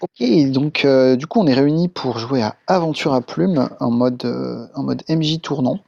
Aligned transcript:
OK, 0.00 0.50
donc 0.50 0.84
heu, 0.84 1.16
du 1.16 1.26
coup, 1.26 1.40
on 1.40 1.46
est 1.46 1.54
réunis 1.54 1.88
pour 1.88 2.18
jouer 2.18 2.42
à 2.42 2.56
Aventure 2.66 3.14
à 3.14 3.20
Plumes 3.20 3.68
en 3.80 3.90
mode, 3.90 4.24
en 4.74 4.82
mode 4.82 5.02
MJ 5.08 5.40
tournant, 5.40 5.80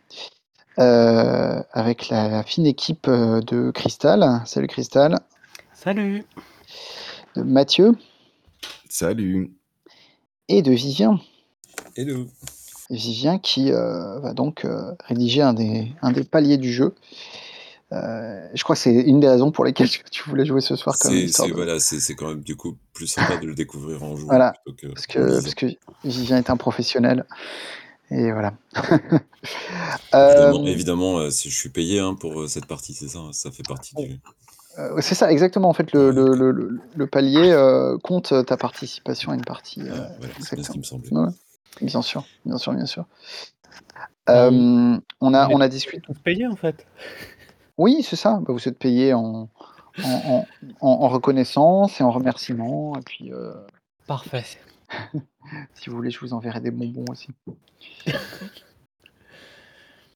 heu, 0.78 1.62
avec 1.72 2.08
la 2.08 2.28
la 2.28 2.42
fine 2.42 2.66
équipe, 2.66 3.08
de 3.08 3.70
Crystal. 3.70 4.42
Salut 4.46 4.66
Crystal. 4.66 5.20
Salut. 5.74 6.24
De 7.36 7.42
Mathieu. 7.42 7.96
Salut. 8.88 9.52
Et 10.48 10.62
de 10.62 10.72
Vivien. 10.72 11.20
Hello. 11.96 12.26
Vivien 12.90 13.38
qui, 13.38 13.70
va 13.70 14.32
donc, 14.34 14.66
rédiger 15.04 15.42
un 15.42 15.52
des 15.52 15.92
un 16.02 16.10
des 16.10 16.24
paliers 16.24 16.58
du 16.58 16.72
jeu. 16.72 16.94
Heu, 17.92 18.48
je 18.54 18.62
crois 18.62 18.76
que 18.76 18.82
c'est 18.82 18.94
une 18.94 19.18
des 19.18 19.28
raisons 19.28 19.50
pour 19.50 19.64
lesquelles 19.64 19.88
tu 20.12 20.28
voulais 20.28 20.44
jouer 20.44 20.60
ce 20.60 20.76
soir 20.76 20.96
quand 21.00 21.10
même, 21.10 21.26
C'est 21.28 21.48
de 21.48 21.52
voilà, 21.52 21.80
c'est 21.80 22.14
quand 22.14 22.28
même 22.28 22.42
du 22.42 22.54
coup 22.56 22.76
plus 22.92 23.08
sympa 23.08 23.36
de 23.36 23.46
le 23.46 23.54
découvrir 23.54 24.02
en 24.04 24.16
jouant 24.16 24.28
Voilà, 24.28 24.54
parce 24.94 25.06
que 25.06 25.42
parce 25.42 25.54
que 25.54 25.66
Vivien 26.04 26.38
est 26.38 26.50
un 26.50 26.56
professionnel 26.56 27.26
et 28.10 28.30
voilà. 28.32 28.54
Évidemment 30.12 30.58
Hem 30.60 30.66
évidemment, 30.66 31.20
heu, 31.20 31.30
si 31.30 31.50
je 31.50 31.56
suis 31.56 31.68
payé, 31.68 32.00
hein, 32.00 32.14
pour, 32.14 32.48
cette 32.48 32.66
partie, 32.66 32.94
c'est 32.94 33.08
ça, 33.08 33.18
hein? 33.18 33.32
Ça 33.32 33.50
fait 33.50 33.66
partie 33.66 33.94
du 33.96 34.20
c'est 35.00 35.14
ça 35.14 35.30
exactement 35.30 35.68
en 35.68 35.72
fait 35.72 35.92
le 35.92 37.06
palier, 37.06 37.54
compte, 38.04 38.32
ta 38.46 38.56
participation 38.56 39.32
à 39.32 39.34
une 39.34 39.44
partie, 39.44 39.82
Ah 39.90 40.08
voilà, 40.18 40.34
c'est 40.38 40.56
bien 40.56 40.64
ce 40.64 40.70
qui 40.70 40.78
me 40.78 40.84
semblait. 40.84 41.10
Ouais. 41.10 41.28
Bien 41.82 42.02
sûr, 42.02 42.24
bien 42.44 42.58
sûr, 42.58 42.72
bien 42.72 42.86
sûr. 42.86 43.04
On 44.28 45.34
a 45.34 45.48
on 45.48 45.60
a 45.60 45.68
discuté 45.68 46.06
en 46.46 46.56
fait. 46.56 46.86
Oui, 47.80 48.02
c'est 48.02 48.16
ça, 48.16 48.40
bah, 48.42 48.52
vous 48.52 48.68
êtes 48.68 48.78
payés 48.78 49.14
en 49.14 49.48
en 50.04 50.10
en 50.26 50.46
en 50.82 50.88
en 50.90 51.08
reconnaissance 51.08 51.98
et 51.98 52.04
en 52.04 52.10
remerciement 52.10 52.92
et 52.98 53.00
puis, 53.00 53.30
puis 53.30 54.06
Parfait. 54.06 54.44
si 55.74 55.88
vous 55.88 55.96
voulez, 55.96 56.10
je 56.10 56.20
vous 56.20 56.34
enverrai 56.34 56.60
des 56.60 56.70
bonbons 56.70 57.06
aussi. 57.10 57.28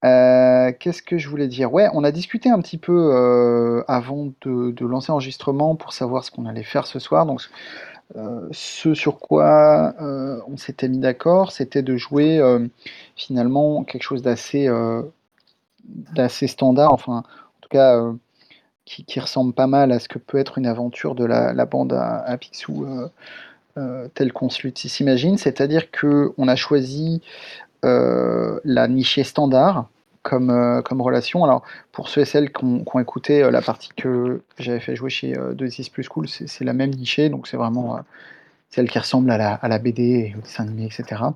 Heu, 0.04 0.72
qu'est-ce 0.78 1.00
que 1.00 1.16
je 1.16 1.26
voulais 1.30 1.48
dire? 1.48 1.72
Ouais, 1.72 1.88
on 1.94 2.04
a 2.04 2.12
discuté 2.12 2.50
un 2.50 2.60
petit 2.60 2.76
peu, 2.76 2.92
heu, 3.14 3.82
avant 3.88 4.26
de 4.42 4.70
de 4.70 4.86
lancer 4.86 5.10
l'enregistrement 5.10 5.74
pour 5.74 5.94
savoir 5.94 6.22
ce 6.22 6.30
qu'on 6.30 6.44
allait 6.44 6.64
faire 6.64 6.86
ce 6.86 6.98
soir. 6.98 7.24
Donc, 7.24 7.40
ce 8.52 8.92
sur 8.92 9.18
quoi, 9.18 9.94
on 10.46 10.58
s'était 10.58 10.88
mis 10.88 10.98
d'accord, 10.98 11.50
c'était 11.50 11.80
de 11.82 11.96
jouer, 11.96 12.42
finalement 13.16 13.84
quelque 13.84 14.02
chose 14.02 14.20
d'assez, 14.20 14.68
standard, 16.46 16.92
enfin, 16.92 17.24
cas, 17.78 17.98
heu, 17.98 18.18
qui 18.86 19.20
ressemble 19.20 19.54
pas 19.54 19.68
mal 19.68 19.92
à 19.92 19.98
ce 20.00 20.08
que 20.08 20.18
peut 20.20 20.38
être 20.38 20.58
une 20.58 20.66
aventure 20.66 21.14
de 21.16 21.24
la 21.26 21.66
bande 21.66 21.92
à 21.94 22.18
à 22.20 22.38
Picsou, 22.38 22.84
heu 22.86 23.10
heu, 23.78 24.10
telle 24.14 24.32
qu'on 24.34 24.50
s'imagine. 24.50 25.38
C'est-à-dire 25.38 25.90
qu'on 25.92 26.48
a 26.48 26.56
choisi, 26.56 27.22
la 27.84 28.88
nichée 28.88 29.24
standard 29.24 29.88
comme, 30.24 30.82
comme 30.86 31.00
relation. 31.02 31.44
Alors, 31.44 31.62
pour 31.92 32.08
ceux 32.10 32.22
et 32.22 32.26
celles 32.26 32.52
qui 32.52 32.64
ont 32.64 33.00
écouté, 33.00 33.50
la 33.50 33.62
partie 33.62 33.90
que 33.96 34.42
j'avais 34.58 34.80
fait 34.80 34.96
jouer 34.96 35.10
chez, 35.10 35.36
heu, 35.38 35.54
2 35.54 35.70
6 35.70 35.90
+ 35.90 36.08
Cool, 36.10 36.28
c'est 36.28 36.64
la 36.64 36.74
même 36.74 36.90
nichée, 36.92 37.28
donc 37.30 37.48
c'est 37.48 37.56
vraiment, 37.58 38.00
celle 38.70 38.90
qui 38.90 38.98
ressemble 39.00 39.30
à 39.32 39.38
la 39.38 39.54
à 39.56 39.68
la 39.68 39.78
BD 39.80 40.02
et 40.04 40.36
au 40.38 40.42
dessin 40.42 40.64
animé 40.64 40.86
et 40.86 40.90
cetera. 40.92 41.34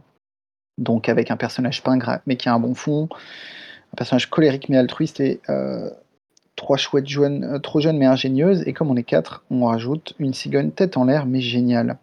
Donc 0.79 1.09
avec 1.11 1.31
un 1.33 1.37
personnage 1.39 1.83
pingre, 1.85 2.21
mais 2.27 2.37
qui 2.39 2.49
a 2.51 2.55
un 2.55 2.61
bon 2.61 2.75
fond, 2.77 3.09
un 3.95 3.97
personnage 3.99 4.31
colérique 4.31 4.69
mais 4.71 4.79
altruiste 4.79 5.21
et 5.21 5.41
3 6.59 6.77
chouettes 6.77 7.09
heu, 7.17 7.59
trop 7.61 7.81
jeunes 7.81 7.97
mais 7.97 8.07
ingénieuses 8.07 8.63
et 8.67 8.75
comme 8.75 8.91
on 8.91 8.97
est 8.97 9.03
4, 9.03 9.45
on 9.51 9.65
rajoute 9.65 10.15
une 10.19 10.35
cigogne 10.35 10.71
tête 10.71 10.99
en 10.99 11.05
l'air 11.05 11.25
mais 11.25 11.41
géniale. 11.41 11.97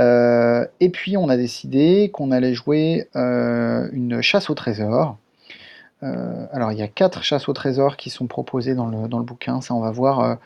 Heu 0.00 0.66
et 0.80 0.88
puis 0.88 1.16
on 1.18 1.28
a 1.28 1.36
décidé 1.36 2.10
qu'on 2.12 2.30
allait 2.30 2.54
jouer, 2.54 3.08
heu, 3.14 3.90
une 3.92 4.22
chasse 4.22 4.48
au 4.48 4.54
trésor. 4.54 5.18
Alors 6.02 6.72
il 6.72 6.78
y 6.78 6.82
a 6.82 6.88
4 6.88 7.22
chasses 7.22 7.48
au 7.48 7.52
trésor 7.52 7.96
qui 7.96 8.10
sont 8.10 8.26
proposées 8.26 8.74
dans 8.74 8.88
le 8.88 9.24
bouquin, 9.24 9.60
ça 9.60 9.74
on 9.74 9.80
va 9.80 9.92
voir, 9.92 10.38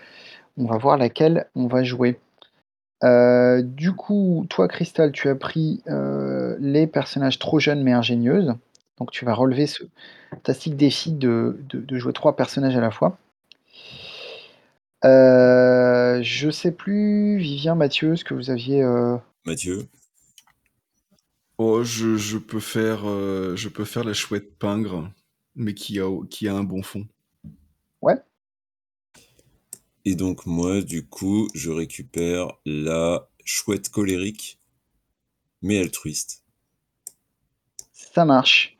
on 0.58 0.66
va 0.66 0.76
voir 0.76 0.98
laquelle 0.98 1.46
on 1.54 1.66
va 1.66 1.82
jouer. 1.82 2.18
Du 3.02 3.92
coup, 3.92 4.46
toi 4.50 4.68
Crystal, 4.68 5.12
tu 5.12 5.28
as 5.30 5.34
pris, 5.34 5.82
les 6.60 6.86
personnages 6.86 7.38
trop 7.38 7.58
jeunes 7.58 7.82
mais 7.82 7.92
ingénieuses. 7.92 8.54
Donc 8.98 9.10
tu 9.10 9.24
vas 9.24 9.34
relever 9.34 9.66
ce 9.66 9.84
fantastique 10.36 10.76
défi 10.76 11.12
de 11.12 11.58
de 11.68 11.80
de 11.80 11.98
jouer 11.98 12.12
3 12.12 12.36
personnages 12.36 12.76
à 12.76 12.80
la 12.80 12.90
fois. 12.90 13.18
Heu, 15.04 16.20
je 16.22 16.50
sais 16.50 16.72
plus, 16.72 17.38
Vivien, 17.38 17.74
Mathieu, 17.74 18.16
ce 18.16 18.24
que 18.24 18.34
vous 18.34 18.50
aviez, 18.50 18.82
heu 18.82 19.18
Mathieu? 19.46 19.88
Oh, 21.58 21.82
je 21.82 22.16
je 22.16 22.38
peux 22.38 22.60
faire, 22.60 23.08
heu, 23.08 23.54
je 23.56 23.68
peux 23.68 23.84
faire 23.84 24.04
la 24.04 24.12
chouette 24.14 24.58
pingre, 24.58 25.10
mais 25.54 25.74
qui 25.74 26.00
a 26.00 26.08
qui 26.28 26.48
a 26.48 26.54
un 26.54 26.64
bon 26.64 26.82
fond. 26.82 27.06
Ouais. 28.02 28.16
Et 30.04 30.14
donc 30.14 30.46
moi, 30.46 30.82
du 30.82 31.06
coup, 31.06 31.48
je 31.54 31.70
récupère 31.70 32.48
la 32.64 33.28
chouette 33.44 33.88
colérique 33.88 34.58
mais 35.62 35.78
altruiste. 35.78 36.44
Ça 37.92 38.24
marche. 38.24 38.75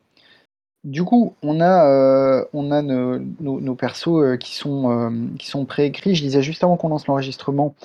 Du 0.87 1.03
coup, 1.03 1.35
on 1.41 1.59
a, 1.59 2.45
ne 2.53 3.17
nos 3.41 3.59
nos 3.59 3.75
persos, 3.75 4.37
sont, 4.53 4.89
hem, 4.89 5.35
qui 5.37 5.47
sont 5.47 5.65
préécrits. 5.65 6.15
Je 6.15 6.23
disais 6.23 6.41
juste 6.41 6.63
avant 6.63 6.77
qu'on 6.77 6.87
lance 6.87 7.07
l'enregistrement 7.07 7.75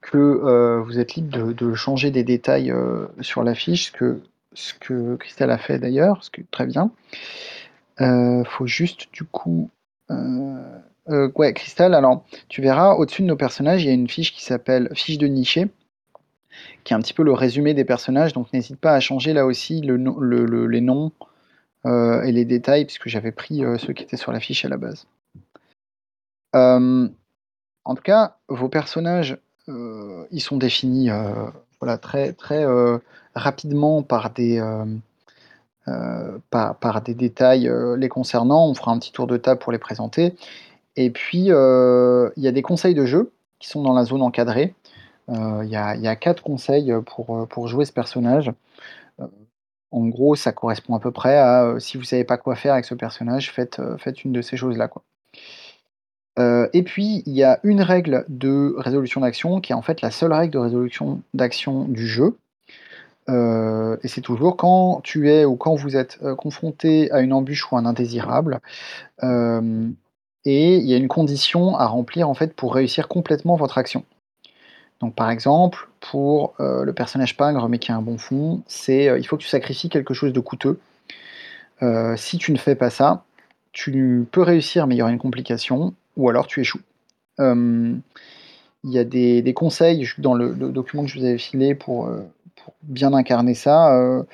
que, 0.00 0.80
vous 0.84 0.98
êtes 0.98 1.14
libre 1.14 1.52
de 1.52 1.74
changer 1.74 2.10
des 2.10 2.24
détails, 2.24 2.74
sur 3.20 3.44
la 3.44 3.54
fiche, 3.54 3.86
ce 3.86 3.92
que 3.92 4.20
ce 4.54 4.74
que 4.74 5.14
Crystal 5.14 5.52
a 5.52 5.58
fait 5.58 5.78
d'ailleurs, 5.78 6.24
ce 6.24 6.30
qui 6.30 6.40
est 6.40 6.50
très 6.50 6.66
bien. 6.66 6.90
Faut 8.44 8.66
juste 8.66 9.06
du 9.12 9.22
coup, 9.22 9.70
ouais, 10.10 11.52
Crystal, 11.52 11.94
alors 11.94 12.24
tu 12.48 12.60
verras 12.60 12.94
au-dessus 12.94 13.22
de 13.22 13.28
nos 13.28 13.36
personnages, 13.36 13.84
il 13.84 13.86
y 13.86 13.90
a 13.90 13.94
une 13.94 14.08
fiche 14.08 14.34
qui 14.34 14.42
s'appelle 14.42 14.90
«Fiche 14.94 15.18
de 15.18 15.28
nichée» 15.28 15.68
qui 16.82 16.92
est 16.92 16.96
un 16.96 17.00
petit 17.00 17.14
peu 17.14 17.22
le 17.22 17.32
résumé 17.32 17.72
des 17.72 17.84
personnages, 17.84 18.32
donc 18.32 18.52
n'hésite 18.52 18.80
pas 18.80 18.94
à 18.94 19.00
changer 19.00 19.32
là 19.32 19.46
aussi 19.46 19.80
les 19.80 20.80
noms, 20.80 21.12
et 21.84 22.32
les 22.32 22.44
détails 22.44 22.84
puisque 22.84 23.08
j'avais 23.08 23.32
pris, 23.32 23.64
heu, 23.64 23.78
ceux 23.78 23.92
qui 23.92 24.02
étaient 24.02 24.16
sur 24.16 24.32
la 24.32 24.40
fiche 24.40 24.64
à 24.64 24.68
la 24.68 24.76
base. 24.76 25.06
Hem, 26.54 27.12
en 27.84 27.94
tout 27.94 28.02
cas, 28.02 28.36
vos 28.48 28.68
personnages, 28.68 29.38
ils 29.68 30.40
sont 30.40 30.56
définis, 30.56 31.10
voilà 31.80 31.98
très 31.98 32.32
très, 32.32 32.64
rapidement 33.34 34.02
par 34.02 34.30
des, 34.30 34.60
par 36.50 37.02
des 37.02 37.14
détails, 37.14 37.70
les 37.96 38.08
concernant. 38.08 38.68
On 38.68 38.74
fera 38.74 38.92
un 38.92 38.98
petit 38.98 39.12
tour 39.12 39.26
de 39.26 39.36
table 39.36 39.60
pour 39.60 39.72
les 39.72 39.78
présenter 39.78 40.34
et 40.96 41.10
puis, 41.10 41.46
il 41.46 42.42
y 42.42 42.48
a 42.48 42.52
des 42.52 42.62
conseils 42.62 42.94
de 42.94 43.06
jeu 43.06 43.32
qui 43.60 43.68
sont 43.68 43.82
dans 43.82 43.94
la 43.94 44.04
zone 44.04 44.22
encadrée. 44.22 44.74
Il 45.28 45.64
y 45.64 45.70
y 45.70 46.08
a 46.08 46.16
4 46.16 46.42
conseils, 46.42 46.92
pour, 47.06 47.46
pour 47.48 47.68
jouer 47.68 47.84
ce 47.84 47.92
personnage. 47.92 48.50
En 49.90 50.06
gros, 50.06 50.36
ça 50.36 50.52
correspond 50.52 50.94
à 50.94 51.00
peu 51.00 51.10
près 51.10 51.36
à, 51.38 51.64
heu, 51.64 51.80
si 51.80 51.96
vous 51.96 52.04
savez 52.04 52.24
pas 52.24 52.36
quoi 52.36 52.54
faire 52.56 52.74
avec 52.74 52.84
ce 52.84 52.94
personnage, 52.94 53.50
faites, 53.52 53.80
faites 53.98 54.24
une 54.24 54.32
de 54.32 54.42
ces 54.42 54.56
choses-là. 54.56 54.90
Heu 56.38 56.68
et 56.72 56.82
puis, 56.82 57.22
il 57.26 57.32
y 57.32 57.44
a 57.44 57.58
une 57.64 57.82
règle 57.82 58.24
de 58.28 58.74
résolution 58.78 59.20
d'action 59.22 59.60
qui 59.60 59.72
est 59.72 59.76
en 59.76 59.82
fait 59.82 60.02
la 60.02 60.10
seule 60.10 60.32
règle 60.32 60.52
de 60.52 60.58
résolution 60.58 61.22
d'action 61.34 61.84
du 61.84 62.06
jeu. 62.06 62.36
Et 63.28 64.08
c'est 64.08 64.22
toujours 64.22 64.56
quand 64.56 65.00
tu 65.02 65.30
es 65.30 65.44
ou 65.44 65.56
quand 65.56 65.74
vous 65.74 65.96
êtes, 65.96 66.18
confronté 66.36 67.10
à 67.12 67.20
une 67.20 67.34
embûche 67.34 67.70
ou 67.70 67.76
un 67.76 67.84
indésirable, 67.84 68.60
et 69.22 70.76
il 70.76 70.86
y 70.86 70.94
a 70.94 70.96
une 70.96 71.08
condition 71.08 71.76
à 71.76 71.86
remplir 71.86 72.28
en 72.28 72.34
fait 72.34 72.54
pour 72.54 72.74
réussir 72.74 73.08
complètement 73.08 73.56
votre 73.56 73.76
action. 73.78 74.04
Donc 75.00 75.14
par 75.14 75.30
exemple, 75.30 75.88
pour, 76.00 76.54
heu, 76.60 76.84
le 76.84 76.92
personnage 76.92 77.36
pingre 77.36 77.68
mais 77.68 77.78
qui 77.78 77.92
a 77.92 77.96
un 77.96 78.02
bon 78.02 78.18
fond, 78.18 78.62
c'est, 78.66 79.08
heu, 79.08 79.18
il 79.18 79.24
faut 79.26 79.36
que 79.36 79.42
tu 79.42 79.48
sacrifies 79.48 79.88
quelque 79.88 80.14
chose 80.14 80.32
de 80.32 80.40
coûteux. 80.40 80.80
Heu, 81.82 82.14
si 82.16 82.38
tu 82.38 82.52
ne 82.52 82.58
fais 82.58 82.74
pas 82.76 82.90
ça, 82.90 83.24
tu 83.72 84.26
peux 84.32 84.42
réussir 84.42 84.86
mais 84.86 84.96
il 84.96 84.98
y 84.98 85.02
aura 85.02 85.12
une 85.12 85.18
complication 85.18 85.94
ou 86.16 86.28
alors 86.30 86.46
tu 86.48 86.60
échoues. 86.60 86.80
Il 88.84 88.92
y 88.92 88.98
a 88.98 89.04
des 89.04 89.54
conseils 89.54 90.08
dans 90.18 90.34
le 90.34 90.54
document 90.72 91.04
que 91.04 91.10
je 91.10 91.18
vous 91.18 91.24
avais 91.26 91.38
filé 91.38 91.74
pour, 91.74 92.10
bien 92.84 93.12
incarner 93.14 93.54
ça, 93.54 94.24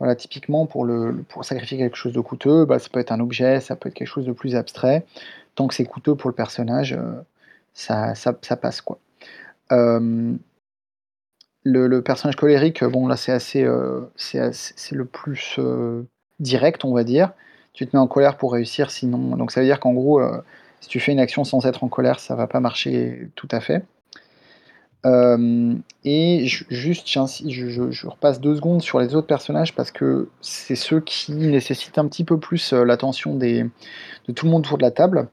voilà, 0.00 0.16
typiquement 0.16 0.66
pour 0.66 0.84
le 0.84 1.24
pour 1.28 1.44
sacrifier 1.44 1.78
quelque 1.78 1.96
chose 1.96 2.12
de 2.14 2.20
coûteux, 2.20 2.64
bah, 2.66 2.78
ça 2.80 2.88
peut 2.90 3.00
être 3.00 3.12
un 3.12 3.20
objet, 3.20 3.60
ça 3.60 3.76
peut 3.76 3.88
être 3.90 3.94
quelque 3.96 4.08
chose 4.08 4.26
de 4.26 4.32
plus 4.32 4.56
abstrait. 4.56 5.04
Tant 5.56 5.68
que 5.68 5.74
c'est 5.74 5.84
coûteux 5.86 6.14
pour 6.16 6.30
le 6.30 6.36
personnage, 6.36 6.98
ça 7.74 8.14
ça 8.16 8.34
passe, 8.56 8.80
quoi. 8.82 8.98
Hem 9.70 10.38
le 11.66 12.02
personnage 12.02 12.36
colérique, 12.36 12.84
bon 12.84 13.06
là 13.06 13.16
c'est 13.16 13.32
assez, 13.32 13.62
heu, 13.64 14.10
c'est 14.16 14.92
le 14.92 15.04
plus, 15.06 15.56
heu, 15.58 16.06
direct, 16.38 16.84
on 16.84 16.92
va 16.92 17.04
dire. 17.04 17.32
Tu 17.72 17.86
te 17.86 17.96
mets 17.96 18.00
en 18.00 18.06
colère 18.06 18.36
pour 18.36 18.52
réussir 18.52 18.90
sinon 18.90 19.36
donc 19.36 19.50
ça 19.50 19.60
veut 19.60 19.66
dire 19.66 19.80
qu'en 19.80 19.94
gros, 19.94 20.20
si 20.80 20.88
tu 20.88 21.00
fais 21.00 21.12
une 21.12 21.20
action 21.20 21.44
sans 21.44 21.64
être 21.66 21.82
en 21.84 21.88
colère, 21.88 22.20
ça 22.20 22.34
va 22.34 22.46
pas 22.46 22.60
marcher 22.60 23.30
tout 23.34 23.48
à 23.50 23.60
fait. 23.60 23.84
Euh, 25.06 25.74
et 26.04 26.46
juste, 26.46 27.08
je, 27.08 28.06
repasse 28.06 28.40
deux 28.40 28.56
secondes 28.56 28.80
sur 28.80 28.98
les 29.00 29.14
autres 29.14 29.26
personnages 29.26 29.74
parce 29.74 29.90
que 29.90 30.28
c'est 30.40 30.76
ceux 30.76 31.00
qui 31.00 31.32
nécessitent 31.32 31.98
un 31.98 32.08
petit 32.08 32.24
peu 32.24 32.38
plus 32.38 32.72
euh, 32.72 32.84
l'attention 32.84 33.34
de 33.34 33.68
tout 34.34 34.46
le 34.46 34.50
monde 34.50 34.64
autour 34.64 34.78
de 34.78 34.82
la 34.82 34.90
table. 34.90 35.28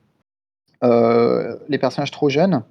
Euh, 0.83 1.55
les 1.69 1.77
personnages 1.77 2.11
trop 2.11 2.27
jeunes, 2.27 2.63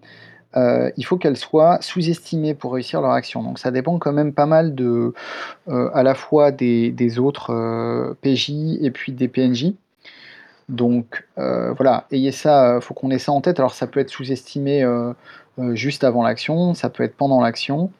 il 0.55 1.05
faut 1.05 1.17
qu'elles 1.17 1.37
soient 1.37 1.79
sous-estimées 1.81 2.55
pour 2.55 2.73
réussir 2.73 3.01
leur 3.01 3.13
action. 3.13 3.43
Donc 3.43 3.59
ça 3.59 3.71
dépend 3.71 3.99
quand 3.99 4.13
même 4.13 4.33
pas 4.33 4.47
mal 4.47 4.75
de, 4.75 5.15
à 5.69 6.03
la 6.03 6.15
fois 6.15 6.51
des, 6.51 7.19
autres 7.19 8.17
PJ 8.23 8.51
et 8.81 8.91
puis 8.91 9.13
des 9.13 9.29
PNJ. 9.29 9.75
Donc 10.69 11.27
voilà, 11.37 12.07
ayez 12.11 12.33
ça, 12.33 12.81
faut 12.81 12.95
qu'on 12.95 13.11
ait 13.11 13.19
ça 13.19 13.33
en 13.33 13.41
tête. 13.41 13.61
Alors 13.61 13.75
ça 13.75 13.87
peut 13.87 14.01
être 14.01 14.11
sous-estimé 14.11 14.85
euh, 15.61 15.75
juste 15.75 16.05
avant 16.05 16.23
l'action, 16.23 16.75
ça 16.75 16.91
peut 16.91 17.03
être 17.03 17.17
pendant 17.17 17.41
l'action. 17.41 17.91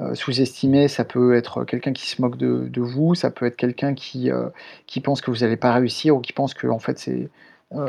Euh, 0.00 0.14
sous-estimé, 0.14 0.88
ça 0.88 1.04
peut 1.04 1.34
être 1.34 1.64
quelqu'un 1.64 1.92
qui 1.92 2.06
se 2.08 2.22
moque 2.22 2.36
de, 2.36 2.80
vous, 2.80 3.14
ça 3.14 3.30
peut 3.30 3.46
être 3.46 3.56
quelqu'un 3.56 3.94
qui, 3.94 4.30
euh, 4.30 4.48
qui 4.86 5.00
pense 5.00 5.20
que 5.20 5.30
vous 5.30 5.38
n'allez 5.38 5.56
pas 5.56 5.72
réussir 5.72 6.16
ou 6.16 6.20
qui 6.20 6.32
pense 6.32 6.54
que 6.54 6.66
en 6.66 6.78
fait 6.78 6.98
c'est 6.98 7.28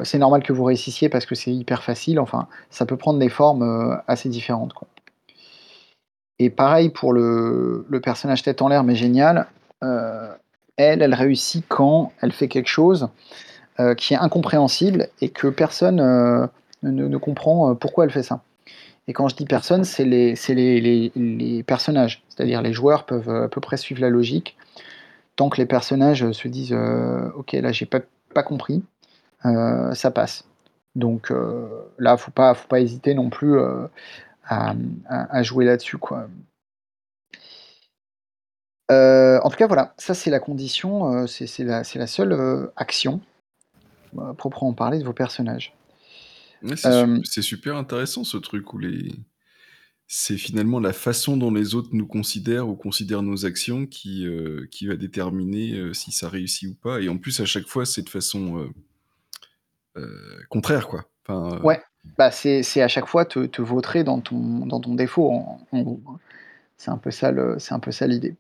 c'est 0.04 0.20
normal 0.20 0.44
que 0.44 0.54
vous 0.54 0.64
réussissiez 0.64 1.10
parce 1.10 1.26
que 1.26 1.36
c'est 1.36 1.52
hyper 1.52 1.84
facile. 1.84 2.20
Enfin, 2.20 2.48
ça 2.70 2.86
peut 2.86 2.98
prendre 2.98 3.20
des 3.20 3.30
formes 3.30 4.00
assez 4.08 4.30
différentes. 4.30 4.74
Quoi. 4.74 4.88
Et 6.40 6.50
pareil 6.50 6.90
pour 6.90 7.14
le, 7.14 7.86
personnage 8.04 8.44
tête 8.44 8.62
en 8.62 8.68
l'air, 8.68 8.84
mais 8.84 8.96
génial. 8.96 9.48
elle, 9.82 11.02
elle 11.02 11.16
réussit 11.16 11.66
quand 11.68 12.12
elle 12.22 12.32
fait 12.32 12.48
quelque 12.48 12.70
chose 12.70 13.10
qui 13.98 14.14
est 14.14 14.18
incompréhensible 14.18 15.08
et 15.22 15.30
que 15.30 15.48
personne 15.48 16.50
ne, 16.84 17.18
comprend 17.18 17.74
pourquoi 17.76 18.06
elle 18.06 18.12
fait 18.12 18.24
ça. 18.24 18.42
Et 19.08 19.14
quand 19.14 19.28
je 19.28 19.36
dis 19.36 19.46
personne, 19.46 19.84
c'est 19.84 20.06
les, 20.06 21.64
personnages. 21.66 22.24
C'est-à-dire 22.30 22.62
les 22.62 22.74
joueurs 22.74 23.06
peuvent 23.06 23.30
à 23.30 23.48
peu 23.48 23.62
près 23.62 23.78
suivre 23.78 24.02
la 24.02 24.10
logique. 24.10 24.56
Tant 25.36 25.50
que 25.50 25.58
les 25.58 25.66
personnages 25.66 26.32
se 26.32 26.48
disent 26.48 26.74
euh, 26.74 27.30
Ok, 27.36 27.54
là, 27.54 27.72
j'ai 27.72 27.86
pas, 27.86 28.44
compris, 28.44 28.76
euh, 28.76 28.91
ça 29.44 30.12
passe. 30.12 30.46
Donc 30.96 31.32
euh, 31.32 31.68
là, 32.00 32.18
faut 32.18 32.32
pas, 32.32 32.54
faut 32.54 32.68
pas 32.68 32.82
hésiter 32.82 33.14
non 33.14 33.30
plus 33.30 33.60
à, 34.44 34.76
à, 35.08 35.44
jouer 35.44 35.66
là-dessus. 35.66 35.98
quoi. 35.98 36.28
en 38.90 39.50
tout 39.50 39.58
cas, 39.58 39.68
voilà, 39.68 39.94
ça 39.98 40.14
c'est 40.14 40.30
la 40.30 40.40
condition, 40.40 41.26
c'est 41.28 41.64
la, 41.64 41.84
la, 41.96 42.08
seule 42.08 42.72
action 42.76 43.22
proprement 44.38 44.74
parler 44.74 45.00
de 45.00 45.06
vos 45.06 45.14
personnages. 45.14 45.74
c'est 46.76 47.42
super 47.42 47.78
intéressant 47.78 48.24
ce 48.24 48.38
truc 48.38 48.74
où 48.74 48.78
les 48.78 49.12
c'est 50.14 50.36
finalement 50.36 50.82
la 50.82 50.92
façon 50.92 51.38
dont 51.38 51.54
les 51.54 51.74
autres 51.74 51.92
nous 51.94 52.06
considèrent 52.06 52.68
ou 52.68 52.76
considèrent 52.76 53.22
nos 53.22 53.46
actions 53.46 53.86
qui, 53.86 54.28
qui 54.70 54.86
va 54.86 54.98
déterminer, 54.98 55.94
si 55.94 56.12
ça 56.12 56.28
réussit 56.28 56.70
ou 56.70 56.74
pas 56.74 57.00
et 57.00 57.08
en 57.08 57.18
plus 57.18 57.40
à 57.40 57.46
chaque 57.46 57.66
fois 57.66 57.86
c'est 57.86 58.02
de 58.02 58.10
façon, 58.10 58.70
contraire 60.50 60.88
quoi. 60.88 61.06
Enfin, 61.28 61.60
Ouais, 61.64 61.82
bah, 62.18 62.32
c'est 62.32 62.82
à 62.82 62.88
chaque 62.88 63.08
fois 63.08 63.26
te 63.26 63.46
te 63.46 63.62
vautrer 63.62 64.04
dans 64.04 64.20
ton 64.20 64.66
dans 64.66 64.80
ton 64.80 64.96
défaut 64.96 65.32
en 65.32 65.82
gros, 65.82 66.00
hein. 66.08 66.20
C'est 66.78 66.90
un 66.90 66.98
peu 66.98 67.12
ça 67.12 68.08
l'idée. 68.08 68.36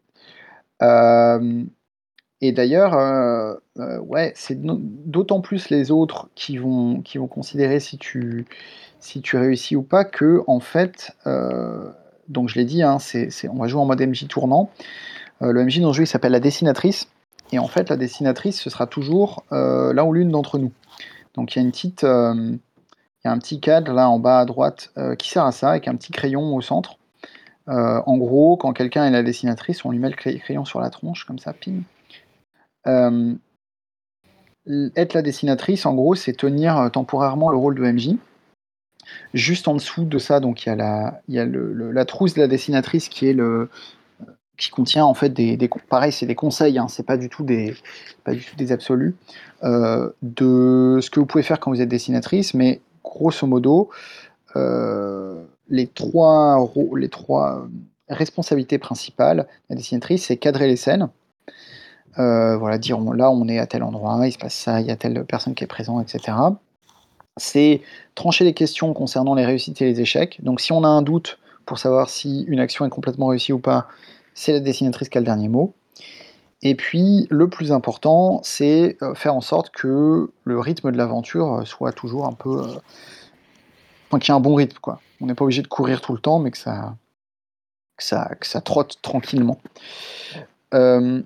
Et 2.41 2.51
d'ailleurs, 2.51 2.95
euh, 2.95 3.53
euh, 3.77 3.99
ouais, 3.99 4.33
c'est 4.35 4.59
d'autant 4.59 5.41
plus 5.41 5.69
les 5.69 5.91
autres 5.91 6.29
qui 6.33 6.57
vont, 6.57 7.01
qui 7.01 7.19
vont 7.19 7.27
considérer 7.27 7.79
si 7.79 7.99
tu, 7.99 8.45
si 8.99 9.21
tu 9.21 9.37
réussis 9.37 9.75
ou 9.75 9.83
pas 9.83 10.05
que, 10.05 10.41
en 10.47 10.59
fait, 10.59 11.11
euh, 11.27 11.91
donc 12.29 12.49
je 12.49 12.55
l'ai 12.55 12.65
dit, 12.65 12.81
hein, 12.81 12.97
c'est, 12.97 13.29
on 13.47 13.57
va 13.57 13.67
jouer 13.67 13.79
en 13.79 13.85
mode 13.85 14.01
MJ 14.01 14.27
tournant. 14.27 14.71
le 15.39 15.63
MJ 15.63 15.81
dont 15.81 15.93
je 15.93 15.97
joue, 15.97 16.03
il 16.03 16.07
s'appelle 16.07 16.31
la 16.31 16.39
dessinatrice. 16.39 17.07
Et 17.51 17.59
en 17.59 17.67
fait, 17.67 17.89
la 17.89 17.97
dessinatrice, 17.97 18.59
ce 18.59 18.69
sera 18.69 18.87
toujours 18.87 19.43
l'un 19.51 20.03
ou 20.03 20.13
l'une 20.13 20.31
d'entre 20.31 20.57
nous. 20.57 20.71
Donc 21.35 21.55
il 21.55 21.59
y 21.59 21.61
a 21.61 21.65
une 21.65 21.71
petite, 21.71 22.03
a 22.03 22.33
un 23.23 23.37
petit 23.37 23.59
cadre 23.59 23.93
là 23.93 24.09
en 24.09 24.19
bas 24.19 24.39
à 24.39 24.45
droite 24.45 24.93
qui 25.17 25.29
sert 25.29 25.45
à 25.45 25.51
ça, 25.51 25.71
avec 25.71 25.87
un 25.87 25.95
petit 25.95 26.11
crayon 26.11 26.55
au 26.55 26.61
centre. 26.61 26.97
en 27.67 28.17
gros, 28.17 28.57
quand 28.57 28.73
quelqu'un 28.73 29.05
est 29.05 29.11
la 29.11 29.23
dessinatrice, 29.23 29.85
on 29.85 29.91
lui 29.91 29.99
met 29.99 30.09
le 30.09 30.15
crayon 30.15 30.65
sur 30.65 30.81
la 30.81 30.89
tronche, 30.89 31.25
comme 31.25 31.39
ça, 31.39 31.53
ping. 31.53 31.83
Euh, 32.87 33.35
être 34.95 35.13
la 35.13 35.21
dessinatrice, 35.21 35.85
en 35.85 35.95
gros, 35.95 36.15
c'est 36.15 36.33
tenir 36.33 36.77
euh, 36.77 36.89
temporairement 36.89 37.49
le 37.49 37.57
rôle 37.57 37.75
de 37.75 37.81
MJ. 37.81 38.15
Juste 39.33 39.67
en 39.67 39.73
dessous 39.73 40.05
de 40.05 40.17
ça, 40.19 40.39
donc 40.39 40.65
il 40.65 40.69
y 40.69 41.39
a 41.39 41.45
la 41.45 42.05
trousse 42.05 42.35
de 42.35 42.41
la 42.41 42.47
dessinatrice 42.47 43.09
qui 43.09 43.27
est 43.27 43.33
le, 43.33 43.69
qui 44.61 44.69
contient 44.69 45.05
en 45.05 45.13
fait 45.13 45.29
des, 45.29 45.57
pareil, 45.89 46.11
c'est 46.11 46.25
des 46.25 46.35
conseils, 46.35 46.77
hein, 46.77 46.87
c'est 46.87 47.05
pas 47.05 47.17
du 47.17 47.29
tout 47.29 47.43
des, 47.43 47.75
pas 48.23 48.33
du 48.33 48.43
tout 48.43 48.55
des 48.55 48.71
absolus 48.71 49.15
euh, 49.63 50.09
de 50.21 50.99
ce 51.01 51.09
que 51.09 51.19
vous 51.19 51.25
pouvez 51.25 51.43
faire 51.43 51.59
quand 51.59 51.71
vous 51.71 51.81
êtes 51.81 51.89
dessinatrice, 51.89 52.53
mais 52.53 52.81
grosso 53.03 53.47
modo, 53.47 53.89
les 54.55 55.87
trois, 55.87 56.71
les 56.95 57.09
trois 57.09 57.67
responsabilités 58.09 58.77
principales 58.77 59.37
de 59.37 59.45
la 59.69 59.75
dessinatrice, 59.75 60.25
c'est 60.25 60.37
cadrer 60.37 60.67
les 60.67 60.75
scènes, 60.75 61.09
euh, 62.19 62.57
voilà, 62.57 62.77
dire 62.77 62.99
là 62.99 63.31
on 63.31 63.47
est 63.47 63.59
à 63.59 63.67
tel 63.67 63.83
endroit, 63.83 64.19
il 64.27 64.31
se 64.31 64.37
passe 64.37 64.53
ça, 64.53 64.81
il 64.81 64.87
y 64.87 64.91
a 64.91 64.95
telle 64.95 65.25
personne 65.25 65.55
qui 65.55 65.63
est 65.63 65.67
présente, 65.67 66.03
etc. 66.03 66.37
C'est 67.37 67.81
trancher 68.15 68.43
les 68.43 68.53
questions 68.53 68.93
concernant 68.93 69.33
les 69.33 69.45
réussites 69.45 69.81
et 69.81 69.85
les 69.85 70.01
échecs. 70.01 70.39
Donc 70.43 70.59
si 70.59 70.73
on 70.73 70.83
a 70.83 70.87
un 70.87 71.01
doute 71.01 71.39
pour 71.65 71.79
savoir 71.79 72.09
si 72.09 72.43
une 72.47 72.59
action 72.59 72.85
est 72.85 72.89
complètement 72.89 73.27
réussie 73.27 73.53
ou 73.53 73.59
pas, 73.59 73.87
c'est 74.33 74.53
la 74.53 74.59
dessinatrice 74.59 75.09
qui 75.09 75.17
a 75.17 75.21
le 75.21 75.25
dernier 75.25 75.49
mot. 75.49 75.73
Et 76.61 76.75
puis 76.75 77.27
le 77.29 77.49
plus 77.49 77.71
important, 77.71 78.39
c'est 78.43 78.97
euh, 79.01 79.15
faire 79.15 79.35
en 79.35 79.41
sorte 79.41 79.71
que 79.71 80.31
le 80.43 80.59
rythme 80.59 80.91
de 80.91 80.97
l'aventure 80.97 81.53
euh, 81.53 81.65
soit 81.65 81.91
toujours 81.91 82.27
un 82.27 82.33
peu. 82.33 82.61
enfin, 84.07 84.19
qu'il 84.19 84.31
y 84.31 84.35
ait 84.35 84.37
un 84.37 84.41
bon 84.41 84.55
rythme, 84.55 84.77
quoi. 84.79 85.01
On 85.21 85.25
n'est 85.25 85.35
pas 85.35 85.43
obligé 85.43 85.61
de 85.61 85.67
courir 85.67 86.01
tout 86.01 86.13
le 86.13 86.19
temps, 86.19 86.39
mais 86.39 86.51
que 86.51 86.57
ça, 86.57 86.95
que 87.97 88.03
ça, 88.03 88.35
que 88.39 88.47
ça 88.47 88.61
trotte 88.61 89.01
tranquillement. 89.01 89.59
Euh, 90.73 91.21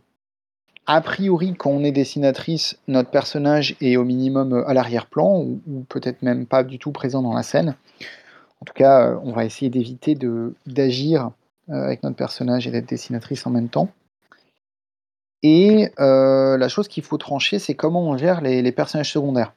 a 0.88 1.02
priori, 1.02 1.56
quand 1.56 1.72
on 1.72 1.84
est 1.84 1.92
dessinatrice, 1.92 2.78
notre 2.88 3.10
personnage 3.10 3.76
est 3.82 3.98
au 3.98 4.04
minimum 4.04 4.54
euh, 4.54 4.68
à 4.68 4.74
l'arrière-plan, 4.74 5.40
ou, 5.40 5.86
peut-être 5.90 6.22
même 6.22 6.46
pas 6.46 6.64
du 6.64 6.78
tout 6.78 6.92
présent 6.92 7.24
dans 7.24 7.34
la 7.34 7.44
scène. 7.44 7.76
En 8.62 8.66
tout 8.66 8.74
cas, 8.74 9.10
euh, 9.10 9.20
on 9.24 9.32
va 9.32 9.46
essayer 9.46 9.72
d'éviter 9.72 10.16
d'agir 10.68 11.26
euh, 11.26 11.30
avec 11.70 12.04
notre 12.04 12.16
personnage 12.16 12.68
et 12.68 12.72
d'être 12.72 12.88
dessinatrice 12.88 13.46
en 13.48 13.50
même 13.50 13.70
temps. 13.70 13.90
Et 15.44 15.92
la 15.98 16.68
chose 16.70 16.88
qu'il 16.88 17.04
faut 17.04 17.18
trancher, 17.18 17.60
c'est 17.60 17.76
comment 17.76 18.02
on 18.02 18.18
gère 18.18 18.42
les, 18.42 18.72
personnages 18.72 19.12
secondaires. 19.12 19.54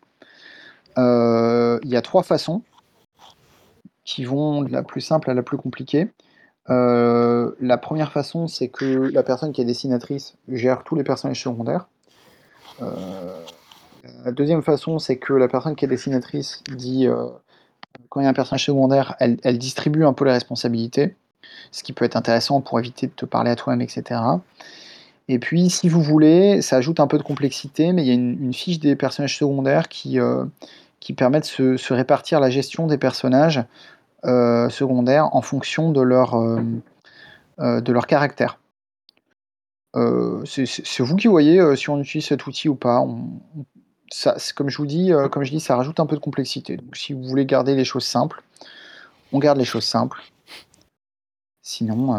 Il 0.96 1.88
y 1.88 1.96
a 1.96 2.02
trois 2.02 2.22
façons 2.22 2.62
qui 4.04 4.24
vont 4.24 4.62
de 4.62 4.72
la 4.72 4.82
plus 4.82 5.02
simple 5.02 5.30
à 5.30 5.34
la 5.34 5.42
plus 5.42 5.58
compliquée. 5.58 6.08
Euh, 6.70 7.52
la 7.60 7.76
première 7.76 8.12
façon, 8.12 8.46
c'est 8.46 8.68
que 8.68 9.10
la 9.12 9.22
personne 9.22 9.52
qui 9.52 9.60
est 9.60 9.66
dessinatrice 9.66 10.36
gère 10.48 10.82
tous 10.84 10.94
les 10.94 11.04
personnages 11.04 11.42
secondaires. 11.42 11.88
Euh, 12.80 13.42
la 14.24 14.32
deuxième 14.32 14.62
façon, 14.62 14.98
c'est 14.98 15.16
que 15.16 15.34
la 15.34 15.48
personne 15.48 15.76
qui 15.76 15.84
est 15.84 15.88
dessinatrice 15.88 16.62
dit, 16.74 17.06
euh, 17.06 17.26
quand 18.08 18.20
il 18.20 18.24
y 18.24 18.26
a 18.26 18.30
un 18.30 18.34
personnage 18.34 18.64
secondaire, 18.64 19.14
elle, 19.18 19.58
distribue 19.58 20.04
un 20.04 20.12
peu 20.12 20.24
les 20.24 20.32
responsabilités, 20.32 21.16
ce 21.70 21.82
qui 21.82 21.92
peut 21.92 22.04
être 22.04 22.16
intéressant 22.16 22.60
pour 22.60 22.78
éviter 22.78 23.06
de 23.06 23.12
te 23.12 23.26
parler 23.26 23.50
à 23.50 23.56
toi-même, 23.56 23.82
etc. 23.82 24.20
Et 25.28 25.38
puis, 25.38 25.68
si 25.70 25.88
vous 25.88 26.02
voulez, 26.02 26.62
ça 26.62 26.76
ajoute 26.76 27.00
un 27.00 27.06
peu 27.06 27.18
de 27.18 27.22
complexité, 27.22 27.92
mais 27.92 28.02
il 28.02 28.08
y 28.08 28.10
a 28.10 28.14
une, 28.14 28.54
fiche 28.54 28.78
des 28.78 28.96
personnages 28.96 29.36
secondaires 29.36 29.88
qui, 29.88 30.18
qui 31.00 31.12
permet 31.12 31.40
de 31.40 31.44
se, 31.44 31.92
répartir 31.92 32.40
la 32.40 32.50
gestion 32.50 32.86
des 32.86 32.98
personnages 32.98 33.64
euh, 34.24 34.68
secondaires 34.68 35.34
en 35.34 35.42
fonction 35.42 35.92
de 35.92 36.00
leur, 36.00 36.34
euh, 36.34 36.60
euh, 37.60 37.80
de 37.80 37.92
leur 37.92 38.06
caractère. 38.06 38.58
c'est 40.44 41.00
vous 41.00 41.16
qui 41.16 41.28
voyez 41.28 41.76
si 41.76 41.90
on 41.90 42.00
utilise 42.00 42.26
cet 42.26 42.46
outil 42.46 42.68
ou 42.68 42.74
pas. 42.74 43.04
ça, 44.10 44.36
comme 44.54 44.70
je 44.70 44.78
vous 44.78 44.86
dis, 44.86 45.12
comme 45.30 45.44
je 45.44 45.50
dis, 45.50 45.60
ça 45.60 45.76
rajoute 45.76 46.00
un 46.00 46.06
peu 46.06 46.16
de 46.16 46.20
complexité. 46.20 46.76
Donc, 46.76 46.96
si 46.96 47.12
vous 47.12 47.22
voulez 47.22 47.46
garder 47.46 47.74
les 47.74 47.84
choses 47.84 48.04
simples, 48.04 48.42
on 49.32 49.38
garde 49.38 49.58
les 49.58 49.64
choses 49.64 49.84
simples. 49.84 50.22
Sinon, 51.68 52.18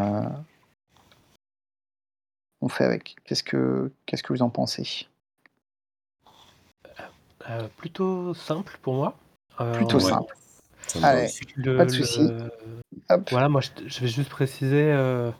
on 2.61 2.69
fait 2.69 2.83
avec. 2.83 3.15
Qu'est-ce 3.23 3.41
que 3.41 3.91
qu'est-ce 4.05 4.21
que 4.21 4.31
vous 4.31 4.43
en 4.43 4.51
pensez? 4.51 5.07
Plutôt 7.77 8.35
simple 8.35 8.77
pour 8.83 8.93
moi. 8.93 9.17
Plutôt 9.73 9.99
simple. 9.99 10.35
Allez, 11.01 11.29
pas 11.75 11.85
de 11.85 11.89
souci. 11.89 12.29
Voilà, 13.31 13.49
moi 13.49 13.61
je, 13.61 14.01
vais 14.01 14.07
juste 14.07 14.29
préciser, 14.29 14.91
euh, 14.91 15.31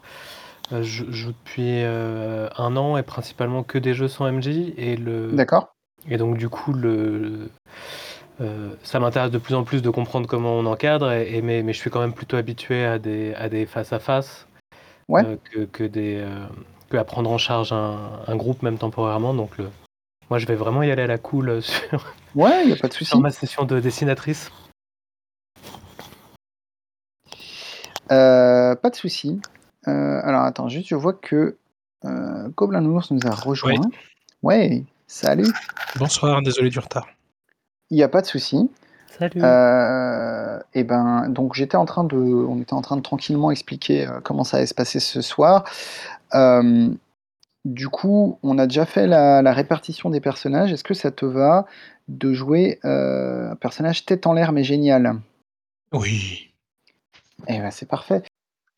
euh, 0.72 0.82
je 0.82 1.06
joue 1.12 1.34
depuis 1.34 1.84
euh, 1.84 2.50
un 2.58 2.76
an 2.78 2.98
et 2.98 3.04
principalement 3.04 3.62
que 3.62 3.78
des 3.78 3.94
jeux 3.94 4.08
sans 4.08 4.32
MJ 4.32 4.74
et 4.76 4.98
le. 4.98 5.32
D'accord. 5.34 5.76
Et 6.08 6.18
donc 6.18 6.38
du 6.38 6.50
coup 6.50 6.74
le 6.74 7.52
ça 8.84 9.00
m'intéresse 9.00 9.32
de 9.32 9.38
plus 9.38 9.56
en 9.56 9.64
plus 9.64 9.82
de 9.82 9.90
comprendre 9.90 10.28
comment 10.28 10.54
on 10.54 10.66
encadre, 10.66 11.12
et, 11.12 11.42
mais, 11.42 11.62
mais, 11.64 11.74
je 11.74 11.80
suis 11.80 11.90
quand 11.90 12.00
même 12.00 12.14
plutôt 12.14 12.38
habitué 12.38 12.86
à 12.86 13.00
des, 13.00 13.34
à 13.36 13.50
des 13.50 13.66
face-à-face 13.66 14.48
que, 15.10 15.66
que, 15.66 15.84
des, 15.84 16.26
que 16.90 16.98
à 16.98 17.04
prendre 17.04 17.30
en 17.32 17.38
charge 17.38 17.74
un, 17.74 18.22
un, 18.28 18.36
groupe, 18.36 18.62
même 18.64 18.78
temporairement. 18.78 19.34
Donc 19.34 19.58
le, 19.58 19.70
moi, 20.30 20.40
je 20.40 20.46
vais 20.46 20.56
vraiment 20.56 20.84
y 20.84 20.92
aller 20.92 21.02
à 21.04 21.08
la 21.08 21.18
cool 21.18 21.62
sur, 21.62 22.14
ouais, 22.36 22.68
y 22.68 22.74
a 22.74 22.76
pas 22.76 22.88
de 22.88 22.94
souci. 22.94 23.10
sur 23.10 23.20
ma 23.20 23.32
session 23.32 23.66
de 23.66 23.80
dessinatrice. 23.80 24.52
pas 28.08 28.90
de 28.90 28.96
souci. 28.96 29.42
alors 29.86 30.44
attends, 30.44 30.70
juste 30.70 30.88
je 30.88 30.96
vois 30.96 31.14
que 31.14 31.58
euh, 32.06 32.50
Gobelin 32.56 32.82
Nounours 32.82 33.12
nous 33.12 33.26
a 33.26 33.32
rejoint. 33.32 33.82
Ouais, 34.42 34.84
salut. 35.08 35.52
Bonsoir, 35.98 36.42
désolé 36.42 36.70
du 36.70 36.80
retard. 36.80 37.08
Il 37.90 37.98
n'y 37.98 38.04
a 38.04 38.08
pas 38.08 38.22
de 38.22 38.28
souci. 38.28 38.70
Salut. 39.18 39.42
Euh, 39.44 40.60
et 40.74 40.84
ben, 40.84 41.28
donc 41.30 41.54
j'étais 41.54 41.76
en 41.76 41.86
train 41.86 42.04
de, 42.04 42.16
on 42.16 42.62
était 42.62 42.74
en 42.74 42.82
train 42.82 42.96
de 42.96 43.02
tranquillement 43.02 43.52
expliquer 43.52 44.08
euh, 44.08 44.20
comment 44.24 44.44
ça 44.44 44.58
allait 44.58 44.66
se 44.66 44.74
passer 44.74 45.00
ce 45.00 45.22
soir. 45.22 45.66
Euh, 46.36 46.90
du 47.66 47.90
coup, 47.90 48.40
on 48.44 48.58
a 48.58 48.68
déjà 48.68 48.86
fait 48.86 49.08
la, 49.08 49.52
répartition 49.52 50.10
des 50.10 50.22
personnages. 50.22 50.72
Est-ce 50.72 50.84
que 50.84 50.94
ça 50.94 51.12
te 51.12 51.26
va 51.26 51.66
de 52.08 52.34
jouer 52.34 52.80
un 52.84 53.56
personnage 53.60 54.06
tête 54.06 54.26
en 54.26 54.34
l'air 54.34 54.54
mais 54.54 54.64
génial? 54.64 55.16
Oui. 55.92 56.54
Eh 57.48 57.60
ben, 57.60 57.72
c'est 57.72 57.88
parfait. 57.88 58.24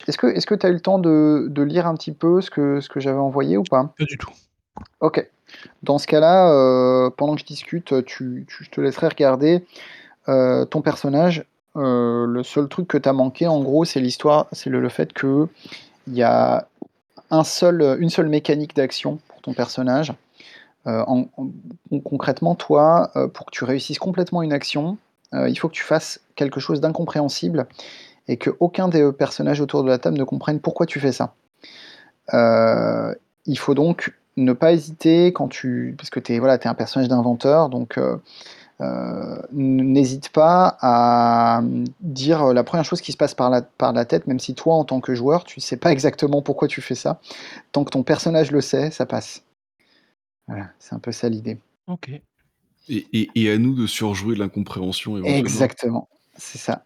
Est-ce 0.08 0.18
que 0.18 0.54
tu 0.54 0.66
as 0.66 0.70
eu 0.70 0.74
le 0.74 0.80
temps 0.80 0.98
de, 0.98 1.62
lire 1.62 1.86
un 1.86 1.94
petit 1.94 2.12
peu 2.12 2.40
ce 2.40 2.50
que, 2.50 2.80
ce 2.80 2.88
que 2.88 2.98
j'avais 2.98 3.18
envoyé 3.18 3.56
ou 3.56 3.62
pas? 3.62 3.94
Pas 3.96 4.04
du 4.04 4.18
tout. 4.18 4.32
Ok. 5.00 5.24
Dans 5.82 5.98
ce 5.98 6.06
cas-là, 6.06 6.50
euh, 6.50 7.10
pendant 7.10 7.34
que 7.34 7.40
je 7.40 7.46
discute, 7.46 7.92
je 8.08 8.70
te 8.70 8.80
laisserai 8.80 9.08
regarder 9.08 9.64
euh, 10.28 10.64
ton 10.64 10.80
personnage. 10.80 11.44
Euh, 11.76 12.26
le 12.26 12.42
seul 12.42 12.68
truc 12.68 12.86
que 12.86 12.98
tu 12.98 13.08
as 13.08 13.12
manqué, 13.12 13.46
en 13.46 13.62
gros, 13.62 13.84
c'est 13.84 14.00
l'histoire, 14.00 14.46
c'est 14.52 14.70
le, 14.70 14.88
fait 14.88 15.12
qu'il 15.12 15.48
y 16.08 16.22
a 16.22 16.68
une 17.30 17.44
seule 18.10 18.28
mécanique 18.28 18.76
d'action 18.76 19.18
pour 19.28 19.40
ton 19.40 19.54
personnage. 19.54 20.12
concrètement, 22.04 22.54
toi, 22.54 23.10
pour 23.34 23.46
que 23.46 23.50
tu 23.50 23.64
réussisses 23.64 23.98
complètement 23.98 24.42
une 24.42 24.52
action, 24.52 24.98
il 25.32 25.58
faut 25.58 25.68
que 25.68 25.74
tu 25.74 25.84
fasses 25.84 26.20
quelque 26.36 26.60
chose 26.60 26.80
d'incompréhensible 26.80 27.66
et 28.28 28.36
que 28.36 28.50
aucun 28.60 28.88
des 28.88 29.10
personnages 29.12 29.60
autour 29.60 29.82
de 29.82 29.88
la 29.88 29.98
table 29.98 30.18
ne 30.18 30.24
comprenne 30.24 30.60
pourquoi 30.60 30.84
tu 30.84 31.00
fais 31.00 31.12
ça. 31.12 31.34
Il 33.46 33.58
faut 33.58 33.74
donc 33.74 34.12
ne 34.36 34.52
pas 34.52 34.72
hésiter 34.72 35.32
quand 35.32 35.48
tu. 35.48 35.94
Parce 35.96 36.10
que 36.10 36.20
tu 36.20 36.32
es, 36.34 36.38
voilà, 36.38 36.54
es 36.54 36.66
un 36.66 36.74
personnage 36.74 37.08
d'inventeur, 37.08 37.68
donc 37.68 37.98
euh, 37.98 38.16
euh, 38.80 39.40
n'hésite 39.52 40.30
pas 40.30 40.76
à 40.80 41.62
dire 42.00 42.52
la 42.52 42.64
première 42.64 42.84
chose 42.84 43.00
qui 43.00 43.12
se 43.12 43.16
passe 43.16 43.34
par 43.34 43.50
la, 43.50 43.62
par 43.62 43.92
la 43.92 44.04
tête, 44.04 44.26
même 44.26 44.40
si 44.40 44.54
toi, 44.54 44.74
en 44.74 44.84
tant 44.84 45.00
que 45.00 45.14
joueur, 45.14 45.44
tu 45.44 45.60
ne 45.60 45.62
sais 45.62 45.76
pas 45.76 45.92
exactement 45.92 46.42
pourquoi 46.42 46.68
tu 46.68 46.80
fais 46.80 46.94
ça. 46.94 47.20
Tant 47.72 47.84
que 47.84 47.90
ton 47.90 48.02
personnage 48.02 48.50
le 48.50 48.60
sait, 48.60 48.90
ça 48.90 49.06
passe. 49.06 49.44
Voilà, 50.48 50.70
c'est 50.78 50.94
un 50.94 50.98
peu 50.98 51.12
ça 51.12 51.28
l'idée. 51.28 51.58
Ok. 51.86 52.10
Et, 52.88 53.30
et, 53.34 53.50
à 53.50 53.58
nous 53.58 53.74
de 53.74 53.86
surjouer 53.86 54.34
l'incompréhension. 54.34 55.22
Exactement, 55.24 56.08
c'est 56.36 56.58
ça. 56.58 56.84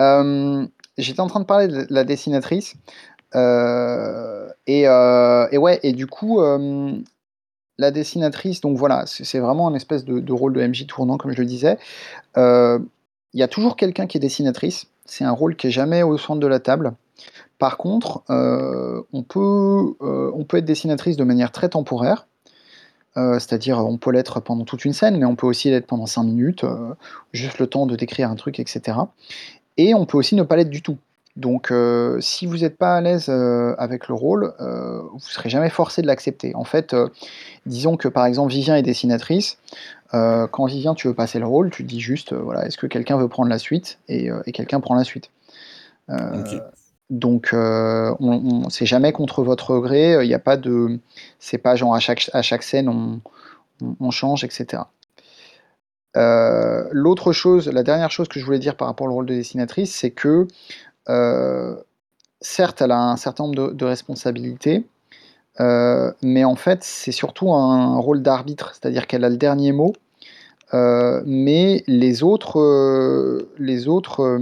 Euh, 0.00 0.66
j'étais 0.96 1.20
en 1.20 1.26
train 1.26 1.40
de 1.40 1.44
parler 1.44 1.68
de 1.68 1.86
la 1.90 2.04
dessinatrice. 2.04 2.76
Euh, 3.34 4.48
et, 4.66 4.86
euh, 4.86 5.48
et, 5.50 5.58
ouais, 5.58 5.80
et 5.82 5.92
du 5.92 6.06
coup, 6.06 6.40
la 7.78 7.90
dessinatrice, 7.90 8.60
donc 8.60 8.76
voilà, 8.76 9.04
c'est 9.06 9.38
vraiment 9.38 9.68
un 9.68 9.74
espèce 9.74 10.04
de, 10.04 10.32
rôle 10.32 10.52
de 10.52 10.66
MJ 10.66 10.86
tournant, 10.86 11.16
comme 11.16 11.32
je 11.32 11.38
le 11.38 11.46
disais. 11.46 11.78
Il 12.36 13.40
y 13.40 13.42
a 13.42 13.48
toujours 13.48 13.76
quelqu'un 13.76 14.06
qui 14.06 14.18
est 14.18 14.20
dessinatrice. 14.20 14.86
C'est 15.04 15.24
un 15.24 15.32
rôle 15.32 15.56
qui 15.56 15.68
est 15.68 15.70
jamais 15.70 16.02
au 16.02 16.18
centre 16.18 16.40
de 16.40 16.46
la 16.46 16.60
table. 16.60 16.92
Par 17.58 17.76
contre, 17.76 18.22
on, 18.28 19.22
peut, 19.22 19.94
on 20.00 20.44
peut 20.44 20.58
être 20.58 20.64
dessinatrice 20.64 21.16
de 21.16 21.24
manière 21.24 21.50
très 21.50 21.68
temporaire. 21.68 22.26
C'est-à-dire, 23.14 23.78
on 23.78 23.98
peut 23.98 24.10
l'être 24.10 24.40
pendant 24.40 24.64
toute 24.64 24.84
une 24.84 24.92
scène, 24.92 25.18
mais 25.18 25.26
on 25.26 25.36
peut 25.36 25.46
aussi 25.46 25.70
l'être 25.70 25.86
pendant 25.86 26.06
5 26.06 26.22
minutes, 26.24 26.64
juste 27.32 27.58
le 27.58 27.66
temps 27.66 27.86
de 27.86 27.96
décrire 27.96 28.30
un 28.30 28.36
truc, 28.36 28.60
etc. 28.60 28.98
Et 29.76 29.94
on 29.94 30.06
peut 30.06 30.18
aussi 30.18 30.34
ne 30.34 30.42
pas 30.42 30.56
l'être 30.56 30.70
du 30.70 30.82
tout. 30.82 30.98
Donc, 31.36 31.70
euh, 31.70 32.20
si 32.20 32.44
vous 32.44 32.58
n'êtes 32.58 32.76
pas 32.76 32.96
à 32.96 33.00
l'aise 33.00 33.26
euh, 33.30 33.74
avec 33.78 34.08
le 34.08 34.14
rôle, 34.14 34.52
euh, 34.60 35.00
vous 35.00 35.16
ne 35.16 35.20
serez 35.20 35.48
jamais 35.48 35.70
forcé 35.70 36.02
de 36.02 36.06
l'accepter. 36.06 36.54
En 36.54 36.64
fait, 36.64 36.94
disons 37.64 37.96
que 37.96 38.08
par 38.08 38.26
exemple 38.26 38.52
Vivien 38.52 38.76
est 38.76 38.82
dessinatrice. 38.82 39.58
quand 40.12 40.66
Vivien, 40.66 40.94
tu 40.94 41.08
veux 41.08 41.14
passer 41.14 41.38
le 41.38 41.46
rôle, 41.46 41.70
tu 41.70 41.84
dis 41.84 42.00
juste, 42.00 42.34
voilà, 42.34 42.66
est-ce 42.66 42.76
que 42.76 42.86
quelqu'un 42.86 43.16
veut 43.16 43.28
prendre 43.28 43.48
la 43.48 43.58
suite 43.58 43.98
et, 44.08 44.30
quelqu'un 44.52 44.80
prend 44.80 44.94
la 44.94 45.04
suite? 45.04 45.30
Donc, 47.08 47.50
on, 47.54 48.68
c'est 48.68 48.86
jamais 48.86 49.12
contre 49.12 49.42
votre 49.42 49.78
gré. 49.78 50.22
Il 50.22 50.28
n'y 50.28 50.34
a 50.34 50.38
pas 50.38 50.58
de, 50.58 50.98
c'est 51.38 51.58
pas 51.58 51.76
genre 51.76 51.94
à 51.94 52.00
chaque 52.00 52.28
à 52.34 52.42
chaque 52.42 52.62
scène 52.62 52.88
on, 52.88 53.20
on 54.00 54.10
change, 54.10 54.44
etc. 54.44 54.82
Euh, 56.16 56.88
l'autre 56.92 57.32
chose, 57.32 57.68
la 57.68 57.82
dernière 57.82 58.10
chose 58.10 58.28
que 58.28 58.38
je 58.38 58.44
voulais 58.44 58.58
dire 58.58 58.76
par 58.76 58.88
rapport 58.88 59.06
au 59.06 59.12
rôle 59.12 59.26
de 59.26 59.34
dessinatrice, 59.34 59.94
c'est 59.94 60.10
que 60.10 60.46
certes, 62.40 62.82
elle 62.82 62.90
a 62.90 63.00
un 63.00 63.16
certain 63.16 63.44
nombre 63.44 63.72
de, 63.72 63.84
responsabilités, 63.84 64.84
euh, 65.60 66.12
mais 66.22 66.44
en 66.44 66.56
fait, 66.56 66.82
c'est 66.82 67.12
surtout 67.12 67.52
un 67.52 67.98
rôle 67.98 68.22
d'arbitre, 68.22 68.72
c'est-à-dire 68.74 69.06
qu'elle 69.06 69.24
a 69.24 69.28
le 69.28 69.36
dernier 69.36 69.72
mot. 69.72 69.92
mais 70.72 71.84
les 71.86 72.22
autres, 72.22 73.44
les 73.58 73.88
autres 73.88 74.40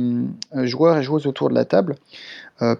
joueurs 0.54 0.98
et 0.98 1.02
joueuses 1.02 1.26
autour 1.26 1.48
de 1.50 1.54
la 1.54 1.64
table 1.64 1.96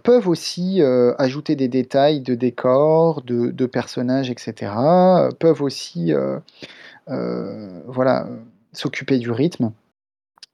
peuvent 0.03 0.29
aussi 0.29 0.83
ajouter 1.19 1.57
des 1.57 1.69
détails 1.69 2.21
de 2.21 2.35
décors, 2.35 3.23
de, 3.23 3.67
personnages, 3.67 4.31
etc. 4.31 4.73
peuvent 5.39 5.63
aussi, 5.63 6.13
voilà, 7.07 8.27
s'occuper 8.73 9.19
du 9.19 9.31
rythme. 9.31 9.73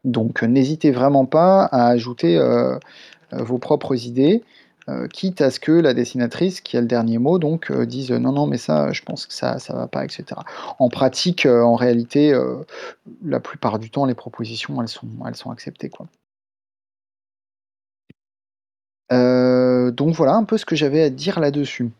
Donc 0.04 0.42
euh, 0.42 0.46
n'hésitez 0.46 0.90
vraiment 0.92 1.26
pas 1.26 1.64
à 1.64 1.88
ajouter 1.88 2.38
euh, 2.38 2.74
euh, 2.74 2.78
vos 3.32 3.58
propres 3.58 4.06
idées, 4.06 4.42
quitte 5.12 5.40
à 5.40 5.50
ce 5.50 5.58
que 5.58 5.72
la 5.72 5.94
dessinatrice, 5.94 6.60
qui 6.60 6.76
a 6.76 6.80
le 6.80 6.86
dernier 6.86 7.18
mot, 7.18 7.38
donc 7.38 7.72
dise 7.72 8.12
non, 8.12 8.32
non, 8.32 8.46
mais 8.46 8.58
ça, 8.58 8.92
je 8.92 9.02
pense 9.02 9.26
que 9.26 9.34
ça, 9.34 9.58
ça 9.58 9.74
va 9.74 9.88
pas, 9.88 10.04
etc. 10.04 10.24
En 10.78 10.88
pratique, 10.88 11.44
en 11.46 11.74
réalité, 11.74 12.32
la 13.24 13.40
plupart 13.40 13.80
du 13.80 13.90
temps, 13.90 14.06
les 14.06 14.14
propositions, 14.14 14.80
elles 14.80 14.88
sont, 14.88 15.50
acceptées, 15.50 15.90
donc 19.10 20.14
voilà 20.14 20.34
un 20.34 20.44
peu 20.44 20.56
ce 20.56 20.64
que 20.64 20.76
j'avais 20.76 21.02
à 21.02 21.10
dire 21.10 21.40
là-dessus. 21.40 21.90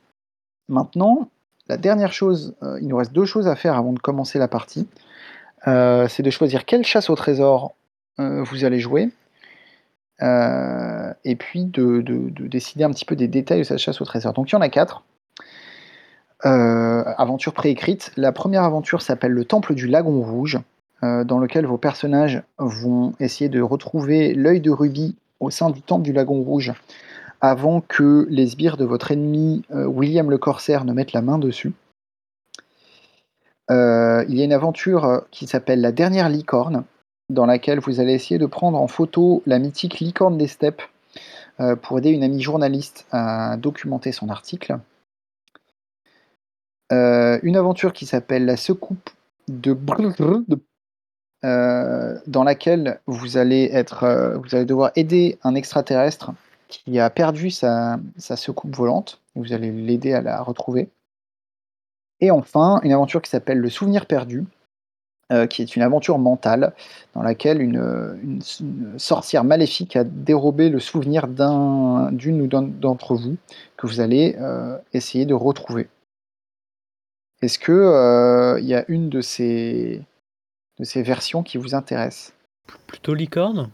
Maintenant, 0.68 1.28
la 1.68 1.76
dernière 1.76 2.12
chose, 2.12 2.54
il 2.80 2.86
nous 2.86 2.96
reste 2.96 3.12
deux 3.12 3.24
choses 3.24 3.48
à 3.48 3.56
faire 3.56 3.74
avant 3.74 3.92
de 3.92 3.98
commencer 3.98 4.38
la 4.38 4.48
partie. 4.48 4.86
Euh, 5.66 6.06
c'est 6.08 6.22
de 6.22 6.30
choisir 6.30 6.64
quelle 6.64 6.84
chasse 6.84 7.10
au 7.10 7.16
trésor 7.16 7.74
euh, 8.20 8.42
vous 8.44 8.64
allez 8.64 8.78
jouer. 8.78 9.10
Euh, 10.22 11.12
et 11.24 11.36
puis 11.36 11.64
de, 11.64 12.02
décider 12.48 12.84
un 12.84 12.90
petit 12.90 13.04
peu 13.04 13.16
des 13.16 13.28
détails 13.28 13.58
de 13.58 13.64
cette 13.64 13.78
chasse 13.78 14.00
au 14.00 14.04
trésor. 14.04 14.32
Donc 14.32 14.50
il 14.50 14.54
y 14.54 14.56
en 14.56 14.60
a 14.60 14.68
quatre. 14.68 15.04
aventures 16.42 17.54
préécrites. 17.54 18.12
La 18.16 18.32
première 18.32 18.64
aventure 18.64 19.02
s'appelle 19.02 19.32
le 19.32 19.44
Temple 19.44 19.74
du 19.74 19.86
Lagon 19.86 20.22
Rouge, 20.22 20.58
dans 21.02 21.38
lequel 21.38 21.66
vos 21.66 21.78
personnages 21.78 22.42
vont 22.58 23.14
essayer 23.20 23.48
de 23.48 23.60
retrouver 23.60 24.34
l'œil 24.34 24.60
de 24.60 24.70
rubis 24.70 25.16
au 25.40 25.50
sein 25.50 25.70
du 25.70 25.82
Temple 25.82 26.02
du 26.02 26.12
Lagon 26.12 26.42
Rouge 26.42 26.72
avant 27.42 27.82
que 27.82 28.26
les 28.30 28.46
sbires 28.46 28.78
de 28.78 28.84
votre 28.84 29.12
ennemi 29.12 29.64
William 29.70 30.30
le 30.30 30.38
Corsaire 30.38 30.84
ne 30.84 30.92
mettent 30.92 31.12
la 31.12 31.22
main 31.22 31.38
dessus. 31.38 31.74
Euh, 33.70 34.24
il 34.28 34.36
y 34.36 34.42
a 34.42 34.44
une 34.44 34.52
aventure 34.52 35.04
euh, 35.04 35.18
qui 35.30 35.46
s'appelle 35.46 35.80
La 35.80 35.92
dernière 35.92 36.28
licorne, 36.28 36.84
dans 37.28 37.46
laquelle 37.46 37.80
vous 37.80 38.00
allez 38.00 38.12
essayer 38.12 38.38
de 38.38 38.46
prendre 38.46 38.80
en 38.80 38.86
photo 38.86 39.42
la 39.46 39.58
mythique 39.58 40.00
licorne 40.00 40.38
des 40.38 40.46
steppes 40.46 40.82
euh, 41.60 41.76
pour 41.76 41.98
aider 41.98 42.10
une 42.10 42.22
amie 42.22 42.42
journaliste 42.42 43.06
à 43.10 43.56
documenter 43.56 44.12
son 44.12 44.28
article. 44.28 44.78
une 46.90 47.56
aventure 47.56 47.92
qui 47.92 48.06
s'appelle 48.06 48.44
La 48.44 48.56
secoupe 48.56 49.10
de 49.48 49.76
dans 51.42 52.44
laquelle 52.44 53.00
vous 53.06 53.36
allez, 53.36 53.68
être, 53.72 54.38
vous 54.42 54.54
allez 54.54 54.64
devoir 54.64 54.90
aider 54.96 55.38
un 55.42 55.54
extraterrestre 55.54 56.32
qui 56.68 56.98
a 56.98 57.10
perdu 57.10 57.50
sa, 57.50 57.98
sa 58.16 58.36
secoupe 58.36 58.74
volante. 58.74 59.20
Vous 59.34 59.52
allez 59.52 59.70
l'aider 59.70 60.12
à 60.12 60.20
la 60.20 60.42
retrouver. 60.42 60.88
Et 62.20 62.30
enfin, 62.30 62.80
une 62.82 62.92
aventure 62.92 63.20
qui 63.20 63.30
s'appelle 63.30 63.58
Le 63.58 63.68
Souvenir 63.68 64.06
perdu, 64.06 64.44
euh, 65.32 65.48
qui 65.48 65.60
est 65.60 65.74
une 65.74 65.82
aventure 65.82 66.18
mentale 66.18 66.72
dans 67.14 67.22
laquelle 67.22 67.60
une, 67.60 68.40
sorcière 68.96 69.42
maléfique 69.42 69.96
a 69.96 70.04
dérobé 70.04 70.68
le 70.68 70.78
souvenir 70.78 71.26
d'une 71.26 72.42
ou 72.42 72.46
d'un 72.46 72.62
d'entre 72.62 73.16
vous 73.16 73.36
que 73.76 73.88
vous 73.88 73.98
allez 74.00 74.36
euh, 74.38 74.78
essayer 74.92 75.26
de 75.26 75.34
retrouver. 75.34 75.88
Est-ce 77.42 77.58
que 77.58 77.72
euh, 77.72 78.60
il 78.60 78.66
y 78.66 78.74
a 78.74 78.84
une 78.86 79.08
de 79.08 79.20
ces 79.20 80.00
de 80.78 80.84
ces 80.84 81.02
versions 81.02 81.42
qui 81.42 81.58
vous 81.58 81.74
intéressent 81.74 82.32
Plutôt 82.86 83.14
licorne? 83.14 83.70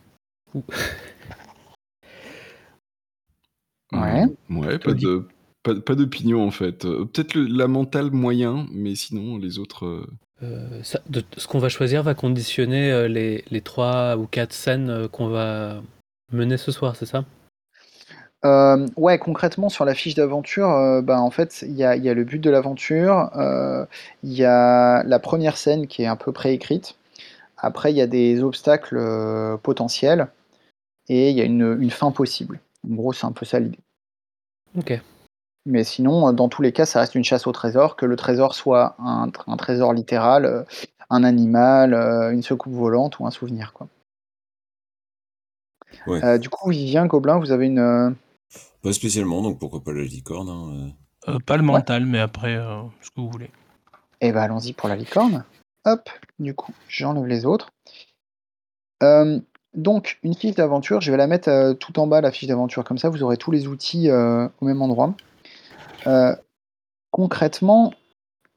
Ouais. 3.92 4.24
Ouais, 4.48 4.78
pas 4.78 4.94
de 4.94 5.28
pas, 5.62 5.94
d'opinion 5.94 6.42
en 6.42 6.50
fait. 6.50 6.86
Euh, 6.86 7.04
peut-être 7.04 7.36
la 7.36 7.68
mentale 7.68 8.10
moyen, 8.10 8.66
mais 8.72 8.94
sinon 8.94 9.36
les 9.36 9.58
autres. 9.58 10.08
Euh, 10.42 10.82
euh, 11.16 11.20
ce 11.36 11.46
qu'on 11.46 11.58
va 11.58 11.68
choisir 11.68 12.02
va 12.02 12.14
conditionner 12.14 13.08
les, 13.08 13.44
les 13.50 13.60
trois 13.60 14.16
ou 14.16 14.26
quatre 14.26 14.52
scènes 14.52 15.08
qu'on 15.08 15.28
va 15.28 15.82
mener 16.32 16.56
ce 16.56 16.72
soir, 16.72 16.96
c'est 16.96 17.06
ça? 17.06 17.24
Ouais, 18.96 19.18
concrètement 19.18 19.68
sur 19.68 19.84
la 19.84 19.94
fiche 19.94 20.16
d'aventure, 20.16 21.00
bah, 21.04 21.20
en 21.20 21.30
fait, 21.30 21.62
il 21.62 21.74
y 21.74 21.84
a, 21.84 21.94
y 21.94 22.08
a, 22.08 22.14
le 22.14 22.24
but 22.24 22.40
de 22.40 22.50
l'aventure, 22.50 23.30
il 24.24 24.32
y 24.32 24.44
a 24.44 25.04
la 25.04 25.18
première 25.20 25.56
scène 25.56 25.86
qui 25.86 26.02
est 26.02 26.06
un 26.06 26.16
peu 26.16 26.32
préécrite. 26.32 26.96
Après, 27.56 27.92
il 27.92 27.96
y 27.96 28.00
a 28.00 28.08
des 28.08 28.42
obstacles 28.42 29.00
potentiels 29.62 30.26
et 31.08 31.30
il 31.30 31.36
y 31.36 31.40
a 31.40 31.44
une, 31.44 31.76
une, 31.80 31.90
fin 31.90 32.10
possible. 32.10 32.58
En 32.90 32.94
gros, 32.94 33.12
c'est 33.12 33.26
un 33.26 33.32
peu 33.32 33.46
ça 33.46 33.60
l'idée. 33.60 33.78
Ok. 34.76 35.00
Mais 35.64 35.84
sinon, 35.84 36.28
euh, 36.28 36.32
dans 36.32 36.48
tous 36.48 36.62
les 36.62 36.72
cas, 36.72 36.86
ça 36.86 37.00
reste 37.00 37.14
une 37.14 37.24
chasse 37.24 37.46
au 37.46 37.52
trésor, 37.52 37.96
que 37.96 38.06
le 38.06 38.16
trésor 38.16 38.54
soit 38.54 38.96
un, 38.98 39.30
trésor 39.56 39.92
littéral, 39.92 40.44
euh, 40.44 40.64
un 41.10 41.22
animal, 41.24 41.94
euh, 41.94 42.32
une 42.32 42.42
secoupe 42.42 42.72
volante 42.72 43.18
ou 43.18 43.26
un 43.26 43.30
souvenir. 43.30 43.72
Quoi. 43.72 43.88
du 46.38 46.48
coup, 46.48 46.70
Vivien, 46.70 47.06
Gobelin, 47.06 47.38
vous 47.38 47.52
avez 47.52 47.66
une. 47.66 48.16
Pas 48.82 48.92
spécialement, 48.92 49.42
donc 49.42 49.58
pourquoi 49.60 49.84
pas 49.84 49.92
la 49.92 50.02
licorne 50.02 50.48
hein, 50.48 51.38
Pas 51.46 51.56
le 51.56 51.62
mental, 51.62 52.06
mais 52.06 52.18
après, 52.18 52.56
ce 53.00 53.10
que 53.10 53.20
vous 53.20 53.30
voulez. 53.30 53.50
Eh 54.20 54.32
ben, 54.32 54.40
allons-y 54.40 54.72
pour 54.72 54.88
la 54.88 54.96
licorne. 54.96 55.44
Hop, 55.84 56.08
du 56.38 56.54
coup, 56.54 56.72
j'enlève 56.88 57.26
les 57.26 57.46
autres. 57.46 57.70
donc, 59.74 60.18
une 60.24 60.34
fiche 60.34 60.56
d'aventure, 60.56 61.00
je 61.00 61.12
vais 61.12 61.16
la 61.16 61.28
mettre 61.28 61.74
tout 61.74 62.00
en 62.00 62.08
bas, 62.08 62.20
la 62.20 62.32
fiche 62.32 62.48
d'aventure, 62.48 62.82
comme 62.82 62.98
ça 62.98 63.08
vous 63.10 63.22
aurez 63.22 63.36
tous 63.36 63.52
les 63.52 63.68
outils 63.68 64.10
au 64.10 64.64
même 64.64 64.82
endroit. 64.82 65.14
Euh, 66.06 66.34
concrètement, 67.10 67.92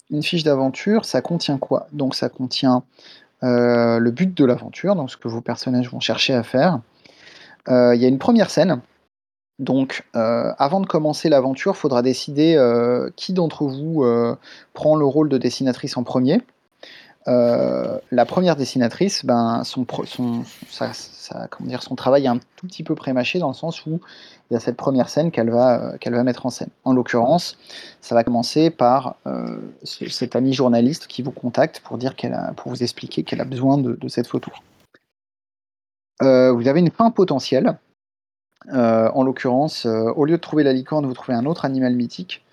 une 0.09 0.23
fiche 0.23 0.43
d'aventure, 0.43 1.05
ça 1.05 1.21
contient 1.21 1.57
quoi? 1.57 1.87
Donc 1.91 2.15
ça 2.15 2.29
contient 2.29 2.83
euh, 3.43 3.99
le 3.99 4.11
but 4.11 4.35
de 4.35 4.45
l'aventure, 4.45 4.95
donc 4.95 5.11
ce 5.11 5.17
que 5.17 5.27
vos 5.27 5.41
personnages 5.41 5.89
vont 5.89 5.99
chercher 5.99 6.33
à 6.33 6.43
faire. 6.43 6.79
Euh, 7.69 7.95
il 7.95 8.01
y 8.01 8.05
a 8.05 8.07
une 8.07 8.19
première 8.19 8.49
scène. 8.49 8.81
Donc 9.57 10.03
avant 10.13 10.81
de 10.81 10.85
commencer 10.85 11.29
l'aventure, 11.29 11.75
il 11.75 11.79
faudra 11.79 12.01
décider 12.01 12.59
qui 13.15 13.31
d'entre 13.31 13.65
vous 13.65 14.03
prend 14.73 14.97
le 14.97 15.05
rôle 15.05 15.29
de 15.29 15.37
dessinatrice 15.37 15.95
en 15.95 16.03
premier. 16.03 16.41
Euh, 17.27 17.97
la 18.11 18.25
première 18.25 18.55
dessinatrice, 18.55 19.25
ben, 19.25 19.63
son, 19.63 19.83
travail 21.95 22.25
est 22.25 22.27
un 22.27 22.37
tout 22.55 22.67
petit 22.67 22.83
peu 22.83 22.93
prémâché 22.93 23.39
dans 23.39 23.47
le 23.47 23.55
sens 23.55 23.85
où 23.87 23.99
il 24.49 24.53
y 24.53 24.57
a 24.57 24.59
cette 24.59 24.77
première 24.77 25.09
scène 25.09 25.31
qu'elle 25.31 25.49
va, 25.49 25.95
euh, 26.05 26.23
mettre 26.23 26.45
en 26.45 26.51
scène. 26.51 26.69
En 26.83 26.93
l'occurrence, 26.93 27.57
ça 27.99 28.13
va 28.13 28.23
commencer 28.23 28.69
par 28.69 29.15
euh, 29.25 29.57
cet 29.83 30.35
ami 30.35 30.53
journaliste 30.53 31.07
qui 31.07 31.23
vous 31.23 31.31
contacte 31.31 31.81
pour, 31.83 31.97
vous 31.97 32.83
expliquer 32.83 33.23
qu'elle 33.23 33.41
a 33.41 33.45
besoin 33.45 33.79
de, 33.79 34.07
cette 34.07 34.27
photo. 34.27 34.51
vous 36.19 36.67
avez 36.67 36.79
une 36.79 36.91
fin 36.91 37.09
potentielle. 37.09 37.75
en 38.71 39.23
l'occurrence, 39.23 39.87
au 39.87 40.25
lieu 40.25 40.37
de 40.37 40.41
trouver 40.41 40.63
la 40.63 40.73
licorne, 40.73 41.07
vous 41.07 41.13
trouvez 41.13 41.35
un 41.35 41.47
autre 41.47 41.65
animal 41.65 41.95
mythique. 41.95 42.44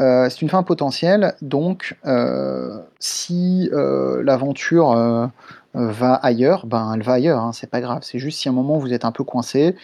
Euh, 0.00 0.30
c'est 0.30 0.40
une 0.40 0.48
fin 0.48 0.62
potentielle, 0.62 1.34
donc 1.42 1.96
euh, 2.06 2.78
si 2.98 3.68
euh, 3.72 4.22
l'aventure 4.22 5.30
va 5.74 6.14
ailleurs, 6.14 6.66
ben 6.66 6.92
elle 6.94 7.02
va 7.02 7.14
ailleurs, 7.14 7.40
hein, 7.40 7.52
c'est 7.52 7.68
pas 7.68 7.80
grave. 7.80 8.00
C'est 8.02 8.18
juste 8.18 8.40
si 8.40 8.48
à 8.48 8.50
un 8.50 8.54
moment 8.54 8.78
vous 8.78 8.92
êtes 8.92 9.04
un 9.04 9.12
peu 9.12 9.24
coincé, 9.24 9.76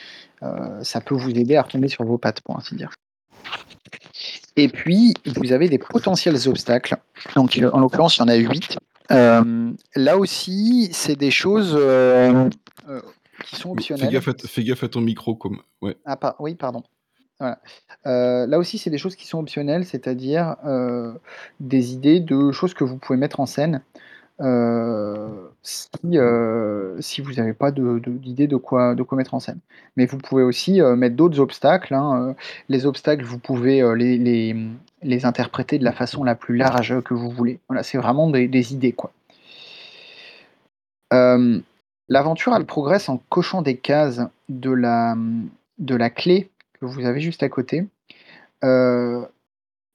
ça 0.83 1.01
peut 1.01 1.15
vous 1.15 1.31
aider 1.31 1.57
à 1.57 1.63
retomber 1.63 1.89
sur 1.89 2.05
vos 2.05 2.19
pattes, 2.19 2.41
pour 2.41 2.57
ainsi 2.57 2.77
dire. 2.77 2.91
Et 4.57 4.69
puis, 4.69 5.13
vous 5.37 5.53
avez 5.53 5.69
des 5.69 5.79
potentiels 5.79 6.37
obstacles. 6.49 6.97
Donc, 7.35 7.61
en 7.73 7.81
l'occurrence, 7.81 8.17
il 8.17 8.21
y 8.21 8.23
en 8.23 8.29
a 8.29 8.35
8. 8.37 8.79
là 9.97 10.17
aussi, 10.17 10.89
c'est 10.93 11.17
des 11.17 11.31
choses 11.31 11.79
qui 13.45 13.57
sont 13.57 13.73
optionnelles. 13.73 14.21
Fais 14.47 14.65
gaffe 14.65 14.85
à, 14.85 14.89
ton 14.89 15.01
micro. 15.01 15.35
Comme... 15.35 15.59
Ouais. 15.83 15.97
Ah, 16.05 16.37
oui, 16.39 16.55
pardon. 16.55 16.83
Euh, 17.43 18.47
là 18.47 18.59
aussi, 18.59 18.79
c'est 18.79 18.91
des 18.91 18.99
choses 18.99 19.17
qui 19.17 19.27
sont 19.27 19.39
optionnelles, 19.39 19.85
c'est-à-dire 19.85 20.57
euh, 20.65 21.13
des 21.61 21.93
idées 21.93 22.21
de 22.21 22.51
choses 22.53 22.75
que 22.75 22.85
vous 22.85 22.97
pouvez 22.97 23.19
mettre 23.19 23.41
en 23.41 23.47
scène 23.47 23.83
euh, 24.41 25.49
si, 25.63 27.21
vous 27.23 27.33
n'avez 27.33 27.55
pas 27.55 27.71
d'idée 27.73 28.47
de, 28.47 28.57
quoi, 28.57 28.95
mettre 29.13 29.35
en 29.35 29.41
scène. 29.41 29.59
Mais 29.97 30.07
vous 30.07 30.19
pouvez 30.19 30.43
aussi 30.43 30.81
mettre 30.81 31.17
d'autres 31.17 31.41
obstacles. 31.41 31.95
Hein, 31.95 32.35
les 32.69 32.87
obstacles, 32.87 33.25
vous 33.25 33.39
pouvez 33.39 33.83
les, 33.97 35.25
interpréter 35.25 35.79
de 35.79 35.85
la 35.85 35.93
façon 35.93 36.23
la 36.25 36.35
plus 36.35 36.57
large 36.57 37.01
que 37.03 37.15
vous 37.15 37.31
voulez. 37.31 37.61
Voilà, 37.69 37.83
c'est 37.83 37.99
vraiment 37.99 38.31
des, 38.31 38.73
idées. 38.73 38.93
quoi. 38.93 39.13
L'aventure, 42.09 42.55
elle 42.55 42.67
progresse 42.67 43.09
en 43.09 43.21
cochant 43.31 43.63
des 43.63 43.77
cases 43.77 44.23
de 44.49 44.71
la 44.71 46.11
clé 46.11 46.51
que 46.79 46.87
vous 46.87 47.05
avez 47.05 47.21
juste 47.21 47.43
à 47.43 47.49
côté. 47.49 47.87
Euh, 48.65 49.25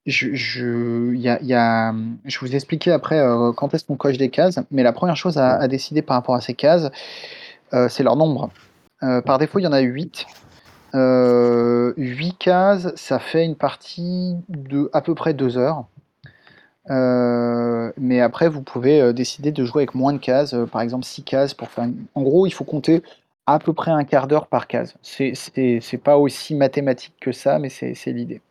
je, 0.05 0.33
je, 0.33 1.13
y 1.13 1.53
a, 1.53 1.93
je 2.25 2.39
vous 2.39 2.55
expliquer 2.55 2.91
après 2.91 3.19
euh, 3.19 3.51
quand 3.51 3.73
est-ce 3.73 3.85
qu'on 3.85 3.95
coche 3.95 4.17
des 4.17 4.29
cases, 4.29 4.59
mais 4.71 4.83
la 4.83 4.93
première 4.93 5.15
chose 5.15 5.37
à, 5.37 5.67
décider 5.67 6.01
par 6.01 6.15
rapport 6.17 6.35
à 6.35 6.41
ces 6.41 6.55
cases, 6.55 6.89
euh, 7.73 7.87
c'est 7.87 8.03
leur 8.03 8.15
nombre. 8.15 8.49
par 8.99 9.37
défaut, 9.37 9.59
il 9.59 9.63
y 9.63 9.67
en 9.67 9.73
a 9.73 9.79
8. 9.79 10.25
8 10.93 12.37
cases, 12.37 12.93
ça 12.95 13.19
fait 13.19 13.45
une 13.45 13.55
partie 13.55 14.35
de 14.49 14.89
à 14.93 15.01
peu 15.01 15.15
près 15.15 15.33
2 15.33 15.57
heures. 15.57 15.85
mais 17.97 18.21
après, 18.21 18.49
vous 18.49 18.61
pouvez 18.61 19.13
décider 19.13 19.51
de 19.51 19.63
jouer 19.65 19.83
avec 19.83 19.95
moins 19.95 20.13
de 20.13 20.17
cases, 20.17 20.55
par 20.71 20.81
exemple 20.81 21.05
6 21.05 21.23
cases 21.23 21.53
pour 21.53 21.69
faire. 21.69 21.87
En 22.15 22.23
gros, 22.23 22.47
il 22.47 22.51
faut 22.51 22.65
compter 22.65 23.03
à 23.45 23.59
peu 23.59 23.73
près 23.73 23.91
un 23.91 24.03
quart 24.03 24.27
d'heure 24.27 24.47
par 24.47 24.67
case. 24.67 24.95
C'est 25.01 26.01
pas 26.03 26.17
aussi 26.17 26.55
mathématique 26.55 27.15
que 27.19 27.31
ça, 27.31 27.59
mais 27.59 27.69
c'est 27.69 28.11
l'idée. 28.11 28.41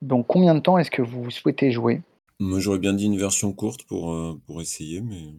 Donc 0.00 0.26
combien 0.26 0.54
de 0.54 0.60
temps 0.60 0.78
est-ce 0.78 0.90
que 0.90 1.02
vous 1.02 1.30
souhaitez 1.30 1.70
jouer? 1.70 2.02
Moi 2.40 2.58
j'aurais 2.58 2.80
bien 2.80 2.92
dit 2.92 3.06
une 3.06 3.18
version 3.18 3.52
courte 3.52 3.84
pour, 3.84 4.12
euh, 4.12 4.40
pour 4.46 4.60
essayer, 4.60 5.00
mais... 5.00 5.32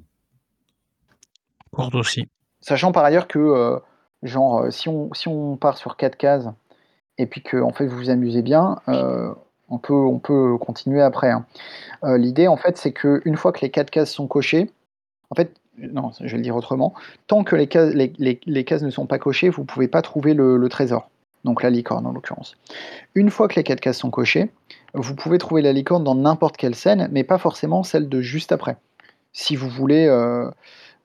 Courte 1.72 1.96
aussi. 1.96 2.30
Sachant 2.62 2.93
par 2.93 3.04
ailleurs 3.04 3.28
que, 3.28 3.39
euh, 3.39 3.80
genre, 4.22 4.62
euh, 4.62 4.72
si 4.72 4.88
on, 4.88 5.13
si 5.13 5.28
on 5.28 5.58
part 5.58 5.78
sur 5.78 5.98
4 5.98 6.15
cases, 6.15 6.48
et 7.17 7.26
puis 7.26 7.43
que 7.43 7.58
en 7.58 7.74
fait 7.74 7.88
vous 7.88 7.98
vous 7.98 8.10
amusez 8.10 8.41
bien, 8.41 8.78
on, 8.88 9.80
peut, 9.80 9.93
on 9.93 10.19
peut 10.19 10.58
continuer 10.58 11.02
après. 11.02 11.30
Hein. 11.30 11.46
L'idée 12.17 12.48
en 12.48 12.58
fait 12.58 12.78
c'est 12.78 12.93
qu'une 12.93 13.36
fois 13.36 13.52
que 13.52 13.62
les 13.62 13.69
4 13.69 13.91
cases 13.91 14.12
sont 14.12 14.28
cochées, 14.28 14.72
en 15.30 15.36
fait 15.36 15.54
non, 15.78 16.12
je 16.20 16.30
vais 16.30 16.38
le 16.38 16.44
dire 16.44 16.56
autrement, 16.56 16.94
tant 17.28 17.44
que 17.44 17.56
les 17.56 17.68
cases, 17.68 18.82
ne 18.84 18.90
sont 18.90 19.06
pas 19.06 19.20
cochées, 19.20 19.50
vous 19.50 19.62
ne 19.64 19.68
pouvez 19.68 19.88
pas 19.88 20.02
trouver 20.02 20.34
le, 20.34 20.68
trésor, 20.70 21.10
donc 21.44 21.64
la 21.64 21.70
licorne 21.70 22.06
en 22.06 22.12
l'occurrence. 22.12 22.56
Une 23.16 23.30
fois 23.30 23.48
que 23.48 23.56
les 23.56 23.64
quatre 23.64 23.82
cases 23.82 23.98
sont 23.98 24.12
cochées, 24.12 24.52
vous 24.94 25.16
pouvez 25.16 25.38
trouver 25.38 25.62
la 25.62 25.74
licorne 25.74 26.04
dans 26.04 26.16
n'importe 26.16 26.58
quelle 26.58 26.76
scène, 26.76 27.10
mais 27.12 27.24
pas 27.24 27.40
forcément 27.40 27.84
celle 27.84 28.08
de 28.08 28.22
juste 28.22 28.52
après. 28.52 28.78
Si 29.32 29.56
vous 29.56 29.70
voulez, 29.70 30.06
euh, 30.06 30.50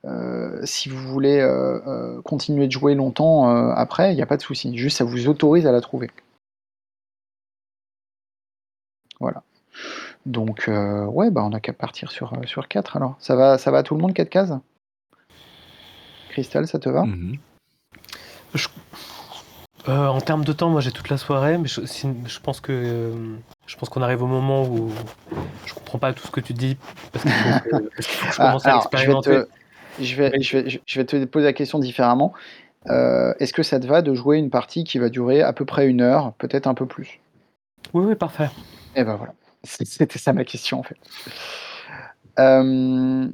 euh, 0.05 0.63
euh, 0.63 2.21
continuer 2.21 2.67
de 2.67 2.71
jouer 2.71 2.93
longtemps 2.93 3.47
après, 3.71 4.13
il 4.13 4.15
n'y 4.15 4.21
a 4.21 4.27
pas 4.27 4.37
de 4.37 4.43
souci, 4.43 4.77
juste 4.77 4.97
ça 4.97 5.03
vous 5.03 5.27
autorise 5.27 5.65
à 5.65 5.71
la 5.71 5.81
trouver. 5.81 6.11
Voilà. 9.19 9.43
Donc, 10.29 10.69
euh, 10.69 11.05
ouais, 11.05 11.31
bah, 11.31 11.43
on 11.43 11.49
n'a 11.49 11.59
qu'à 11.59 11.73
partir 11.73 12.11
sur, 12.11 12.33
euh, 12.33 12.45
sur 12.45 12.67
4 12.67 12.97
alors. 12.97 13.15
Ça 13.19 13.35
va, 13.35 13.57
ça 13.57 13.71
va 13.71 13.79
à 13.79 13.83
tout 13.83 13.95
le 13.95 14.01
monde, 14.01 14.13
4 14.13 14.29
cases? 14.29 14.53
Cristal, 16.29 16.67
ça 16.67 16.77
te 16.77 16.87
va? 16.87 17.03
Mhm. 17.03 17.37
euh, 19.87 20.07
En 20.07 20.21
termes 20.21 20.45
de 20.45 20.53
temps, 20.53 20.69
moi 20.69 20.81
j'ai 20.81 20.91
toute 20.91 21.09
la 21.09 21.17
soirée, 21.17 21.57
mais 21.57 21.67
je, 21.67 21.81
je 21.81 22.39
pense 22.39 22.61
que 22.61 23.11
je 23.65 23.75
pense 23.75 23.89
qu'on 23.89 24.03
arrive 24.03 24.21
au 24.21 24.27
moment 24.27 24.65
où 24.65 24.91
je 25.65 25.73
comprends 25.73 25.97
pas 25.97 26.13
tout 26.13 26.27
ce 26.27 26.31
que 26.31 26.41
tu 26.41 26.53
dis 26.53 26.77
parce 27.11 27.25
que, 27.25 27.31
je 27.97 28.37
commence 28.37 28.67
à 28.67 28.75
expérimenter. 28.77 29.41
Je 29.99 30.15
vais, 30.15 30.39
je, 30.39 30.57
vais, 30.57 30.69
je 30.69 30.99
vais, 30.99 31.05
te 31.05 31.25
poser 31.25 31.45
la 31.45 31.53
question 31.53 31.79
différemment. 31.79 32.33
Est-ce 32.85 33.51
que 33.51 33.63
ça 33.63 33.79
te 33.79 33.87
va 33.87 34.03
de 34.03 34.13
jouer 34.13 34.37
une 34.37 34.51
partie 34.51 34.83
qui 34.83 34.99
va 34.99 35.09
durer 35.09 35.41
à 35.41 35.53
peu 35.53 35.65
près 35.65 35.87
une 35.87 36.01
heure, 36.01 36.33
peut-être 36.33 36.67
un 36.67 36.75
peu 36.75 36.85
plus? 36.85 37.19
Oui, 37.95 38.05
oui, 38.05 38.13
parfait. 38.13 38.49
Et 38.95 39.01
eh 39.01 39.03
ben 39.03 39.15
voilà. 39.15 39.33
C'était 39.63 40.19
ça 40.19 40.33
ma 40.33 40.45
question 40.45 40.79
en 40.79 40.83
fait. 40.83 40.97
Euh, 42.39 43.27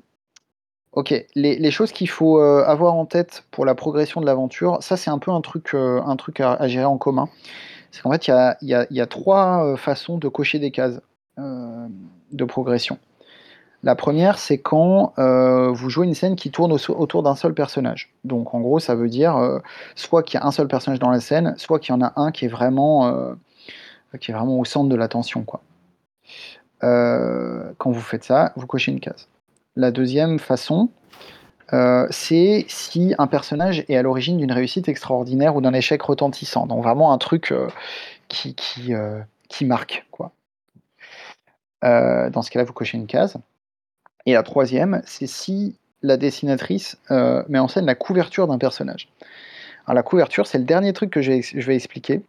ok, 0.94 1.26
les, 1.36 1.72
choses 1.72 1.92
qu'il 1.92 2.10
faut 2.10 2.40
euh, 2.40 2.64
avoir 2.66 2.96
en 2.96 3.06
tête 3.06 3.44
pour 3.52 3.66
la 3.66 3.76
progression 3.76 4.22
de 4.22 4.26
l'aventure, 4.26 4.82
ça 4.82 4.98
c'est 4.98 5.10
un 5.10 5.20
peu 5.20 5.32
un 5.32 5.42
truc, 5.42 5.74
euh, 5.74 6.02
à, 6.40 6.68
gérer 6.68 6.86
en 6.86 6.98
commun. 6.98 7.30
C'est 7.92 8.02
qu'en 8.02 8.12
fait, 8.12 8.28
il 8.28 8.68
y 8.68 9.02
a, 9.02 9.08
trois 9.08 9.78
façons 9.78 10.18
de 10.18 10.28
cocher 10.28 10.60
des 10.60 10.72
cases 10.72 11.00
de 11.38 12.46
progression. 12.46 12.98
La 13.84 13.96
première, 13.96 14.38
c'est 14.38 14.58
quand 14.58 15.14
vous 15.18 15.90
jouez 15.90 16.06
une 16.06 16.14
scène 16.14 16.36
qui 16.36 16.52
tourne 16.52 16.74
autour 16.74 17.24
d'un 17.24 17.36
seul 17.36 17.54
personnage. 17.54 18.14
Donc 18.26 18.54
en 18.54 18.60
gros, 18.60 18.80
ça 18.80 18.96
veut 18.96 19.08
dire 19.08 19.62
soit 19.96 20.24
qu'il 20.24 20.40
y 20.40 20.44
a 20.44 20.46
un 20.46 20.52
seul 20.52 20.68
personnage 20.68 21.00
dans 21.00 21.10
la 21.10 21.22
scène, 21.22 21.54
soit 21.58 21.80
qu'il 21.80 21.96
y 21.96 21.98
en 21.98 22.02
a 22.02 22.12
un 22.18 22.32
qui 22.34 22.46
est 22.46 22.50
vraiment, 22.50 23.38
au 24.12 24.66
centre 24.66 24.90
de 24.90 24.96
l'attention. 24.96 25.46
Quand 26.82 27.92
vous 27.92 28.02
faites 28.02 28.24
ça, 28.24 28.54
vous 28.56 28.68
cochez 28.68 28.92
une 28.92 29.00
case. 29.00 29.28
La 29.76 29.92
deuxième 29.92 30.40
façon, 30.40 30.90
c'est 32.10 32.66
si 32.68 33.16
un 33.18 33.28
personnage 33.28 33.84
est 33.90 33.96
à 33.98 34.04
l'origine 34.04 34.38
d'une 34.38 34.52
réussite 34.52 34.88
extraordinaire 34.88 35.56
ou 35.56 35.62
d'un 35.62 35.74
échec 35.74 36.02
retentissant. 36.02 36.68
Donc 36.68 36.84
vraiment 36.84 37.12
un 37.12 37.18
truc 37.18 37.54
qui, 38.28 38.54
qui, 38.54 38.94
qui 39.50 39.66
marque. 39.66 40.06
Quoi. 40.12 40.32
dans 41.82 42.42
ce 42.42 42.52
cas-là, 42.52 42.66
vous 42.66 42.74
cochez 42.74 42.98
une 42.98 43.08
case. 43.08 43.38
Et 44.26 44.34
la 44.34 44.44
troisième, 44.44 45.02
c'est 45.06 45.28
si 45.28 45.76
la 46.02 46.18
dessinatrice 46.18 46.98
euh, 47.12 47.44
met 47.50 47.60
en 47.60 47.68
scène 47.68 47.86
la 47.86 47.96
couverture 47.96 48.48
d'un 48.48 48.58
personnage. 48.58 49.10
Alors 49.86 49.96
la 49.96 50.04
couverture, 50.04 50.48
c'est 50.48 50.58
le 50.58 50.64
dernier 50.64 50.94
truc 50.94 51.12
que 51.12 51.22
je 51.22 51.32
vais 51.32 51.76
expliquer. 51.76 52.22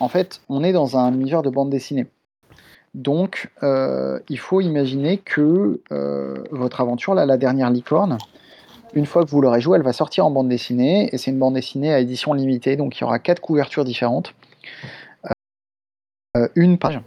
Euh, 0.00 0.04
en 0.04 0.08
fait, 0.08 0.40
on 0.48 0.62
est 0.62 0.72
dans 0.72 0.96
un 0.96 1.12
univers 1.12 1.42
de 1.42 1.50
bande 1.50 1.70
dessinée. 1.70 2.06
Donc, 2.94 3.50
euh, 3.62 4.18
il 4.28 4.38
faut 4.38 4.60
imaginer 4.60 5.18
que 5.18 5.80
votre 6.50 6.80
aventure, 6.80 7.14
la 7.14 7.36
dernière 7.36 7.70
licorne, 7.70 8.18
une 8.94 9.06
fois 9.06 9.24
que 9.24 9.30
vous 9.30 9.40
l'aurez 9.40 9.60
jouée, 9.60 9.76
elle 9.76 9.84
va 9.84 9.92
sortir 9.92 10.26
en 10.26 10.32
bande 10.32 10.48
dessinée, 10.48 11.08
et 11.12 11.18
c'est 11.18 11.30
une 11.30 11.38
bande 11.38 11.54
dessinée 11.54 11.92
à 11.92 12.00
édition 12.00 12.32
limitée, 12.32 12.76
donc 12.76 12.98
il 12.98 13.02
y 13.02 13.04
aura 13.04 13.20
quatre 13.20 13.40
couvertures 13.40 13.84
différentes. 13.84 14.34
une 16.56 16.78
page 16.78 17.00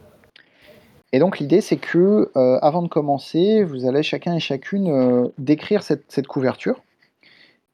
et 1.13 1.19
donc 1.19 1.37
l'idée, 1.37 1.61
c'est 1.61 1.77
que 1.77 2.31
euh, 2.35 2.57
avant 2.61 2.81
de 2.81 2.87
commencer, 2.87 3.63
vous 3.63 3.85
allez 3.87 4.01
chacun 4.01 4.33
et 4.35 4.39
chacune 4.39 4.89
euh, 4.89 5.27
décrire 5.37 5.83
cette, 5.83 6.27
couverture. 6.27 6.81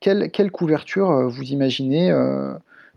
Quelle, 0.02 0.52
couverture 0.52 1.10
euh, 1.10 1.28
vous 1.28 1.44
imaginez 1.44 2.12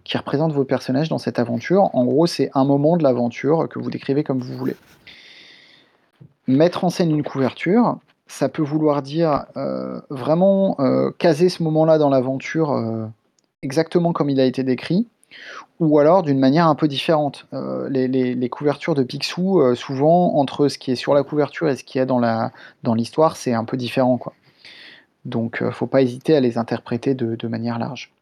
qui 0.05 0.17
représente 0.17 0.53
vos 0.53 0.65
personnages 0.65 1.09
dans 1.09 1.19
cette 1.19 1.39
aventure 1.39 1.91
En 1.95 2.05
gros, 2.05 2.27
c'est 2.27 2.51
un 2.55 2.65
moment 2.65 2.97
de 2.97 3.03
l'aventure 3.03 3.69
que 3.69 3.79
vous 3.79 3.91
décrivez 3.91 4.25
comme 4.25 4.41
vous 4.41 4.57
voulez. 4.57 4.77
Mettre 6.47 6.85
en 6.85 6.91
scène 6.91 7.11
une 7.11 7.23
couverture, 7.23 7.99
ça 8.27 8.49
peut 8.49 8.63
vouloir 8.63 9.03
dire 9.03 9.45
vraiment 10.11 10.77
caser 11.19 11.49
ce 11.49 11.63
moment-là 11.63 11.99
dans 11.99 12.09
l'aventure 12.09 13.11
exactement 13.63 14.13
comme 14.13 14.29
il 14.29 14.41
a 14.41 14.45
été 14.45 14.65
décrit, 14.65 15.07
ou 15.81 15.99
alors 15.99 16.23
d'une 16.23 16.39
manière 16.39 16.67
un 16.67 16.75
peu 16.75 16.89
différente. 16.89 17.47
Euh, 17.53 17.89
les, 17.89 18.49
couvertures 18.49 18.95
de 18.95 19.03
Picsou, 19.03 19.61
euh, 19.61 19.75
souvent, 19.75 20.37
entre 20.37 20.69
ce 20.69 20.79
qui 20.79 20.91
est 20.91 20.97
sur 20.97 21.15
la 21.15 21.23
couverture 21.23 21.69
et 21.69 21.77
ce 21.77 21.85
qui 21.85 21.99
est 21.99 22.07
dans, 22.07 22.51
l'histoire, 22.95 23.37
c'est 23.37 23.55
un 23.55 23.65
peu 23.65 23.77
différent. 23.77 24.19
Quoi. 24.19 24.35
Donc, 25.25 25.63
euh, 25.63 25.71
faut 25.71 25.87
pas 25.87 26.03
hésiter 26.03 26.37
à 26.37 26.41
les 26.41 26.59
interpréter 26.59 27.15
de, 27.15 27.49
manière 27.49 27.79
large. 27.79 28.13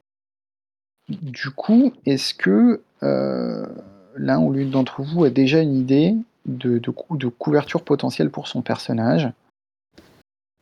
Du 1.11 1.51
coup, 1.51 1.93
est-ce 2.07 2.35
que 2.35 2.83
l'un 3.03 4.41
ou 4.41 4.53
l'une 4.53 4.71
d'entre 4.71 5.03
vous 5.03 5.25
a 5.25 5.31
déjà 5.31 5.61
une 5.61 5.75
idée 5.75 6.15
de, 6.47 6.79
de, 6.79 6.93
de 7.11 7.27
couverture 7.29 7.85
potentielle 7.85 8.31
pour 8.31 8.49
son 8.49 8.63
personnage? 8.63 9.31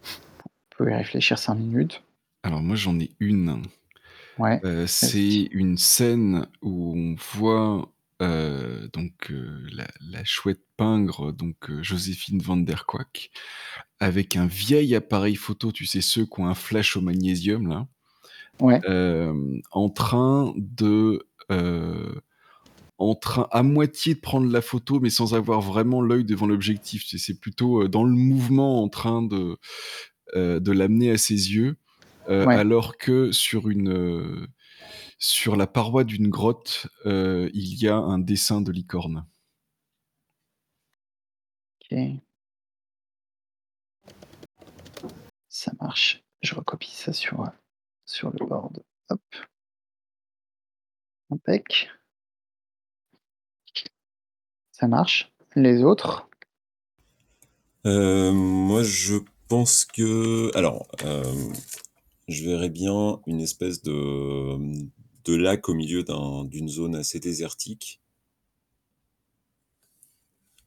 Vous 0.03 0.85
pouvez 0.85 0.95
réfléchir 0.95 1.39
5 1.39 1.55
minutes. 1.55 2.03
Alors 2.45 2.63
moi 2.63 2.77
j'en 2.77 2.99
ai 2.99 3.11
une. 3.21 3.63
Euh, 4.41 4.87
c'est 4.87 5.49
une 5.51 5.77
scène 5.77 6.47
où 6.63 6.95
on 6.97 7.17
voit, 7.35 7.91
euh, 8.23 8.89
donc, 8.93 9.31
euh, 9.31 9.69
la 9.73 10.25
chouette 10.25 10.63
pingre, 10.77 11.33
donc, 11.33 11.71
Joséphine 11.83 12.41
van 12.41 12.57
der 12.57 12.87
Kwak, 12.87 13.31
avec 14.01 14.37
un 14.37 14.47
vieil 14.47 14.95
appareil 14.95 15.35
photo, 15.35 15.73
tu 15.73 15.87
sais, 15.87 16.01
ceux 16.01 16.25
qui 16.25 16.41
ont 16.41 16.47
un 16.47 16.55
flash 16.55 16.97
au 16.97 17.01
magnésium 17.01 17.69
là, 17.69 17.87
en 18.61 19.89
train 19.91 20.53
de, 20.57 21.27
en 22.99 23.15
train 23.15 23.49
à 23.51 23.63
moitié 23.63 24.15
de 24.15 24.21
prendre 24.21 24.51
la 24.51 24.63
photo, 24.63 25.01
mais 25.01 25.11
sans 25.11 25.35
avoir 25.35 25.61
vraiment 25.61 26.01
l'œil 26.01 26.25
devant 26.25 26.47
l'objectif. 26.47 27.05
c'est 27.07 27.41
plutôt, 27.41 27.89
dans 27.89 28.05
le 28.05 28.13
mouvement 28.13 28.83
en 28.83 28.89
train 28.89 29.23
de, 29.23 29.59
de 30.35 30.73
l'amener 30.73 31.11
à 31.11 31.19
ses 31.19 31.55
yeux. 31.55 31.77
Euh, 32.29 32.47
alors 32.47 32.99
que 32.99 33.33
sur 33.33 33.71
une 33.71 33.91
euh, 33.91 34.47
sur 35.19 35.57
la 35.57 35.67
paroi 35.67 36.05
d'une 36.05 36.29
grotte, 36.29 36.87
euh, 37.07 37.51
il 37.55 37.83
y 37.83 37.89
a 37.89 37.97
un 37.97 38.19
dessin 38.19 38.61
de 38.61 38.71
licorne. 38.71 39.27
Ok. 41.91 41.99
Ça 45.49 45.73
marche. 45.81 46.23
Je 46.43 46.55
recopie 46.55 46.95
ça 46.95 47.13
sur, 47.13 47.51
sur 48.09 48.31
le 48.31 48.47
board. 48.47 48.83
Hop. 49.11 49.21
Impec. 51.31 51.89
Ça 54.73 54.89
marche. 54.89 55.33
Les 55.55 55.83
autres? 55.83 56.29
Moi, 57.85 58.83
je 58.83 59.17
pense 59.49 59.85
que. 59.85 60.55
Alors, 60.57 60.89
je 62.29 62.45
verrais 62.45 62.69
bien 62.69 63.21
une 63.27 63.41
espèce 63.41 63.83
de, 63.83 64.59
de 65.25 65.35
lac 65.35 65.69
au 65.69 65.75
milieu 65.75 66.05
d'une 66.45 66.69
zone 66.69 66.95
assez 66.95 67.21
désertique. 67.21 68.01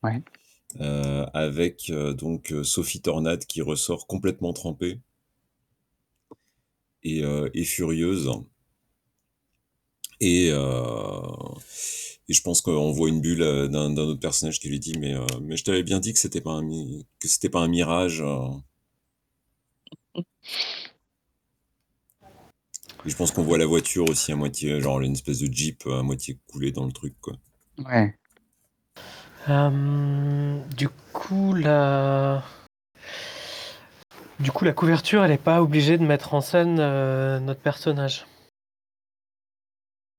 Ouais. 0.04 0.23
Euh, 0.80 1.25
avec 1.34 1.89
euh, 1.89 2.13
donc 2.13 2.54
euh, 2.54 2.63
Sophie 2.63 3.01
Tornade 3.01 3.45
qui 3.45 3.62
ressort 3.62 4.08
complètement 4.08 4.54
trempée 4.54 5.01
et, 7.04 7.64
furieuse. 7.64 8.30
Et, 10.20 10.50
je 12.30 12.42
pense 12.42 12.62
qu'on 12.62 12.92
voit 12.92 13.10
une 13.10 13.20
bulle 13.22 13.70
d'un 13.70 13.98
autre 13.98 14.20
personnage 14.20 14.60
qui 14.60 14.70
lui 14.70 14.80
dit 14.80 14.98
mais, 14.98 15.14
mais 15.42 15.58
je 15.58 15.64
t'avais 15.64 15.84
bien 15.84 16.00
dit 16.00 16.14
que 16.14 16.20
c'était 16.20 16.42
pas 16.42 16.52
un 16.54 16.68
que 17.20 17.28
c'était 17.28 17.50
pas 17.50 17.60
un 17.60 17.68
mirage. 17.68 18.24
je 23.06 23.16
pense 23.16 23.32
qu'on 23.32 23.44
voit 23.44 23.58
la 23.58 23.66
voiture 23.66 24.08
aussi 24.10 24.32
à 24.32 24.36
moitié, 24.36 24.80
genre 24.80 25.02
une 25.02 25.14
espèce 25.14 25.40
de 25.40 25.52
Jeep 25.52 25.86
à 25.88 26.04
moitié 26.04 26.38
coulée 26.48 26.72
dans 26.72 26.86
le 26.86 26.92
truc, 26.92 27.16
quoi. 27.20 27.34
Ouais. 27.80 28.16
du 30.78 30.90
coup, 31.14 31.54
la... 31.54 32.44
Du 34.41 34.51
coup, 34.51 34.65
la 34.65 34.73
couverture, 34.73 35.23
elle 35.23 35.30
n'est 35.30 35.38
pas 35.38 35.62
obligée 35.62 35.99
de 35.99 36.04
mettre 36.04 36.34
en 36.34 36.41
scène 36.41 36.80
euh, 36.80 37.39
notre 37.39 37.62
personnage. 37.62 38.25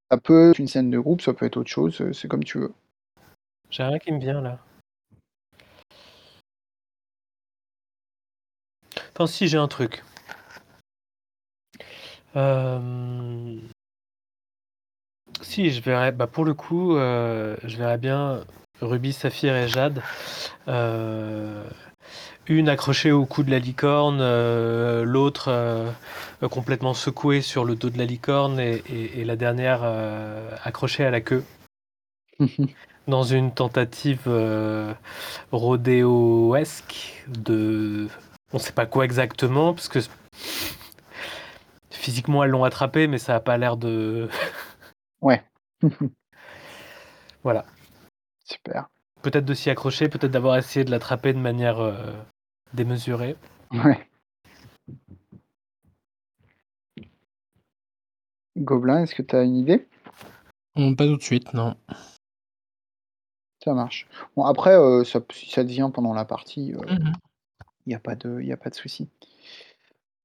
Ça 0.09 0.17
peut 0.17 0.51
être 0.51 0.59
une 0.59 0.67
scène 0.67 0.89
de 0.89 0.97
groupe, 0.97 1.21
ça 1.21 1.33
peut 1.33 1.45
être 1.45 1.57
autre 1.57 1.69
chose, 1.69 1.99
euh, 1.99 2.13
c'est 2.13 2.29
comme 2.29 2.45
tu 2.45 2.57
veux. 2.57 2.73
J'ai 3.69 3.83
rien 3.83 3.99
qui 3.99 4.13
me 4.13 4.19
vient 4.19 4.39
là. 4.39 4.59
Enfin, 9.11 9.27
si, 9.27 9.49
j'ai 9.49 9.57
un 9.57 9.67
truc. 9.67 10.03
Euh, 12.37 13.59
si, 15.41 15.69
je 15.69 15.81
verrais, 15.81 16.13
bah 16.13 16.27
pour 16.27 16.45
le 16.45 16.53
coup, 16.53 16.95
euh, 16.95 17.57
je 17.63 17.75
verrais 17.75 17.97
bien 17.97 18.45
Ruby, 18.79 19.11
Saphir 19.11 19.53
et 19.53 19.67
Jade. 19.67 20.01
Euh, 20.69 21.69
une 22.47 22.69
accrochée 22.69 23.11
au 23.11 23.25
cou 23.25 23.43
de 23.43 23.51
la 23.51 23.59
licorne, 23.59 24.19
l'autre 25.03 25.93
complètement 26.49 26.93
secouée 26.93 27.41
sur 27.41 27.65
le 27.65 27.75
dos 27.75 27.89
de 27.89 27.97
la 27.97 28.05
licorne 28.05 28.59
et, 28.59 29.23
la 29.23 29.35
dernière 29.35 29.83
accrochée 30.63 31.05
à 31.05 31.11
la 31.11 31.21
queue. 31.21 31.43
dans 33.07 33.23
une 33.23 33.51
tentative 33.53 34.29
rodéoesque 35.51 37.23
de. 37.27 38.07
On 38.51 38.59
sait 38.59 38.71
pas 38.71 38.85
quoi 38.85 39.05
exactement, 39.05 39.73
parce 39.73 39.87
que 39.87 39.99
Physiquement, 42.03 42.43
elles 42.43 42.49
l'ont 42.49 42.65
attrapé, 42.65 43.07
mais 43.07 43.17
ça 43.17 43.31
n'a 43.31 43.39
pas 43.39 43.57
l'air 43.57 43.77
de. 43.77 44.27
ouais. 45.21 45.41
voilà. 47.43 47.65
Super. 48.43 48.89
Peut-être 49.21 49.45
de 49.45 49.53
s'y 49.53 49.69
accrocher, 49.69 50.09
peut-être 50.09 50.31
d'avoir 50.31 50.57
essayé 50.57 50.83
de 50.83 50.91
l'attraper 50.91 51.31
de 51.31 51.37
manière 51.37 51.79
euh, 51.79 52.11
démesurée. 52.73 53.35
Ouais. 53.71 54.07
Gobelin, 58.57 59.03
est-ce 59.03 59.15
que 59.15 59.21
tu 59.21 59.35
as 59.35 59.43
une 59.43 59.55
idée? 59.57 59.87
Hum, 60.75 60.95
Pas 60.95 61.05
tout 61.05 61.17
de 61.17 61.23
suite, 61.23 61.53
non. 61.53 61.75
Ça 63.63 63.73
marche. 63.73 64.07
Bon, 64.35 64.43
après, 64.43 64.75
euh, 64.75 65.03
ça, 65.03 65.21
si 65.31 65.49
ça 65.49 65.63
devient 65.63 65.89
pendant 65.93 66.13
la 66.13 66.25
partie, 66.25 66.67
il 66.67 66.75
euh, 66.75 66.97
n'y 67.87 67.93
mmh 67.93 67.95
a 67.95 67.99
pas 67.99 68.15
de, 68.15 68.51
a 68.51 68.57
pas 68.57 68.69
de 68.69 68.75
souci. 68.75 69.09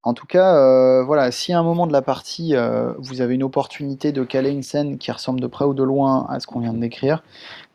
En 0.02 0.14
tout 0.14 0.26
cas, 0.26 0.56
euh, 0.56 1.04
voilà, 1.04 1.30
si 1.30 1.52
à 1.52 1.58
un 1.58 1.62
moment 1.62 1.86
de 1.86 1.92
la 1.92 2.02
partie, 2.02 2.54
euh, 2.56 2.94
vous 2.98 3.20
avez 3.20 3.34
une 3.34 3.42
opportunité 3.42 4.12
de 4.12 4.24
caler 4.24 4.50
une 4.50 4.62
scène 4.62 4.96
qui 4.98 5.10
ressemble 5.12 5.40
de 5.40 5.46
près 5.46 5.64
ou 5.64 5.74
de 5.74 5.82
loin 5.82 6.26
à 6.28 6.40
ce 6.40 6.46
qu'on 6.46 6.60
vient 6.60 6.72
de 6.72 6.78
décrire, 6.78 7.22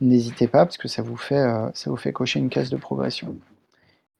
n'hésitez 0.01 0.47
pas 0.47 0.65
parce 0.65 0.77
que 0.77 0.87
ça 0.87 1.01
vous 1.01 1.17
fait, 1.17 1.37
euh, 1.37 1.69
ça 1.73 1.89
vous 1.89 1.97
fait 1.97 2.13
cocher 2.13 2.39
une 2.39 2.49
case 2.49 2.69
de 2.69 2.77
progression. 2.77 3.35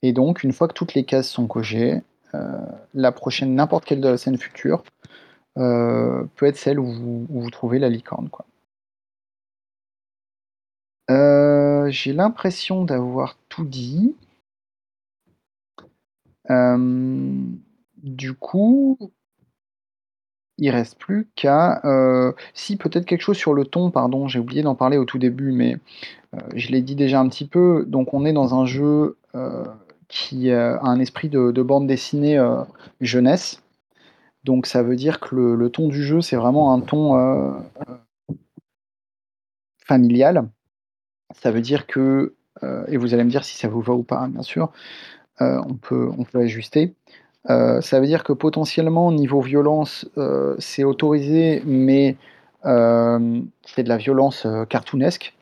Et 0.04 0.14
donc, 0.14 0.44
une 0.44 0.54
fois 0.54 0.68
que 0.68 0.74
toutes 0.74 0.94
les 0.94 1.06
cases 1.06 1.30
sont 1.30 1.48
cochées, 1.48 2.02
la 2.94 3.12
prochaine, 3.12 3.56
n'importe 3.56 3.86
quelle 3.86 4.02
de 4.02 4.10
la 4.10 4.18
scène 4.18 4.38
future, 4.38 4.84
peut 5.56 6.46
être 6.46 6.58
celle 6.58 6.80
où 6.80 7.28
vous, 7.30 7.50
trouvez 7.50 7.80
la 7.80 7.90
licorne. 7.90 8.30
Euh, 11.10 11.90
j'ai 11.90 12.14
l'impression 12.14 12.86
d'avoir 12.86 13.38
tout 13.50 13.66
dit. 13.66 14.16
Euh, 16.50 17.36
du 17.98 18.34
coup, 18.34 18.98
il 20.58 20.70
reste 20.70 20.98
plus 20.98 21.28
qu'à, 21.36 21.82
euh, 21.86 22.32
si 22.54 22.78
peut-être 22.78 23.06
quelque 23.06 23.22
chose 23.22 23.38
sur 23.38 23.54
le 23.54 23.66
ton, 23.66 23.92
pardon, 23.92 24.28
j'ai 24.28 24.40
oublié 24.40 24.62
d'en 24.62 24.76
parler 24.76 24.98
au 24.98 25.06
tout 25.06 25.18
début, 25.18 25.52
mais 25.52 25.78
je 26.56 26.70
l'ai 26.70 26.82
dit 26.82 26.96
déjà 26.96 27.20
un 27.20 27.30
petit 27.30 27.48
peu. 27.48 27.86
Donc 27.88 28.14
on 28.14 28.26
est 28.26 28.34
dans 28.34 28.56
un 28.56 28.66
jeu, 28.66 29.18
qui, 30.14 30.52
a 30.52 30.80
un 30.84 31.00
esprit 31.00 31.30
de 31.30 31.62
bande 31.62 31.88
dessinée, 31.88 32.40
jeunesse. 33.02 33.62
Donc 34.44 34.66
ça 34.66 34.84
veut 34.84 34.96
dire 34.96 35.20
que 35.20 35.36
le 35.36 35.70
ton 35.70 35.88
du 35.88 36.04
jeu, 36.04 36.22
c'est 36.22 36.36
vraiment 36.36 36.74
un 36.74 36.82
ton, 36.82 37.16
familial. 39.86 40.48
Ça 41.36 41.52
veut 41.52 41.62
dire 41.62 41.88
que, 41.88 42.34
euh, 42.64 42.86
et 42.88 42.98
vous 42.98 43.14
allez 43.14 43.24
me 43.24 43.30
dire 43.30 43.44
si 43.44 43.58
ça 43.58 43.68
vous 43.68 43.82
va 43.82 43.94
ou 43.94 44.04
pas, 44.04 44.28
bien 44.28 44.42
sûr, 44.42 44.72
euh, 45.42 45.62
on, 45.68 45.76
peut, 45.76 46.10
on 46.18 46.24
peut 46.24 46.40
ajuster. 46.40 46.94
Euh, 47.50 47.82
ça 47.82 48.00
veut 48.00 48.08
dire 48.08 48.24
que 48.24 48.34
potentiellement, 48.34 49.12
niveau 49.12 49.42
violence, 49.42 50.08
c'est 50.60 50.84
autorisé, 50.84 51.62
mais 51.66 52.18
c'est 52.64 53.84
de 53.84 53.90
la 53.90 53.98
violence 53.98 54.48
cartoonesque. 54.70 55.34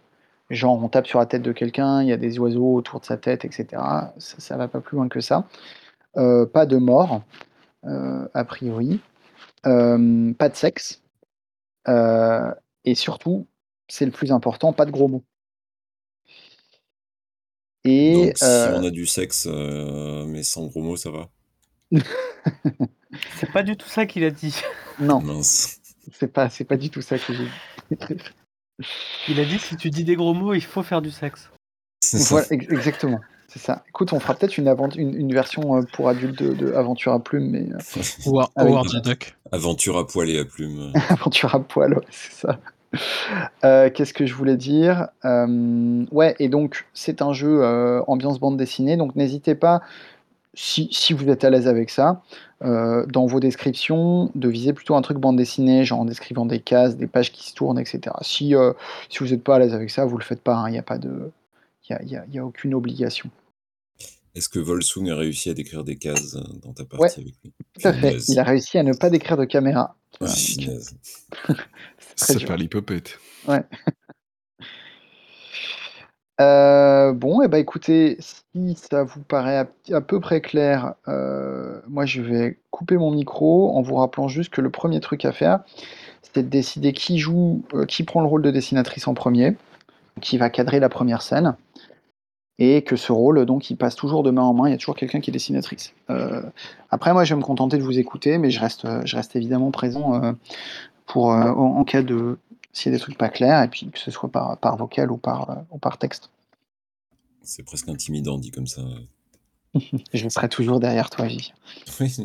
Genre, 0.51 0.83
on 0.83 0.89
tape 0.89 1.07
sur 1.07 1.19
la 1.19 1.25
tête 1.25 1.41
de 1.41 1.51
quelqu'un, 1.51 2.01
il 2.01 2.09
y 2.09 2.13
a 2.13 2.17
des 2.17 2.39
oiseaux 2.39 2.75
autour 2.75 2.99
de 2.99 3.05
sa 3.05 3.17
tête, 3.17 3.45
etc. 3.45 3.67
Ça, 4.17 4.55
ne 4.55 4.59
va 4.59 4.67
pas 4.67 4.81
plus 4.81 4.97
loin 4.97 5.07
que 5.07 5.21
ça. 5.21 5.47
pas 6.13 6.65
de 6.65 6.77
mort, 6.77 7.23
a 7.83 8.43
priori. 8.45 8.99
pas 9.63 10.49
de 10.49 10.55
sexe. 10.55 11.01
et 11.87 12.95
surtout, 12.95 13.47
c'est 13.87 14.05
le 14.05 14.11
plus 14.11 14.31
important, 14.31 14.73
pas 14.73 14.85
de 14.85 14.91
gros 14.91 15.07
mots. 15.07 15.23
Et 17.83 18.31
si 18.35 18.43
euh 18.43 18.79
on 18.79 18.83
a 18.85 18.91
du 18.91 19.05
sexe, 19.05 19.47
euh, 19.49 20.25
mais 20.25 20.43
sans 20.43 20.67
gros 20.67 20.81
mots, 20.81 20.97
ça 20.97 21.09
va? 21.09 21.29
C'est 23.39 23.51
pas 23.51 23.63
du 23.63 23.75
tout 23.75 23.89
ça 23.89 24.05
qu'il 24.05 24.23
a 24.23 24.31
dit. 24.31 24.55
Non. 24.99 25.21
C'est 25.43 26.31
pas 26.31 26.49
c'est 26.49 26.63
pas 26.63 26.77
du 26.77 26.89
tout 26.89 27.01
ça 27.01 27.17
que 27.17 27.33
j'ai 27.33 27.45
dit. 27.45 28.17
Il 29.27 29.39
a 29.39 29.45
dit: 29.45 29.59
«Si 29.59 29.75
tu 29.77 29.89
dis 29.89 30.03
des 30.03 30.15
gros 30.15 30.33
mots, 30.33 30.53
il 30.53 30.63
faut 30.63 30.83
faire 30.83 31.01
du 31.01 31.11
sexe». 31.11 31.49
exactement, 32.51 33.19
c'est 33.47 33.59
ça. 33.59 33.83
Écoute, 33.87 34.11
on 34.13 34.19
fera 34.19 34.33
peut-être 34.33 34.57
une 34.57 34.67
une 34.97 35.33
version, 35.33 35.77
euh, 35.77 35.81
pour 35.93 36.09
adultes 36.09 36.41
de 36.41 36.73
Aventure 36.73 37.13
à 37.13 37.23
plumes, 37.23 37.49
mais, 37.49 37.67
Ou 38.25 38.41
Howard 38.55 39.01
Duck. 39.03 39.35
Aventure 39.51 39.97
à 39.97 40.07
poil 40.07 40.29
et 40.29 40.39
à 40.39 40.45
plumes, 40.45 40.91
Aventure 41.09 41.53
à 41.55 41.59
poil, 41.59 41.99
c'est 42.09 42.33
ça. 42.33 42.59
Euh, 43.63 43.89
qu'est-ce 43.89 44.13
que 44.13 44.25
je 44.25 44.33
voulais 44.33 44.57
dire? 44.57 45.07
Euh, 45.23 46.05
Ouais, 46.11 46.35
et 46.39 46.49
donc 46.49 46.85
c'est 46.93 47.21
un 47.21 47.33
jeu 47.33 47.63
euh, 47.63 48.01
ambiance 48.07 48.39
bande 48.39 48.57
dessinée, 48.57 48.97
donc 48.97 49.15
n'hésitez 49.15 49.55
pas, 49.55 49.81
si, 50.53 50.89
si, 50.91 51.13
vous 51.13 51.29
êtes 51.29 51.43
à 51.43 51.49
l'aise 51.49 51.67
avec 51.67 51.89
ça, 51.89 52.21
dans 52.61 53.25
vos 53.25 53.39
descriptions, 53.39 54.31
de 54.35 54.49
viser 54.49 54.73
plutôt 54.73 54.95
un 54.95 55.01
truc 55.01 55.17
bande 55.17 55.37
dessinée, 55.37 55.83
genre 55.83 56.01
en 56.01 56.05
décrivant 56.05 56.45
des 56.45 56.59
cases, 56.59 56.95
des 56.95 57.07
pages 57.07 57.31
qui 57.31 57.47
se 57.49 57.55
tournent, 57.55 57.79
etc. 57.79 58.15
Si, 58.21 58.53
si 59.09 59.19
vous 59.19 59.27
n'êtes 59.27 59.43
pas 59.43 59.55
à 59.55 59.59
l'aise 59.59 59.73
avec 59.73 59.89
ça, 59.89 60.05
vous 60.05 60.17
le 60.17 60.23
faites 60.23 60.41
pas, 60.41 60.55
hein, 60.55 60.69
il 60.69 60.73
n'y 60.73 60.77
a 60.77 60.83
pas 60.83 60.97
de. 60.97 61.31
Il 61.89 62.09
y 62.09 62.15
a, 62.15 62.25
y 62.25 62.37
a, 62.37 62.45
aucune 62.45 62.73
obligation. 62.73 63.29
Est-ce 64.33 64.47
que 64.47 64.59
Volsoon 64.59 65.07
a 65.07 65.15
réussi 65.15 65.49
à 65.49 65.53
décrire 65.53 65.83
des 65.83 65.97
cases 65.97 66.37
dans 66.61 66.71
ta 66.71 66.85
partie 66.85 67.19
avec 67.19 67.33
lui? 67.43 67.51
Tout 67.73 67.87
à 67.87 67.93
fait. 67.93 68.17
Il 68.29 68.39
a 68.39 68.43
réussi 68.43 68.77
à 68.77 68.83
ne 68.83 68.93
pas 68.93 69.09
décrire 69.09 69.35
de 69.35 69.45
caméra. 69.45 69.95
Ah, 70.21 70.27
Ça 72.15 72.39
perd 72.39 72.59
l'hypopète. 72.59 73.19
Ouais. 73.47 73.63
Euh, 76.39 77.13
bon, 77.13 77.41
et 77.41 77.45
eh 77.45 77.47
ben, 77.47 77.57
écoutez, 77.57 78.17
si 78.19 78.75
ça 78.75 79.03
vous 79.03 79.21
paraît 79.21 79.67
à, 79.91 80.01
peu 80.01 80.19
près 80.19 80.41
clair, 80.41 80.95
euh, 81.07 81.79
moi 81.87 82.05
je 82.05 82.21
vais 82.21 82.59
couper 82.71 82.97
mon 82.97 83.11
micro 83.11 83.75
en 83.75 83.81
vous 83.81 83.95
rappelant 83.95 84.27
juste 84.27 84.51
que 84.51 84.61
le 84.61 84.69
premier 84.69 84.99
truc 85.01 85.25
à 85.25 85.33
faire, 85.33 85.59
c'est 86.21 86.43
de 86.43 86.49
décider 86.49 86.93
qui 86.93 87.19
joue, 87.19 87.63
euh, 87.73 87.85
qui 87.85 88.03
prend 88.03 88.21
le 88.21 88.27
rôle 88.27 88.41
de 88.41 88.51
dessinatrice 88.51 89.07
en 89.07 89.13
premier, 89.13 89.55
qui 90.21 90.37
va 90.37 90.49
cadrer 90.49 90.79
la 90.79 90.89
première 90.89 91.21
scène, 91.21 91.55
et 92.57 92.83
que 92.83 92.95
ce 92.95 93.11
rôle, 93.11 93.45
donc, 93.45 93.69
il 93.69 93.75
passe 93.75 93.95
toujours 93.95 94.23
de 94.23 94.31
main 94.31 94.43
en 94.43 94.53
main, 94.53 94.67
il 94.67 94.71
y 94.71 94.75
a 94.75 94.77
toujours 94.77 94.95
quelqu'un 94.95 95.19
qui 95.19 95.31
est 95.31 95.33
dessinatrice. 95.33 95.93
après, 96.89 97.13
moi 97.13 97.23
je 97.23 97.33
vais 97.33 97.39
me 97.39 97.45
contenter 97.45 97.77
de 97.77 97.83
vous 97.83 97.99
écouter, 97.99 98.37
mais 98.37 98.51
je 98.51 98.59
reste, 98.59 98.87
je 99.05 99.15
reste 99.15 99.35
évidemment 99.35 99.71
présent 99.71 100.35
en, 101.15 101.83
cas 101.83 102.01
de 102.03 102.37
s'il 102.73 102.91
y 102.91 102.95
a 102.95 102.97
des 102.97 103.01
trucs 103.01 103.17
pas 103.17 103.29
clairs, 103.29 103.63
et 103.63 103.67
puis 103.67 103.89
que 103.89 103.99
ce 103.99 104.11
soit 104.11 104.31
par, 104.31 104.57
par 104.57 104.77
vocal 104.77 105.11
ou 105.11 105.17
par, 105.17 105.49
euh, 105.49 105.55
ou 105.71 105.77
par 105.77 105.97
texte. 105.97 106.29
C'est 107.43 107.63
presque 107.63 107.89
intimidant 107.89 108.37
dit 108.37 108.51
comme 108.51 108.67
ça. 108.67 108.81
je 110.13 110.29
serai 110.29 110.49
toujours 110.49 110.79
derrière 110.79 111.09
toi, 111.09 111.27
Vivien. 111.27 111.53
Oui, 111.99 112.15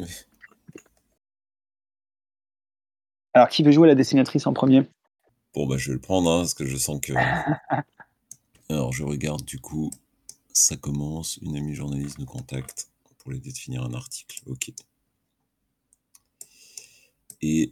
Alors, 3.35 3.49
qui 3.49 3.63
veut 3.63 3.73
jouer 3.73 3.87
la 3.87 3.95
dessinatrice 3.95 4.47
en 4.47 4.55
premier? 4.55 4.89
Bon, 5.55 5.67
bah, 5.67 5.77
je 5.77 5.89
vais 5.89 5.95
le 5.95 6.01
prendre, 6.01 6.31
hein, 6.31 6.39
parce 6.41 6.55
que 6.55 6.67
je 6.67 6.77
sens 6.77 7.01
que. 7.01 7.13
Alors, 8.69 8.93
je 8.93 9.05
regarde 9.05 9.45
du 9.45 9.59
coup, 9.59 9.91
ça 10.53 10.77
commence. 10.77 11.37
Une 11.43 11.57
amie 11.57 11.75
journaliste 11.75 12.19
nous 12.19 12.27
contacte 12.27 12.89
pour 13.19 13.31
l'aider 13.33 13.53
de 13.53 13.59
finir 13.59 13.83
un 13.83 13.93
article. 13.95 14.41
Ok. 14.47 14.73
Et 17.43 17.71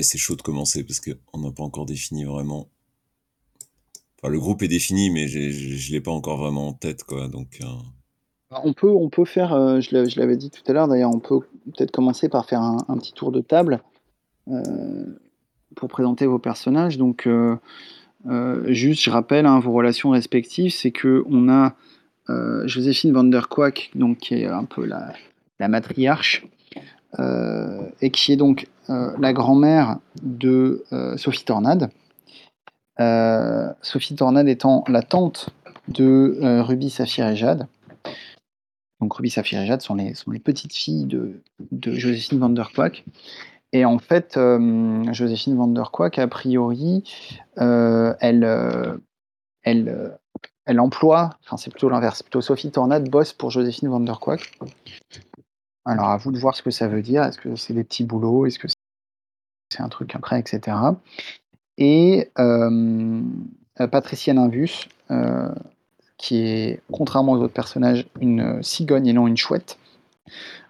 c'est 0.00 0.18
chaud 0.18 0.36
de 0.36 0.42
commencer 0.42 0.84
parce 0.84 1.00
qu'on 1.00 1.38
n'a 1.38 1.50
pas 1.50 1.62
encore 1.62 1.84
défini 1.84 2.24
vraiment. 2.24 2.68
Le 4.24 4.38
groupe 4.38 4.62
est 4.62 4.68
défini, 4.68 5.10
mais 5.10 5.26
je 5.26 5.38
ne 5.38 5.92
l'ai 5.92 6.00
pas 6.00 6.12
encore 6.12 6.38
vraiment 6.38 6.68
en 6.68 6.72
tête, 6.72 7.02
quoi. 7.02 7.26
Donc, 7.26 7.58
euh. 7.60 7.66
bah, 8.50 8.60
on, 8.64 8.72
peut, 8.72 8.90
on 8.90 9.10
peut 9.10 9.24
faire, 9.24 9.52
euh, 9.52 9.80
je 9.80 10.18
l'avais 10.18 10.36
dit 10.36 10.50
tout 10.50 10.62
à 10.66 10.72
l'heure 10.72 10.86
d'ailleurs, 10.86 11.10
on 11.12 11.18
peut 11.18 11.40
peut-être 11.66 11.90
commencer 11.90 12.28
par 12.28 12.46
faire 12.46 12.62
un, 12.62 12.96
petit 12.98 13.12
tour 13.12 13.32
de 13.32 13.40
table 13.40 13.82
euh, 14.48 15.04
pour 15.74 15.88
présenter 15.88 16.26
vos 16.26 16.38
personnages. 16.38 16.98
Donc, 16.98 17.28
juste, 18.66 19.02
je 19.02 19.10
rappelle 19.10 19.46
hein, 19.46 19.58
vos 19.58 19.72
relations 19.72 20.10
respectives 20.10 20.70
c'est 20.70 20.92
que 20.92 21.24
on 21.28 21.48
a 21.48 21.74
Joséphine 22.64 23.12
van 23.12 23.24
der 23.24 23.48
Quack, 23.48 23.90
donc, 23.96 24.18
qui 24.18 24.34
est 24.34 24.46
un 24.46 24.64
peu 24.64 24.86
la 24.86 25.68
matriarche, 25.68 26.46
et 27.18 28.10
qui 28.10 28.32
est 28.32 28.36
donc 28.36 28.66
euh, 28.90 29.14
la 29.18 29.32
grand-mère 29.32 29.98
de 30.22 30.84
euh, 30.92 31.16
Sophie 31.16 31.44
Tornade. 31.44 31.90
Euh, 33.00 33.72
Sophie 33.80 34.16
Tornade 34.16 34.48
étant 34.48 34.84
la 34.88 35.02
tante 35.02 35.50
de 35.88 36.38
Ruby, 36.60 36.90
Saphir 36.90 37.28
et 37.28 37.36
Jade. 37.36 37.66
Donc 39.00 39.14
Ruby, 39.14 39.30
Saphir 39.30 39.60
et 39.60 39.66
Jade 39.66 39.82
sont 39.82 39.94
les, 39.94 40.14
sont 40.14 40.30
les 40.30 40.38
petites 40.38 40.74
filles 40.74 41.06
de, 41.06 41.42
de 41.70 41.92
Joséphine 41.92 42.38
van 42.38 42.50
der 42.50 42.70
Quack. 42.72 43.04
Et 43.72 43.84
en 43.84 43.98
fait, 43.98 44.38
Joséphine 45.12 45.56
van 45.56 45.68
der 45.68 45.90
Quack, 45.90 46.18
a 46.18 46.28
priori, 46.28 47.02
elle, 47.56 49.00
elle, 49.62 50.18
elle 50.66 50.80
emploie, 50.80 51.30
enfin 51.44 51.56
c'est 51.56 51.70
plutôt 51.70 51.88
l'inverse, 51.88 52.22
plutôt 52.22 52.42
Sophie 52.42 52.70
Tornade 52.70 53.08
bosse 53.08 53.32
pour 53.32 53.50
Joséphine 53.50 53.88
van 53.88 54.00
der 54.00 54.20
Quack. 54.20 54.52
Alors 55.84 56.10
à 56.10 56.16
vous 56.16 56.32
de 56.32 56.38
voir 56.38 56.54
ce 56.54 56.62
que 56.62 56.70
ça 56.70 56.88
veut 56.88 57.02
dire. 57.02 57.22
Est-ce 57.24 57.38
que 57.38 57.56
c'est 57.56 57.74
des 57.74 57.84
petits 57.84 58.04
boulots? 58.04 58.46
Est-ce 58.46 58.58
que 58.58 58.68
c'est 59.70 59.82
un 59.82 59.88
truc 59.88 60.14
après, 60.14 60.38
etc. 60.38 60.76
Et 61.78 62.30
euh, 62.38 63.22
Patricia 63.90 64.34
Nimbus, 64.34 64.88
euh, 65.10 65.52
qui 66.18 66.36
est, 66.36 66.82
contrairement 66.92 67.32
aux 67.32 67.40
autres 67.40 67.54
personnages, 67.54 68.06
une 68.20 68.62
cigogne 68.62 69.06
et 69.06 69.12
non 69.12 69.26
une 69.26 69.36
chouette, 69.36 69.78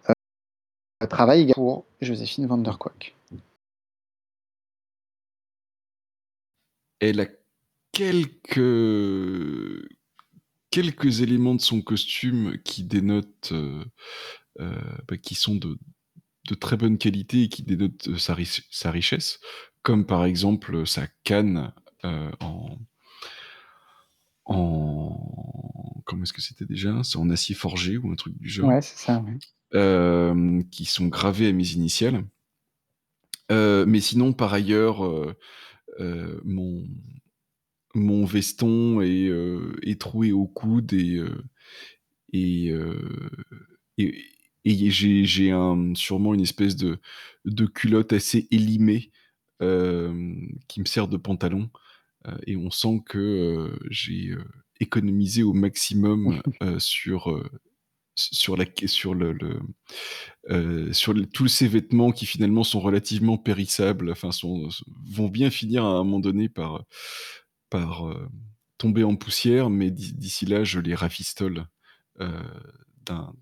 euh, 0.09 1.07
travaille 1.09 1.53
pour 1.53 1.85
Joséphine 2.01 2.47
van 2.47 2.59
der 2.59 2.79
Quack. 2.79 3.15
Elle 7.01 7.21
a 7.21 7.27
quelques 7.93 8.71
éléments 11.21 11.57
de 11.57 11.61
son 11.61 11.83
costume 11.83 12.57
qui 12.65 12.85
dénotent 12.85 13.51
euh, 13.53 13.85
bah, 14.59 15.17
qui 15.17 15.35
sont 15.35 15.57
de, 15.57 15.79
de, 16.49 16.55
très 16.55 16.77
bonne 16.77 16.99
qualité 16.99 17.45
et 17.45 17.49
qui 17.49 17.63
dénotent 17.63 18.09
euh, 18.09 18.19
sa, 18.19 18.37
sa 18.71 18.91
richesse, 18.91 19.41
comme 19.83 20.07
par 20.07 20.25
exemple 20.25 20.87
sa 20.87 21.07
canne 21.25 21.73
euh, 22.05 22.31
en, 22.41 22.79
en 24.45 26.03
comment 26.05 26.25
est-ce 26.25 26.33
que 26.33 26.43
c'était 26.43 26.67
déjà? 26.67 27.03
C'est 27.05 27.19
en 27.19 27.31
acier 27.31 27.55
forgé 27.55 27.97
ou 27.97 28.11
un 28.11 28.17
truc 28.17 28.37
du 28.39 28.49
genre. 28.49 28.69
Ouais, 28.69 28.83
c'est 28.83 28.99
ça. 28.99 29.25
qui 30.71 30.85
sont 30.85 31.07
gravés 31.07 31.49
à 31.49 31.53
mes 31.53 31.73
initiales. 31.73 32.25
mais 33.51 34.01
sinon, 34.01 34.33
par 34.33 34.53
ailleurs, 34.53 35.01
mon 36.45 36.87
mon 37.95 38.25
veston 38.25 39.03
est, 39.03 39.31
est 39.83 40.01
troué 40.01 40.33
au 40.33 40.47
coude 40.47 40.93
et 40.93 41.23
et, 42.33 42.73
et, 43.99 44.25
j'ai 44.65 45.51
un, 45.51 45.95
sûrement 45.95 46.35
une 46.35 46.41
espèce 46.41 46.77
de, 46.77 46.99
de 47.45 47.67
culotte 47.67 48.13
assez 48.13 48.49
élimée 48.51 49.11
qui 49.61 50.81
me 50.81 50.87
sert 50.87 51.07
de 51.07 51.17
pantalon. 51.17 51.71
et 52.47 52.57
on 52.57 52.71
sent 52.71 53.03
que 53.07 53.79
j'ai 53.91 54.35
économisé 54.81 55.43
au 55.45 55.53
maximum 55.53 56.43
sur 56.79 57.43
sur 58.17 58.57
la 58.57 58.65
sur 58.87 59.15
le, 59.15 59.61
sur 60.93 61.15
tous 61.33 61.49
ces 61.49 61.69
vêtements 61.69 62.13
qui 62.13 62.27
finalement 62.27 62.65
sont 62.65 62.81
relativement 62.81 63.39
périssables, 63.39 64.11
enfin 64.11 64.33
sont, 64.33 64.69
vont 65.11 65.29
bien 65.29 65.51
finir 65.51 65.85
à 65.85 65.89
un 65.89 66.05
moment 66.05 66.21
donné 66.21 66.49
par 66.49 66.85
par 67.71 68.05
tomber 68.79 69.05
en 69.05 69.15
poussière, 69.15 69.71
mais 69.71 69.91
d'ici 69.91 70.45
là 70.45 70.65
je 70.65 70.81
les 70.81 70.95
rafistole 70.95 71.67
d'un 72.19 73.33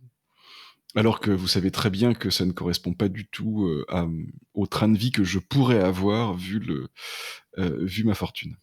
alors 0.94 1.20
que 1.20 1.30
vous 1.30 1.48
savez 1.48 1.70
très 1.70 1.90
bien 1.90 2.14
que 2.14 2.30
ça 2.30 2.44
ne 2.44 2.52
correspond 2.52 2.94
pas 2.94 3.08
du 3.08 3.28
tout 3.28 3.68
au 4.54 4.66
train 4.66 4.88
de 4.88 4.98
vie 4.98 5.12
que 5.12 5.24
je 5.24 5.38
pourrais 5.38 5.80
avoir 5.80 6.34
vu 6.34 6.58
le 6.58 6.88
vu 7.56 8.04
ma 8.04 8.14
fortune. 8.14 8.56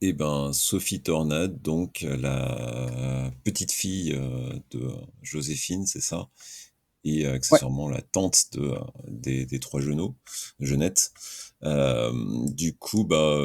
Eh 0.00 0.12
ben, 0.12 0.52
Sophie 0.52 1.02
Tornade, 1.02 1.60
donc 1.60 2.06
la 2.08 3.32
petite 3.42 3.72
fille 3.72 4.12
euh, 4.14 4.52
de 4.70 4.88
Joséphine, 5.22 5.86
c'est 5.86 6.00
ça, 6.00 6.28
et 7.02 7.26
accessoirement 7.26 7.88
la 7.88 8.00
tante 8.00 8.52
de, 8.52 8.60
euh, 8.60 8.80
des, 9.08 9.58
trois 9.58 9.80
genoux, 9.80 10.14
Jeunette. 10.60 11.12
Euh, 11.64 12.12
du 12.52 12.76
coup, 12.76 13.04
bah, 13.04 13.38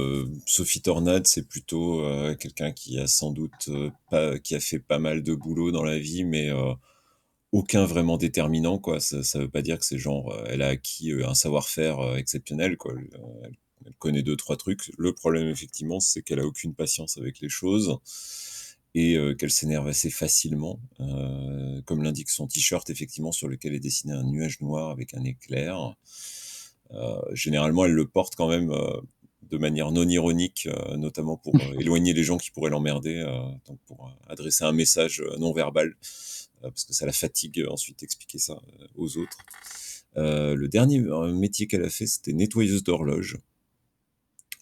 Sophie 0.46 0.82
Tornade, 0.82 1.28
c'est 1.28 1.48
plutôt 1.48 2.04
quelqu'un 2.40 2.72
qui 2.72 3.00
a 3.00 3.08
sans 3.08 3.32
doute 3.32 3.70
pas, 4.10 4.38
qui 4.40 4.56
a 4.56 4.60
fait 4.60 4.80
pas 4.80 5.00
mal 5.00 5.24
de 5.24 5.34
boulot 5.34 5.72
dans 5.72 5.84
la 5.84 6.00
vie, 6.00 6.24
mais 6.24 6.50
aucun 7.52 7.86
vraiment 7.86 8.18
déterminant, 8.18 8.78
quoi. 8.80 9.00
Ça, 9.00 9.24
ça 9.24 9.40
veut 9.40 9.50
pas 9.50 9.62
dire 9.62 9.80
que 9.80 9.86
c'est 9.86 9.98
genre, 9.98 10.36
elle 10.48 10.62
a 10.62 10.70
acquis 10.70 11.12
un 11.24 11.36
savoir-faire 11.36 12.16
exceptionnel, 12.18 12.78
quoi 12.78 12.94
elle 13.86 13.94
connaît 13.96 14.24
deux, 14.24 14.36
trois 14.36 14.58
trucs. 14.58 14.92
Le 14.98 15.14
problème, 15.14 15.48
effectivement, 15.48 16.00
c'est 16.00 16.22
qu'elle 16.22 16.40
a 16.40 16.46
aucune 16.46 16.74
patience 16.74 17.18
avec 17.18 17.40
les 17.40 17.50
choses 17.50 18.00
et 18.96 19.16
euh, 19.16 19.34
qu'elle 19.34 19.52
s'énerve 19.52 19.88
assez 19.88 20.12
facilement, 20.12 20.80
euh, 21.00 21.82
comme 21.86 22.04
l'indique 22.04 22.30
son 22.30 22.48
t-shirt, 22.48 22.90
effectivement, 22.90 23.32
sur 23.32 23.48
lequel 23.48 23.74
est 23.74 23.80
dessiné 23.80 24.14
un 24.14 24.24
nuage 24.24 24.62
noir 24.62 24.92
avec 24.92 25.14
un 25.16 25.24
éclair. 25.24 25.96
Euh, 26.92 27.20
généralement, 27.34 27.86
elle 27.86 27.94
le 27.94 28.08
porte 28.08 28.36
quand 28.36 28.48
même 28.48 28.72
de 29.42 29.58
manière 29.58 29.92
non 29.92 30.08
ironique, 30.08 30.68
notamment 30.98 31.38
pour 31.38 31.54
éloigner 31.80 32.14
les 32.14 32.24
gens 32.24 32.38
qui 32.38 32.52
pourraient 32.52 32.70
l'emmerder, 32.70 33.24
donc 33.68 33.80
pour 33.86 34.12
adresser 34.28 34.64
un 34.64 34.72
message 34.72 35.24
non 35.40 35.54
verbal, 35.54 35.96
parce 36.62 36.86
que 36.86 36.94
ça 36.94 37.06
la 37.06 37.12
fatigue 37.12 37.66
ensuite 37.70 38.00
d'expliquer 38.00 38.40
ça 38.40 38.62
aux 38.96 39.18
autres. 39.18 39.38
le 40.16 40.68
dernier 40.68 41.00
métier 41.34 41.68
qu'elle 41.68 41.84
a 41.84 41.90
fait, 41.90 42.08
c'était 42.08 42.34
nettoyeuse 42.34 42.84
d'horloge. 42.84 43.38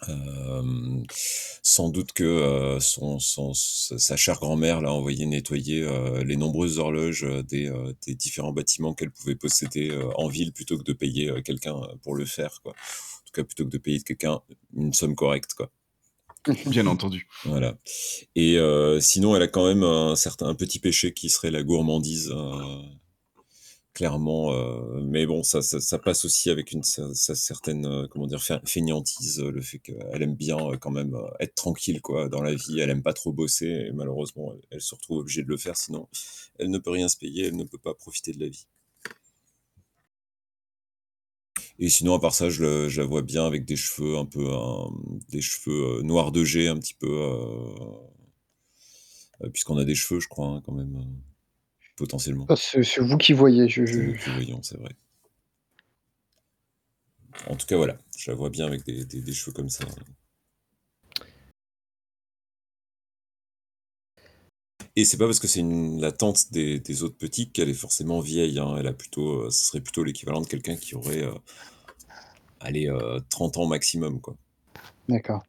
Euh, 0.09 1.03
sans 1.61 1.89
doute 1.89 2.11
que 2.13 2.23
euh, 2.23 2.79
son, 2.79 3.19
son, 3.19 3.53
sa 3.53 4.15
chère 4.15 4.39
grand-mère 4.39 4.81
l'a 4.81 4.91
envoyé 4.91 5.25
nettoyer 5.27 5.83
euh, 5.83 6.23
les 6.23 6.37
nombreuses 6.37 6.79
horloges 6.79 7.25
des, 7.47 7.71
des 8.05 8.15
différents 8.15 8.51
bâtiments 8.51 8.93
qu'elle 8.93 9.11
pouvait 9.11 9.35
posséder 9.35 9.91
en 10.15 10.27
ville 10.27 10.53
plutôt 10.53 10.77
que 10.77 10.83
de 10.83 10.93
payer 10.93 11.31
quelqu'un 11.43 11.75
pour 12.03 12.15
le 12.15 12.25
faire. 12.25 12.61
Quoi. 12.63 12.71
En 12.71 13.25
tout 13.25 13.33
cas, 13.33 13.43
plutôt 13.43 13.65
que 13.65 13.69
de 13.69 13.77
payer 13.77 14.01
quelqu'un 14.01 14.41
une 14.75 14.93
somme 14.93 15.15
correcte. 15.15 15.53
Quoi. 15.53 15.71
Bien 16.65 16.87
entendu. 16.87 17.27
Voilà. 17.45 17.77
Et 18.35 18.57
sinon, 18.99 19.35
elle 19.35 19.43
a 19.43 19.47
quand 19.47 19.67
même 19.67 19.83
un 19.83 20.15
certain 20.15 20.47
un 20.47 20.55
petit 20.55 20.79
péché 20.79 21.13
qui 21.13 21.29
serait 21.29 21.51
la 21.51 21.63
gourmandise 21.63 22.33
clairement. 23.93 24.53
Euh, 24.53 25.01
mais 25.03 25.25
bon, 25.25 25.43
ça, 25.43 25.61
ça, 25.61 25.99
passe 25.99 26.25
aussi 26.25 26.49
avec 26.49 26.71
une 26.71 26.83
certaine, 26.83 27.85
euh, 27.85 28.07
comment 28.07 28.27
dire, 28.27 28.41
fainéantise, 28.65 29.39
euh, 29.39 29.51
le 29.51 29.61
fait 29.61 29.79
qu'elle 29.79 30.21
aime 30.21 30.35
bien 30.35 30.57
quand 30.79 30.91
même 30.91 31.17
être 31.39 31.55
tranquille 31.55 32.01
quoi 32.01 32.29
dans 32.29 32.41
la 32.41 32.53
vie. 32.53 32.79
Elle 32.79 32.89
aime 32.89 33.03
pas 33.03 33.13
trop 33.13 33.31
bosser 33.31 33.67
et 33.67 33.91
malheureusement, 33.91 34.53
elle, 34.71 34.81
se 34.81 34.95
retrouve 34.95 35.19
obligée 35.19 35.43
de 35.43 35.49
le 35.49 35.57
faire, 35.57 35.77
sinon 35.77 36.07
elle 36.59 36.69
ne 36.69 36.77
peut 36.77 36.91
rien 36.91 37.07
se 37.07 37.17
payer, 37.17 37.47
elle 37.47 37.55
ne 37.55 37.63
peut 37.63 37.77
pas 37.77 37.93
profiter 37.93 38.31
de 38.33 38.39
la 38.39 38.49
vie. 38.49 38.67
Et 41.79 41.89
sinon, 41.89 42.13
à 42.13 42.19
part 42.19 42.33
ça, 42.33 42.49
je, 42.49 42.87
je 42.89 43.01
la 43.01 43.07
vois 43.07 43.23
bien 43.23 43.45
avec 43.45 43.65
des 43.65 43.75
cheveux 43.75 44.17
un 44.17 44.25
peu, 44.25 44.47
des 45.29 45.41
cheveux 45.41 46.01
noirs 46.03 46.31
de 46.31 46.43
jet, 46.43 46.67
un 46.67 46.77
petit 46.77 46.93
peu, 46.93 47.09
puisqu'on 49.51 49.77
a 49.77 49.85
des 49.85 49.95
cheveux, 49.95 50.19
je 50.19 50.27
crois, 50.27 50.47
hein, 50.47 50.61
quand 50.65 50.73
même 50.73 51.21
potentiellement. 51.95 52.45
Ah, 52.49 52.55
c'est 52.55 52.99
vous 52.99 53.17
qui 53.17 53.33
voyez. 53.33 53.67
Je, 53.69 53.85
c'est 54.61 54.77
vrai. 54.77 54.95
En 57.47 57.55
tout 57.55 57.65
cas, 57.65 57.77
voilà, 57.77 57.97
je 58.17 58.29
la 58.29 58.35
vois 58.35 58.49
bien 58.49 58.65
avec 58.65 58.85
des, 58.85 59.33
cheveux 59.33 59.53
comme 59.53 59.69
ça. 59.69 59.85
Et 64.95 65.05
c'est 65.05 65.17
pas 65.17 65.25
parce 65.25 65.39
que 65.39 65.47
c'est 65.47 65.63
la 65.63 66.11
tante 66.11 66.51
des, 66.51 67.03
autres 67.03 67.17
petits 67.17 67.49
qu'elle 67.49 67.69
est 67.69 67.73
forcément 67.73 68.19
vieille. 68.19 68.59
Hein. 68.59 68.75
Elle 68.77 68.87
a 68.87 68.93
plutôt, 68.93 69.43
euh, 69.43 69.49
ce 69.49 69.65
serait 69.65 69.81
plutôt 69.81 70.03
l'équivalent 70.03 70.41
de 70.41 70.47
quelqu'un 70.47 70.75
qui 70.75 70.95
aurait, 70.95 71.23
euh, 71.23 71.33
allez, 72.59 72.91
30 73.29 73.57
euh, 73.57 73.61
ans 73.61 73.67
maximum, 73.67 74.19
quoi. 74.19 74.35
D'accord. 75.07 75.43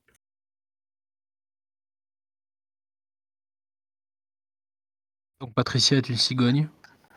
Donc 5.43 5.55
Patricia 5.55 5.99
est 5.99 6.09
une 6.09 6.17
cigogne, 6.17 6.69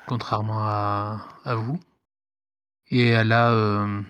contrairement 0.08 0.64
à, 0.64 1.56
vous. 1.56 1.80
Et 2.90 3.10
elle 3.10 3.32
a, 3.32 3.52
euh, 3.52 4.02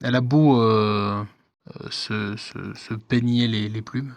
elle 0.00 0.14
a 0.14 0.20
beau 0.20 0.62
euh, 0.62 1.24
euh, 1.80 1.90
se, 2.36 2.94
peigner 2.94 3.48
les, 3.48 3.82
plumes. 3.82 4.16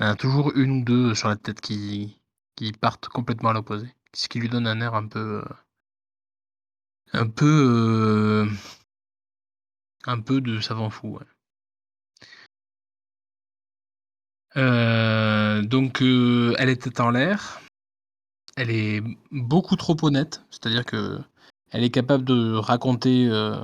Elle 0.00 0.08
a 0.08 0.16
toujours 0.16 0.50
une 0.56 0.80
ou 0.80 0.84
deux 0.84 1.14
sur 1.14 1.28
la 1.28 1.36
tête 1.36 1.60
qui, 1.60 2.18
qui 2.56 2.72
partent 2.72 3.06
complètement 3.06 3.50
à 3.50 3.52
l'opposé. 3.52 3.94
Ce 4.12 4.26
qui 4.28 4.40
lui 4.40 4.48
donne 4.48 4.66
un 4.66 4.80
air 4.80 4.96
un 4.96 5.06
peu. 5.06 5.44
un 7.12 7.28
peu. 7.28 8.48
un 10.04 10.20
peu 10.20 10.40
de 10.40 10.58
savant 10.60 10.90
fou. 10.90 11.20
donc 14.56 16.00
elle 16.00 16.70
était 16.70 17.00
en 17.00 17.10
l'air 17.10 17.60
elle 18.56 18.70
est 18.70 19.02
beaucoup 19.30 19.76
trop 19.76 19.96
honnête, 20.02 20.44
c'est-à-dire 20.50 20.84
que 20.84 21.20
elle 21.70 21.84
est 21.84 21.90
capable 21.90 22.24
de 22.24 22.54
raconter 22.54 23.28
euh, 23.28 23.56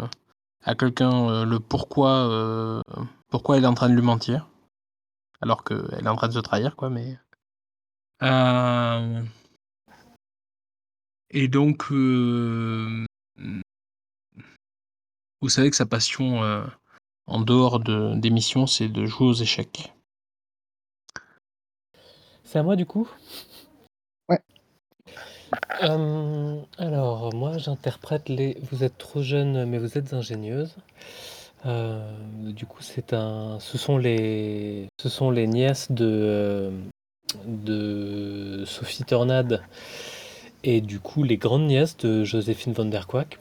à 0.62 0.74
quelqu'un 0.74 1.28
euh, 1.28 1.44
le 1.44 1.60
pourquoi, 1.60 2.28
euh, 2.30 2.82
pourquoi 3.28 3.56
elle 3.56 3.64
est 3.64 3.68
en 3.68 3.74
train 3.74 3.88
de 3.88 3.94
lui 3.94 4.02
mentir, 4.02 4.48
alors 5.40 5.64
qu'elle 5.64 6.04
est 6.04 6.08
en 6.08 6.16
train 6.16 6.28
de 6.28 6.34
se 6.34 6.38
trahir, 6.38 6.76
quoi. 6.76 6.90
Mais 6.90 7.18
et 11.30 11.48
donc 11.48 11.90
vous 11.90 13.06
savez 15.48 15.70
que 15.70 15.76
sa 15.76 15.86
passion 15.86 16.40
en 17.26 17.40
dehors 17.40 17.80
de, 17.80 18.14
des 18.16 18.30
missions, 18.30 18.68
c'est 18.68 18.88
de 18.88 19.06
jouer 19.06 19.26
aux 19.26 19.34
échecs. 19.34 19.92
C'est 22.44 22.58
à 22.58 22.62
moi 22.62 22.76
du 22.76 22.86
coup? 22.86 23.08
Ouais. 24.28 24.38
Euh, 25.82 26.60
alors, 26.78 27.34
moi, 27.34 27.58
j'interprète 27.58 28.28
les 28.28 28.56
«Vous 28.70 28.84
êtes 28.84 28.98
trop 28.98 29.22
jeune, 29.22 29.64
mais 29.66 29.78
vous 29.78 29.98
êtes 29.98 30.12
ingénieuse». 30.14 30.74
Euh, 31.66 32.00
du 32.40 32.66
coup, 32.66 32.82
c'est 32.82 33.12
un 33.12 33.58
ce 33.60 33.78
sont 33.78 33.96
les 33.96 34.88
ce 35.00 35.08
sont 35.08 35.30
les 35.30 35.46
nièces 35.46 35.92
de, 35.92 36.08
euh, 36.10 36.70
de 37.46 38.64
Sophie 38.66 39.04
Tornade 39.04 39.62
et 40.64 40.80
du 40.80 40.98
coup, 40.98 41.22
les 41.22 41.36
grandes 41.36 41.66
nièces 41.68 41.96
de 41.98 42.24
Joséphine 42.24 42.72
der 42.90 43.06
Quack. 43.06 43.38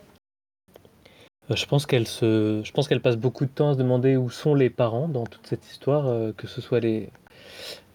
je 1.49 1.66
pense 1.66 1.88
se 1.88 2.62
je 2.64 2.72
pense 2.72 2.88
qu'elles 2.88 3.01
passent 3.01 3.18
beaucoup 3.18 3.45
de 3.45 3.49
temps 3.49 3.72
à 3.72 3.74
se 3.74 3.80
demander 3.80 4.18
où 4.18 4.30
sont 4.30 4.53
les 4.53 4.70
parents 4.70 5.07
dans 5.07 5.26
toute 5.26 5.47
cette 5.47 5.66
histoire, 5.66 6.34
que 6.36 6.45
ce 6.45 6.62
soit 6.62 6.80
les 6.80 7.09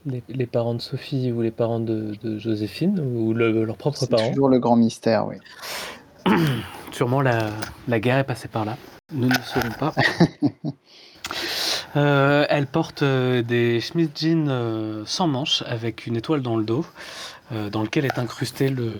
les, 0.07 0.47
parents 0.47 0.75
de 0.75 0.81
Sophie 0.81 1.33
ou 1.33 1.43
les 1.43 1.51
parents 1.51 1.81
de, 1.81 2.39
Joséphine 2.39 3.01
ou 3.01 3.35
leurs 3.35 3.77
propres 3.77 4.07
parents. 4.07 4.23
C'est 4.25 4.31
toujours 4.31 4.49
le 4.49 4.59
grand 4.59 4.77
mystère, 4.77 5.27
oui. 5.27 5.37
Sûrement 6.93 7.21
la, 7.21 7.51
guerre 8.01 8.19
est 8.19 8.25
passée 8.25 8.49
par 8.49 8.65
là. 8.65 8.77
Nous 9.13 9.29
ne 9.29 9.35
le 9.35 9.43
saurons 9.43 9.73
pas. 9.79 9.95
Euh, 11.95 12.45
elle 12.51 12.67
porte 12.67 13.03
euh, 13.03 13.43
des 13.43 13.81
Schmidt 13.81 14.13
jeans 14.15 14.49
euh, 14.51 15.07
sans 15.07 15.27
manches 15.27 15.63
avec 15.63 16.07
une 16.07 16.17
étoile 16.17 16.43
dans 16.43 16.57
le 16.57 16.65
dos, 16.65 16.85
dans 17.71 17.83
lequel 17.83 18.05
est 18.05 18.19
incrusté 18.19 18.69
le, 18.69 18.93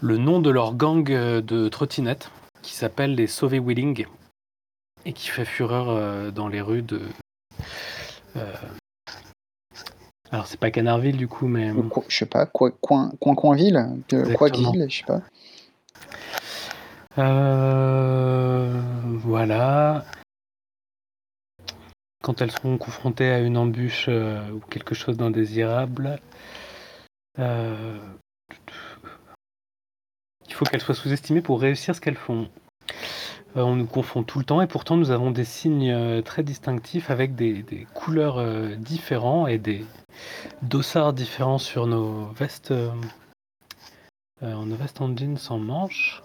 le 0.00 0.16
nom 0.16 0.40
de 0.40 0.48
leur 0.48 0.74
gang 0.74 1.04
de 1.04 1.68
trottinettes 1.68 2.30
qui 2.62 2.72
s'appelle 2.72 3.14
les 3.14 3.26
Sauvé 3.26 3.58
Wheeling 3.58 4.06
et 5.04 5.12
qui 5.12 5.28
fait 5.28 5.44
fureur 5.44 6.32
dans 6.32 6.48
les 6.48 6.62
rues 6.62 6.82
de, 6.82 7.02
Alors 10.32 10.46
c'est 10.46 10.58
pas 10.58 10.70
Canardville 10.70 11.16
du 11.16 11.28
coup, 11.28 11.46
mais 11.46 11.72
je 12.08 12.16
sais 12.16 12.26
pas, 12.26 12.46
quoi, 12.46 12.70
coin, 12.72 13.12
coin, 13.20 13.34
coinville, 13.34 14.02
quoi 14.36 14.48
ville, 14.50 14.86
je 14.88 14.98
sais 14.98 15.04
pas. 15.04 15.22
Euh, 17.18 18.80
voilà. 19.20 20.04
Quand 22.22 22.42
elles 22.42 22.50
seront 22.50 22.76
confrontées 22.76 23.30
à 23.30 23.38
une 23.38 23.56
embûche 23.56 24.06
euh, 24.08 24.50
ou 24.50 24.60
quelque 24.60 24.94
chose 24.94 25.16
d'indésirable, 25.16 26.18
euh, 27.38 27.98
il 30.48 30.54
faut 30.54 30.64
qu'elles 30.64 30.80
soient 30.80 30.94
sous-estimées 30.94 31.42
pour 31.42 31.60
réussir 31.60 31.94
ce 31.94 32.00
qu'elles 32.00 32.16
font. 32.16 32.48
On 33.56 33.76
nous 33.76 33.86
confond 33.86 34.22
tout 34.22 34.38
le 34.38 34.44
temps 34.44 34.60
et 34.60 34.66
pourtant 34.66 34.96
nous 34.96 35.10
avons 35.10 35.30
des 35.30 35.44
signes 35.44 36.22
très 36.22 36.42
distinctifs 36.42 37.10
avec 37.10 37.34
des, 37.34 37.86
couleurs 37.94 38.44
différents 38.76 39.46
et 39.46 39.58
des 39.58 39.84
dossards 40.62 41.12
différents 41.12 41.58
sur 41.58 41.86
nos 41.86 42.26
vestes, 42.26 42.74
nos 44.42 44.76
vestes 44.76 45.00
en 45.00 45.16
jeans 45.16 45.38
sans 45.38 45.58
manches. 45.58 46.22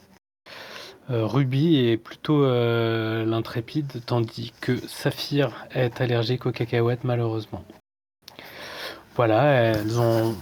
Euh, 1.11 1.25
Ruby 1.25 1.77
est 1.77 1.97
plutôt 1.97 2.43
euh, 2.43 3.25
l'intrépide, 3.25 4.01
tandis 4.05 4.53
que 4.61 4.77
Saphir 4.87 5.67
est 5.71 5.99
allergique 5.99 6.45
aux 6.45 6.51
cacahuètes, 6.51 7.03
malheureusement. 7.03 7.65
Voilà, 9.15 9.43
elles 9.43 9.99
ont 9.99 10.35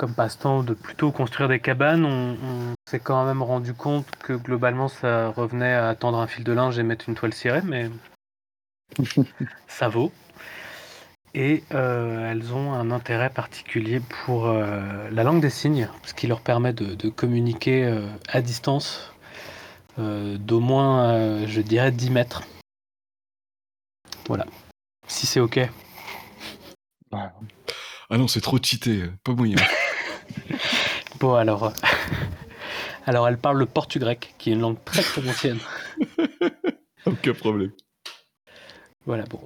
comme 0.00 0.14
passe-temps 0.14 0.62
de 0.62 0.72
plutôt 0.72 1.12
construire 1.12 1.50
des 1.50 1.60
cabanes. 1.60 2.06
On, 2.06 2.32
on 2.32 2.74
s'est 2.88 3.00
quand 3.00 3.26
même 3.26 3.42
rendu 3.42 3.74
compte 3.74 4.06
que 4.22 4.32
globalement 4.32 4.88
ça 4.88 5.28
revenait 5.28 5.74
à 5.74 5.94
tendre 5.94 6.18
un 6.18 6.26
fil 6.26 6.42
de 6.42 6.52
linge 6.52 6.78
et 6.78 6.82
mettre 6.82 7.10
une 7.10 7.14
toile 7.14 7.34
cirée, 7.34 7.60
mais 7.62 7.90
ça 9.68 9.88
vaut 9.90 10.10
et 11.34 11.62
euh, 11.74 12.30
elles 12.30 12.54
ont 12.54 12.72
un 12.72 12.90
intérêt 12.90 13.30
particulier 13.30 14.00
pour 14.00 14.46
euh, 14.46 15.08
la 15.10 15.22
langue 15.22 15.42
des 15.42 15.50
signes, 15.50 15.88
ce 16.02 16.14
qui 16.14 16.26
leur 16.26 16.40
permet 16.40 16.72
de, 16.72 17.08
communiquer 17.10 17.84
euh, 17.84 18.08
à 18.28 18.40
distance 18.40 19.12
d'au 19.98 20.60
moins, 20.60 21.46
je 21.46 21.60
dirais, 21.60 21.92
10 21.92 22.08
mètres. 22.08 22.42
Voilà. 24.28 24.46
Si 25.06 25.26
c'est 25.26 25.40
OK. 25.40 25.60
Ah 27.12 27.30
non, 28.12 28.26
c'est 28.26 28.40
trop 28.40 28.56
cheaté, 28.62 29.10
pas 29.22 29.34
moyen. 29.34 29.56
bon, 31.20 31.34
alors. 31.34 31.72
alors, 33.06 33.28
elle 33.28 33.38
parle 33.38 33.58
le 33.58 33.66
portugais, 33.66 34.18
qui 34.38 34.50
est 34.50 34.52
une 34.54 34.60
langue 34.60 34.82
très 34.84 35.02
très 35.02 35.28
ancienne. 35.28 35.58
Aucun 37.06 37.34
problème. 37.34 37.72
Voilà, 39.06 39.24
bon, 39.24 39.40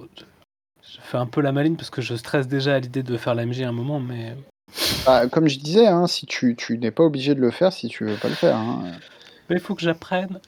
fais 1.01 1.17
un 1.17 1.25
peu 1.25 1.41
la 1.41 1.51
maline 1.51 1.77
parce 1.77 1.89
que 1.89 2.01
je 2.01 2.15
stresse 2.15 2.47
déjà 2.47 2.75
à 2.75 2.79
l'idée 2.79 3.03
de 3.03 3.17
faire 3.17 3.35
l'AMG 3.35 3.61
à 3.61 3.69
un 3.69 3.71
moment, 3.71 3.99
mais. 3.99 4.35
Bah, 5.05 5.27
comme 5.27 5.47
je 5.47 5.59
disais, 5.59 5.87
hein, 5.87 6.07
si 6.07 6.25
tu, 6.25 6.55
tu 6.55 6.77
n'es 6.77 6.91
pas 6.91 7.03
obligé 7.03 7.35
de 7.35 7.39
le 7.39 7.51
faire 7.51 7.71
si 7.71 7.87
tu 7.87 8.05
veux 8.05 8.17
pas 8.17 8.27
le 8.27 8.35
faire. 8.35 8.57
Hein. 8.57 8.91
Mais 9.49 9.57
il 9.57 9.61
faut 9.61 9.75
que 9.75 9.81
j'apprenne. 9.81 10.39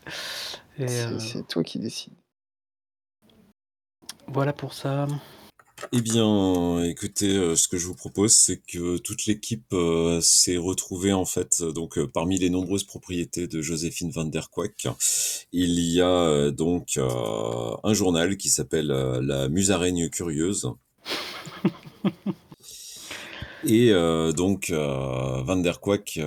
Euh, 0.79 1.19
c'est 1.19 1.47
toi 1.47 1.63
qui 1.63 1.79
décides. 1.79 2.13
Voilà 4.27 4.53
pour 4.53 4.73
ça. 4.73 5.07
Eh 5.91 6.01
bien, 6.01 6.83
écoutez, 6.83 7.37
euh, 7.37 7.55
ce 7.55 7.67
que 7.67 7.77
je 7.77 7.85
vous 7.85 7.93
propose, 7.93 8.33
c'est 8.33 8.57
que 8.57 8.97
toute 8.97 9.27
l'équipe 9.27 9.71
euh, 9.73 10.19
s'est 10.21 10.57
retrouvée 10.57 11.13
en 11.13 11.25
fait, 11.25 11.61
donc 11.61 11.99
euh, 11.99 12.07
parmi 12.07 12.39
les 12.39 12.49
nombreuses 12.49 12.83
propriétés 12.83 13.47
de 13.47 13.61
Joséphine 13.61 14.09
van 14.09 14.25
der 14.25 14.49
Quack, 14.49 14.87
il 15.51 15.79
y 15.79 16.01
a 16.01 16.49
donc 16.49 16.97
un 16.97 17.93
journal 17.93 18.37
qui 18.37 18.49
s'appelle 18.49 18.87
La 18.87 19.49
Musaraigne 19.49 20.09
curieuse. 20.09 20.71
Et 23.63 23.91
donc 24.35 24.71
Van 24.71 25.57
der 25.57 25.79
Quack 25.79 26.19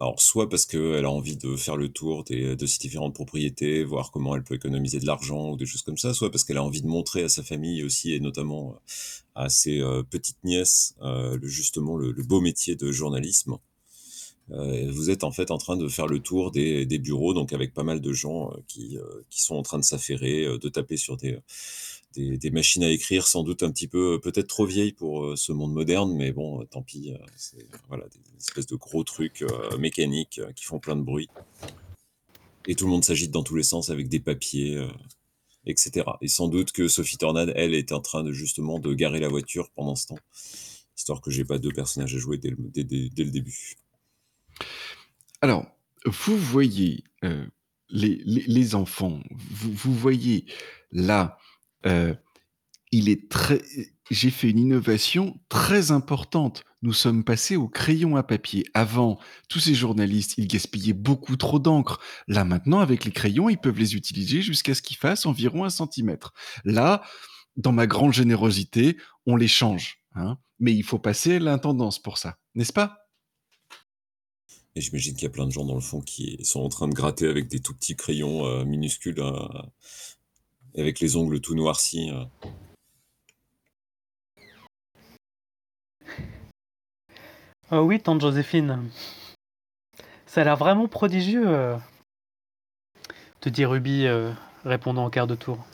alors 0.00 0.20
soit 0.20 0.48
parce 0.48 0.66
qu'elle 0.66 1.04
a 1.04 1.10
envie 1.10 1.36
de 1.36 1.56
faire 1.56 1.76
le 1.76 1.88
tour 1.88 2.24
de 2.24 2.66
ces 2.66 2.78
différentes 2.78 3.14
propriétés, 3.14 3.84
voir 3.84 4.10
comment 4.10 4.36
elle 4.36 4.44
peut 4.44 4.54
économiser 4.54 5.00
de 5.00 5.06
l'argent 5.06 5.50
ou 5.50 5.56
des 5.56 5.66
choses 5.66 5.82
comme 5.82 5.98
ça, 5.98 6.14
soit 6.14 6.30
parce 6.30 6.44
qu'elle 6.44 6.58
a 6.58 6.62
envie 6.62 6.82
de 6.82 6.86
montrer 6.86 7.22
à 7.22 7.28
sa 7.28 7.42
famille 7.42 7.82
aussi 7.82 8.12
et 8.12 8.20
notamment 8.20 8.74
euh, 8.74 8.78
à 9.34 9.48
ses 9.48 9.80
euh, 9.80 10.02
petites 10.02 10.42
nièces 10.44 10.94
euh, 11.02 11.38
justement 11.42 11.96
le, 11.96 12.12
beau 12.22 12.40
métier 12.40 12.76
de 12.76 12.92
journalisme. 12.92 13.56
vous 14.48 15.10
êtes 15.10 15.24
en 15.24 15.32
fait 15.32 15.50
en 15.50 15.58
train 15.58 15.76
de 15.76 15.88
faire 15.88 16.06
le 16.06 16.20
tour 16.20 16.50
des, 16.50 16.98
bureaux, 16.98 17.34
donc 17.34 17.52
avec 17.52 17.74
pas 17.74 17.82
mal 17.82 18.00
de 18.00 18.12
gens 18.12 18.50
qui 18.66 18.98
sont 19.30 19.56
en 19.56 19.62
train 19.62 19.78
de 19.78 19.84
s'affairer, 19.84 20.46
de 20.58 20.68
taper 20.68 20.96
sur 20.96 21.16
des 21.16 21.38
des, 22.18 22.50
machines 22.50 22.82
à 22.82 22.90
écrire 22.90 23.26
sans 23.26 23.42
doute 23.42 23.62
un 23.62 23.70
petit 23.70 23.88
peu 23.88 24.20
peut-être 24.20 24.48
trop 24.48 24.66
vieilles 24.66 24.92
pour 24.92 25.24
euh, 25.24 25.36
ce 25.36 25.52
monde 25.52 25.72
moderne, 25.72 26.12
mais 26.14 26.32
bon, 26.32 26.60
euh, 26.60 26.64
tant 26.64 26.82
pis, 26.82 27.12
euh, 27.12 27.18
c'est 27.36 27.66
voilà, 27.88 28.04
des 28.08 28.36
espèces 28.36 28.66
de 28.66 28.76
gros 28.76 29.04
trucs 29.04 29.44
mécaniques 29.78 30.40
qui 30.54 30.64
font 30.64 30.78
plein 30.78 30.96
de 30.96 31.02
bruit. 31.02 31.28
Et 32.66 32.74
tout 32.74 32.84
le 32.84 32.90
monde 32.90 33.04
s'agite 33.04 33.30
dans 33.30 33.42
tous 33.42 33.54
les 33.54 33.62
sens 33.62 33.90
avec 33.90 34.08
des 34.08 34.20
papiers, 34.20 34.78
etc. 35.64 36.06
Et 36.20 36.28
sans 36.28 36.48
doute 36.48 36.72
que 36.72 36.86
Sophie 36.86 37.16
Tornade, 37.16 37.52
elle, 37.56 37.74
est 37.74 37.92
en 37.92 38.00
train 38.00 38.22
de 38.22 38.32
justement 38.32 38.78
de 38.78 38.92
garer 38.92 39.20
la 39.20 39.28
voiture 39.28 39.70
pendant 39.74 39.96
ce 39.96 40.08
temps, 40.08 40.18
histoire 40.96 41.20
que 41.22 41.30
j'ai 41.30 41.44
pas 41.44 41.58
deux 41.58 41.72
personnages 41.72 42.14
à 42.14 42.18
jouer 42.18 42.36
dès 42.36 42.50
le, 42.50 43.30
début. 43.30 43.76
Alors, 45.40 45.66
vous 46.04 46.36
voyez 46.36 47.04
les, 47.90 48.74
enfants, 48.74 49.20
vous, 49.30 49.72
vous 49.72 49.94
voyez 49.94 50.44
là 50.92 51.38
euh, 51.86 52.14
il 52.90 53.08
est 53.08 53.30
très 53.30 53.62
j'ai 54.10 54.30
fait 54.30 54.50
une 54.50 54.58
innovation 54.58 55.38
très 55.48 55.90
importante. 55.90 56.64
Nous 56.82 56.92
sommes 56.92 57.24
passés 57.24 57.56
au 57.56 57.68
crayon 57.68 58.16
à 58.16 58.22
papier. 58.22 58.64
Avant, 58.72 59.18
tous 59.48 59.60
ces 59.60 59.74
journalistes, 59.74 60.34
ils 60.38 60.46
gaspillaient 60.46 60.92
beaucoup 60.92 61.36
trop 61.36 61.58
d'encre. 61.58 62.00
Là, 62.26 62.44
maintenant, 62.44 62.78
avec 62.78 63.04
les 63.04 63.12
crayons, 63.12 63.48
ils 63.48 63.58
peuvent 63.58 63.78
les 63.78 63.96
utiliser 63.96 64.42
jusqu'à 64.42 64.74
ce 64.74 64.82
qu'ils 64.82 64.96
fassent 64.96 65.26
environ 65.26 65.64
un 65.64 65.70
centimètre. 65.70 66.32
Là, 66.64 67.02
dans 67.56 67.72
ma 67.72 67.86
grande 67.86 68.12
générosité, 68.12 68.96
on 69.26 69.36
les 69.36 69.48
change. 69.48 69.98
Hein. 70.14 70.38
Mais 70.58 70.74
il 70.74 70.84
faut 70.84 70.98
passer 70.98 71.38
l'intendance 71.38 72.00
pour 72.00 72.18
ça, 72.18 72.38
n'est-ce 72.54 72.72
pas? 72.72 72.98
Et 74.74 74.80
j'imagine 74.80 75.14
qu'il 75.14 75.24
y 75.24 75.26
a 75.26 75.30
plein 75.30 75.46
de 75.46 75.50
gens 75.50 75.64
dans 75.64 75.74
le 75.74 75.80
fond 75.80 76.00
qui 76.00 76.38
sont 76.44 76.60
en 76.60 76.68
train 76.68 76.86
de 76.86 76.94
gratter 76.94 77.26
avec 77.26 77.48
des 77.48 77.58
tout 77.58 77.74
petits 77.74 77.96
crayons 77.96 78.46
euh, 78.46 78.64
minuscules 78.64 79.18
euh, 79.18 79.32
avec 80.78 81.00
les 81.00 81.16
ongles 81.16 81.40
tout 81.40 81.54
noircis. 81.54 82.10
Euh. 82.10 82.24
Oh 87.70 87.80
oui, 87.80 88.00
tante 88.00 88.20
Joséphine. 88.20 88.88
Ça 90.26 90.42
a 90.42 90.44
l'air 90.44 90.56
vraiment 90.56 90.88
prodigieux, 90.88 91.48
euh, 91.48 91.76
te 93.40 93.48
dit 93.48 93.64
Ruby, 93.64 94.06
euh, 94.06 94.32
répondant 94.64 95.04
en 95.04 95.10
quart 95.10 95.26
de 95.26 95.34
tour. 95.34 95.64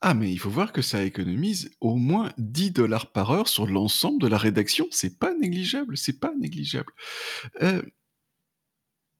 Ah, 0.00 0.14
mais 0.14 0.32
il 0.32 0.38
faut 0.38 0.50
voir 0.50 0.72
que 0.72 0.82
ça 0.82 1.04
économise 1.04 1.70
au 1.80 1.94
moins 1.94 2.32
10 2.36 2.72
dollars 2.72 3.12
par 3.12 3.30
heure 3.30 3.46
sur 3.46 3.66
l'ensemble 3.66 4.20
de 4.20 4.26
la 4.26 4.36
rédaction. 4.36 4.86
C'est 4.90 5.18
pas 5.18 5.32
négligeable, 5.34 5.96
c'est 5.96 6.18
pas 6.18 6.32
négligeable. 6.34 6.92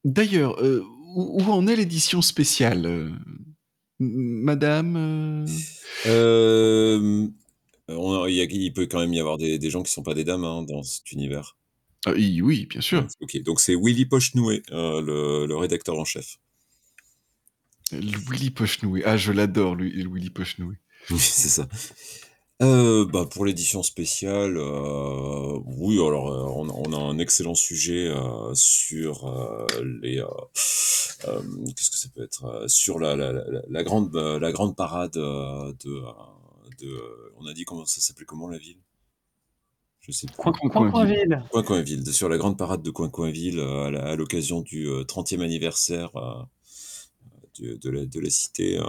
D'ailleurs, 0.03 0.61
où, 1.15 1.41
en 1.51 1.67
est 1.67 1.75
l'édition 1.75 2.21
spéciale 2.21 2.85
euh, 2.85 3.09
Madame 3.99 4.95
euh? 4.97 5.45
Euh, 6.07 7.27
il, 7.87 8.73
peut 8.73 8.87
quand 8.87 8.99
même 8.99 9.13
y 9.13 9.19
avoir 9.19 9.37
des, 9.37 9.69
gens 9.69 9.83
qui 9.83 9.89
ne 9.89 9.93
sont 9.93 10.03
pas 10.03 10.13
des 10.13 10.23
dames 10.23 10.43
hein, 10.43 10.63
dans 10.63 10.83
cet 10.83 11.11
univers. 11.11 11.57
Ah, 12.05 12.11
oui, 12.11 12.65
bien 12.65 12.81
sûr. 12.81 13.07
Ok, 13.21 13.41
donc 13.43 13.59
c'est 13.59 13.75
Willy 13.75 14.05
Pochenoué, 14.05 14.63
le, 14.69 15.53
rédacteur 15.55 15.97
en 15.97 16.05
chef. 16.05 16.37
Willy 17.91 18.49
Pochenoué, 18.49 19.03
ah 19.05 19.15
je 19.15 19.31
l'adore, 19.31 19.75
lui, 19.75 20.05
Willy 20.05 20.29
Pochenoué. 20.29 20.75
Oui, 21.09 21.19
c'est 21.19 21.49
ça. 21.49 21.67
Euh, 22.63 23.05
bah, 23.05 23.25
pour 23.29 23.45
l'édition 23.45 23.83
spéciale, 23.83 24.57
euh, 24.57 25.59
oui, 25.65 25.95
alors 25.95 26.31
euh, 26.31 26.63
on, 26.71 26.93
a 26.93 26.97
un 26.97 27.19
excellent 27.19 27.55
sujet 27.55 28.09
sur 28.53 29.29
les. 30.01 30.23
Qu'est-ce 30.55 31.91
que 31.91 31.97
ça 31.97 32.07
peut 32.13 32.23
être 32.23 32.69
Sur 32.69 32.99
la, 32.99 33.15
la, 33.15 33.83
grande, 33.83 34.15
la 34.15 34.51
grande 34.51 34.75
parade 34.75 35.13
de, 35.13 35.71
de. 36.81 36.99
On 37.37 37.47
a 37.47 37.53
dit 37.53 37.65
comment 37.65 37.85
ça 37.85 37.99
s'appelait 37.99 38.25
comment 38.25 38.47
la 38.47 38.57
ville? 38.57 38.79
Je 39.99 40.11
sais 40.11 40.27
plus. 40.27 40.35
Coin-Coin-Ville. 40.37 41.43
Coin-Coin-Ville, 41.51 42.13
sur 42.13 42.29
la 42.29 42.37
grande 42.37 42.57
parade 42.57 42.81
de 42.81 42.91
Coin-Coin-Ville 42.91 43.59
à 43.59 44.15
l'occasion 44.15 44.61
du 44.61 44.87
30e 44.87 45.41
anniversaire 45.41 46.11
de, 47.59 47.75
de, 47.75 47.89
la, 47.89 48.05
de 48.05 48.19
la 48.19 48.29
cité. 48.29 48.79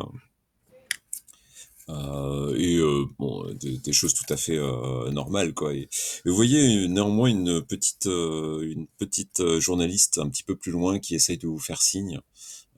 Euh, 1.90 2.54
et 2.56 2.76
euh, 2.76 3.04
bon, 3.18 3.44
des, 3.54 3.92
choses 3.92 4.14
tout 4.14 4.32
à 4.32 4.36
fait 4.36 4.56
euh, 4.56 5.10
normales 5.10 5.52
quoi. 5.52 5.74
Et, 5.74 5.88
vous 6.24 6.34
voyez 6.34 6.88
néanmoins 6.88 7.28
une 7.28 7.62
petite 7.62 8.06
une 8.06 8.86
petite 8.98 9.58
journaliste 9.58 10.18
un 10.18 10.28
petit 10.28 10.42
peu 10.44 10.56
plus 10.56 10.72
loin 10.72 10.98
qui 10.98 11.14
essaye 11.14 11.38
de 11.38 11.46
vous 11.46 11.58
faire 11.58 11.82
signe 11.82 12.20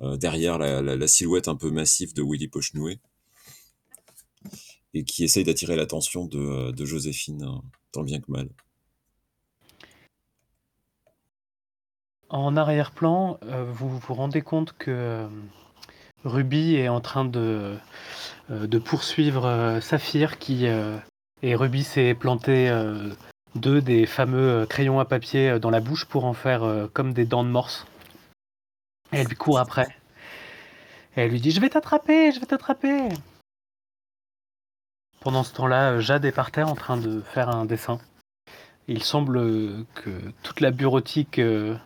derrière 0.01 0.59
la, 0.59 1.09
silhouette 1.09 1.49
un 1.49 1.57
peu 1.57 1.71
massive 1.71 2.13
de 2.15 2.23
Willy 2.23 2.49
Pochenoué. 2.49 2.99
et 4.95 5.05
qui 5.05 5.25
essaye 5.25 5.45
d'attirer 5.45 5.77
l'attention 5.77 6.27
de, 6.27 6.71
de 6.73 6.85
Joséphine, 6.85 7.43
hein, 7.43 7.63
tant 7.93 8.03
bien 8.03 8.21
que 8.21 8.31
mal. 8.31 8.49
En 12.29 12.57
arrière-plan, 12.57 13.39
vous 13.73 13.99
vous 13.99 14.15
rendez 14.15 14.43
compte 14.43 14.75
que 14.77 15.29
Ruby 16.25 16.77
est 16.77 16.89
en 16.89 17.01
train 17.01 17.25
de, 17.25 17.77
de 18.51 18.79
poursuivre 18.79 19.79
Saphir 19.81 20.39
qui 20.39 20.67
et 21.43 21.55
Ruby 21.55 21.85
s'est 21.85 22.15
planté 22.15 22.71
deux 23.55 23.81
des 23.81 24.07
fameux 24.07 24.67
crayons 24.67 24.99
à 24.99 25.05
papier 25.05 25.59
dans 25.61 25.71
la 25.71 25.81
bouche 25.81 26.05
pour 26.05 26.25
en 26.25 26.33
faire 26.33 26.89
comme 26.93 27.13
des 27.13 27.27
dents 27.27 27.45
de 27.45 27.51
morse. 27.51 27.87
Elle 29.13 29.27
lui 29.27 29.37
court 29.37 29.59
après. 29.59 29.89
Elle 31.15 31.31
lui 31.31 31.41
dit 31.41 31.51
Je 31.51 31.61
vais 31.61 31.71
t'attraper, 31.71 32.33
je 32.33 32.41
vais 32.41 32.47
t'attraper. 32.47 33.09
Pendant 35.21 35.43
ce 35.43 35.55
temps-là, 35.55 35.99
Jade 35.99 36.25
est 36.25 36.33
par 36.33 36.51
terre 36.51 36.69
en 36.69 36.77
train 36.77 36.97
de 36.97 37.21
faire 37.21 37.49
un 37.49 37.65
dessin. 37.65 37.99
Il 38.87 39.03
semble 39.03 39.85
que 39.95 40.11
toute 40.43 40.61
la 40.61 40.71
bureautique 40.71 41.41
euh, 41.41 41.77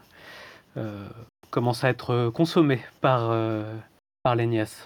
euh, 0.76 1.09
commence 1.51 1.85
à 1.85 1.89
être 1.89 2.31
consommée 2.35 2.85
par, 3.01 3.31
euh, 3.31 3.74
par 4.22 4.36
les 4.36 4.46
nièces. 4.46 4.78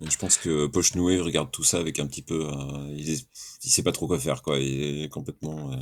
Je 0.00 0.16
pense 0.16 0.38
que 0.38 0.66
Poche 0.66 0.94
Noué 0.94 1.20
regarde 1.20 1.50
tout 1.50 1.64
ça 1.64 1.78
avec 1.78 1.98
un 1.98 2.06
petit 2.06 2.22
peu. 2.22 2.48
il, 2.96 3.10
est, 3.10 3.26
sait 3.34 3.82
pas 3.82 3.92
trop 3.92 4.06
quoi 4.06 4.18
faire, 4.18 4.42
quoi. 4.42 4.58
Il 4.58 5.02
est 5.02 5.08
complètement. 5.10 5.72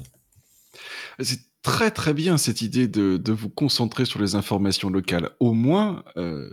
C'est 1.20 1.40
très 1.62 1.90
très 1.90 2.14
bien 2.14 2.38
cette 2.38 2.62
idée 2.62 2.88
de, 2.88 3.32
vous 3.32 3.50
concentrer 3.50 4.04
sur 4.04 4.20
les 4.20 4.34
informations 4.34 4.90
locales. 4.90 5.30
Au 5.40 5.52
moins, 5.52 6.04
euh, 6.16 6.50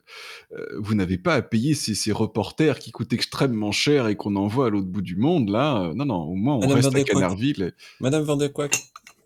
euh, 0.51 0.65
vous 0.79 0.95
n'avez 0.95 1.17
pas 1.17 1.35
à 1.35 1.41
payer 1.41 1.73
ces, 1.73 2.11
reporters 2.11 2.79
qui 2.79 2.91
coûtent 2.91 3.13
extrêmement 3.13 3.71
cher 3.71 4.07
et 4.07 4.15
qu'on 4.15 4.35
envoie 4.35 4.67
à 4.67 4.69
l'autre 4.69 4.87
bout 4.87 5.01
du 5.01 5.15
monde. 5.15 5.49
Là, 5.49 5.83
euh, 5.83 5.93
non, 5.93 6.05
non, 6.05 6.23
au 6.23 6.35
moins 6.35 6.55
on 6.55 6.67
reste 6.67 6.93
à 6.93 7.03
Canardville. 7.03 7.73
Madame 7.99 8.23
Van 8.23 8.35
der 8.35 8.51
Quack. 8.51 8.77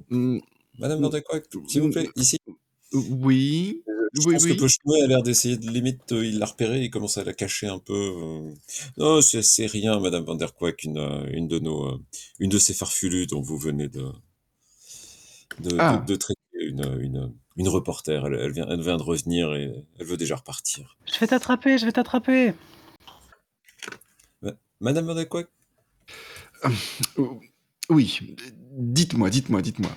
Hmm. 0.10 0.40
Madame 0.78 1.10
s'il 1.68 1.82
vous 1.82 1.90
plaît, 1.90 2.10
ici. 2.16 2.40
Oui. 2.94 3.84
Je 4.14 4.22
pense 4.22 4.46
que 4.46 4.54
Pochouet 4.54 5.04
a 5.04 5.08
l'air 5.08 5.22
d'essayer 5.22 5.58
de 5.58 5.70
limite, 5.70 6.02
il 6.12 6.40
l'a 6.40 6.46
repéré, 6.46 6.84
il 6.84 6.90
commence 6.90 7.18
à 7.18 7.24
la 7.24 7.34
cacher 7.34 7.68
un 7.68 7.80
peu. 7.80 8.52
Non, 8.98 9.22
c'est 9.22 9.66
rien, 9.66 10.00
Madame 10.00 10.24
Van 10.24 10.36
der 10.36 10.54
Quack, 10.54 10.84
une, 10.84 11.28
une 11.32 11.48
de 11.48 11.60
nos, 11.60 12.00
une 12.40 12.50
de 12.50 12.58
ces 12.58 12.74
farfelus 12.74 13.28
dont 13.28 13.42
vous 13.42 13.58
venez 13.58 13.88
de, 13.88 14.12
ah. 15.78 16.04
de, 16.06 16.16
traiter 16.16 16.40
une, 16.54 17.34
une, 17.56 17.68
reporter. 17.68 18.26
Elle, 18.26 18.52
vient, 18.52 18.68
elle 18.70 18.82
vient 18.82 18.98
de 18.98 19.04
revenir 19.04 19.54
et 19.56 19.72
elle 20.00 20.06
veut 20.06 20.18
déjà 20.18 20.38
repartir. 20.38 20.98
Je 21.12 21.20
vais 21.20 21.28
t'attraper, 21.28 21.78
je 21.78 21.86
vais 21.86 21.92
t'attraper. 21.92 22.54
Madame 24.82 25.06
Van 25.06 25.18
euh, 25.18 25.26
Oui, 27.90 28.36
dites-moi, 28.78 29.30
dites-moi, 29.30 29.62
dites-moi. 29.62 29.92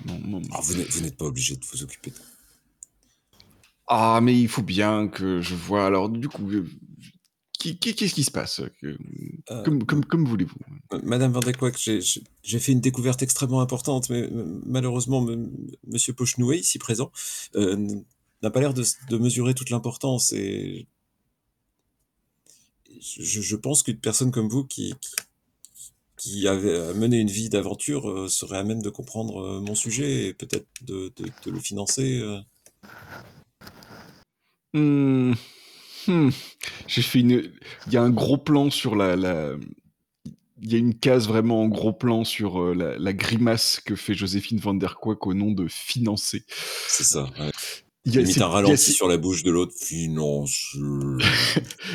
Ah, 0.52 0.60
vous 0.60 1.00
n'êtes 1.00 1.16
pas 1.16 1.26
obligé 1.26 1.56
de 1.56 1.64
vous 1.64 1.84
occuper 1.84 2.10
de... 2.10 2.16
Ah, 3.86 4.20
mais 4.22 4.38
il 4.38 4.48
faut 4.48 4.62
bien 4.62 5.08
que 5.08 5.40
je 5.40 5.54
vois. 5.54 5.86
Alors, 5.86 6.08
du 6.08 6.28
coup, 6.28 6.48
euh, 6.50 6.66
Qu'est-ce 7.62 8.14
qui 8.14 8.24
se 8.24 8.30
passe 8.30 8.60
euh, 8.82 9.62
comme, 9.86 10.24
voulez-vous. 10.24 10.56
Madame 11.04 11.32
Van 11.32 11.40
j'ai 11.72 12.58
fait 12.58 12.72
une 12.72 12.80
découverte 12.80 13.22
extrêmement 13.22 13.60
importante, 13.60 14.10
mais 14.10 14.28
malheureusement, 14.66 15.24
Monsieur 15.86 16.12
Pochenoué, 16.12 16.58
ici 16.58 16.78
présent, 16.78 17.12
euh, 17.54 17.76
n'a 18.42 18.50
pas 18.50 18.60
l'air 18.60 18.74
de, 18.74 19.16
mesurer 19.16 19.54
toute 19.54 19.70
l'importance. 19.70 20.32
Et 20.32 20.86
je, 23.00 23.56
pense 23.56 23.84
qu'une 23.84 23.98
personne 23.98 24.32
comme 24.32 24.48
vous 24.48 24.64
qui, 24.64 24.94
qui, 26.16 26.48
avait 26.48 26.94
mené 26.94 27.18
une 27.18 27.30
vie 27.30 27.48
d'aventure 27.48 28.10
euh, 28.10 28.28
serait 28.28 28.58
à 28.58 28.64
même 28.64 28.82
de 28.82 28.90
comprendre 28.90 29.60
mon 29.60 29.76
sujet 29.76 30.26
et 30.26 30.34
peut-être 30.34 30.66
de, 30.82 31.12
le 31.46 31.60
financer. 31.60 32.22
Hmm. 34.74 35.34
J'ai 36.86 37.02
fait 37.02 37.20
une. 37.20 37.52
Il 37.86 37.92
y 37.92 37.96
a 37.96 38.02
un 38.02 38.10
gros 38.10 38.38
plan 38.38 38.70
sur 38.70 38.96
la. 38.96 39.16
la... 39.16 39.54
Il 40.64 40.72
y 40.72 40.76
a 40.76 40.78
une 40.78 40.94
case 40.94 41.26
vraiment 41.26 41.62
en 41.62 41.68
gros 41.68 41.92
plan 41.92 42.22
sur 42.22 42.62
euh, 42.62 42.96
la, 42.96 43.12
grimace 43.12 43.80
que 43.84 43.96
fait 43.96 44.14
Joséphine 44.14 44.60
Van 44.60 44.74
Der 44.74 44.94
Quack 44.94 45.26
au 45.26 45.34
nom 45.34 45.50
de 45.50 45.66
financer. 45.66 46.44
C'est 46.86 47.02
ça. 47.02 47.28
Il 48.04 48.14
y 48.14 48.40
a 48.40 48.44
un 48.44 48.48
ralenti 48.48 48.92
sur 48.92 49.08
la 49.08 49.16
bouche 49.16 49.42
de 49.42 49.50
l'autre. 49.50 49.72
Finance. 49.80 50.76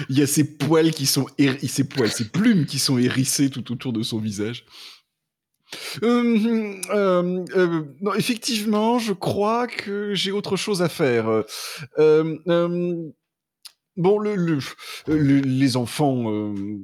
il 0.09 0.17
y 0.17 0.21
a 0.21 0.27
ces 0.27 0.43
poils 0.43 0.91
qui 0.91 1.05
sont 1.05 1.27
ces 1.67 1.83
poils, 1.85 2.11
ces 2.11 2.27
plumes 2.27 2.65
qui 2.65 2.79
sont 2.79 2.97
hérissées 2.97 3.49
tout 3.49 3.71
autour 3.71 3.93
de 3.93 4.03
son 4.03 4.19
visage. 4.19 4.65
Euh, 6.03 6.75
euh, 6.91 7.83
non, 8.01 8.13
effectivement, 8.13 8.99
je 8.99 9.13
crois 9.13 9.67
que 9.67 10.13
j'ai 10.13 10.31
autre 10.31 10.55
chose 10.55 10.81
à 10.81 10.89
faire. 10.89 11.43
Bon, 13.97 14.19
le, 14.19 14.59
les 15.07 15.75
enfants. 15.75 16.31
Euh, 16.31 16.77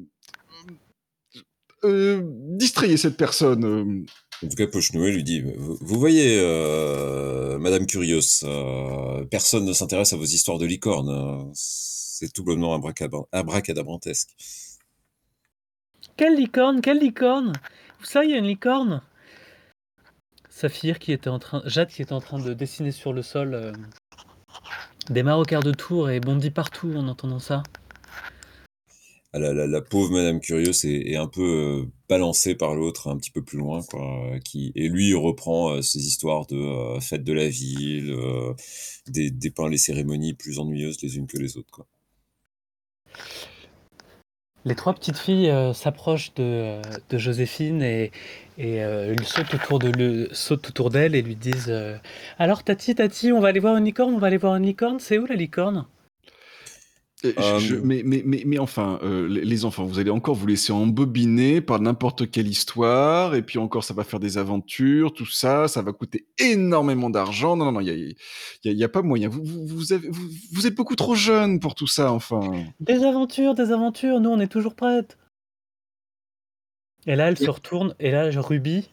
euh, 1.84 2.22
distrayez 2.24 2.98
cette 2.98 3.18
personne. 3.18 3.66
Euh. 3.66 4.06
En 4.44 4.50
tout 4.50 4.56
cas, 4.56 4.66
Pochenoué 4.66 5.12
lui 5.12 5.24
dit 5.24 5.44
Vous, 5.56 6.00
voyez, 6.00 6.42
Madame 7.60 7.86
Curios, 7.86 8.44
personne 9.30 9.66
ne 9.66 9.74
s'intéresse 9.74 10.12
à 10.12 10.18
vos 10.18 10.26
histoires 10.26 10.58
de 10.58 10.66
licorne. 10.66 11.52
C'est 11.54 12.34
tout 12.34 12.44
bonnement 12.44 12.74
abracadabrantesque. 13.32 14.30
Quelle 16.18 16.36
licorne 16.36 16.82
Quelle 16.82 17.00
licorne? 17.00 17.54
Savez, 18.04 18.28
il 18.28 18.32
y 18.32 18.36
a 18.36 18.38
une 18.38 18.46
licorne 18.46 19.02
Saphir 20.50 21.00
qui 21.00 21.12
était 21.12 21.30
en 21.30 21.40
train. 21.40 21.62
Jade 21.66 21.90
qui 21.90 22.02
était 22.02 22.14
en 22.14 22.22
train 22.22 22.40
de 22.40 22.54
dessiner 22.54 22.92
sur 22.92 23.12
le 23.12 23.22
sol 23.24 23.74
Démarre 25.10 25.40
au 25.40 25.44
quart 25.44 25.64
de 25.64 25.72
tour 25.72 26.10
et 26.10 26.20
bondit 26.20 26.52
partout 26.52 26.94
en 26.96 27.08
entendant 27.08 27.40
ça. 27.40 27.64
Ah, 29.36 29.40
la, 29.40 29.82
pauvre 29.82 30.12
Madame 30.12 30.40
Curious 30.40 30.86
est, 30.86 31.16
un 31.16 31.28
peu 31.28 31.42
euh, 31.42 31.92
balancée 32.08 32.54
par 32.54 32.76
l'autre 32.76 33.10
un 33.10 33.18
petit 33.18 33.32
peu 33.32 33.42
plus 33.42 33.58
loin, 33.58 33.82
quoi, 33.82 34.30
et 34.54 34.88
lui 34.88 35.16
reprend 35.16 35.72
euh, 35.72 35.82
ses 35.82 36.06
histoires 36.06 36.46
de 36.46 36.56
euh, 36.56 37.00
fêtes 37.00 37.24
de 37.24 37.34
la 37.34 37.50
ville, 37.50 38.16
des, 39.08 39.32
dépeint 39.32 39.70
les 39.70 39.80
cérémonies 39.80 40.36
plus 40.36 40.60
ennuyeuses 40.60 41.02
les 41.02 41.18
unes 41.18 41.26
que 41.26 41.40
les 41.40 41.58
autres. 41.58 41.72
Quoi. 41.72 41.88
Les 44.66 44.76
trois 44.76 44.94
petites 44.94 45.18
filles 45.18 45.54
s'approchent 45.74 46.34
de, 46.36 46.82
de, 47.10 47.18
Joséphine 47.18 47.82
et, 47.82 48.12
euh, 48.60 49.14
sautent 49.24 49.54
autour 49.56 49.80
de 49.80 50.30
sautent 50.32 50.70
autour 50.70 50.90
d'elle 50.90 51.16
et 51.16 51.22
lui 51.22 51.36
disent 51.36 51.68
euh, 51.70 51.98
Alors 52.40 52.64
Tati, 52.64 52.96
Tati, 52.96 53.34
on 53.34 53.42
va 53.42 53.50
aller 53.50 53.60
voir 53.60 53.76
une 53.76 53.86
licorne, 53.86 54.14
on 54.14 54.20
va 54.20 54.28
aller 54.28 54.38
voir 54.38 54.56
une 54.56 54.66
licorne. 54.66 55.00
C'est 55.00 55.18
où 55.18 55.26
la 55.26 55.36
licorne? 55.36 55.86
Euh, 57.26 57.82
mais, 57.84 58.02
mais, 58.04 58.22
mais, 58.26 58.44
mais, 58.46 58.60
enfin, 58.60 59.00
les 59.04 59.66
enfants, 59.66 59.86
vous 59.86 60.00
allez 60.00 60.12
encore 60.12 60.36
vous 60.36 60.48
laisser 60.48 60.74
embobiner 60.74 61.62
par 61.62 61.80
n'importe 61.80 62.30
quelle 62.30 62.48
histoire, 62.48 63.36
et 63.36 63.42
puis 63.42 63.60
encore, 63.60 63.84
ça 63.84 63.94
va 63.94 64.04
faire 64.04 64.20
des 64.20 64.38
aventures, 64.38 65.14
tout 65.14 65.26
ça, 65.26 65.68
ça 65.68 65.82
va 65.82 65.94
coûter 65.94 66.28
énormément 66.38 67.10
d'argent. 67.10 67.56
Non, 67.56 67.66
non, 67.66 67.74
non, 67.74 67.80
il 67.82 68.16
n'y 68.66 68.72
a, 68.72 68.74
y 68.74 68.84
a, 68.84 68.90
pas 68.90 69.02
moyen. 69.02 69.30
Vous, 69.30 69.44
vous, 69.44 69.68
vous, 69.68 69.94
avez, 69.94 70.10
vous, 70.10 70.28
vous 70.52 70.68
êtes 70.68 70.76
beaucoup 70.76 70.96
trop 70.96 71.16
jeune 71.16 71.60
pour 71.60 71.76
tout 71.76 71.88
ça, 71.88 72.12
enfin. 72.12 72.52
Des 72.80 73.04
aventures, 73.04 73.56
des 73.56 73.72
aventures, 73.72 74.20
nous, 74.20 74.30
on 74.30 74.40
est 74.40 74.52
toujours 74.52 74.76
prêtes. 74.76 75.18
Et 77.06 77.16
là, 77.16 77.28
elle 77.28 77.38
se 77.38 77.50
retourne, 77.50 77.96
et 78.00 78.12
là, 78.12 78.30
Ruby, 78.36 78.90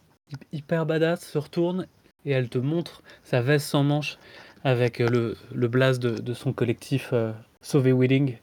hyper 0.53 0.87
badass, 0.87 1.27
se 1.27 1.39
retourne 1.39 1.87
et 2.25 2.31
elle 2.33 2.49
te 2.49 2.59
montre 2.59 3.03
sa 3.23 3.41
veste 3.41 3.67
sans 3.67 3.83
manche 3.83 4.19
avec 4.65 5.01
euh, 5.01 5.09
le, 5.09 5.37
le 5.55 5.69
blaze 5.69 5.99
de, 5.99 6.35
son 6.35 6.53
collectif 6.53 7.11
euh, 7.13 7.33
Sauvé 7.63 7.93
Willing. 7.93 8.39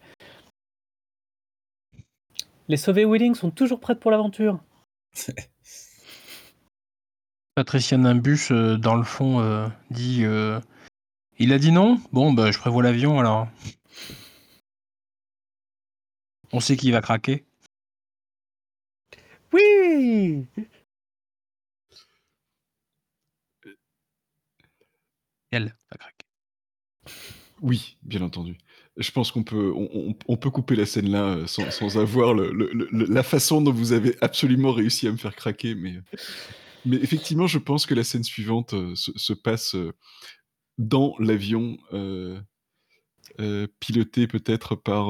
Les 2.68 2.78
Sauvé 2.78 3.06
Willing 3.06 3.36
sont 3.36 3.52
toujours 3.52 3.80
prêtes 3.80 4.00
pour 4.00 4.12
l'aventure. 4.12 4.60
Patricia 7.56 7.98
Nimbus, 7.98 8.52
euh, 8.52 8.78
dans 8.78 8.96
le 8.96 9.04
fond, 9.04 9.72
dit 9.90 10.24
Il 11.40 11.54
a 11.54 11.60
dit 11.60 11.72
non? 11.72 12.00
Bon, 12.12 12.34
bah, 12.34 12.52
je 12.52 12.60
prévois 12.60 12.84
l'avion 12.84 13.20
alors. 13.20 13.48
On 16.54 16.60
sait 16.60 16.78
qui 16.78 16.92
va 16.92 17.02
craquer. 17.02 17.46
Oui 19.54 20.46
Elle 25.52 25.76
va 25.92 25.98
craquer. 25.98 26.26
Oui, 27.62 27.98
bien 28.04 28.22
entendu. 28.22 28.58
Je 28.98 29.12
pense 29.12 29.32
qu'on 29.32 29.44
peut, 29.44 29.74
on, 29.76 30.38
peut 30.38 30.50
couper 30.50 30.76
la 30.76 30.86
scène 30.86 31.10
là 31.10 31.24
euh, 31.24 31.48
sans, 31.48 31.98
avoir 31.98 32.34
la 32.34 33.24
façon 33.24 33.62
dont 33.62 33.72
vous 33.72 33.94
avez 33.94 34.16
absolument 34.22 34.72
réussi 34.72 35.08
à 35.08 35.12
me 35.12 35.18
faire 35.18 35.36
craquer, 35.36 35.76
mais, 35.76 36.02
mais 36.86 36.98
effectivement, 36.98 37.48
je 37.48 37.60
pense 37.60 37.86
que 37.86 37.94
la 37.94 38.04
scène 38.04 38.24
suivante 38.24 38.74
euh, 38.74 38.94
se, 38.96 39.34
passe 39.34 39.76
euh, 39.76 39.94
dans 40.80 41.16
l'avion 41.20 41.78
piloté 43.80 44.28
peut-être 44.28 44.76
par, 44.76 45.10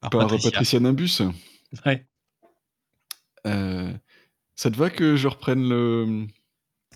par, 0.00 0.28
Patricia. 0.28 0.80
Nimbus. 0.80 1.20
Ouais. 1.84 2.06
ça 3.44 4.70
te 4.70 4.76
va 4.76 4.88
que 4.88 5.16
je 5.16 5.28
reprenne 5.28 5.68
le, 5.68 6.26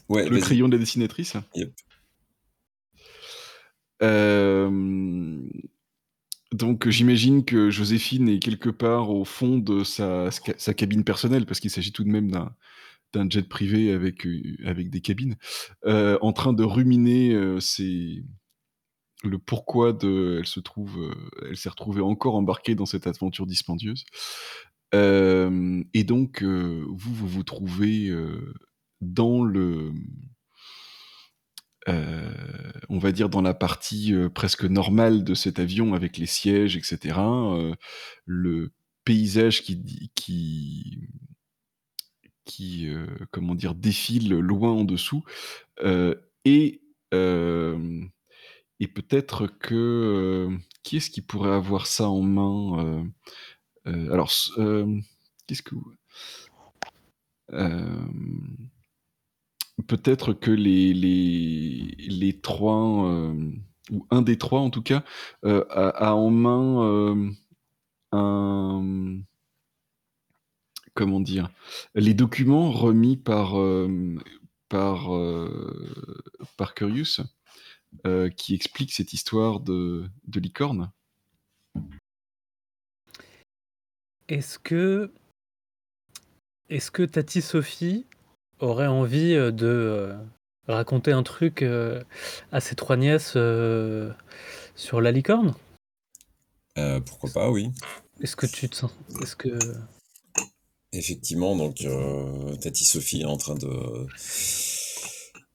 Ouais, 0.08 0.28
le 0.28 0.38
crayon 0.38 0.68
de 0.68 0.74
la 0.74 0.78
dessinatrice? 0.78 1.34
Yep. 1.54 1.72
Donc 6.52 6.88
j'imagine 6.88 7.44
que 7.44 7.70
Joséphine 7.70 8.28
est 8.28 8.38
quelque 8.38 8.70
part 8.70 9.10
au 9.10 9.24
fond 9.24 9.58
de 9.58 9.84
sa, 9.84 10.30
cabine 10.76 11.04
personnelle, 11.04 11.46
parce 11.46 11.60
qu'il 11.60 11.70
s'agit 11.70 11.92
tout 11.92 12.04
de 12.04 12.10
même 12.10 12.30
d'un 13.12 13.30
jet 13.30 13.48
privé 13.48 13.92
avec, 13.92 14.26
avec 14.64 14.90
des 14.90 15.00
cabines, 15.00 15.36
en 15.84 16.32
train 16.32 16.52
de 16.52 16.64
ruminer 16.64 17.32
le 19.24 19.38
pourquoi 19.38 19.92
de, 19.92 20.36
elle 20.38 20.46
se 20.46 20.60
trouve, 20.60 21.14
elle 21.48 21.56
s'est 21.56 21.70
retrouvée 21.70 22.02
encore 22.02 22.34
embarquée 22.36 22.74
dans 22.74 22.86
cette 22.86 23.06
aventure 23.06 23.46
dispendieuse. 23.46 24.04
et 24.92 26.04
donc, 26.04 26.42
vous, 26.42 27.14
vous 27.14 27.28
vous 27.28 27.42
trouvez 27.44 28.12
dans 29.00 29.44
le, 29.44 29.92
on 31.86 32.98
va 32.98 33.12
dire 33.12 33.28
dans 33.28 33.42
la 33.42 33.54
partie 33.54 34.14
presque 34.34 34.64
normale 34.64 35.24
de 35.24 35.34
cet 35.34 35.58
avion 35.58 35.94
avec 35.94 36.18
les 36.18 36.26
sièges, 36.26 36.76
etc. 36.76 37.18
le 38.24 38.72
paysage 39.04 39.62
qui, 39.62 40.10
qui, 40.14 41.00
qui 42.44 42.88
comment 43.30 43.54
dire, 43.54 43.74
défile 43.74 44.30
loin 44.38 44.72
en 44.72 44.84
dessous. 44.84 45.24
et 46.44 46.80
et 48.78 48.88
peut-être 48.88 49.46
que 49.46 50.48
qui 50.82 50.98
est-ce 50.98 51.10
qui 51.10 51.22
pourrait 51.22 51.54
avoir 51.54 51.86
ça 51.86 52.08
en 52.08 52.22
main 52.22 53.06
Alors, 53.84 54.30
qu'est-ce 55.46 55.62
que 55.62 55.74
peut-être 59.86 60.32
que 60.32 60.50
les, 60.50 60.94
les, 60.94 62.40
trois, 62.40 63.32
ou 63.90 64.06
un 64.10 64.22
des 64.22 64.38
trois 64.38 64.60
en 64.60 64.70
tout 64.70 64.82
cas, 64.82 65.04
a, 65.44 66.14
en 66.14 66.30
main 66.30 67.34
un. 68.12 69.20
Comment 70.94 71.20
dire 71.20 71.50
Les 71.94 72.14
documents 72.14 72.70
remis 72.70 73.18
par, 73.18 73.54
par, 74.68 75.10
par 76.56 76.74
Curious 76.74 77.22
qui 78.36 78.54
expliquent 78.54 78.92
cette 78.92 79.12
histoire 79.12 79.60
de, 79.60 80.08
de 80.26 80.40
licorne. 80.40 80.90
Est-ce 84.28 84.58
que. 84.58 85.12
Est-ce 86.68 86.90
que 86.90 87.04
Tati 87.04 87.42
Sophie 87.42 88.06
aurait 88.60 88.86
envie 88.86 89.34
de 89.34 90.14
raconter 90.68 91.12
un 91.12 91.22
truc 91.22 91.64
à 92.52 92.60
ses 92.60 92.74
trois 92.74 92.96
nièces 92.96 93.36
sur 94.74 95.00
la 95.00 95.12
licorne? 95.12 95.54
Pourquoi 97.06 97.30
pas, 97.32 97.50
oui. 97.50 97.70
Est-ce 98.20 98.36
que 98.36 98.46
tu 98.46 98.68
te 98.68 98.76
sens 98.76 98.92
Est-ce 99.22 99.36
que 99.36 99.58
Effectivement, 100.92 101.56
donc 101.56 101.86
Tati 102.60 102.84
Sophie 102.84 103.22
est 103.22 103.26
en 103.26 103.36
train 103.36 103.54
de 103.54 104.06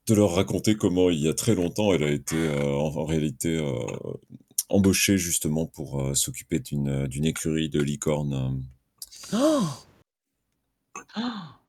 de 0.08 0.16
leur 0.16 0.36
raconter 0.36 0.76
comment 0.76 1.10
il 1.10 1.20
y 1.20 1.30
a 1.30 1.34
très 1.34 1.56
longtemps 1.56 1.93
elle 1.93 2.04
a 2.04 2.12
été 2.12 2.49
en, 2.49 3.06
réalité 3.06 3.64
embauchée 4.70 5.18
justement 5.18 5.66
pour 5.66 6.16
s'occuper 6.16 6.60
d'une 6.60 7.08
d'une 7.08 7.26
écurie 7.26 7.70
de 7.70 7.82
licorne. 7.82 8.64
Oh 9.34 9.64
oh 11.18 11.61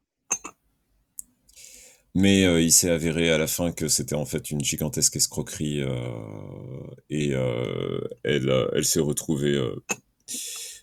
mais 2.15 2.45
euh, 2.45 2.61
il 2.61 2.73
s'est 2.73 2.91
avéré 2.91 3.31
à 3.31 3.39
la 3.39 3.47
fin 3.47 3.73
que 3.73 3.89
c'était 3.89 4.15
en 4.15 4.27
fait 4.27 4.51
une 4.51 4.63
gigantesque 4.63 5.17
escroquerie 5.17 5.81
euh, 5.81 5.97
et 7.09 7.35
euh, 7.35 8.01
elle, 8.23 8.53
elle 8.75 8.85
s'est 8.85 9.01
retrouvée 9.01 9.59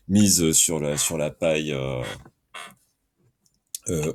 mise 0.08 0.52
sur 0.54 0.80
la, 0.80 0.98
sur 0.98 1.18
la 1.18 1.30
paille 1.30 1.76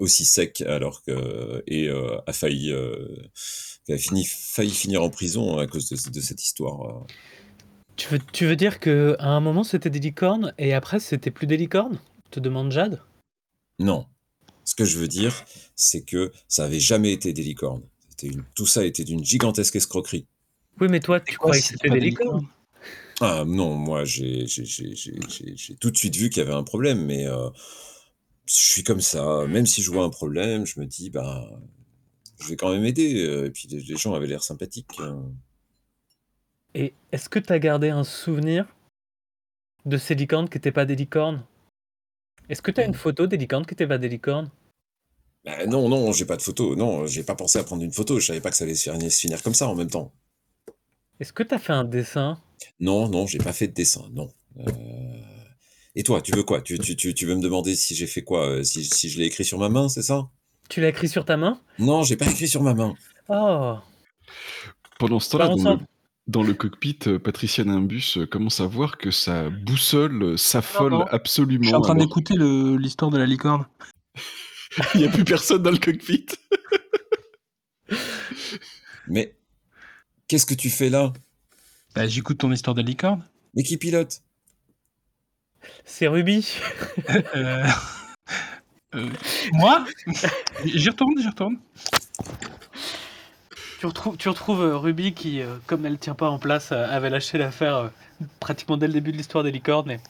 aussi 0.01 0.25
sec 0.25 0.62
alors 0.62 1.03
que 1.03 1.62
et 1.67 1.89
a 1.89 2.33
failli 2.33 2.73
a 2.73 3.99
fini 3.99 4.25
failli 4.25 4.71
finir 4.71 5.03
en 5.03 5.11
prison 5.11 5.59
à 5.59 5.67
cause 5.67 5.89
de, 5.89 6.11
de 6.11 6.21
cette 6.21 6.43
histoire. 6.43 7.05
Tu 7.97 8.09
veux, 8.09 8.19
tu 8.33 8.47
veux 8.47 8.57
dire 8.57 8.81
que 8.81 9.17
à 9.19 9.29
un 9.29 9.41
moment 9.41 9.62
c'était 9.65 9.91
des 9.91 10.01
licornes 10.01 10.53
et 10.59 10.75
après 10.75 11.01
c'était 11.01 11.31
plus 11.31 11.47
des 11.47 11.57
licornes? 11.57 11.99
Te 12.31 12.41
demande 12.41 12.73
Jade. 12.73 13.01
Non, 13.79 14.07
ce 14.65 14.75
que 14.75 14.85
je 14.85 14.99
veux 14.99 15.09
dire, 15.09 15.45
c'est 15.77 16.03
que 16.03 16.33
ça 16.49 16.65
avait 16.65 16.81
jamais 16.81 17.12
été 17.12 17.33
des 17.33 17.43
licornes. 17.43 17.83
tout 18.55 18.67
ça 18.67 18.85
était 18.85 19.05
d'une 19.05 19.25
gigantesque 19.25 19.77
escroquerie. 19.77 20.27
Oui, 20.81 20.89
mais 20.91 21.01
toi, 21.01 21.21
tu 21.21 21.37
croyais 21.37 21.61
que 21.61 21.69
c'était 21.69 21.91
des 21.91 22.01
licornes 22.01 22.47
Ah 23.21 23.45
non, 23.47 23.75
moi, 23.75 24.05
j'ai 24.05 24.47
tout 25.81 25.91
de 25.91 25.97
suite 25.97 26.17
vu 26.17 26.31
qu'il 26.31 26.43
y 26.43 26.47
avait 26.47 26.55
un 26.55 26.65
problème, 26.65 27.05
mais 27.05 27.27
euh, 27.27 27.49
je 28.47 28.55
suis 28.55 28.83
comme 28.83 29.01
ça. 29.01 29.47
Même 29.47 29.67
si 29.67 29.83
je 29.83 29.91
vois 29.91 30.05
un 30.05 30.11
problème, 30.11 30.67
je 30.67 30.81
me 30.81 30.87
dis, 30.87 31.11
bah, 31.11 31.49
je 32.41 32.49
vais 32.49 32.57
quand 32.57 32.73
même 32.73 32.85
aider. 32.85 33.45
Et 33.47 33.51
puis 33.51 33.69
les, 33.69 33.97
gens 33.97 34.15
avaient 34.15 34.27
l'air 34.27 34.43
sympathiques. 34.43 34.89
Hein. 34.99 35.23
Et 36.75 36.93
est-ce 37.12 37.29
que 37.29 37.39
tu 37.39 37.53
as 37.53 37.59
gardé 37.59 37.91
un 37.91 38.05
souvenir 38.05 38.67
de 39.87 39.97
ces 39.97 40.15
licornes 40.15 40.49
qui 40.49 40.57
n'étaient 40.57 40.73
pas 40.73 40.87
des 40.87 40.97
licornes? 40.97 41.45
Est-ce 42.49 42.62
que 42.62 42.70
tu 42.70 42.80
as 42.80 42.84
une 42.84 42.95
photo 42.95 43.26
des 43.26 43.36
licornes 43.36 43.66
qui 43.66 43.74
pas 43.74 43.99
des 43.99 44.09
licornes 44.09 44.51
bah, 45.45 45.66
non, 45.66 45.88
non, 45.88 46.12
j'ai 46.12 46.24
pas 46.24 46.36
de 46.36 46.42
photo. 46.42 46.74
Non, 46.74 47.07
j'ai 47.07 47.22
pas 47.22 47.34
pensé 47.34 47.59
à 47.59 47.64
prendre 47.64 47.82
une 47.82 47.92
photo. 47.92 48.18
Je 48.18 48.26
savais 48.26 48.40
pas 48.40 48.51
que 48.51 48.57
ça 48.57 48.64
allait 48.64 48.74
se, 48.74 48.90
finir 49.20 49.42
comme 49.42 49.55
ça 49.55 49.68
en 49.68 49.74
même 49.74 49.90
temps. 49.90 50.12
Est-ce 51.20 51.32
que 51.32 51.42
tu 51.42 51.55
as 51.55 51.59
fait 51.59 51.72
un 51.72 51.84
dessin? 51.84 52.40
Non, 52.80 53.09
non, 53.09 53.26
j'ai 53.26 53.38
pas 53.38 53.53
fait 53.53 53.68
de 53.68 53.74
dessin, 53.74 54.09
non. 54.12 54.30
Euh, 54.59 54.72
et 55.95 56.03
toi, 56.03 56.22
tu 56.22 56.32
veux 56.32 56.42
quoi? 56.42 56.62
Tu, 56.62 56.78
tu, 56.78 57.26
veux 57.26 57.34
me 57.34 57.42
demander 57.42 57.76
si 57.76 57.95
j'ai 57.95 58.07
fait 58.07 58.22
quoi? 58.22 58.49
Euh, 58.49 58.64
si, 58.64 58.84
si, 58.84 59.11
je 59.11 59.18
l'ai 59.18 59.26
écrit 59.26 59.45
sur 59.45 59.59
ma 59.59 59.68
main, 59.68 59.88
c'est 59.88 60.03
ça? 60.03 60.30
Tu 60.70 60.80
l'as 60.80 60.88
écrit 60.88 61.09
sur 61.09 61.26
ta 61.26 61.36
main? 61.36 61.61
Non, 61.78 62.03
j'ai 62.03 62.16
pas 62.16 62.26
écrit 62.26 62.49
sur 62.49 62.62
ma 62.62 62.72
main. 62.72 62.95
Oh 63.28 63.76
Pendant 64.99 65.20
ce 65.20 65.30
temps-là, 65.30 65.49
dans 65.49 65.74
le 65.74 65.78
cockpit, 66.57 66.99
euh, 67.07 67.18
Patricia 67.18 67.64
Nimbus 67.64 68.14
euh, 68.16 68.27
commence 68.27 68.61
à 68.61 68.66
voir 68.66 68.99
que 68.99 69.11
sa 69.11 69.51
boussole 69.51 70.22
euh, 70.22 70.37
s'affole 70.37 71.05
absolument? 71.11 71.62
Je 71.62 71.68
suis 71.68 71.77
en 71.77 71.81
train 71.81 71.95
d'écouter 71.95 72.35
l'histoire 72.37 73.11
de 73.11 73.18
la 73.18 73.27
licorne. 73.27 73.66
Il 74.95 75.01
n'y 75.01 75.07
a 75.07 75.11
plus 75.11 75.25
personne 75.25 75.62
dans 75.62 75.70
le 75.70 75.79
cockpit. 75.79 76.27
Mais 79.09 79.37
qu'est-ce 80.27 80.47
que 80.47 80.55
tu 80.55 80.70
fais 80.70 80.91
là? 80.91 81.12
Bah, 81.95 82.07
J'écoute 82.09 82.39
ton 82.39 82.51
histoire 82.51 82.75
de 82.75 82.81
la 82.81 82.87
licorne. 82.87 83.22
Mais 83.55 83.62
qui 83.62 83.77
pilote? 83.77 84.22
C'est 85.85 86.09
Ruby. 86.09 86.59
moi? 89.53 89.85
J'y 90.64 90.89
retourne, 90.89 91.14
j'y 91.18 91.29
retourne. 91.29 91.59
Tu 93.85 94.28
retrouves, 94.28 94.62
euh, 94.62 94.78
Ruby 94.78 95.12
qui, 95.12 95.43
euh, 95.43 95.59
comme 95.66 95.85
elle 95.85 95.99
tient 95.99 96.14
pas 96.14 96.30
en 96.30 96.39
place, 96.39 96.72
euh, 96.72 96.89
avait 96.89 97.11
lâché 97.11 97.37
l'affaire 97.37 97.91
pratiquement 98.41 98.78
dès 98.78 98.87
le 98.87 98.95
début 98.95 99.12
de 99.12 99.18
l'histoire 99.18 99.45
des 99.45 99.51
licornes 99.51 99.91
et 99.91 100.01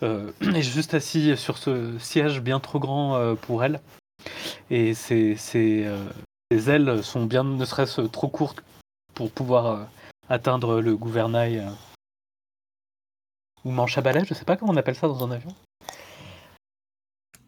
est 0.00 0.62
juste 0.62 0.94
assis 0.94 1.36
sur 1.36 1.58
ce 1.58 1.98
siège 1.98 2.40
bien 2.40 2.60
trop 2.60 2.78
grand 2.78 3.36
pour 3.42 3.62
elle. 3.62 3.80
Et 4.70 4.94
ses, 4.94 5.36
ailes 6.50 7.04
sont 7.04 7.26
bien, 7.26 7.44
ne 7.44 7.64
serait-ce 7.64 8.02
trop 8.02 8.28
courtes 8.28 8.62
pour 9.14 9.30
pouvoir 9.32 9.88
atteindre 10.30 10.80
le 10.80 10.96
gouvernail 10.96 11.66
ou 13.64 13.70
manche 13.70 13.98
à 13.98 14.00
balai, 14.00 14.24
je 14.24 14.34
sais 14.34 14.44
pas 14.44 14.56
comment 14.56 14.72
on 14.72 14.76
appelle 14.76 14.94
ça 14.94 15.08
dans 15.08 15.24
un 15.24 15.32
avion. 15.32 15.54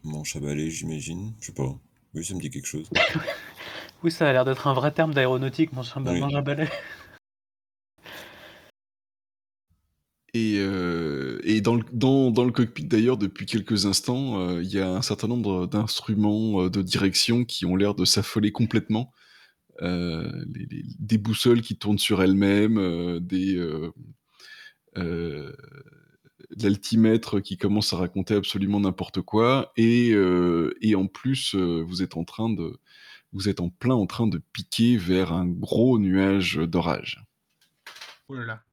Manche 0.03 0.35
à 0.35 0.39
balai, 0.39 0.69
j'imagine. 0.69 1.33
Je 1.39 1.47
sais 1.47 1.53
pas. 1.53 1.73
Oui, 2.13 2.25
ça 2.25 2.35
me 2.35 2.41
dit 2.41 2.49
quelque 2.49 2.67
chose. 2.67 2.89
Oui, 4.03 4.11
ça 4.11 4.27
a 4.27 4.31
l'air 4.33 4.45
d'être 4.45 4.67
un 4.67 4.73
vrai 4.73 4.91
terme 4.91 5.13
d'aéronautique, 5.13 5.73
mon 5.73 5.83
cher 5.83 6.01
oui. 6.05 6.19
balai. 6.43 6.67
Et, 10.33 10.59
euh, 10.59 11.41
et 11.43 11.59
dans, 11.59 11.75
le, 11.75 11.83
dans, 11.91 12.31
dans, 12.31 12.45
le 12.45 12.51
cockpit 12.51 12.85
d'ailleurs, 12.85 13.17
depuis 13.17 13.45
quelques 13.45 13.85
instants, 13.85 14.39
euh, 14.39 14.63
il 14.63 14.71
y 14.71 14.79
a 14.79 14.89
un 14.89 15.01
certain 15.01 15.27
nombre 15.27 15.67
d'instruments 15.67 16.63
euh, 16.63 16.69
de 16.69 16.81
direction 16.81 17.43
qui 17.43 17.65
ont 17.65 17.75
l'air 17.75 17.95
de 17.95 18.05
s'affoler 18.05 18.51
complètement. 18.51 19.11
des 19.81 21.17
boussoles 21.17 21.61
qui 21.61 21.77
tournent 21.77 21.97
sur 21.97 22.21
elles-mêmes, 22.21 23.19
des 23.19 23.59
l'altimètre 26.57 27.41
qui 27.41 27.57
commence 27.57 27.93
à 27.93 27.97
raconter 27.97 28.35
absolument 28.35 28.79
n'importe 28.79 29.21
quoi, 29.21 29.71
et, 29.77 30.11
et 30.81 30.95
en 30.95 31.07
plus, 31.07 31.55
vous 31.55 32.03
êtes 32.03 32.15
en 32.15 32.23
train 32.23 32.49
de 32.49 32.79
vous 33.33 33.49
êtes 33.49 33.61
en 33.61 33.69
plein 33.69 33.95
en 33.95 34.05
train 34.05 34.27
de 34.27 34.37
piquer 34.51 34.97
vers 34.97 35.31
un 35.31 35.45
gros 35.45 35.99
nuage 35.99 36.57
d'orage. 36.57 37.23
Oh 38.27 38.35
là 38.35 38.45
là. 38.45 38.63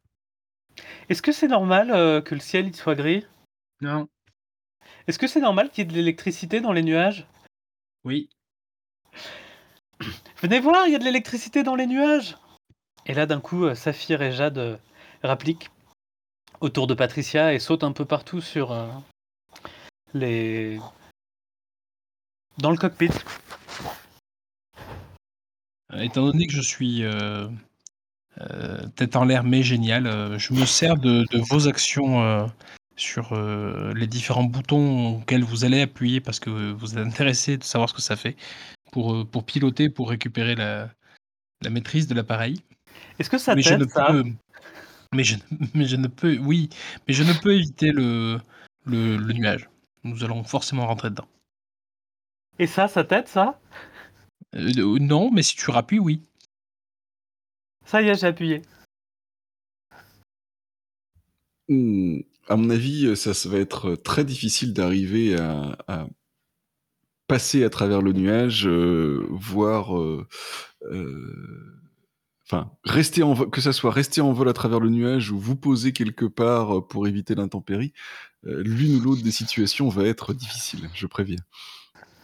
Est-ce 1.09 1.23
que 1.23 1.33
c'est 1.33 1.49
normal 1.49 1.91
euh, 1.91 2.21
que 2.21 2.35
le 2.35 2.41
ciel 2.41 2.67
il 2.67 2.77
soit 2.77 2.95
gris? 2.95 3.25
Non. 3.81 4.09
Est-ce 5.07 5.19
que 5.19 5.27
c'est 5.27 5.41
normal 5.41 5.71
qu'il 5.71 5.79
y 5.79 5.83
ait 5.83 5.91
de 5.91 5.97
l'électricité 5.97 6.61
dans 6.61 6.73
les 6.73 6.83
nuages? 6.83 7.27
Oui. 8.05 8.29
Venez 10.41 10.61
voir, 10.61 10.87
il 10.87 10.93
y 10.93 10.97
a 10.97 10.99
de 10.99 11.05
l'électricité 11.05 11.63
dans 11.63 11.75
les 11.75 11.87
nuages 11.87 12.37
Et 13.07 13.15
là, 13.15 13.27
d'un 13.27 13.41
coup, 13.41 13.75
Saphir 13.75 14.23
et 14.23 14.33
Jade 14.33 14.81
rappliquent 15.23 15.71
autour 16.61 16.87
de 16.87 16.95
Patricia 16.95 17.55
et 17.55 17.59
sautent 17.59 17.85
un 17.85 17.93
peu 17.93 18.05
partout 18.05 18.41
sur 18.41 18.77
les. 20.15 20.79
dans 22.59 22.71
le 22.71 22.77
cockpit. 22.77 23.11
Étant 25.95 26.26
donné 26.26 26.47
que 26.47 26.53
je 26.53 26.61
suis 26.61 27.03
tête 28.95 29.16
en 29.16 29.24
l'air 29.24 29.45
mais 29.45 29.62
génial, 29.62 30.39
je 30.39 30.53
me 30.53 30.64
sers 30.66 30.97
de, 30.97 31.24
vos 31.51 31.66
actions 31.66 32.49
sur 32.97 33.34
les 33.95 34.07
différents 34.07 34.45
boutons 34.45 35.16
auxquels 35.16 35.45
vous 35.45 35.64
allez 35.64 35.80
appuyer 35.80 36.20
parce 36.20 36.41
que 36.41 36.72
vous 36.72 36.99
êtes 36.99 37.07
intéressé 37.07 37.57
de 37.57 37.64
savoir 37.64 37.89
ce 37.89 37.95
que 37.95 38.03
ça 38.03 38.16
fait 38.16 38.36
pour, 38.93 39.26
pour 39.26 39.45
piloter, 39.45 39.89
pour 39.89 40.11
récupérer 40.11 40.55
la, 40.55 40.91
la 41.62 41.70
maîtrise 41.70 42.07
de 42.07 42.14
l'appareil. 42.14 42.61
Est-ce 43.18 43.30
que 43.30 43.39
ça 43.39 43.55
t'aide 43.55 43.89
ça? 43.91 44.12
mais 45.14 45.24
je, 45.24 45.36
mais 45.74 45.86
je 45.86 45.97
ne 45.97 46.07
peux, 46.07 46.39
oui, 46.39 46.68
mais 47.07 47.14
je 47.14 47.22
ne 47.22 47.32
peux 47.32 47.55
éviter 47.55 47.93
le, 47.93 48.41
le, 48.84 49.16
le 49.16 49.32
nuage. 49.32 49.68
Nous 50.05 50.24
allons 50.24 50.45
forcément 50.45 50.86
rentrer 50.86 51.11
dedans. 51.11 51.28
Et 52.59 52.66
ça, 52.66 52.89
ça 52.89 53.05
t'aide, 53.05 53.28
ça? 53.28 53.59
Euh, 54.55 54.99
Non, 55.01 55.31
mais 55.31 55.43
si 55.43 55.57
tu 55.57 55.71
rappuies, 55.71 55.99
oui. 55.99 56.23
Ça 57.85 58.03
y 58.03 58.09
est, 58.09 58.15
j'ai 58.15 58.27
appuyé. 58.27 58.63
Mmh, 61.69 62.21
à 62.49 62.57
mon 62.57 62.71
avis, 62.71 63.17
ça, 63.17 63.35
ça, 63.35 63.49
va 63.49 63.59
être 63.59 63.95
très 63.95 64.25
difficile 64.25 64.73
d'arriver 64.73 65.37
à, 65.37 66.09
passer 67.27 67.63
à 67.65 67.71
travers 67.71 68.01
le 68.01 68.13
nuage, 68.13 68.67
euh, 68.67 69.27
voire 69.31 69.99
euh, 69.99 70.27
enfin, 72.47 72.73
rester 72.85 73.23
en 73.23 73.35
que 73.35 73.61
ça 73.61 73.75
soit 73.75 73.91
rester 73.91 74.23
en 74.23 74.33
vol 74.33 74.49
à 74.49 74.55
travers 74.55 74.81
le 74.81 74.89
nuage 74.89 75.31
ou 75.31 75.39
vous 75.39 75.57
poser 75.57 75.93
quelque 75.93 76.25
part 76.25 76.87
pour 76.87 77.07
éviter 77.07 77.35
l'intempérie, 77.35 77.93
l'une 78.45 78.97
ou 78.97 79.01
l'autre 79.01 79.23
des 79.23 79.31
situations 79.31 79.91
va 79.91 80.05
être 80.05 80.33
difficile, 80.33 80.89
je 80.95 81.07
préviens. 81.07 81.37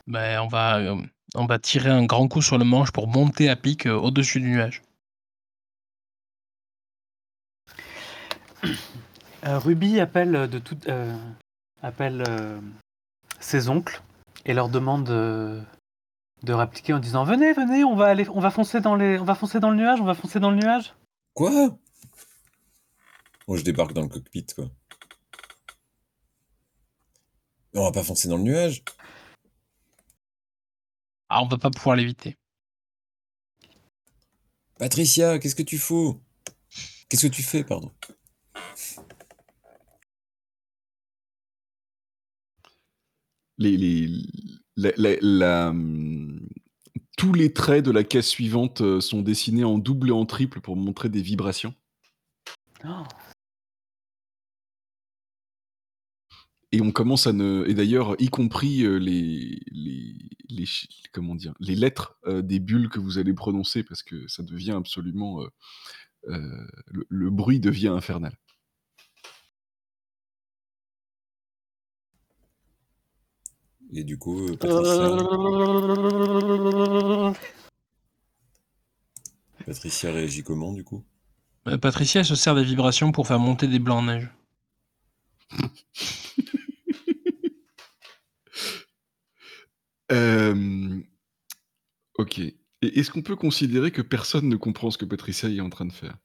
Ben, 0.06 0.40
on 0.40 0.48
va, 0.48 0.78
euh, 0.78 0.96
on 1.34 1.46
va 1.46 1.58
tirer 1.58 1.90
un 1.90 2.04
grand 2.04 2.28
coup 2.28 2.42
sur 2.42 2.58
le 2.58 2.64
manche 2.64 2.92
pour 2.92 3.08
monter 3.08 3.48
à 3.48 3.56
pic, 3.56 3.86
euh, 3.86 3.94
au-dessus 3.94 4.40
du 4.40 4.50
nuage. 4.50 4.82
Euh, 9.44 9.58
Ruby 9.58 10.00
appelle 10.00 10.48
de 10.48 10.58
tout, 10.58 10.78
appelle 11.82 12.24
ses 13.40 13.68
oncles 13.68 14.00
et 14.46 14.54
leur 14.54 14.70
demande 14.70 15.04
de 15.04 16.52
répliquer 16.52 16.94
en 16.94 16.98
disant 16.98 17.24
venez 17.24 17.52
venez 17.52 17.84
on 17.84 17.94
va 17.94 18.06
aller 18.06 18.26
on 18.30 18.40
va 18.40 18.50
foncer 18.50 18.80
dans 18.80 18.94
les 18.94 19.18
on 19.18 19.24
va 19.24 19.34
foncer 19.34 19.60
dans 19.60 19.70
le 19.70 19.76
nuage 19.76 20.00
on 20.00 20.04
va 20.04 20.14
foncer 20.14 20.40
dans 20.40 20.50
le 20.50 20.56
nuage 20.56 20.94
Quoi? 21.34 21.76
Moi 23.48 23.56
je 23.58 23.62
débarque 23.62 23.92
dans 23.92 24.02
le 24.02 24.08
cockpit 24.08 24.46
quoi. 24.54 24.66
On 27.74 27.82
va 27.82 27.92
pas 27.92 28.04
foncer 28.04 28.28
dans 28.28 28.36
le 28.36 28.44
nuage. 28.44 28.84
Ah, 31.36 31.42
on 31.42 31.48
va 31.48 31.58
pas 31.58 31.70
pouvoir 31.70 31.96
l'éviter. 31.96 32.38
Patricia, 34.78 35.40
qu'est-ce 35.40 35.56
que 35.56 35.64
tu 35.64 35.78
fous? 35.78 36.22
Qu'est-ce 37.08 37.26
que 37.26 37.32
tu 37.32 37.42
fais, 37.42 37.64
pardon? 37.64 37.90
Les, 43.58 43.76
les, 43.76 44.08
la, 44.76 45.74
tous 47.16 47.32
les 47.32 47.52
traits 47.52 47.84
de 47.84 47.90
la 47.90 48.04
caisse 48.04 48.28
suivante 48.28 48.82
euh, 48.82 49.00
sont 49.00 49.22
dessinés 49.22 49.64
en 49.64 49.78
double 49.78 50.10
et 50.10 50.12
en 50.12 50.26
triple 50.26 50.60
pour 50.60 50.76
montrer 50.76 51.08
des 51.08 51.22
vibrations. 51.22 51.74
Oh. 52.84 53.02
Et 56.74 56.80
on 56.80 56.90
commence 56.90 57.28
à 57.28 57.32
ne. 57.32 57.64
Et 57.68 57.74
d'ailleurs, 57.74 58.16
y 58.18 58.28
compris 58.28 58.82
euh, 58.82 58.96
les, 58.96 59.60
les, 59.70 60.16
les, 60.48 60.64
comment 61.12 61.36
dire, 61.36 61.54
les 61.60 61.76
lettres 61.76 62.18
euh, 62.26 62.42
des 62.42 62.58
bulles 62.58 62.88
que 62.88 62.98
vous 62.98 63.18
allez 63.18 63.32
prononcer, 63.32 63.84
parce 63.84 64.02
que 64.02 64.26
ça 64.26 64.42
devient 64.42 64.72
absolument. 64.72 65.46
Euh, 66.26 66.66
le, 66.88 67.30
bruit 67.30 67.60
devient 67.60 67.86
infernal. 67.86 68.36
Et 73.92 74.02
du 74.02 74.18
coup, 74.18 74.56
Patricia. 74.56 75.16
Patricia 79.64 80.10
réagit 80.10 80.42
comment, 80.42 80.72
du 80.72 80.82
coup? 80.82 81.04
Patricia 81.80 82.24
se 82.24 82.34
sert 82.34 82.56
des 82.56 82.64
vibrations 82.64 83.12
pour 83.12 83.28
faire 83.28 83.38
monter 83.38 83.68
des 83.68 83.78
blancs 83.78 83.98
en 83.98 84.06
neige. 84.06 84.28
ok. 92.18 92.38
Et 92.38 93.00
est-ce 93.00 93.10
qu'on 93.10 93.22
peut 93.22 93.36
considérer 93.36 93.90
que 93.90 94.02
personne 94.02 94.48
ne 94.48 94.56
comprend 94.56 94.90
ce 94.90 94.98
que 94.98 95.04
Patricia 95.06 95.48
est 95.48 95.60
en 95.60 95.70
train 95.70 95.86
de 95.86 95.92
faire? 95.92 96.16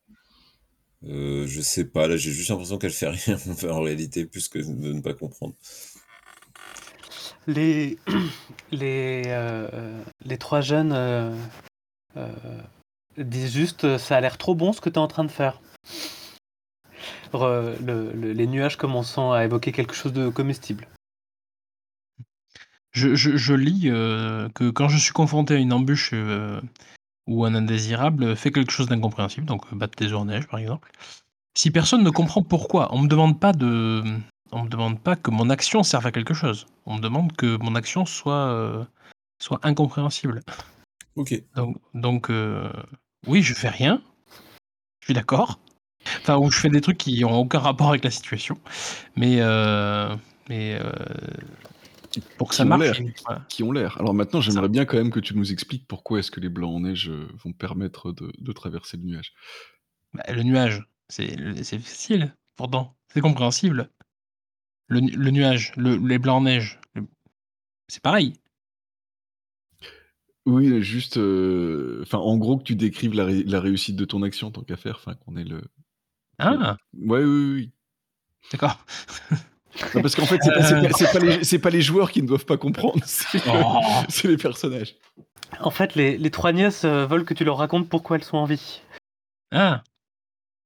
Euh, 1.06 1.48
Je 1.48 1.62
sais 1.62 1.86
pas, 1.86 2.08
là 2.08 2.18
j'ai 2.18 2.32
juste 2.32 2.50
l'impression 2.50 2.78
qu'elle 2.78 2.92
fait 2.92 3.10
rien 3.10 3.38
en 3.70 3.82
réalité, 3.82 4.26
plus 4.26 4.50
que 4.50 4.60
de 4.60 4.94
ne 4.94 5.02
pas 5.02 5.14
comprendre. 5.14 5.56
Les, 7.48 7.98
les, 8.72 9.24
euh, 9.28 10.04
les 10.26 10.38
trois 10.38 10.62
jeunes 10.62 10.92
euh, 10.94 11.34
disent 13.18 13.54
juste 13.54 13.98
ça 13.98 14.18
a 14.18 14.22
l'air 14.22 14.38
trop 14.38 14.56
bon 14.56 14.74
ce 14.74 14.82
que 14.82 14.90
tu 14.90 14.96
es 14.96 15.00
en 15.00 15.08
train 15.08 15.24
de 15.24 15.32
faire. 15.32 15.62
les 17.34 18.48
nuages 18.48 18.76
commençant 18.76 19.32
à 19.32 19.46
évoquer 19.46 19.72
quelque 19.72 19.94
chose 19.94 20.14
de 20.14 20.28
comestible. 20.28 20.88
Je, 22.92 23.54
lis 23.54 23.84
euh, 23.86 24.50
que 24.50 24.70
quand 24.70 24.90
je 24.90 24.98
suis 24.98 25.12
confronté 25.12 25.56
à 25.56 25.58
une 25.58 25.74
embûche 25.74 26.12
euh, 26.14 26.60
ou 27.28 27.46
un 27.46 27.54
indésirable 27.54 28.36
fait 28.36 28.52
quelque 28.52 28.72
chose 28.72 28.88
d'incompréhensible, 28.88 29.46
donc 29.46 29.64
euh, 29.72 29.76
battre 29.76 29.96
des 29.98 30.12
ours 30.14 30.26
neige 30.26 30.48
par 30.48 30.60
exemple. 30.60 30.92
Si 31.56 31.72
personne 31.72 32.04
ne 32.04 32.10
comprend 32.10 32.42
pourquoi, 32.42 32.94
on 32.94 33.00
me 33.00 33.08
demande 33.08 33.40
pas 33.40 33.54
de, 33.54 34.04
on 34.52 34.64
me 34.64 34.70
demande 34.70 35.00
pas 35.00 35.16
que 35.16 35.30
mon 35.30 35.50
action 35.50 35.84
serve 35.84 36.08
à 36.08 36.12
quelque 36.12 36.34
chose. 36.34 36.66
On 36.86 36.96
me 36.96 37.02
demande 37.02 37.34
que 37.34 37.58
mon 37.58 37.76
action 37.76 38.06
soit 38.06 38.88
soit 39.40 39.60
incompréhensible. 39.64 40.42
Ok. 41.16 41.42
Donc, 41.56 41.78
donc 41.94 42.32
oui, 43.28 43.44
je 43.44 43.54
fais 43.54 43.70
rien. 43.70 44.02
Je 45.02 45.08
suis 45.08 45.14
d'accord. 45.14 45.60
Enfin, 46.22 46.38
ou 46.38 46.50
je 46.50 46.60
fais 46.60 46.70
des 46.70 46.82
trucs 46.82 46.98
qui 46.98 47.26
ont 47.26 47.38
aucun 47.38 47.60
rapport 47.60 47.90
avec 47.90 48.04
la 48.04 48.12
situation, 48.12 48.58
mais 49.16 49.42
mais 50.50 50.80
pour 52.38 52.50
que 52.50 52.56
ça 52.56 52.66
marche. 52.66 53.02
Qui 53.50 53.64
ont 53.64 53.72
l'air. 53.72 54.00
Alors 54.00 54.14
maintenant, 54.14 54.42
j'aimerais 54.42 54.70
bien 54.70 54.86
quand 54.86 54.98
même 54.98 55.12
que 55.12 55.20
tu 55.20 55.36
nous 55.36 55.52
expliques 55.52 55.88
pourquoi 55.88 56.20
est-ce 56.20 56.32
que 56.32 56.40
les 56.40 56.50
blancs 56.50 56.76
en 56.76 56.80
neige 56.82 57.10
euh, 57.10 57.28
vont 57.44 57.54
permettre 57.54 58.12
de, 58.12 58.52
traverser 58.52 58.98
le 58.98 59.04
nuage. 59.04 59.34
Bah, 60.14 60.24
le 60.30 60.44
nuage, 60.44 60.88
c'est 61.08 61.38
facile, 61.80 62.36
pourtant. 62.56 62.96
C'est 63.14 63.22
compréhensible. 63.22 63.90
Le, 64.88 65.02
nuage, 65.30 65.74
les 65.78 66.18
blancs 66.18 66.38
en 66.38 66.42
neige, 66.42 66.80
c'est 67.88 68.02
pareil. 68.02 68.34
Oui, 70.46 70.82
juste, 70.82 71.18
euh, 71.18 72.00
enfin, 72.02 72.18
en 72.18 72.38
gros, 72.38 72.58
que 72.58 72.64
tu 72.64 72.76
décrives 72.76 73.14
la, 73.14 73.60
réussite 73.60 73.96
de 73.96 74.06
ton 74.06 74.24
action, 74.24 74.50
tant 74.50 74.64
qu'à 74.64 74.78
faire, 74.78 74.96
enfin, 74.96 75.14
qu'on 75.14 75.38
est 75.38 75.44
le. 75.44 75.62
Ah. 76.40 76.78
Ouais, 76.94 77.24
oui, 77.24 77.54
oui. 77.54 77.72
D'accord. 78.52 78.84
parce 79.94 80.16
qu'en 80.16 80.26
fait, 80.26 80.40
c'est 81.44 81.60
pas, 81.60 81.70
les 81.70 81.82
joueurs 81.82 82.12
qui 82.12 82.22
ne 82.22 82.28
doivent 82.28 82.46
pas 82.46 82.58
comprendre, 82.58 83.00
c'est 83.06 83.42
oh. 83.48 84.28
les 84.28 84.38
personnages. 84.38 84.96
En 85.60 85.72
fait, 85.72 85.96
les, 85.96 86.32
trois 86.32 86.52
nièces 86.52 86.86
euh, 86.86 87.06
veulent 87.06 87.26
que 87.26 87.34
tu 87.34 87.44
leur 87.44 87.58
racontes 87.58 87.90
pourquoi 87.90 88.18
elles 88.18 88.24
sont 88.24 88.38
en 88.38 88.46
vie. 88.46 88.82
Ah. 89.52 89.84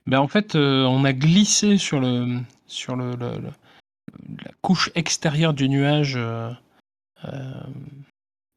Ben 0.06 0.20
en 0.20 0.28
fait, 0.28 0.56
euh, 0.56 0.84
on 0.84 1.06
a 1.06 1.14
glissé 1.14 1.78
sur 1.78 2.02
le 2.02 2.42
sur 2.68 2.96
le, 2.96 3.16
la 3.16 4.52
couche 4.62 4.92
extérieure 4.96 5.54
du 5.54 5.70
nuage 5.70 6.18
euh, 6.18 6.52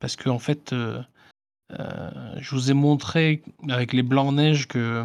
parce 0.00 0.16
que 0.16 0.28
en 0.28 0.40
fait, 0.40 0.74
je 1.70 2.50
vous 2.50 2.70
ai 2.70 2.74
montré 2.74 3.42
avec 3.68 3.92
les 3.92 4.02
blancs 4.02 4.28
en 4.28 4.32
neige 4.32 4.66
que 4.66 5.04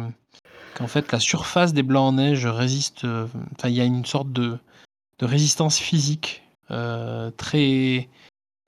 qu'en 0.74 0.88
fait 0.88 1.12
la 1.12 1.20
surface 1.20 1.72
des 1.72 1.84
blancs 1.84 2.08
en 2.08 2.12
neige 2.14 2.46
résiste. 2.46 3.04
Enfin, 3.04 3.68
il 3.68 3.74
y 3.74 3.80
a 3.80 3.84
une 3.84 4.04
sorte 4.04 4.32
de 4.32 4.58
de 5.22 5.26
résistance 5.26 5.78
physique 5.78 6.42
euh, 6.72 7.30
très, 7.30 8.08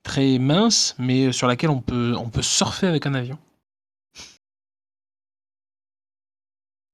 très 0.05 0.39
mince, 0.39 0.95
mais 1.01 1.33
sur 1.33 1.49
laquelle 1.49 1.71
on 1.71 1.81
peut, 1.81 2.15
on 2.17 2.31
peut 2.31 2.43
surfer 2.43 2.87
avec 2.87 3.07
un 3.07 3.15
avion. 3.15 3.39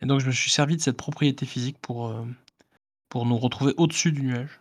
Et 0.00 0.06
donc 0.06 0.20
je 0.20 0.26
me 0.26 0.32
suis 0.32 0.50
servi 0.50 0.78
de 0.78 0.80
cette 0.80 0.96
propriété 0.96 1.44
physique 1.44 1.76
pour, 1.78 2.06
euh, 2.06 2.24
pour 3.10 3.26
nous 3.26 3.36
retrouver 3.36 3.74
au-dessus 3.76 4.12
du 4.12 4.22
nuage. 4.22 4.60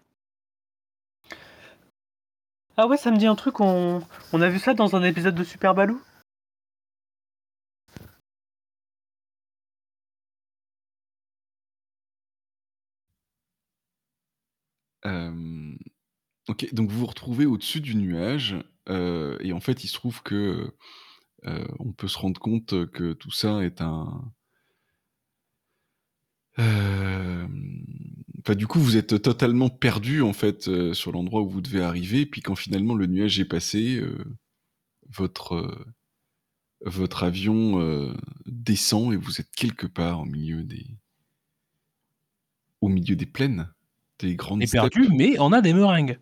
Ah 2.76 2.86
ouais, 2.86 2.98
ça 2.98 3.10
me 3.10 3.18
dit 3.18 3.28
un 3.28 3.36
truc, 3.36 3.62
on, 3.62 4.02
on 4.34 4.42
a 4.42 4.50
vu 4.50 4.60
ça 4.60 4.74
dans 4.74 4.98
un 4.98 5.04
épisode 5.04 5.36
de 5.36 5.46
Super 5.46 5.74
Baloo 5.74 6.02
OK, 16.48 16.74
donc 16.74 16.90
vous 16.90 17.00
vous 17.00 17.06
retrouvez 17.06 17.46
au-dessus 17.46 17.82
du 17.82 17.96
nuage, 17.96 18.56
et 18.88 19.54
en 19.54 19.60
fait, 19.60 19.84
il 19.84 19.88
se 19.88 19.94
trouve 19.94 20.24
que, 20.24 20.74
on 21.46 21.94
peut 21.94 22.08
se 22.08 22.18
rendre 22.18 22.40
compte, 22.40 22.90
que 22.92 23.14
tout 23.14 23.32
ça 23.32 23.64
est 23.64 23.82
un 23.82 24.32
enfin, 26.58 28.56
du 28.56 28.68
coup, 28.68 28.80
vous 28.80 28.98
êtes 28.98 29.22
totalement 29.22 29.70
perdu, 29.70 30.22
en 30.22 30.34
fait, 30.34 30.94
sur 30.94 31.12
l'endroit 31.12 31.42
où 31.42 31.50
vous 31.50 31.62
devez 31.62 31.82
arriver, 31.82 32.26
puis 32.26 32.42
quand 32.42 32.56
finalement 32.56 32.96
le 32.96 33.06
nuage 33.06 33.40
est 33.40 33.46
passé, 33.46 34.02
votre, 35.08 35.86
votre 36.82 37.24
avion, 37.24 38.14
descend 38.46 39.14
et 39.14 39.18
vous 39.18 39.40
êtes 39.40 39.52
quelque 39.52 39.88
part 39.88 40.22
au 40.22 40.26
milieu 40.26 40.64
des 40.64 40.98
au 42.82 42.88
milieu 42.88 43.16
des 43.16 43.26
plaines, 43.26 43.70
des 44.20 44.36
grandes 44.36 44.62
est 44.62 44.72
perdu, 44.72 45.08
mais 45.16 45.40
on 45.40 45.52
a 45.52 45.62
des 45.62 45.74
meringues. 45.74 46.20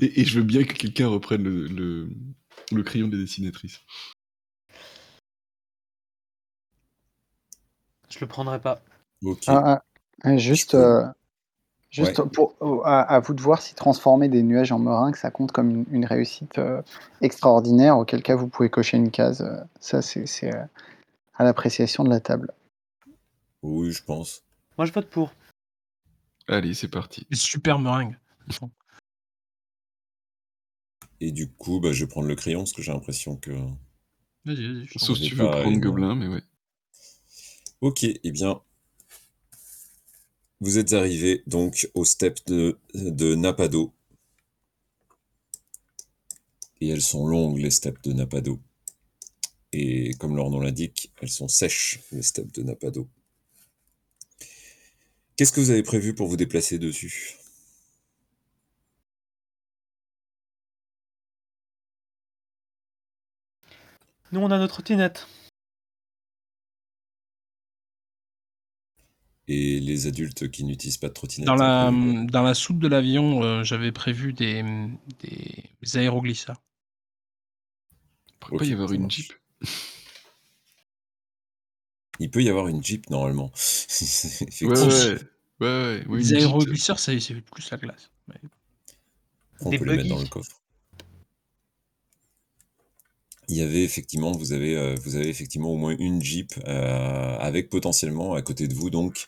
et, 0.00 0.24
je 0.24 0.38
veux 0.38 0.44
bien 0.44 0.64
que 0.64 0.72
quelqu'un 0.72 1.08
reprenne 1.08 1.42
le, 1.42 2.08
le, 2.72 2.82
crayon 2.82 3.08
des 3.08 3.18
dessinatrices. 3.18 3.80
Je 8.08 8.18
le 8.20 8.26
prendrai 8.26 8.60
pas. 8.60 8.80
Ah, 9.46 9.82
ah, 10.22 10.36
juste, 10.36 10.74
euh, 10.74 11.04
juste 11.90 12.22
pour, 12.22 12.54
oh, 12.60 12.82
à, 12.84 13.20
vous 13.20 13.34
de 13.34 13.40
voir 13.40 13.62
si 13.62 13.74
transformer 13.74 14.28
des 14.28 14.42
nuages 14.42 14.72
en 14.72 14.78
meringues, 14.78 15.16
ça 15.16 15.30
compte 15.30 15.52
comme 15.52 15.84
une, 15.90 16.04
réussite 16.04 16.58
euh, 16.58 16.82
extraordinaire, 17.20 17.98
auquel 17.98 18.22
cas 18.22 18.36
vous 18.36 18.48
pouvez 18.48 18.70
cocher 18.70 18.96
une 18.96 19.10
case. 19.10 19.42
Euh, 19.42 19.60
ça, 19.80 20.02
c'est 20.02 20.50
à 21.34 21.44
l'appréciation 21.44 22.04
de 22.04 22.10
la 22.10 22.20
table. 22.20 22.52
Oui, 23.62 23.92
je 23.92 24.02
pense. 24.02 24.42
Moi, 24.78 24.86
je 24.86 24.92
vote 24.92 25.08
pour. 25.08 25.32
Allez, 26.48 26.74
c'est 26.74 26.88
parti. 26.88 27.26
Super 27.32 27.78
meringue. 27.78 28.16
Et 31.20 31.30
du 31.30 31.48
coup, 31.48 31.78
bah, 31.78 31.92
je 31.92 32.04
vais 32.04 32.08
prendre 32.08 32.26
le 32.26 32.34
crayon 32.34 32.60
parce 32.60 32.72
que 32.72 32.82
j'ai 32.82 32.92
l'impression 32.92 33.36
que. 33.36 33.52
Vas-y, 34.44 34.66
vas-y. 34.66 34.88
Sauf 34.98 35.16
si 35.16 35.28
tu 35.28 35.34
veux 35.36 35.46
prendre 35.46 35.78
Gobelin, 35.78 36.14
mais 36.14 36.26
ouais. 36.26 36.42
Ok, 37.80 38.04
eh 38.04 38.30
bien. 38.32 38.60
Vous 40.60 40.78
êtes 40.78 40.92
arrivé 40.92 41.42
donc 41.46 41.88
au 41.94 42.04
step 42.04 42.38
de, 42.46 42.78
de 42.94 43.34
Napado. 43.34 43.92
Et 46.80 46.88
elles 46.88 47.02
sont 47.02 47.26
longues, 47.26 47.58
les 47.58 47.70
steppes 47.70 48.02
de 48.02 48.12
Napado. 48.12 48.60
Et 49.72 50.14
comme 50.14 50.36
leur 50.36 50.50
nom 50.50 50.60
l'indique, 50.60 51.12
elles 51.20 51.30
sont 51.30 51.48
sèches, 51.48 52.00
les 52.10 52.22
steppes 52.22 52.52
de 52.52 52.62
Napado. 52.62 53.08
Qu'est-ce 55.42 55.50
que 55.50 55.60
vous 55.60 55.70
avez 55.70 55.82
prévu 55.82 56.14
pour 56.14 56.28
vous 56.28 56.36
déplacer 56.36 56.78
dessus? 56.78 57.34
Nous, 64.30 64.38
on 64.38 64.52
a 64.52 64.58
notre 64.58 64.74
trottinette. 64.74 65.26
Et 69.48 69.80
les 69.80 70.06
adultes 70.06 70.48
qui 70.48 70.62
n'utilisent 70.62 70.98
pas 70.98 71.08
de 71.08 71.14
trottinette 71.14 71.48
Dans 71.48 71.56
la, 71.56 71.90
dans 71.90 72.42
la 72.44 72.54
soupe 72.54 72.78
de 72.78 72.86
l'avion, 72.86 73.42
euh, 73.42 73.64
j'avais 73.64 73.90
prévu 73.90 74.32
des, 74.32 74.62
des 75.24 75.96
aéroglisseurs. 75.96 76.62
Pourquoi 78.38 78.60
pas 78.60 78.64
y 78.66 78.74
avoir 78.74 78.92
une 78.92 79.10
Jeep? 79.10 79.32
Il 82.20 82.30
peut 82.30 82.44
y 82.44 82.48
avoir 82.48 82.68
une 82.68 82.84
Jeep 82.84 83.10
normalement. 83.10 83.50
ouais, 84.62 84.68
ouais, 84.68 85.31
ouais, 85.62 86.18
les 86.18 86.34
aéroglisseurs, 86.34 86.98
c'est 86.98 87.16
plus 87.18 87.70
la 87.70 87.76
glace. 87.76 88.10
On 89.60 89.70
peut 89.70 89.84
les 89.84 89.96
mettre 89.96 90.08
dans 90.08 90.20
le 90.20 90.28
coffre. 90.28 90.62
Il 93.48 93.56
y 93.56 93.62
avait 93.62 93.82
effectivement, 93.82 94.32
vous 94.32 94.52
avez, 94.52 94.76
euh, 94.76 94.94
vous 95.02 95.16
avez 95.16 95.28
effectivement 95.28 95.70
au 95.70 95.76
moins 95.76 95.94
une 95.98 96.22
Jeep 96.22 96.52
euh, 96.66 97.36
avec 97.38 97.68
potentiellement 97.68 98.34
à 98.34 98.42
côté 98.42 98.68
de 98.68 98.74
vous. 98.74 98.88
Donc, 98.88 99.26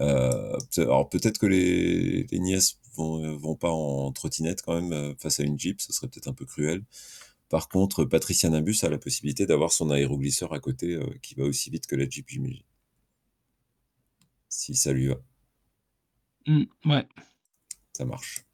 euh, 0.00 0.56
alors 0.76 1.08
peut-être 1.08 1.38
que 1.38 1.46
les, 1.46 2.24
les 2.24 2.38
nièces 2.38 2.78
vont, 2.94 3.36
vont 3.36 3.56
pas 3.56 3.70
en 3.70 4.12
trottinette 4.12 4.62
quand 4.62 4.80
même 4.80 5.16
face 5.18 5.40
à 5.40 5.44
une 5.44 5.58
Jeep, 5.58 5.80
ce 5.80 5.92
serait 5.92 6.08
peut-être 6.08 6.28
un 6.28 6.34
peu 6.34 6.44
cruel. 6.44 6.82
Par 7.48 7.68
contre, 7.68 8.04
Patricia 8.04 8.48
Nabus 8.48 8.76
a 8.82 8.90
la 8.90 8.98
possibilité 8.98 9.46
d'avoir 9.46 9.72
son 9.72 9.90
aéroglisseur 9.90 10.52
à 10.52 10.60
côté 10.60 10.98
qui 11.22 11.34
va 11.34 11.44
aussi 11.44 11.70
vite 11.70 11.86
que 11.86 11.96
la 11.96 12.08
Jeep, 12.08 12.28
j'imagine. 12.28 12.62
Si 14.48 14.76
ça 14.76 14.92
lui 14.92 15.08
va. 15.08 15.16
Mmh, 16.46 16.64
ouais. 16.86 17.06
Ça 17.92 18.04
marche 18.04 18.44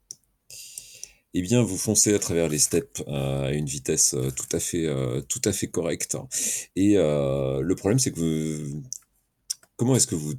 eh 1.33 1.41
bien, 1.41 1.61
vous 1.61 1.77
foncez 1.77 2.13
à 2.13 2.19
travers 2.19 2.49
les 2.49 2.59
steppes 2.59 3.01
euh, 3.07 3.45
à 3.45 3.51
une 3.53 3.65
vitesse 3.65 4.13
euh, 4.15 4.31
tout 4.31 4.47
à 4.51 4.59
fait, 4.59 4.85
euh, 4.85 5.21
tout 5.21 5.41
à 5.45 5.53
fait 5.53 5.67
correcte. 5.67 6.17
Et 6.75 6.95
le 6.95 7.73
problème, 7.75 7.99
c'est 7.99 8.11
que 8.11 8.19
vous... 8.19 8.83
comment 9.77 9.95
est-ce 9.95 10.07
que 10.07 10.15
vous 10.15 10.33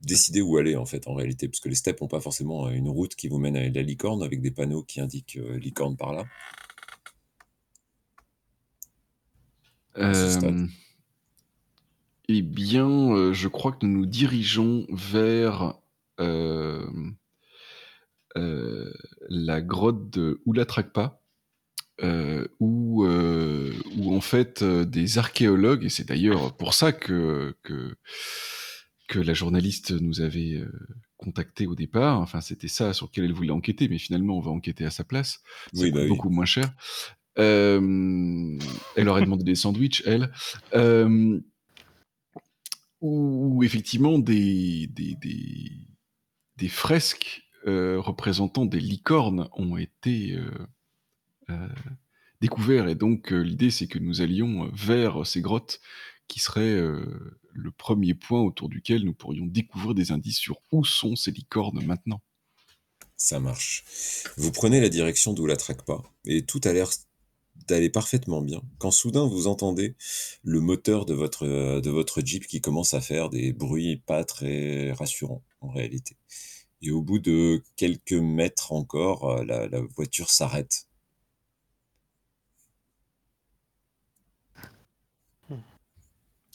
décidez 0.00 0.40
où 0.40 0.56
aller 0.56 0.76
en 0.76 0.86
fait 0.86 1.08
en 1.08 1.14
réalité? 1.14 1.48
Parce 1.48 1.60
que 1.60 1.68
les 1.68 1.74
steppes 1.74 2.00
n'ont 2.00 2.08
pas 2.08 2.20
forcément 2.20 2.70
une 2.70 2.88
route 2.88 3.16
qui 3.16 3.26
vous 3.26 3.38
mène 3.38 3.56
à 3.56 3.68
la 3.68 3.82
licorne 3.82 4.22
avec 4.22 4.40
des 4.40 4.52
panneaux 4.52 4.84
qui 4.84 5.00
indiquent 5.00 5.40
licorne 5.56 5.96
par 5.96 6.12
là? 6.12 6.24
eh 12.28 12.42
bien, 12.42 13.32
je 13.32 13.48
crois 13.48 13.72
que 13.72 13.84
nous 13.84 14.00
nous 14.00 14.06
dirigeons 14.06 14.86
vers 14.90 15.74
la 19.28 19.60
grotte 19.60 20.10
de 20.10 20.40
Oula-Trakpa, 20.46 21.20
euh, 22.04 22.46
où, 22.60 23.04
euh, 23.04 23.72
où, 23.96 24.14
en 24.14 24.20
fait 24.20 24.62
des 24.62 25.18
archéologues, 25.18 25.84
et 25.84 25.88
c'est 25.88 26.06
d'ailleurs 26.06 26.56
pour 26.56 26.72
ça 26.72 26.92
que, 26.92 27.56
que, 27.64 27.96
que, 29.08 29.18
la 29.18 29.34
journaliste 29.34 29.90
nous 29.90 30.20
avait 30.20 30.62
contacté 31.16 31.66
au 31.66 31.74
départ, 31.74 32.20
enfin 32.20 32.40
c'était 32.40 32.68
ça 32.68 32.92
sur 32.92 33.06
lequel 33.06 33.24
elle 33.24 33.32
voulait 33.32 33.50
enquêter, 33.50 33.88
mais 33.88 33.98
finalement 33.98 34.38
on 34.38 34.40
va 34.40 34.52
enquêter 34.52 34.84
à 34.84 34.92
sa 34.92 35.02
place, 35.02 35.42
c'est 35.72 35.90
bah 35.90 36.06
beaucoup 36.06 36.30
moins 36.30 36.44
cher. 36.44 36.72
elle 37.34 39.08
aurait 39.08 39.22
demandé 39.22 39.42
des 39.42 39.56
sandwichs, 39.56 40.04
elle. 40.06 40.30
où, 43.00 43.64
effectivement 43.64 44.20
des, 44.20 44.86
des, 44.86 45.16
des, 45.16 45.87
des 46.58 46.68
fresques 46.68 47.48
euh, 47.66 48.00
représentant 48.00 48.66
des 48.66 48.80
licornes 48.80 49.48
ont 49.52 49.76
été 49.76 50.32
euh, 50.32 50.50
euh, 51.50 51.68
découverts. 52.40 52.88
Et 52.88 52.94
donc, 52.94 53.30
l'idée, 53.30 53.70
c'est 53.70 53.86
que 53.86 53.98
nous 53.98 54.20
allions 54.20 54.70
vers 54.74 55.26
ces 55.26 55.40
grottes 55.40 55.80
qui 56.26 56.40
seraient 56.40 56.76
le 56.76 57.70
premier 57.70 58.12
point 58.12 58.42
autour 58.42 58.68
duquel 58.68 59.02
nous 59.02 59.14
pourrions 59.14 59.46
découvrir 59.46 59.94
des 59.94 60.12
indices 60.12 60.36
sur 60.36 60.60
où 60.72 60.84
sont 60.84 61.16
ces 61.16 61.30
licornes 61.30 61.82
maintenant. 61.86 62.20
Ça 63.16 63.40
marche. 63.40 63.82
Vous 64.36 64.52
prenez 64.52 64.78
la 64.80 64.90
direction 64.90 65.32
d'où 65.32 65.46
la 65.46 65.56
traque 65.56 65.86
pas, 65.86 66.02
et 66.26 66.44
tout 66.44 66.60
a 66.64 66.72
l'air 66.74 66.90
d'aller 67.66 67.88
parfaitement 67.88 68.42
bien, 68.42 68.60
quand 68.76 68.90
soudain 68.90 69.26
vous 69.26 69.46
entendez 69.46 69.96
le 70.42 70.60
moteur 70.60 71.06
de 71.06 71.14
votre, 71.14 71.46
de 71.80 71.90
votre 71.90 72.20
Jeep 72.20 72.46
qui 72.46 72.60
commence 72.60 72.92
à 72.92 73.00
faire 73.00 73.30
des 73.30 73.54
bruits 73.54 73.96
pas 73.96 74.22
très 74.24 74.92
rassurants 74.92 75.42
en 75.62 75.70
réalité. 75.70 76.17
Et 76.82 76.90
au 76.90 77.02
bout 77.02 77.18
de 77.18 77.62
quelques 77.76 78.12
mètres 78.12 78.72
encore, 78.72 79.30
euh, 79.30 79.44
la, 79.44 79.80
voiture 79.96 80.30
s'arrête. 80.30 80.86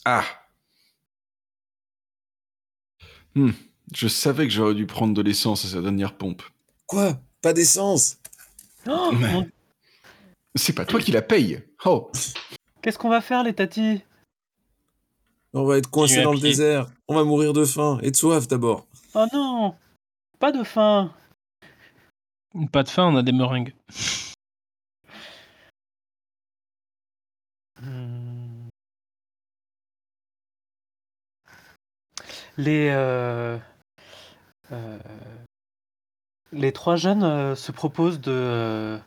Ah 0.05 0.25
hmm. 3.35 3.51
Je 3.93 4.07
savais 4.07 4.47
que 4.47 4.53
j'aurais 4.53 4.73
dû 4.73 4.85
prendre 4.85 5.13
de 5.13 5.21
l'essence 5.21 5.65
à 5.65 5.69
sa 5.69 5.81
dernière 5.81 6.17
pompe. 6.17 6.41
Quoi? 6.87 7.19
Pas 7.41 7.53
d'essence? 7.53 8.17
Oh, 8.87 9.11
C'est 10.55 10.73
pas 10.73 10.85
toi 10.85 10.99
qui 10.99 11.11
la 11.11 11.21
paye 11.21 11.61
Oh 11.85 12.11
Qu'est-ce 12.81 12.97
qu'on 12.97 13.09
va 13.09 13.21
faire, 13.21 13.43
les 13.43 13.53
tatis? 13.53 14.01
On 15.53 15.65
va 15.65 15.77
être 15.77 15.89
coincé 15.89 16.21
dans 16.23 16.33
le 16.33 16.39
désert. 16.39 16.89
On 17.07 17.15
va 17.15 17.23
mourir 17.23 17.53
de 17.53 17.63
faim 17.63 17.99
et 18.01 18.11
de 18.11 18.15
soif 18.15 18.47
d'abord. 18.47 18.87
Oh 19.13 19.25
non 19.31 19.75
pas 20.43 20.51
de 20.51 20.65
faim. 20.65 21.13
Pas 22.73 22.83
de 22.83 22.89
faim, 22.89 23.05
on 23.05 23.15
a 23.15 23.23
des 23.23 23.31
meringues. 23.31 23.73
Hmm. 27.81 28.67
Les, 32.57 32.89
euh, 32.89 33.57
euh, 34.73 34.99
les 36.51 36.73
trois 36.73 36.97
jeunes 36.97 37.55
se 37.55 37.71
proposent 37.71 38.19
de, 38.19 38.99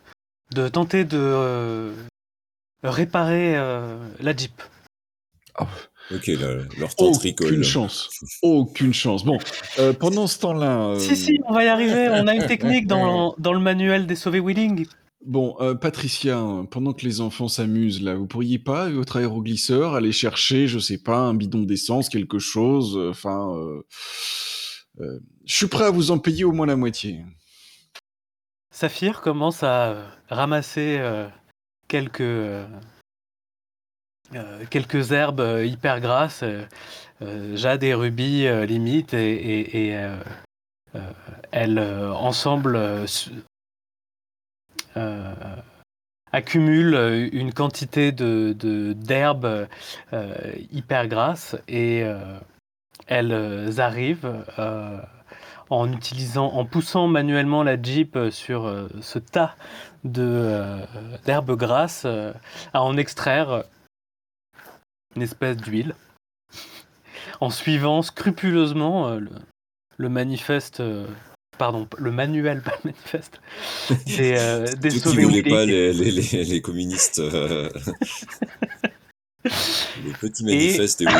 de 0.52 0.68
tenter 0.68 1.04
de 1.04 1.94
réparer 2.82 3.56
la 4.20 4.34
Jeep. 4.34 4.62
Oh. 5.60 5.66
Ok, 6.14 6.30
leur 6.78 6.94
temps 6.94 7.10
Aucune 7.10 7.64
chance. 7.64 8.10
Aucune 8.42 8.94
chance. 8.94 9.24
Bon, 9.24 9.38
euh, 9.78 9.92
pendant 9.92 10.26
ce 10.26 10.38
temps-là. 10.38 10.94
Si, 10.98 11.12
euh, 11.12 11.14
si, 11.16 11.40
on 11.46 11.52
va 11.52 11.64
y 11.64 11.68
arriver. 11.68 12.08
On 12.10 12.26
a 12.28 12.34
une 12.34 12.46
technique 12.46 12.86
dans, 12.86 13.34
dans 13.38 13.52
le 13.52 13.58
manuel 13.58 14.06
des 14.06 14.14
sauvés 14.14 14.38
Wheeling. 14.38 14.86
Bon, 15.24 15.56
euh, 15.60 15.74
Patricia, 15.74 16.40
pendant 16.70 16.92
que 16.92 17.04
les 17.04 17.20
enfants 17.20 17.48
s'amusent, 17.48 18.00
là, 18.00 18.14
vous 18.14 18.26
pourriez 18.26 18.60
pas, 18.60 18.84
avec 18.84 18.94
votre 18.94 19.16
aéroglisseur, 19.16 19.94
aller 19.94 20.12
chercher, 20.12 20.68
je 20.68 20.78
sais 20.78 20.98
pas, 20.98 21.18
un 21.18 21.34
bidon 21.34 21.62
d'essence, 21.62 22.08
quelque 22.08 22.38
chose. 22.38 22.96
Enfin. 23.10 23.56
je 24.98 25.54
suis 25.54 25.66
prêt 25.66 25.84
à 25.84 25.90
vous 25.90 26.12
en 26.12 26.18
payer 26.18 26.44
au 26.44 26.52
moins 26.52 26.66
la 26.66 26.76
moitié. 26.76 27.24
Saphir 28.70 29.22
commence 29.22 29.64
à 29.64 30.06
ramasser 30.28 31.00
quelques 31.88 32.22
euh, 34.34 34.64
quelques 34.70 35.12
herbes 35.12 35.40
euh, 35.40 35.64
hyper 35.64 36.00
grasses, 36.00 36.42
euh, 36.42 37.56
jade 37.56 37.84
et 37.84 37.94
rubis 37.94 38.48
limite, 38.66 39.14
et, 39.14 39.90
et, 39.90 39.98
elles 41.52 41.78
ensemble 41.78 42.78
accumulent 46.32 47.28
une 47.32 47.52
quantité 47.52 48.12
de 48.12 48.92
d'herbes 48.94 49.66
hyper 50.72 51.08
grasses 51.08 51.56
et 51.68 52.04
elles 53.06 53.80
arrivent 53.80 54.44
en 55.70 55.92
utilisant, 55.92 56.48
en 56.52 56.64
poussant 56.66 57.08
manuellement 57.08 57.62
la 57.62 57.80
Jeep 57.80 58.18
sur 58.30 58.88
ce 59.00 59.18
tas 59.18 59.54
d'herbes 60.04 61.56
grasses 61.56 62.06
à 62.74 62.82
en 62.82 62.96
extraire 62.96 63.64
une 65.16 65.22
espèce 65.22 65.56
d'huile, 65.56 65.94
en 67.40 67.50
suivant 67.50 68.02
scrupuleusement 68.02 69.08
euh, 69.08 69.20
le, 69.96 70.08
manifeste, 70.08 70.80
euh, 70.80 71.06
pardon, 71.58 71.88
le 71.98 72.10
manuel, 72.12 72.62
pas 72.62 72.74
le 72.84 72.90
manifeste, 72.90 73.40
des, 74.06 74.36
euh, 74.36 74.66
des 74.74 74.90
Ceux 74.90 75.10
qui 75.10 75.42
pas 75.42 75.64
les, 75.64 75.92
les, 75.92 76.44
les, 76.44 76.60
communistes. 76.60 77.18
le 77.18 77.70
petit 80.20 80.44
manifeste 80.44 81.00
Et... 81.00 81.06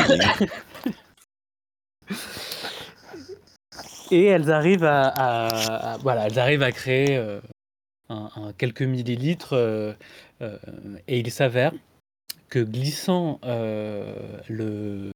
Et 4.09 4.23
elles 4.23 4.49
arrivent 4.51 4.85
à, 4.85 5.97
voilà, 6.01 6.27
elles 6.27 6.39
arrivent 6.39 6.63
à 6.63 6.71
créer 6.71 7.17
un, 8.07 8.29
quelques 8.57 8.83
millilitres 8.83 9.53
et 10.39 11.19
il 11.19 11.29
s'avère 11.29 11.73
que 12.49 12.59
glissant 12.59 13.39
euh, 13.43 14.39
le. 14.47 15.11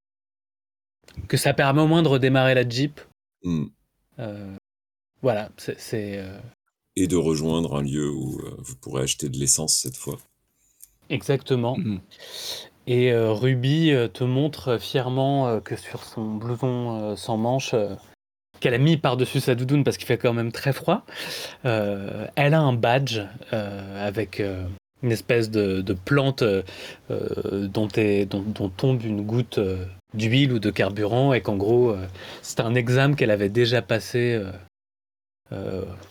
que 1.27 1.37
ça 1.37 1.53
permet 1.53 1.81
au 1.81 1.87
moins 1.87 2.03
de 2.03 2.07
redémarrer 2.07 2.53
la 2.53 2.67
Jeep. 2.67 2.99
Hmm. 3.43 3.65
Euh, 4.19 4.55
voilà, 5.21 5.49
c'est. 5.57 6.17
Euh, 6.17 6.37
Et 6.95 7.07
de 7.07 7.15
rejoindre 7.15 7.77
un 7.77 7.83
lieu 7.83 8.09
où 8.09 8.41
vous 8.57 8.75
pourrez 8.75 9.03
acheter 9.03 9.29
de 9.29 9.37
l'essence 9.37 9.75
cette 9.75 9.97
fois. 9.97 10.17
Exactement. 11.09 11.77
Hmm. 11.77 11.99
Et 12.87 13.13
Ruby 13.13 13.93
te 14.11 14.23
montre 14.23 14.79
fièrement 14.79 15.61
que 15.61 15.75
sur 15.75 16.03
son 16.03 16.35
blouson 16.35 17.15
sans 17.15 17.37
manches, 17.37 17.75
qu'elle 18.59 18.73
a 18.73 18.79
mis 18.79 18.97
par-dessus 18.97 19.39
sa 19.39 19.53
doudoune 19.53 19.83
parce 19.83 19.97
qu'il 19.97 20.07
fait 20.07 20.17
quand 20.17 20.33
même 20.33 20.51
très 20.51 20.73
froid, 20.73 21.05
elle 21.63 22.53
a 22.53 22.59
un 22.59 22.73
badge 22.73 23.21
avec 23.51 24.41
une 25.03 25.11
espèce 25.11 25.49
de, 25.49 25.93
plante 25.93 26.43
euh, 26.43 26.63
dont, 27.09 27.87
dont, 27.87 28.69
tombe 28.69 29.03
une 29.03 29.21
goutte 29.21 29.57
euh, 29.57 29.85
d'huile 30.13 30.53
ou 30.53 30.59
de 30.59 30.69
carburant 30.69 31.33
et 31.33 31.41
qu'en 31.41 31.57
gros 31.57 31.91
euh, 31.91 32.05
c'est 32.41 32.59
un 32.59 32.75
examen 32.75 33.15
qu'elle 33.15 33.31
avait 33.31 33.49
déjà 33.49 33.81
passé 33.81 34.41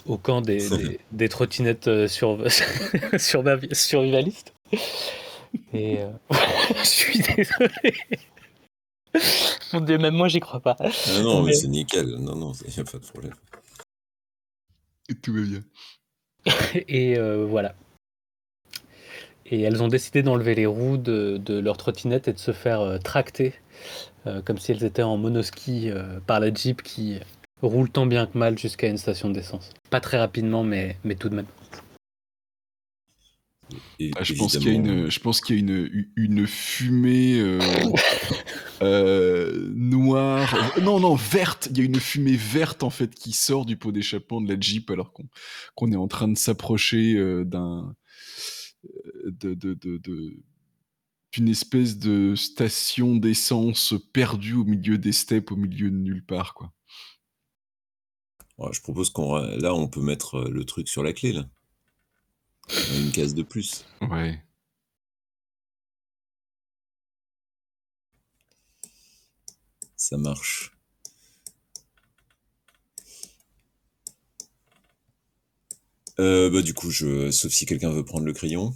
au 0.06 0.18
camp 0.18 0.42
des, 0.42 0.58
des, 1.12 1.28
trottinettes 1.30 2.08
sur, 2.08 2.44
survivalistes. 3.16 4.52
Et 5.72 5.98
je 6.78 6.84
suis 6.84 7.20
désolé. 7.20 7.94
Mon 9.72 9.80
dieu, 9.80 9.96
même 9.96 10.14
moi 10.14 10.28
j'y 10.28 10.40
crois 10.40 10.60
pas. 10.60 10.76
Non, 11.14 11.22
non, 11.22 11.42
mais, 11.42 11.54
c'est 11.54 11.68
nickel. 11.68 12.06
Non, 12.18 12.36
non, 12.36 12.52
il 12.66 12.74
n'y 12.74 12.80
a 12.80 12.84
pas 12.84 12.98
de 12.98 13.06
problème. 13.06 13.34
Et 15.08 15.14
tout 15.14 15.32
va 15.32 15.40
bien. 15.40 15.62
Et 16.86 17.18
voilà. 17.46 17.74
Et 19.50 19.62
elles 19.62 19.82
ont 19.82 19.88
décidé 19.88 20.22
d'enlever 20.22 20.54
les 20.54 20.66
roues 20.66 20.96
de, 20.96 21.40
leur 21.48 21.76
trottinette 21.76 22.28
et 22.28 22.32
de 22.32 22.38
se 22.38 22.52
faire 22.52 22.80
euh, 22.80 22.98
tracter, 22.98 23.54
euh, 24.26 24.40
comme 24.42 24.58
si 24.58 24.70
elles 24.70 24.84
étaient 24.84 25.02
en 25.02 25.16
monoski 25.16 25.90
euh, 25.90 26.20
par 26.26 26.38
la 26.38 26.54
Jeep 26.54 26.82
qui 26.82 27.18
roule 27.60 27.90
tant 27.90 28.06
bien 28.06 28.26
que 28.26 28.38
mal 28.38 28.56
jusqu'à 28.56 28.86
une 28.86 28.98
station 28.98 29.28
d'essence. 29.28 29.70
Pas 29.90 30.00
très 30.00 30.18
rapidement, 30.18 30.62
mais, 30.62 30.96
mais 31.04 31.16
tout 31.16 31.28
de 31.28 31.34
même. 31.34 31.46
Ah, 34.16 34.24
je, 34.24 34.34
pense 34.34 34.56
qu'il 34.56 34.66
y 34.66 34.70
a 34.70 34.72
une, 34.72 35.08
je 35.10 35.20
pense 35.20 35.40
qu'il 35.40 35.54
y 35.54 35.58
a 35.58 35.60
une, 35.60 36.06
une 36.16 36.46
fumée 36.48 37.40
noire, 38.80 40.72
non 40.82 40.98
non 40.98 41.14
verte. 41.14 41.68
Il 41.70 41.78
y 41.78 41.80
a 41.82 41.84
une 41.84 42.00
fumée 42.00 42.34
verte 42.34 42.82
en 42.82 42.90
fait 42.90 43.14
qui 43.14 43.32
sort 43.32 43.66
du 43.66 43.76
pot 43.76 43.92
d'échappement 43.92 44.40
de 44.40 44.52
la 44.52 44.58
Jeep 44.58 44.90
alors 44.90 45.12
qu'on 45.12 45.28
qu'on 45.76 45.92
est 45.92 45.96
en 45.96 46.08
train 46.08 46.26
de 46.26 46.36
s'approcher 46.36 47.14
d'un 47.44 47.94
de, 49.24 49.54
d'une 51.32 51.48
espèce 51.48 51.98
de 51.98 52.34
station 52.34 53.16
d'essence 53.16 53.94
perdue 54.12 54.54
au 54.54 54.64
milieu 54.64 54.98
des 54.98 55.12
steppes, 55.12 55.52
au 55.52 55.56
milieu 55.56 55.90
de 55.90 55.96
nulle 55.96 56.24
part, 56.24 56.54
quoi. 56.54 56.72
je 58.72 58.80
propose 58.80 59.10
qu'on 59.10 59.36
là 59.36 59.74
on 59.74 59.88
peut 59.88 60.02
mettre 60.02 60.36
euh, 60.36 60.50
le 60.50 60.64
truc 60.64 60.88
sur 60.88 61.02
la 61.02 61.12
clé 61.12 61.32
là. 61.32 61.48
Une 62.96 63.10
case 63.10 63.34
de 63.34 63.42
plus. 63.42 63.84
Ouais. 64.00 64.42
Ça 69.96 70.16
marche. 70.16 70.72
Euh, 76.20 76.50
bah, 76.50 76.62
du 76.62 76.74
coup, 76.74 76.90
je... 76.90 77.30
sauf 77.30 77.50
si 77.50 77.66
quelqu'un 77.66 77.90
veut 77.90 78.04
prendre 78.04 78.26
le 78.26 78.32
crayon. 78.32 78.74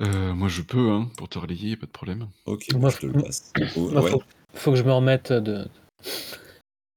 Euh, 0.00 0.34
moi, 0.34 0.48
je 0.48 0.62
peux, 0.62 0.90
hein, 0.90 1.10
pour 1.16 1.28
te 1.28 1.38
relayer, 1.38 1.76
pas 1.76 1.86
de 1.86 1.90
problème. 1.90 2.28
Ok, 2.46 2.66
moi, 2.74 2.90
je 2.90 2.96
te 2.98 3.06
le 3.06 3.22
passe. 3.22 3.52
faut, 4.54 4.70
que 4.72 4.76
je 4.76 4.82
me 4.82 4.92
remette 4.92 5.32
de. 5.32 5.68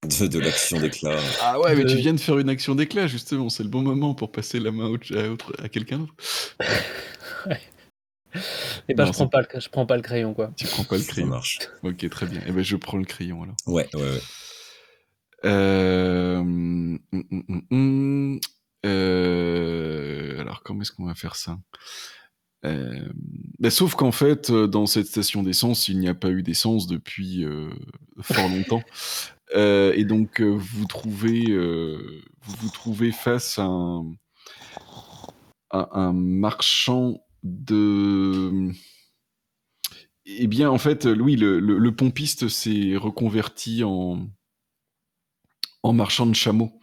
De, 0.03 0.39
l'action 0.39 0.79
d'éclat. 0.79 1.19
Ah 1.41 1.59
ouais, 1.59 1.75
mais 1.75 1.85
tu 1.85 1.97
viens 1.97 2.13
de 2.13 2.19
faire 2.19 2.39
une 2.39 2.49
action 2.49 2.73
d'éclat, 2.73 3.07
justement. 3.07 3.49
C'est 3.49 3.63
le 3.63 3.69
bon 3.69 3.81
moment 3.81 4.15
pour 4.15 4.31
passer 4.31 4.59
la 4.59 4.71
main 4.71 4.93
à, 5.11 5.63
à 5.63 5.69
quelqu'un 5.69 5.99
d'autre. 5.99 6.15
ouais. 7.45 7.59
Et 8.87 8.93
ben, 8.93 9.05
je 9.05 9.11
prends, 9.11 9.27
pas 9.27 9.41
le, 9.41 9.47
je 9.59 9.69
prends 9.69 9.85
pas 9.85 9.97
le 9.97 10.01
crayon, 10.01 10.33
quoi. 10.33 10.51
Tu 10.55 10.67
prends 10.67 10.85
pas 10.85 10.97
le 10.97 11.03
crayon. 11.03 11.27
Ça 11.27 11.31
marche. 11.31 11.59
Ok, 11.83 12.09
très 12.09 12.27
bien. 12.27 12.41
Et 12.47 12.51
ben, 12.51 12.63
je 12.63 12.77
prends 12.77 12.97
le 12.97 13.05
crayon, 13.05 13.43
alors. 13.43 13.55
Ouais, 13.67 13.89
ouais, 13.93 14.01
ouais. 14.01 14.21
Euh, 15.45 16.37
hum, 16.37 16.99
hum, 17.13 17.61
hum, 17.71 18.39
euh... 18.85 20.39
Alors, 20.39 20.63
comment 20.63 20.81
est-ce 20.81 20.91
qu'on 20.91 21.05
va 21.05 21.15
faire 21.15 21.35
ça? 21.35 21.57
Euh... 22.65 23.09
bah, 23.59 23.69
Sauf 23.69 23.95
qu'en 23.95 24.11
fait, 24.11 24.49
euh, 24.49 24.67
dans 24.67 24.85
cette 24.85 25.07
station 25.07 25.43
d'essence, 25.43 25.87
il 25.87 25.99
n'y 25.99 26.07
a 26.07 26.13
pas 26.13 26.29
eu 26.29 26.43
d'essence 26.43 26.87
depuis 26.87 27.45
euh, 27.45 27.69
fort 28.21 28.49
longtemps. 28.49 28.83
Et 29.55 30.05
donc, 30.05 30.41
vous 30.41 30.85
trouvez, 30.85 31.43
vous 31.47 32.55
vous 32.59 32.69
trouvez 32.69 33.11
face 33.11 33.57
à 33.57 33.63
un, 33.63 34.05
à 35.71 35.99
un 35.99 36.13
marchand 36.13 37.23
de. 37.41 38.71
Eh 40.25 40.45
bien, 40.45 40.69
en 40.69 40.77
fait, 40.77 41.05
Louis, 41.05 41.35
le, 41.35 41.59
le, 41.59 41.79
le 41.79 41.95
pompiste 41.95 42.47
s'est 42.47 42.95
reconverti 42.95 43.83
en, 43.83 44.29
en 45.83 45.93
marchand 45.93 46.25
de 46.25 46.33
chameaux 46.33 46.79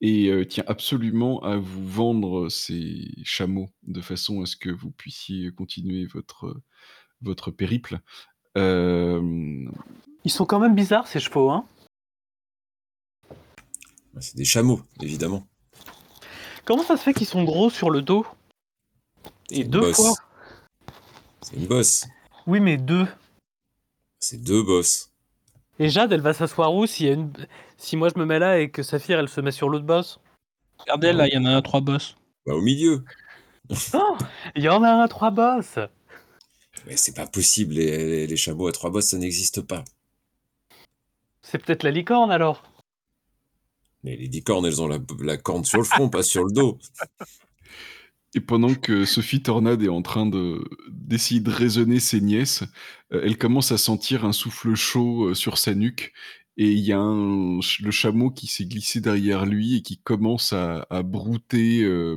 et 0.00 0.28
euh, 0.28 0.44
tient 0.44 0.64
absolument 0.66 1.42
à 1.42 1.56
vous 1.56 1.86
vendre 1.86 2.48
ces 2.48 3.14
chameaux 3.24 3.68
de 3.82 4.00
façon 4.00 4.42
à 4.42 4.46
ce 4.46 4.56
que 4.56 4.70
vous 4.70 4.90
puissiez 4.90 5.50
continuer 5.52 6.06
votre, 6.06 6.60
votre 7.22 7.50
périple. 7.50 8.00
Euh, 8.58 9.66
Ils 10.24 10.30
sont 10.30 10.46
quand 10.46 10.58
même 10.58 10.74
bizarres 10.74 11.08
ces 11.08 11.20
chevaux, 11.20 11.50
hein 11.50 11.66
bah, 14.12 14.20
C'est 14.20 14.36
des 14.36 14.44
chameaux, 14.44 14.82
évidemment. 15.00 15.46
Comment 16.64 16.82
ça 16.82 16.96
se 16.96 17.02
fait 17.02 17.14
qu'ils 17.14 17.26
sont 17.26 17.44
gros 17.44 17.70
sur 17.70 17.90
le 17.90 18.02
dos? 18.02 18.26
Et 19.50 19.64
deux 19.64 19.92
fois 19.92 20.14
C'est 21.42 21.56
une 21.56 21.66
bosse. 21.66 22.06
Oui, 22.46 22.60
mais 22.60 22.76
deux. 22.76 23.06
C'est 24.18 24.42
deux 24.42 24.62
bosses. 24.62 25.12
Et 25.78 25.88
Jade, 25.90 26.12
elle 26.12 26.20
va 26.20 26.32
s'asseoir 26.32 26.74
où 26.74 26.86
si, 26.86 27.08
une... 27.08 27.32
si 27.76 27.96
moi 27.96 28.08
je 28.08 28.18
me 28.18 28.24
mets 28.24 28.38
là 28.38 28.58
et 28.60 28.70
que 28.70 28.82
Saphir 28.82 29.18
elle 29.18 29.28
se 29.28 29.40
met 29.40 29.52
sur 29.52 29.68
l'autre 29.68 29.84
boss? 29.84 30.20
Regardez 30.78 31.12
là, 31.12 31.26
il 31.26 31.34
y 31.34 31.38
en 31.38 31.44
a 31.44 31.60
trois 31.62 31.80
boss. 31.80 32.16
Bah, 32.46 32.54
au 32.54 32.62
milieu. 32.62 33.04
Oh 33.94 34.16
Il 34.54 34.62
y 34.62 34.68
en 34.68 34.82
a 34.82 34.90
un 34.90 35.08
trois 35.08 35.30
boss 35.30 35.78
Mais 36.86 36.96
c'est 36.96 37.14
pas 37.14 37.26
possible, 37.26 37.74
les, 37.74 38.26
les, 38.26 38.36
chameaux 38.36 38.68
à 38.68 38.72
trois 38.72 38.90
boss, 38.90 39.06
ça 39.06 39.18
n'existe 39.18 39.60
pas. 39.60 39.84
C'est 41.42 41.58
peut-être 41.58 41.82
la 41.82 41.90
licorne 41.90 42.30
alors 42.30 42.62
Mais 44.04 44.16
les 44.16 44.28
licornes, 44.28 44.66
elles 44.66 44.80
ont 44.80 44.88
la, 44.88 44.98
la 45.20 45.36
corne 45.36 45.64
sur 45.64 45.78
le 45.78 45.84
front, 45.84 46.08
pas 46.08 46.22
sur 46.22 46.44
le 46.44 46.52
dos. 46.52 46.78
Et 48.34 48.40
pendant 48.40 48.74
que 48.74 49.04
Sophie 49.04 49.42
Tornade 49.42 49.82
est 49.82 49.88
en 49.88 50.02
train 50.02 50.26
de 50.26 50.62
d'essayer 50.90 51.40
de 51.40 51.50
raisonner 51.50 52.00
ses 52.00 52.20
nièces, 52.20 52.64
euh, 53.12 53.22
elle 53.24 53.38
commence 53.38 53.72
à 53.72 53.78
sentir 53.78 54.24
un 54.24 54.32
souffle 54.32 54.74
chaud 54.74 55.28
euh, 55.28 55.34
sur 55.34 55.58
sa 55.58 55.74
nuque 55.74 56.12
et 56.58 56.70
il 56.70 56.80
y 56.80 56.92
a 56.92 56.98
un, 56.98 57.58
le 57.58 57.90
chameau 57.90 58.30
qui 58.30 58.46
s'est 58.46 58.64
glissé 58.64 59.00
derrière 59.00 59.46
lui 59.46 59.76
et 59.76 59.82
qui 59.82 59.98
commence 59.98 60.52
à, 60.52 60.86
à 60.90 61.02
brouter 61.02 61.82
euh, 61.82 62.16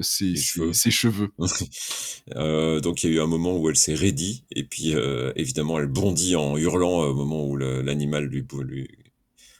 ses, 0.00 0.36
cheveux. 0.36 1.30
donc 2.80 3.02
il 3.02 3.10
y 3.10 3.12
a 3.12 3.16
eu 3.16 3.20
un 3.20 3.26
moment 3.26 3.58
où 3.58 3.68
elle 3.68 3.76
s'est 3.76 3.94
raidie 3.94 4.44
et 4.52 4.64
puis 4.64 4.94
évidemment 5.34 5.78
elle 5.78 5.88
bondit 5.88 6.36
en 6.36 6.56
hurlant 6.56 7.02
au 7.02 7.14
moment 7.14 7.46
où 7.46 7.56
l'animal 7.56 8.24
lui, 8.24 8.46
lui 8.62 8.88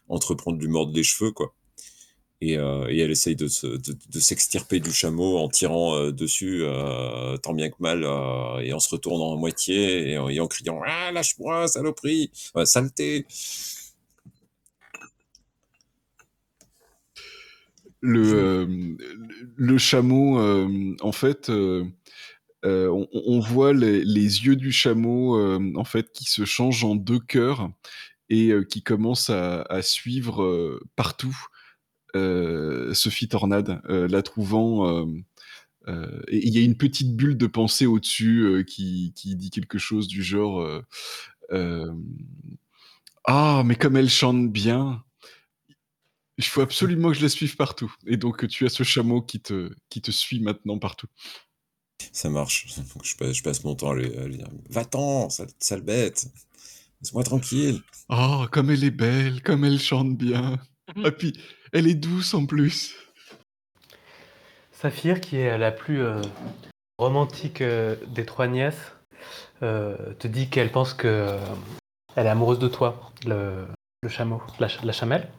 entreprend 0.08 0.52
de 0.52 0.60
lui 0.60 0.68
mordre 0.68 0.94
les 0.94 1.02
cheveux 1.02 1.32
quoi. 1.32 1.54
Et, 2.42 2.58
euh, 2.58 2.86
et, 2.90 2.98
elle 2.98 3.10
essaye 3.10 3.34
de, 3.34 3.48
se, 3.48 3.66
de, 3.66 3.96
de 4.12 4.20
s'extirper 4.20 4.78
du 4.78 4.92
chameau 4.92 5.38
en 5.38 5.48
tirant 5.48 5.96
euh, 5.96 6.12
dessus 6.12 6.60
euh, 6.62 7.36
tant 7.38 7.54
bien 7.54 7.70
que 7.70 7.76
mal 7.80 8.04
et 8.62 8.72
en 8.74 8.78
se 8.80 8.90
retournant 8.90 9.32
à 9.34 9.36
moitié 9.36 10.10
et 10.10 10.18
en, 10.18 10.28
et 10.28 10.38
en 10.38 10.46
criant 10.46 10.80
ah 10.86 11.12
lâche-moi 11.12 11.66
saloperie 11.66 12.30
saleté! 12.64 13.26
Le 18.02 18.96
le 19.56 19.78
chameau 19.78 20.38
en 21.00 21.12
fait 21.12 21.48
on, 21.48 21.88
on, 22.62 23.40
voit 23.40 23.72
les, 23.72 24.04
les, 24.04 24.44
yeux 24.44 24.56
du 24.56 24.72
chameau 24.72 25.40
en 25.74 25.84
fait 25.84 26.12
qui 26.12 26.24
se 26.24 26.44
changent 26.44 26.84
en 26.84 26.96
deux 26.96 27.18
cœurs 27.18 27.70
et 28.28 28.52
qui 28.68 28.82
commencent 28.82 29.30
à, 29.30 29.62
à 29.62 29.80
suivre 29.80 30.78
partout 30.96 31.36
Sophie 32.94 33.28
Tornade, 33.28 33.80
euh, 33.88 34.08
la 34.08 34.22
trouvant. 34.22 35.06
Euh, 35.88 36.22
et 36.28 36.46
il 36.46 36.54
y 36.54 36.58
a 36.58 36.62
une 36.62 36.76
petite 36.76 37.14
bulle 37.16 37.36
de 37.36 37.46
pensée 37.46 37.86
au-dessus 37.86 38.64
qui, 38.66 39.12
qui, 39.14 39.36
dit 39.36 39.50
quelque 39.50 39.78
chose 39.78 40.08
du 40.08 40.22
genre 40.22 40.82
Ah, 43.24 43.62
mais 43.64 43.76
comme 43.76 43.96
elle 43.96 44.10
chante 44.10 44.50
bien, 44.50 45.04
il 46.38 46.44
faut 46.44 46.60
absolument 46.60 47.10
que 47.10 47.16
je 47.16 47.22
la 47.22 47.28
suive 47.28 47.56
partout. 47.56 47.92
Et 48.06 48.16
donc, 48.16 48.46
tu 48.48 48.66
as 48.66 48.68
ce 48.68 48.82
chameau 48.82 49.22
qui 49.22 49.40
te, 49.40 49.70
qui 49.88 50.00
te 50.02 50.10
suit 50.10 50.40
maintenant 50.40 50.78
partout. 50.78 51.08
Ça 52.12 52.28
marche. 52.28 52.66
Je 53.02 53.16
passe, 53.16 53.36
je 53.36 53.42
passe 53.42 53.64
mon 53.64 53.74
temps 53.74 53.90
à 53.90 53.94
lui, 53.94 54.14
à 54.16 54.26
lui 54.26 54.36
dire 54.36 54.48
Va-t'en, 54.70 55.30
sale, 55.30 55.48
sale 55.58 55.80
bête. 55.82 56.26
Laisse-moi 57.00 57.24
tranquille. 57.24 57.82
Oh, 58.08 58.46
comme 58.50 58.70
elle 58.70 58.84
est 58.84 58.90
belle, 58.90 59.42
comme 59.42 59.64
elle 59.64 59.80
chante 59.80 60.16
bien. 60.16 60.58
Et 61.04 61.10
puis, 61.10 61.32
elle 61.76 61.88
est 61.88 61.94
douce 61.94 62.32
en 62.32 62.46
plus. 62.46 62.94
Saphir, 64.72 65.20
qui 65.20 65.36
est 65.36 65.58
la 65.58 65.70
plus 65.70 66.02
euh, 66.02 66.22
romantique 66.98 67.60
euh, 67.60 67.96
des 68.06 68.24
trois 68.24 68.46
nièces, 68.46 68.92
euh, 69.62 70.14
te 70.14 70.26
dit 70.26 70.48
qu'elle 70.48 70.72
pense 70.72 70.94
que 70.94 71.06
euh, 71.06 71.38
elle 72.14 72.26
est 72.26 72.30
amoureuse 72.30 72.58
de 72.58 72.68
toi, 72.68 73.12
le, 73.26 73.66
le 74.02 74.08
chameau, 74.08 74.40
la, 74.58 74.68
la, 74.82 74.92
chamelle. 74.92 75.30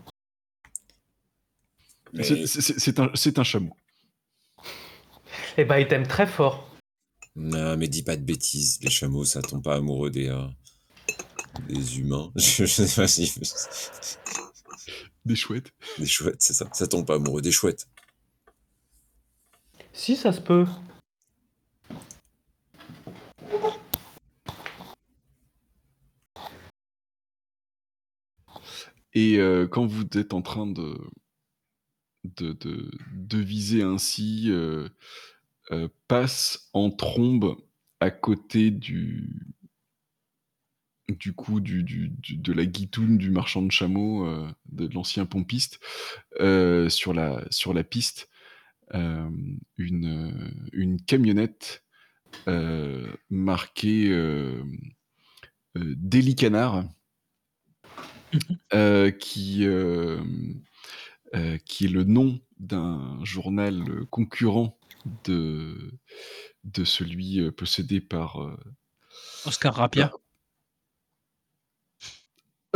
Mais... 2.14 2.24
C'est 2.24 3.00
un, 3.00 3.10
un, 3.10 3.44
chameau. 3.44 3.76
Eh 5.58 5.66
ben, 5.66 5.80
il 5.80 5.88
t'aime 5.88 6.06
très 6.06 6.28
fort. 6.28 6.70
Non, 7.36 7.78
mais 7.78 7.88
dis 7.88 8.04
pas 8.04 8.16
de 8.16 8.24
bêtises. 8.24 8.80
Les 8.84 8.92
chameaux, 8.92 9.26
ça 9.26 9.42
tombe 9.42 9.64
pas 9.64 9.76
amoureux 9.76 10.12
des, 10.12 10.36
des 11.68 12.00
humains. 12.00 12.32
Je 12.36 12.66
sais 12.66 13.02
pas 13.02 13.08
si. 13.08 13.34
Des 15.28 15.36
chouettes. 15.36 15.74
Des 16.00 16.06
chouettes, 16.06 16.42
c'est 16.42 16.54
ça. 16.54 16.70
Ça 16.72 16.88
tombe 16.88 17.06
pas 17.06 17.16
amoureux 17.16 17.42
des 17.42 17.52
chouettes. 17.52 17.90
Si, 19.92 20.16
ça 20.16 20.32
se 20.32 20.40
peut. 20.40 20.66
Et 29.14 29.38
euh, 29.38 29.68
quand 29.68 29.86
vous 29.86 30.06
êtes 30.16 30.34
en 30.34 30.42
train 30.42 30.66
de, 30.66 30.98
de, 32.24 32.54
de, 32.54 32.90
de 33.12 33.38
viser 33.38 33.84
ainsi, 33.84 34.46
euh, 34.50 34.88
euh, 35.72 35.90
passe 36.08 36.70
en 36.72 36.90
trombe 36.90 37.58
à 38.00 38.12
côté 38.12 38.72
du, 38.72 39.48
du 41.10 41.34
coup 41.34 41.60
du, 41.60 41.84
du, 41.84 42.10
du, 42.10 42.38
de 42.38 42.54
la 42.54 42.66
guitoune 42.66 43.18
du 43.18 43.32
marchand 43.32 43.62
de 43.62 43.72
chameaux, 43.72 44.26
euh, 44.26 44.50
de, 44.78 44.94
l'ancien 44.94 45.26
pompiste, 45.26 45.80
euh, 46.40 46.90
sur, 46.90 47.14
la, 47.14 47.44
sur 47.50 47.74
la 47.74 47.84
piste, 47.84 48.30
euh, 48.94 49.30
une, 49.78 50.54
une 50.72 51.02
camionnette 51.02 51.84
euh, 52.48 53.08
marquée 53.30 54.10
euh, 54.10 54.64
euh, 55.78 55.94
Délit 55.98 56.36
Canard, 56.36 56.86
qui, 59.20 59.68
qui 61.66 61.86
est 61.86 61.90
le 61.90 62.04
nom 62.04 62.40
d'un 62.60 63.24
journal 63.24 64.06
concurrent 64.10 64.78
de, 65.26 65.92
de 66.64 66.84
celui 66.84 67.52
possédé 67.52 68.02
par... 68.02 68.58
Oscar 69.46 69.76
Rapier. 69.76 70.04
Par, 70.04 70.20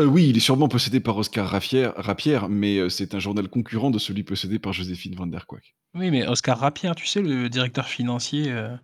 euh, 0.02 0.06
oui, 0.06 0.30
il 0.30 0.38
est 0.38 0.41
sûrement 0.41 0.68
possédé 0.68 0.99
par 0.99 1.18
Oscar 1.18 1.47
Rapier, 1.49 2.39
mais 2.49 2.78
euh, 2.78 2.89
c'est 2.89 3.16
un 3.16 3.20
journal 3.20 3.47
concurrent 3.47 3.91
de 3.91 3.99
celui 3.99 4.24
possédé 4.24 4.60
par 4.60 4.74
Joséphine 4.74 5.16
Van 5.16 5.28
der 5.28 5.47
Quack. 5.47 5.76
Oui, 5.93 6.12
mais 6.12 6.28
Oscar 6.28 6.60
Rapier, 6.60 6.91
tu 6.95 7.06
sais, 7.06 7.22
le 7.22 7.49
directeur 7.49 7.88
financier, 7.88 8.52
euh, 8.52 8.76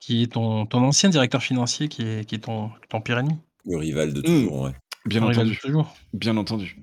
qui 0.00 0.22
est 0.22 0.32
ton, 0.32 0.66
ton, 0.66 0.82
ancien 0.82 1.08
directeur 1.08 1.42
financier, 1.42 1.88
qui 1.88 2.02
est, 2.02 2.28
qui 2.28 2.34
est 2.34 2.40
ton, 2.40 2.70
ton 2.88 3.00
pire 3.00 3.18
ennemi. 3.18 3.38
Le 3.64 3.76
rival 3.76 4.12
de 4.12 4.20
toujours, 4.20 4.62
mmh. 4.62 4.64
ouais. 4.64 4.72
Bien 5.06 5.20
ton 5.20 5.30
entendu. 5.30 5.58
toujours. 5.58 5.96
Bien 6.12 6.36
entendu. 6.36 6.76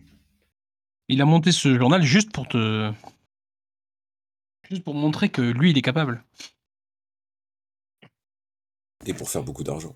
Il 1.07 1.21
a 1.21 1.26
monté 1.26 1.51
ce 1.51 1.77
journal 1.77 2.03
juste 2.03 2.31
pour 2.31 2.47
te. 2.47 2.91
Juste 4.69 4.84
pour 4.84 4.93
montrer 4.93 5.30
que 5.30 5.41
lui, 5.41 5.71
il 5.71 5.77
est 5.77 5.81
capable. 5.81 6.23
Et 9.05 9.13
pour 9.13 9.30
faire 9.30 9.43
beaucoup 9.43 9.63
d'argent. 9.63 9.93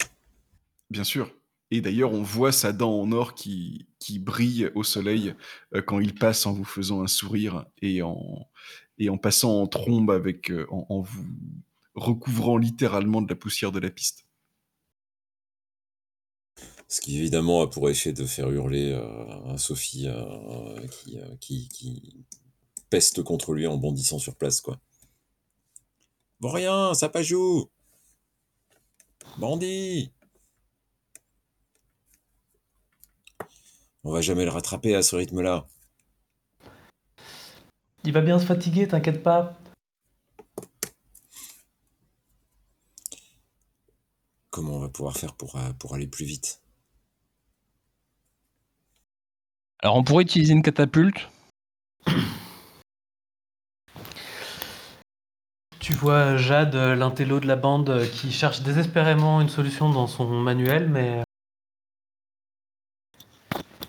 Bien 0.90 1.04
sûr. 1.04 1.30
Et 1.74 1.82
d'ailleurs, 1.82 2.12
on 2.12 2.22
voit 2.22 2.52
sa 2.52 2.72
dent 2.72 3.02
en 3.02 3.12
or 3.12 3.34
qui, 3.34 3.88
brille 4.20 4.70
au 4.76 4.84
soleil 4.84 5.34
euh, 5.74 5.82
quand 5.82 6.00
il 6.00 6.14
passe 6.14 6.46
en 6.46 6.54
vous 6.54 6.64
faisant 6.64 7.02
un 7.02 7.08
sourire 7.08 7.66
et 7.82 8.04
en, 8.04 8.48
passant 9.20 9.60
en 9.60 9.66
trombe 9.66 10.12
avec, 10.12 10.52
euh, 10.52 10.68
en, 10.70 11.02
vous 11.02 11.26
recouvrant 11.96 12.58
littéralement 12.58 13.24
de 13.24 13.28
la 13.28 13.36
poussière 13.36 13.72
de 13.72 13.80
la 13.80 13.90
piste. 13.90 14.28
Ce 16.88 17.02
qui 17.02 17.18
évidemment 17.18 17.64
a 17.64 17.68
pour 17.68 17.90
effet 17.90 18.14
de 18.14 18.28
faire 18.28 18.52
hurler 18.52 18.92
euh, 18.92 19.58
Sophie 19.58 20.08
qui, 21.40 22.24
peste 22.92 23.24
contre 23.24 23.54
lui 23.54 23.66
en 23.66 23.78
bondissant 23.78 24.20
sur 24.20 24.36
place. 24.36 24.62
quoi. 24.62 24.80
Bon 26.40 26.52
rien, 26.52 26.94
ça 26.94 27.10
pas 27.10 27.24
joue 27.24 27.68
Bandit 29.40 30.12
On 34.06 34.12
va 34.12 34.22
jamais 34.22 34.44
le 34.44 34.52
rattraper 34.52 34.96
à 34.96 35.02
ce 35.02 35.16
rythme-là. 35.16 35.66
Il 38.04 38.12
va 38.12 38.20
bien 38.20 38.38
se 38.38 38.46
fatiguer, 38.46 38.88
t'inquiète 38.88 39.24
pas. 39.24 39.58
Comment 44.50 44.74
on 44.74 44.80
va 44.80 44.90
pouvoir 44.90 45.16
faire 45.16 45.34
pour, 45.36 45.56
euh, 45.56 45.72
pour 45.80 45.96
aller 45.96 46.08
plus 46.08 46.26
vite? 46.26 46.62
Alors 49.82 49.96
on 49.96 50.04
pourrait 50.04 50.24
utiliser 50.24 50.54
une 50.54 50.62
catapulte. 50.62 51.30
Tu 55.80 55.94
vois 55.94 56.38
Jade, 56.38 56.76
l'intello 56.76 57.40
de 57.40 57.48
la 57.48 57.56
bande, 57.56 58.10
qui 58.12 58.32
cherche 58.32 58.62
désespérément 58.62 59.42
une 59.42 59.50
solution 59.50 59.90
dans 59.90 60.08
son 60.08 60.28
manuel, 60.28 60.90
mais 60.90 61.24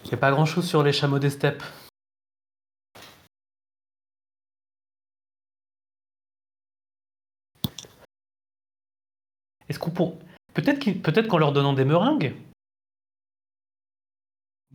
il 0.05 0.09
n'y 0.09 0.15
a 0.15 0.19
pas 0.19 0.31
grand 0.31 0.47
chose 0.47 0.69
sur 0.69 0.83
les 0.83 0.93
chameaux 0.93 1.19
des 1.19 1.31
steppes. 1.31 1.63
Est-ce 9.69 9.79
qu'on 9.79 9.91
pour... 9.91 10.19
Peut-être 10.53 11.27
qu'en 11.29 11.39
leur 11.39 11.53
donnant 11.53 11.73
des 11.73 11.85
meringues? 11.85 12.37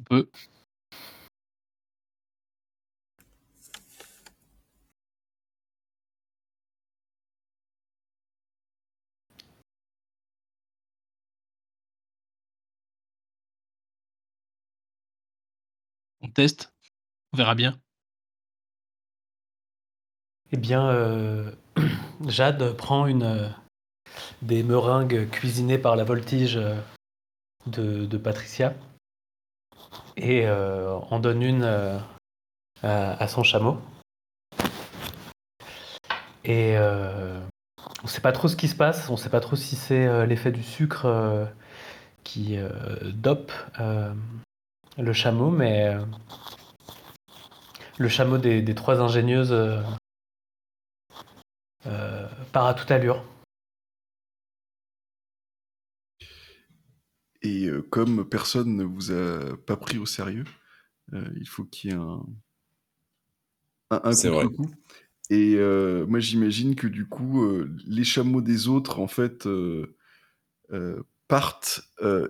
On. 0.09 0.23
On 17.33 17.37
verra 17.37 17.53
bien. 17.53 17.77
Eh 20.51 20.57
bien, 20.57 20.89
euh, 20.89 21.51
Jade 22.27 22.75
prend 22.77 23.07
une, 23.07 23.23
euh, 23.23 23.49
des 24.41 24.63
meringues 24.63 25.29
cuisinées 25.29 25.77
par 25.77 25.97
la 25.97 26.05
voltige 26.05 26.55
euh, 26.57 26.75
de, 27.67 28.17
Patricia 28.17 28.73
et 30.15 30.49
en 30.49 31.19
donne 31.19 31.41
une 31.41 31.63
à, 32.83 33.27
son 33.27 33.43
chameau. 33.43 33.77
Et 36.43 36.77
on 36.77 38.03
ne 38.03 38.07
sait 38.07 38.21
pas 38.21 38.31
trop 38.33 38.47
ce 38.47 38.55
qui 38.55 38.67
se 38.67 38.75
passe, 38.75 39.09
on 39.09 39.13
ne 39.13 39.17
sait 39.17 39.29
pas 39.29 39.39
trop 39.39 39.55
si 39.55 39.75
c'est 39.75 40.25
l'effet 40.25 40.51
du 40.51 40.63
sucre 40.63 41.47
qui 42.23 42.57
dope 43.03 43.53
le 44.99 45.13
chameau, 45.13 45.49
mais 45.49 45.95
le 47.97 48.07
chameau 48.07 48.37
des 48.37 48.75
trois 48.75 49.01
ingénieuses 49.01 49.55
euh, 51.85 52.27
part 52.51 52.67
à 52.67 52.73
toute 52.73 52.91
allure. 52.91 53.23
Et 57.41 57.67
euh, 57.67 57.81
comme 57.81 58.27
personne 58.27 58.75
ne 58.75 58.83
vous 58.83 59.11
a 59.11 59.55
pas 59.65 59.77
pris 59.77 59.97
au 59.97 60.05
sérieux, 60.05 60.43
euh, 61.13 61.23
il 61.37 61.47
faut 61.47 61.63
qu'il 61.63 61.91
y 61.91 61.93
ait 61.93 61.97
un, 61.97 62.25
un, 63.91 63.99
contre-coup. 64.11 64.69
Et 65.29 65.55
moi, 66.07 66.19
j'imagine 66.19 66.75
que 66.75 66.87
du 66.87 67.07
coup, 67.07 67.47
les 67.85 68.03
chameaux 68.03 68.41
des 68.41 68.67
autres, 68.67 68.99
en 68.99 69.07
fait, 69.07 69.47
partent 71.29 71.81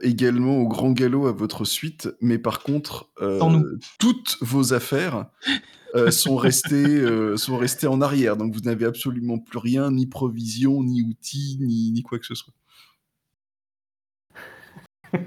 également 0.01 0.57
au 0.57 0.67
grand 0.67 0.91
galop 0.91 1.25
à 1.25 1.31
votre 1.31 1.65
suite, 1.65 2.09
mais 2.21 2.37
par 2.37 2.61
contre, 2.61 3.09
toutes 3.97 4.37
vos 4.41 4.73
affaires 4.73 5.25
euh, 5.95 6.11
sont, 6.11 6.35
restés, 6.35 6.75
euh, 6.75 7.35
sont 7.37 7.57
restés 7.57 7.87
en 7.87 8.01
arrière. 8.01 8.37
Donc 8.37 8.53
vous 8.53 8.61
n'avez 8.61 8.85
absolument 8.85 9.39
plus 9.39 9.57
rien, 9.59 9.89
ni 9.91 10.05
provision, 10.07 10.83
ni 10.83 11.01
outils, 11.01 11.57
ni, 11.59 11.91
ni 11.91 12.03
quoi 12.03 12.19
que 12.19 12.25
ce 12.25 12.35
soit. 12.35 12.53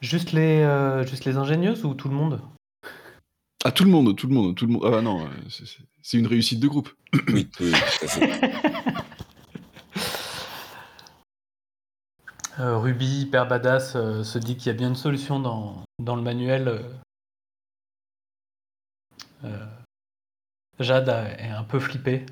juste, 0.00 0.32
les, 0.32 0.62
euh, 0.62 1.06
juste 1.06 1.24
les 1.24 1.36
ingénieuses 1.36 1.84
ou 1.84 1.94
tout 1.94 2.08
le 2.08 2.14
monde? 2.14 2.40
Ah, 3.64 3.70
tout 3.70 3.84
le 3.84 3.90
monde, 3.90 4.16
tout 4.16 4.26
le 4.26 4.34
monde, 4.34 4.56
tout 4.56 4.66
le 4.66 4.72
monde. 4.72 4.82
Ah 4.84 5.00
non, 5.00 5.30
c'est 6.02 6.18
une 6.18 6.26
réussite 6.26 6.58
de 6.58 6.66
groupe. 6.66 6.90
oui, 7.28 7.48
oui, 7.60 7.72
Ruby, 12.58 13.22
hyper 13.22 13.46
badass, 13.46 13.92
se 13.92 14.38
dit 14.38 14.56
qu'il 14.56 14.66
y 14.66 14.70
a 14.70 14.78
bien 14.78 14.88
une 14.88 14.96
solution 14.96 15.40
dans, 15.40 15.84
le 16.16 16.22
manuel, 16.22 16.68
euh, 16.68 16.82
euh, 19.44 19.66
Jade 20.78 21.08
est 21.38 21.48
un 21.48 21.64
peu 21.64 21.80
flippée. 21.80 22.26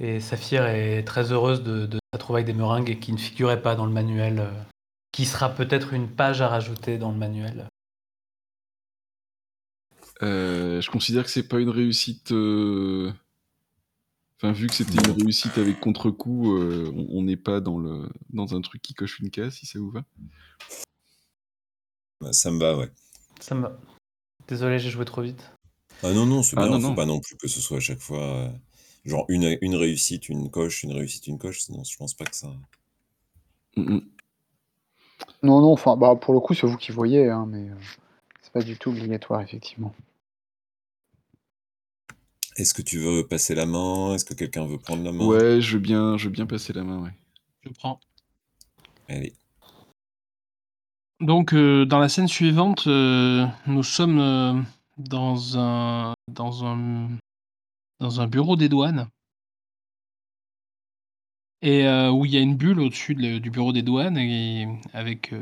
Et 0.00 0.18
Saphir 0.20 0.66
est 0.66 1.04
très 1.04 1.30
heureuse 1.32 1.62
de, 1.62 1.88
sa 2.12 2.18
trouvaille 2.18 2.44
des 2.44 2.54
meringues 2.54 2.90
et 2.90 2.98
qui 2.98 3.12
ne 3.12 3.18
figurait 3.18 3.62
pas 3.62 3.76
dans 3.76 3.86
le 3.86 3.92
manuel, 3.92 4.40
euh, 4.40 4.50
qui 5.12 5.26
sera 5.26 5.50
peut-être 5.50 5.92
une 5.92 6.08
page 6.08 6.40
à 6.40 6.48
rajouter 6.48 6.98
dans 6.98 7.12
le 7.12 7.18
manuel. 7.18 7.66
je 10.20 10.90
considère 10.90 11.24
que 11.24 11.30
c'est 11.30 11.48
pas 11.48 11.60
une 11.60 11.70
réussite. 11.70 12.32
Enfin, 14.42 14.52
vu 14.52 14.66
que 14.66 14.74
c'était 14.74 14.94
une 14.94 15.22
réussite 15.22 15.56
avec 15.56 15.78
contre-coup, 15.78 16.58
on 16.58 17.22
n'est 17.22 17.36
pas 17.36 17.60
dans, 17.60 17.78
le, 17.78 18.08
dans 18.30 18.56
un 18.56 18.60
truc 18.60 18.82
qui 18.82 18.92
coche 18.92 19.20
une 19.20 19.30
case, 19.30 19.54
si 19.54 19.66
ça 19.66 19.78
vous 19.78 19.92
va. 19.92 20.02
Bah, 22.20 22.32
ça 22.32 22.50
me 22.50 22.58
va, 22.58 22.76
ouais. 22.76 22.90
Ça 23.38 23.54
me 23.54 23.62
va. 23.62 23.78
Désolé, 24.48 24.80
j'ai 24.80 24.90
joué 24.90 25.04
trop 25.04 25.22
vite. 25.22 25.52
Ah 26.02 26.12
non, 26.12 26.26
non, 26.26 26.42
c'est 26.42 26.58
ah, 26.58 26.66
bien, 26.66 26.80
non, 26.80 26.88
faut 26.88 26.94
pas 26.96 27.06
non 27.06 27.20
plus 27.20 27.36
que 27.36 27.46
ce 27.46 27.60
soit 27.60 27.76
à 27.76 27.80
chaque 27.80 28.00
fois 28.00 28.20
euh, 28.20 28.48
genre 29.04 29.26
une, 29.28 29.56
une 29.60 29.76
réussite, 29.76 30.28
une 30.28 30.50
coche, 30.50 30.82
une 30.82 30.92
réussite, 30.92 31.28
une 31.28 31.38
coche, 31.38 31.60
sinon 31.60 31.84
je 31.84 31.96
pense 31.96 32.14
pas 32.14 32.24
que 32.24 32.34
ça. 32.34 32.52
Non, 33.76 34.00
non, 35.42 35.72
enfin, 35.72 35.96
bah, 35.96 36.16
pour 36.16 36.34
le 36.34 36.40
coup, 36.40 36.54
c'est 36.54 36.66
vous 36.66 36.76
qui 36.76 36.90
voyez, 36.90 37.28
hein, 37.28 37.46
mais 37.48 37.70
euh, 37.70 37.76
c'est 38.42 38.52
pas 38.52 38.62
du 38.62 38.76
tout 38.76 38.90
obligatoire, 38.90 39.40
effectivement. 39.40 39.94
Est-ce 42.56 42.74
que 42.74 42.82
tu 42.82 42.98
veux 42.98 43.26
passer 43.26 43.54
la 43.54 43.66
main? 43.66 44.14
Est-ce 44.14 44.24
que 44.24 44.34
quelqu'un 44.34 44.66
veut 44.66 44.78
prendre 44.78 45.02
la 45.02 45.12
main? 45.12 45.26
Ouais, 45.26 45.60
je 45.60 45.74
veux 45.74 45.82
bien, 45.82 46.16
je 46.18 46.24
veux 46.24 46.30
bien 46.30 46.46
passer 46.46 46.72
la 46.72 46.82
main, 46.82 47.02
ouais. 47.02 47.12
Je 47.62 47.70
prends. 47.70 47.98
Allez. 49.08 49.34
Donc, 51.20 51.54
euh, 51.54 51.86
dans 51.86 51.98
la 51.98 52.08
scène 52.08 52.28
suivante, 52.28 52.88
euh, 52.88 53.46
nous 53.66 53.82
sommes 53.82 54.18
euh, 54.18 54.60
dans 54.98 55.56
un 55.56 56.14
dans 56.28 56.64
un 56.66 57.08
dans 58.00 58.20
un 58.20 58.26
bureau 58.26 58.56
des 58.56 58.68
douanes 58.68 59.08
et 61.62 61.86
où 62.10 62.24
il 62.24 62.32
y 62.32 62.36
a 62.36 62.40
une 62.40 62.56
bulle 62.56 62.80
au-dessus 62.80 63.14
du 63.14 63.50
bureau 63.50 63.72
des 63.72 63.82
douanes 63.82 64.18
et 64.18 64.66
avec, 64.92 65.32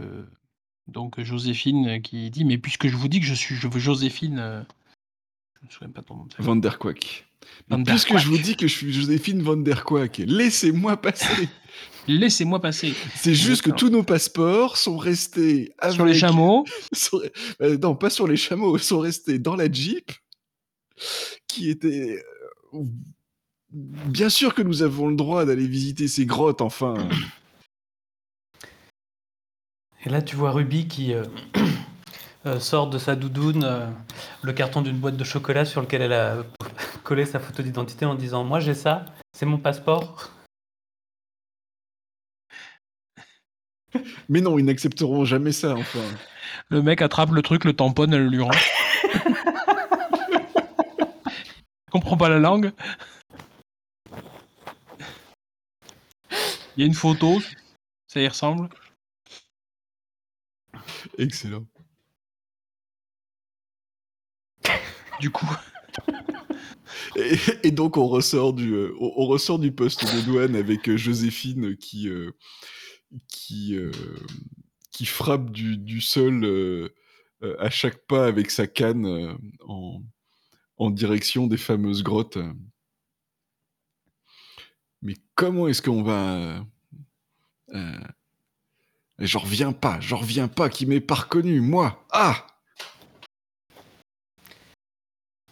donc 0.86 1.18
Joséphine 1.18 2.02
qui 2.02 2.30
dit: 2.30 2.44
«Mais 2.44 2.58
puisque 2.58 2.88
je 2.88 2.96
vous 2.96 3.08
dis 3.08 3.20
que 3.20 3.26
je 3.26 3.32
suis 3.32 3.54
je 3.54 3.66
veux 3.66 3.80
Joséphine», 3.80 4.66
je 5.68 5.74
souviens 5.74 5.90
pas 5.90 6.02
ton 6.02 6.16
nom 6.16 6.28
Van 6.38 6.56
der 6.56 6.78
Quack. 6.78 7.26
Puisque 7.86 8.16
je 8.16 8.26
vous 8.28 8.38
dis 8.38 8.56
que 8.56 8.66
je 8.66 8.74
suis 8.74 8.92
Joséphine 8.92 9.42
Van 9.42 9.56
der 9.56 9.84
Quack, 9.84 10.18
laissez-moi 10.26 10.96
passer. 10.96 11.48
Laissez-moi 12.08 12.60
passer. 12.60 12.94
C'est 13.14 13.34
juste 13.34 13.62
que 13.62 13.70
tous 13.70 13.90
nos 13.90 14.02
passeports 14.02 14.78
sont 14.78 14.96
restés 14.96 15.72
sur 15.92 16.04
les 16.04 16.14
chameaux. 16.14 16.64
Euh, 17.60 17.76
non, 17.78 17.94
pas 17.94 18.10
sur 18.10 18.26
les 18.26 18.36
chameaux, 18.36 18.76
sont 18.78 19.00
restés 19.00 19.38
dans 19.38 19.54
la 19.54 19.70
Jeep, 19.70 20.10
qui 21.46 21.70
était. 21.70 22.24
Euh, 22.74 22.84
bien 23.72 24.28
sûr 24.28 24.54
que 24.54 24.62
nous 24.62 24.82
avons 24.82 25.08
le 25.08 25.16
droit 25.16 25.44
d'aller 25.44 25.66
visiter 25.66 26.08
ces 26.08 26.26
grottes, 26.26 26.62
enfin. 26.62 26.94
Et 30.04 30.08
là, 30.08 30.22
tu 30.22 30.36
vois 30.36 30.52
Ruby 30.52 30.88
qui 30.88 31.12
euh, 31.12 31.24
sort 32.58 32.88
de 32.88 32.98
sa 32.98 33.16
doudoune 33.16 33.92
le 34.42 34.52
carton 34.52 34.82
d'une 34.82 34.98
boîte 34.98 35.16
de 35.16 35.24
chocolat 35.24 35.64
sur 35.64 35.80
lequel 35.80 36.02
elle 36.02 36.12
a 36.12 36.36
collé 37.04 37.26
sa 37.26 37.38
photo 37.38 37.62
d'identité 37.62 38.06
en 38.06 38.14
disant 38.14 38.44
Moi 38.44 38.60
j'ai 38.60 38.74
ça, 38.74 39.04
c'est 39.32 39.46
mon 39.46 39.58
passeport. 39.58 40.30
Mais 44.28 44.40
non, 44.40 44.58
ils 44.58 44.64
n'accepteront 44.64 45.24
jamais 45.24 45.52
ça, 45.52 45.74
enfin. 45.74 45.98
Le 46.68 46.82
mec 46.82 47.02
attrape 47.02 47.30
le 47.30 47.42
truc, 47.42 47.64
le 47.64 47.74
tamponne, 47.74 48.14
elle 48.14 48.28
lui 48.28 48.42
rend. 48.42 48.50
comprend 51.90 52.16
pas 52.16 52.28
la 52.28 52.38
langue. 52.38 52.72
Il 56.76 56.80
y 56.80 56.82
a 56.84 56.86
une 56.86 56.94
photo, 56.94 57.40
ça 58.06 58.20
y 58.20 58.28
ressemble. 58.28 58.68
Excellent. 61.18 61.66
Du 65.20 65.30
coup. 65.30 65.46
Et, 67.62 67.70
donc 67.70 67.96
on 67.96 68.06
ressort 68.06 68.52
du, 68.52 68.72
euh, 68.72 68.94
on, 69.00 69.26
ressort 69.26 69.58
du 69.58 69.72
poste 69.72 70.04
de 70.04 70.20
douane 70.22 70.56
avec 70.56 70.88
euh, 70.88 70.96
Joséphine 70.96 71.76
qui, 71.76 72.08
euh, 72.08 72.30
qui, 73.28 73.76
qui 74.90 75.06
frappe 75.06 75.50
du, 75.50 75.76
du 75.76 76.00
sol 76.00 76.90
à 77.58 77.70
chaque 77.70 78.06
pas 78.06 78.26
avec 78.26 78.50
sa 78.50 78.66
canne 78.66 79.36
en, 79.66 80.02
en, 80.76 80.90
direction 80.90 81.46
des 81.46 81.56
fameuses 81.56 82.02
grottes. 82.02 82.38
Mais 85.02 85.14
comment 85.34 85.68
est-ce 85.68 85.82
qu'on 85.82 86.02
va... 86.02 86.64
J'en 89.18 89.40
reviens 89.40 89.72
pas, 89.72 90.00
j'en 90.00 90.18
reviens 90.18 90.48
pas, 90.48 90.70
qui 90.70 90.86
m'est 90.86 91.00
pas 91.00 91.14
reconnu, 91.14 91.60
moi 91.60 92.06
Ah 92.10 92.46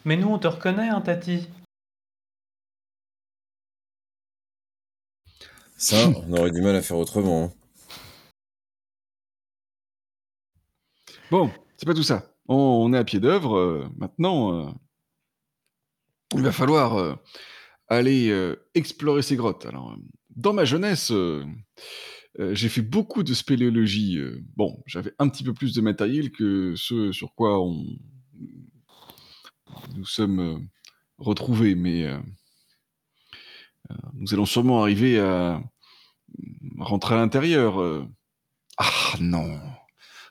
Mais 0.05 0.15
nous, 0.15 0.27
on 0.27 0.39
te 0.39 0.47
reconnaît, 0.47 0.89
hein, 0.89 1.01
Tati 1.01 1.47
Ça, 5.77 6.09
on 6.09 6.33
aurait 6.33 6.51
du 6.51 6.61
mal 6.61 6.75
à 6.75 6.81
faire 6.81 6.97
autrement. 6.97 7.45
Hein. 7.45 7.53
Bon, 11.31 11.51
c'est 11.77 11.85
pas 11.85 11.93
tout 11.93 12.03
ça. 12.03 12.33
On, 12.47 12.91
est 12.93 12.97
à 12.97 13.03
pied 13.03 13.19
d'œuvre. 13.19 13.57
Euh, 13.57 13.89
maintenant, 13.97 14.53
euh, 14.53 14.71
il 16.35 16.41
va 16.41 16.51
falloir 16.51 16.97
euh, 16.97 17.15
aller 17.87 18.55
explorer 18.73 19.21
ces 19.21 19.35
grottes. 19.35 19.65
Alors, 19.65 19.95
dans 20.35 20.53
ma 20.53 20.65
jeunesse, 20.65 21.11
euh, 22.39 22.53
j'ai 22.53 22.69
fait 22.69 22.81
beaucoup 22.81 23.23
de 23.23 23.33
spéléologie. 23.33 24.17
Euh, 24.17 24.41
bon, 24.55 24.81
j'avais 24.85 25.13
un 25.19 25.27
petit 25.29 25.43
peu 25.43 25.53
plus 25.53 25.73
de 25.73 25.81
matériel 25.81 26.31
que 26.31 26.73
ce 26.75 27.11
sur 27.11 27.33
quoi 27.33 27.61
on 27.61 27.85
nous 29.95 30.05
sommes 30.05 30.67
retrouvés, 31.17 31.75
mais 31.75 32.07
nous 34.13 34.33
allons 34.33 34.45
sûrement 34.45 34.81
arriver 34.81 35.19
à 35.19 35.61
rentrer 36.77 37.15
à 37.15 37.17
l'intérieur. 37.17 38.07
Ah 38.77 39.15
non! 39.19 39.59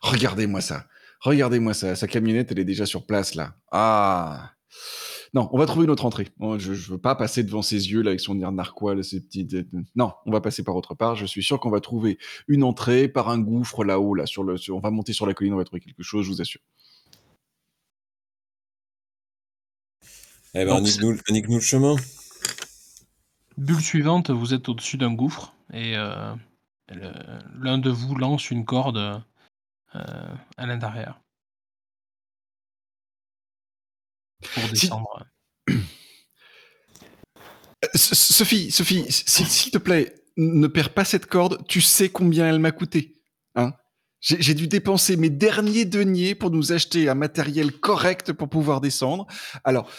Regardez-moi 0.01 0.61
ça! 0.61 0.87
Regardez-moi 1.21 1.75
ça! 1.75 1.97
Sa 1.97 2.07
camionnette, 2.07 2.53
elle 2.53 2.61
est 2.61 2.65
déjà 2.65 2.87
sur 2.87 3.07
place 3.07 3.35
là. 3.35 3.55
Ah! 3.73 4.53
Non, 5.35 5.49
on 5.53 5.59
va 5.59 5.67
trouver 5.67 5.85
une 5.85 5.91
autre 5.91 6.07
entrée. 6.07 6.29
Je, 6.59 6.73
je 6.73 6.93
veux 6.93 6.99
pas 6.99 7.15
passer 7.15 7.43
devant 7.43 7.63
ses 7.63 7.91
yeux 7.91 8.03
là 8.03 8.11
avec 8.11 8.21
son 8.21 8.41
air 8.41 8.53
narquois, 8.53 9.03
ses 9.03 9.21
petites. 9.21 9.55
Non, 9.95 10.13
on 10.25 10.33
va 10.33 10.41
passer 10.41 10.63
par 10.63 10.75
autre 10.77 10.95
part. 10.95 11.17
Je 11.17 11.27
suis 11.27 11.43
sûr 11.43 11.61
qu'on 11.61 11.71
va 11.71 11.81
trouver 11.81 12.19
une 12.47 12.65
entrée 12.65 13.09
par 13.09 13.29
un 13.29 13.39
gouffre 13.39 13.85
là-haut 13.85 14.15
là 14.15 14.27
sur 14.27 14.43
le. 14.43 14.57
on 14.71 14.81
va 14.81 14.91
monter 14.91 15.13
sur 15.13 15.27
la 15.27 15.35
colline, 15.35 15.53
on 15.53 15.59
va 15.59 15.65
trouver 15.65 15.81
quelque 15.81 16.03
chose, 16.03 16.25
je 16.25 16.31
vous 16.31 16.41
assure. 16.41 16.63
Eh 20.55 20.65
ben, 20.65 20.77
indique-nous 20.77 21.57
le 21.57 21.61
chemin. 21.61 21.97
Bulle 23.57 23.81
suivante, 23.81 24.31
vous 24.31 24.55
êtes 24.55 24.69
au-dessus 24.69 24.97
d'un 24.97 25.13
gouffre 25.13 25.55
et 25.73 25.97
euh, 25.97 26.35
l'un 26.89 27.79
de 27.79 27.91
vous 27.91 28.15
lance 28.15 28.51
une 28.51 28.65
corde 28.65 29.23
euh, 29.95 30.35
à 30.57 30.67
l'intérieur. 30.67 31.21
pour 34.55 34.69
descendre. 34.69 35.27
Sophie, 37.95 38.71
Sophie, 38.71 39.05
s'il 39.09 39.71
te 39.71 39.79
plaît, 39.79 40.15
ne 40.37 40.67
perds 40.67 40.95
pas 40.95 41.05
cette 41.05 41.27
corde. 41.27 41.65
Tu 41.67 41.81
sais 41.81 42.09
combien 42.09 42.49
elle 42.49 42.59
m'a 42.59 42.73
coûté. 42.73 43.21
Hein 43.55 43.73
J'ai 44.21 44.55
dû 44.55 44.69
dépenser 44.69 45.17
mes 45.17 45.31
derniers 45.31 45.85
deniers 45.85 46.35
pour 46.35 46.51
nous 46.51 46.73
acheter 46.73 47.09
un 47.09 47.15
matériel 47.15 47.73
correct 47.73 48.33
pour 48.33 48.49
pouvoir 48.49 48.81
descendre. 48.81 49.27
Alors, 49.65 49.91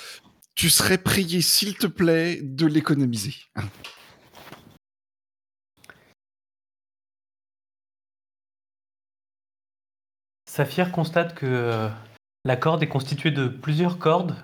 tu 0.59 0.69
serais 0.69 0.97
prié, 0.97 1.39
s'il 1.39 1.77
te 1.77 1.87
plaît, 1.87 2.41
de 2.43 2.65
l'économiser. 2.65 3.33
Saphir 10.45 10.91
constate 10.91 11.33
que 11.33 11.45
euh, 11.45 11.87
la 12.43 12.57
corde 12.57 12.83
est 12.83 12.89
constituée 12.89 13.31
de 13.31 13.47
plusieurs 13.47 13.99
cordes 13.99 14.35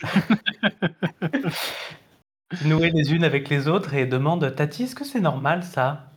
nouées 2.64 2.88
les 2.88 3.12
unes 3.12 3.24
avec 3.24 3.50
les 3.50 3.68
autres 3.68 3.92
et 3.92 4.06
demande 4.06 4.54
Tati, 4.54 4.84
est-ce 4.84 4.94
que 4.94 5.04
c'est 5.04 5.20
normal 5.20 5.64
ça? 5.64 6.14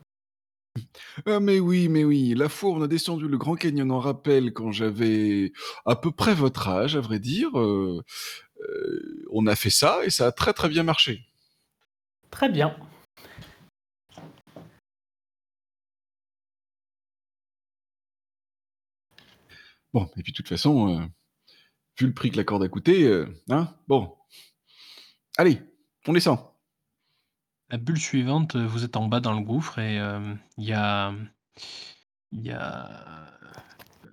Ah 1.26 1.42
mais 1.42 1.60
oui, 1.60 1.90
mais 1.90 2.06
oui, 2.06 2.34
la 2.36 2.48
fois 2.48 2.72
on 2.72 2.82
a 2.82 2.88
descendu 2.88 3.28
le 3.28 3.38
Grand 3.38 3.56
Canyon 3.56 3.92
en 3.92 4.00
rappel 4.00 4.54
quand 4.54 4.72
j'avais 4.72 5.52
à 5.86 5.98
peu 5.98 6.12
près 6.12 6.34
votre 6.34 6.70
âge, 6.70 6.96
à 6.96 7.02
vrai 7.02 7.20
dire, 7.20 7.60
euh, 7.60 8.02
euh, 8.70 9.26
on 9.32 9.48
a 9.48 9.56
fait 9.56 9.70
ça 9.70 10.06
et 10.06 10.10
ça 10.10 10.28
a 10.28 10.32
très 10.32 10.54
très 10.54 10.70
bien 10.70 10.84
marché. 10.84 11.26
Très 12.30 12.50
bien. 12.50 12.76
Bon, 19.94 20.10
et 20.16 20.24
puis 20.24 20.32
de 20.32 20.38
toute 20.38 20.48
façon, 20.48 21.02
euh, 21.02 21.06
vu 22.00 22.08
le 22.08 22.14
prix 22.14 22.32
que 22.32 22.38
la 22.38 22.44
corde 22.44 22.64
a 22.64 22.70
coûté, 22.70 23.04
euh, 23.06 23.28
hein, 23.50 23.76
bon. 23.88 24.16
Allez, 25.38 25.62
on 26.08 26.14
descend. 26.14 26.40
La 27.70 27.78
bulle 27.78 28.00
suivante, 28.00 28.56
vous 28.56 28.84
êtes 28.84 28.98
en 28.98 29.08
bas 29.08 29.20
dans 29.20 29.34
le 29.34 29.44
gouffre 29.44 29.80
et 29.80 30.00
euh, 30.00 30.34
il 30.58 30.66
y 30.66 30.74
a, 30.74 31.14
y 32.34 32.52
a 32.52 33.28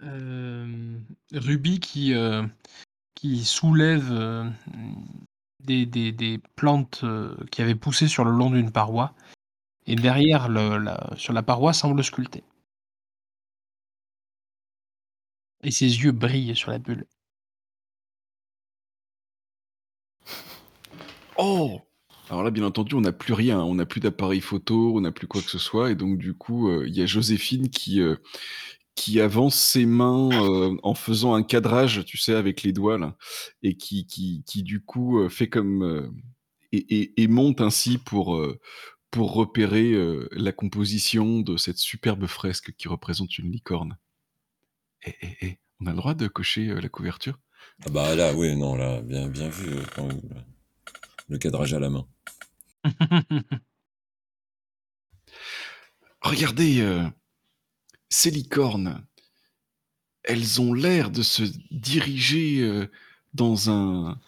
euh, 0.03 0.99
Ruby 1.33 1.81
qui, 1.81 2.15
qui 3.19 3.45
soulève 3.45 4.53
des, 5.65 5.87
des, 5.87 6.39
plantes 6.55 7.05
qui 7.51 7.63
avaient 7.63 7.75
poussé 7.75 8.07
sur 8.07 8.25
le 8.25 8.31
long 8.31 8.51
d'une 8.51 8.71
paroi 8.71 9.13
et 9.87 9.97
derrière 9.97 10.49
le, 10.49 10.79
la, 10.79 11.11
sur 11.17 11.33
la 11.33 11.43
paroi 11.43 11.73
semble 11.73 12.05
sculpter. 12.05 12.45
Et 15.63 15.73
ses 15.73 15.87
yeux 15.87 16.13
brillent 16.13 16.55
sur 16.55 16.71
la 16.71 16.79
bulle. 16.79 17.07
Oh 21.41 21.81
Alors 22.31 22.43
là, 22.43 22.51
bien 22.51 22.65
entendu, 22.65 22.97
on 22.97 23.01
n'a 23.01 23.13
plus 23.13 23.33
rien. 23.33 23.61
On 23.61 23.77
n'a 23.77 23.87
plus 23.87 24.01
d'appareil 24.01 24.41
photo, 24.41 24.93
on 24.97 25.01
n'a 25.01 25.13
plus 25.13 25.29
quoi 25.29 25.41
que 25.41 25.49
ce 25.49 25.59
soit. 25.59 25.93
Et 25.93 25.95
donc, 25.95 26.19
du 26.19 26.35
coup, 26.35 26.69
euh, 26.69 26.85
il 26.89 26.97
y 26.97 27.01
a 27.01 27.07
Joséphine 27.07 27.71
qui, 27.71 28.01
euh, 28.01 28.17
qui 28.99 29.21
avance 29.21 29.55
ses 29.55 29.87
mains 29.87 30.29
euh, 30.33 30.77
en 30.83 30.95
faisant 30.95 31.35
un 31.35 31.43
cadrage, 31.43 32.05
tu 32.05 32.19
sais, 32.19 32.35
avec 32.35 32.63
les 32.63 32.73
doigts, 32.73 32.99
là, 32.99 33.17
et 33.63 33.77
qui, 33.77 34.07
qui, 34.07 34.43
qui 34.47 34.63
du 34.63 34.81
coup, 34.85 35.29
fait 35.29 35.49
comme. 35.49 36.13
Et, 36.73 37.23
et, 37.23 37.29
monte 37.29 37.63
ainsi 37.63 37.97
pour, 37.97 38.45
pour 39.11 39.33
repérer 39.33 39.95
la 40.33 40.53
composition 40.53 41.41
de 41.41 41.57
cette 41.57 41.79
superbe 41.79 42.27
fresque 42.27 42.75
qui 42.77 42.89
représente 42.89 43.39
une 43.39 43.51
licorne. 43.51 43.97
Eh, 45.07 45.15
eh, 45.23 45.37
eh, 45.41 45.59
on 45.81 45.87
a 45.87 45.93
le 45.93 45.97
droit 45.97 46.15
de 46.15 46.29
cocher 46.29 46.67
la 46.67 46.91
couverture? 46.91 47.39
Ah 47.87 47.91
bah 47.91 48.15
là, 48.15 48.35
oui, 48.35 48.55
non, 48.55 48.77
là, 48.77 49.01
bien, 49.01 49.29
bien 49.29 49.49
vu. 49.49 49.71
Quand 49.95 50.09
le 51.29 51.39
cadrage 51.39 51.75
à 51.75 51.79
la 51.79 51.91
main. 51.91 52.07
Regardez, 56.21 56.81
euh, 56.81 57.07
ces 58.09 58.31
licornes, 58.31 59.05
elles 60.23 60.61
ont 60.61 60.73
l'air 60.73 61.11
de 61.11 61.23
se 61.23 61.43
diriger 61.71 62.61
euh, 62.61 62.91
dans 63.35 63.71
un 63.71 64.19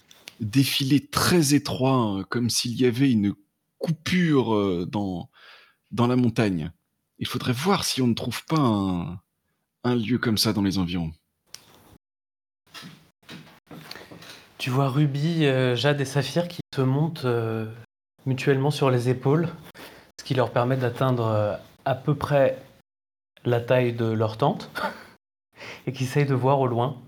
défilé 0.41 1.07
très 1.07 1.55
étroit, 1.55 2.25
comme 2.31 2.49
s'il 2.49 2.81
y 2.81 2.87
avait 2.87 3.11
une 3.11 3.35
coupure 3.79 4.55
euh, 4.55 4.87
dans, 4.87 5.31
dans 5.91 6.07
la 6.07 6.17
montagne. 6.17 6.73
Il 7.19 7.27
faudrait 7.27 7.53
voir 7.53 7.85
si 7.85 8.01
on 8.01 8.07
ne 8.07 8.15
trouve 8.15 8.45
pas 8.47 9.21
un, 9.85 9.95
lieu 9.95 10.19
comme 10.19 10.39
ça 10.39 10.53
dans 10.53 10.63
les 10.63 10.79
environs. 10.79 11.13
Tu 14.59 14.71
vois 14.71 14.89
Ruby, 14.89 15.47
euh, 15.47 15.75
Jade 15.75 16.01
et 16.01 16.05
Saphir 16.05 16.49
qui 16.49 16.61
se 16.75 16.83
montent 16.83 17.25
euh, 17.25 17.67
mutuellement 18.27 18.71
sur 18.71 18.91
les 18.91 19.09
épaules, 19.09 19.49
ce 20.19 20.25
qui 20.25 20.35
leur 20.35 20.51
permet 20.51 20.77
d'atteindre 20.77 21.27
euh, 21.27 21.57
à 21.85 21.95
peu 21.95 22.15
près 22.15 22.59
la 23.45 23.61
taille 23.61 23.93
de 23.93 24.07
leur 24.07 24.37
tente, 24.37 24.71
et 25.87 25.93
qui 25.93 26.05
essayent 26.05 26.27
de 26.27 26.35
voir 26.35 26.61
au 26.61 26.67
loin. 26.67 27.01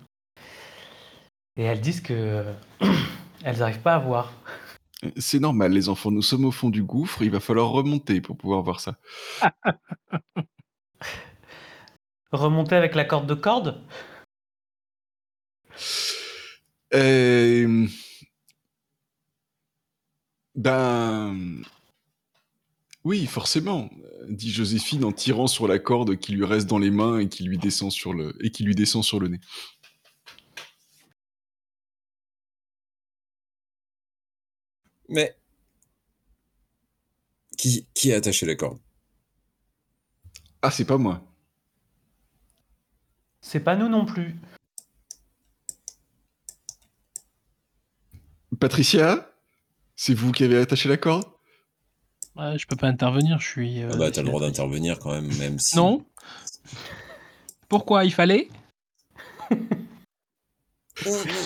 Et 1.56 1.62
elles 1.62 1.80
disent 1.80 2.00
que 2.00 2.44
elles 3.44 3.58
n'arrivent 3.58 3.82
pas 3.82 3.94
à 3.94 3.98
voir. 3.98 4.32
C'est 5.16 5.40
normal, 5.40 5.72
les 5.72 5.88
enfants, 5.88 6.12
nous 6.12 6.22
sommes 6.22 6.44
au 6.44 6.52
fond 6.52 6.70
du 6.70 6.82
gouffre, 6.84 7.22
il 7.22 7.30
va 7.30 7.40
falloir 7.40 7.70
remonter 7.70 8.20
pour 8.20 8.36
pouvoir 8.36 8.62
voir 8.62 8.78
ça. 8.80 8.96
remonter 12.32 12.76
avec 12.76 12.94
la 12.94 13.04
corde 13.04 13.26
de 13.26 13.34
corde? 13.34 13.82
Euh, 16.94 17.86
ben. 20.54 21.62
Oui, 23.04 23.26
forcément, 23.26 23.90
dit 24.28 24.52
Joséphine 24.52 25.04
en 25.04 25.12
tirant 25.12 25.48
sur 25.48 25.66
la 25.66 25.78
corde 25.78 26.16
qui 26.18 26.32
lui 26.32 26.44
reste 26.44 26.68
dans 26.68 26.78
les 26.78 26.90
mains 26.90 27.18
et 27.18 27.28
qui 27.28 27.42
lui 27.42 27.58
descend 27.58 27.90
sur 27.90 28.14
le, 28.14 28.36
et 28.44 28.50
qui 28.50 28.62
lui 28.62 28.74
descend 28.76 29.02
sur 29.02 29.18
le 29.18 29.28
nez. 29.28 29.40
Mais. 35.08 35.36
Qui, 37.58 37.86
qui 37.94 38.12
a 38.12 38.16
attaché 38.16 38.46
la 38.46 38.54
corde? 38.56 38.80
Ah, 40.62 40.70
c'est 40.70 40.84
pas 40.84 40.98
moi. 40.98 41.22
C'est 43.40 43.60
pas 43.60 43.76
nous 43.76 43.88
non 43.88 44.04
plus. 44.04 44.36
Patricia, 48.60 49.34
c'est 49.96 50.14
vous 50.14 50.30
qui 50.30 50.44
avez 50.44 50.58
attaché 50.58 50.88
la 50.88 50.96
corde? 50.96 51.31
Je 52.36 52.66
peux 52.66 52.76
pas 52.76 52.88
intervenir, 52.88 53.38
je 53.40 53.46
suis. 53.46 53.82
Euh, 53.82 53.90
ah 53.92 53.96
bah, 53.96 54.10
t'as 54.10 54.22
le 54.22 54.28
droit 54.28 54.40
d'intervenir 54.40 54.98
quand 54.98 55.12
même, 55.12 55.32
même 55.36 55.58
si. 55.58 55.76
Non. 55.76 56.04
Pourquoi 57.68 58.04
il 58.04 58.12
fallait? 58.12 58.48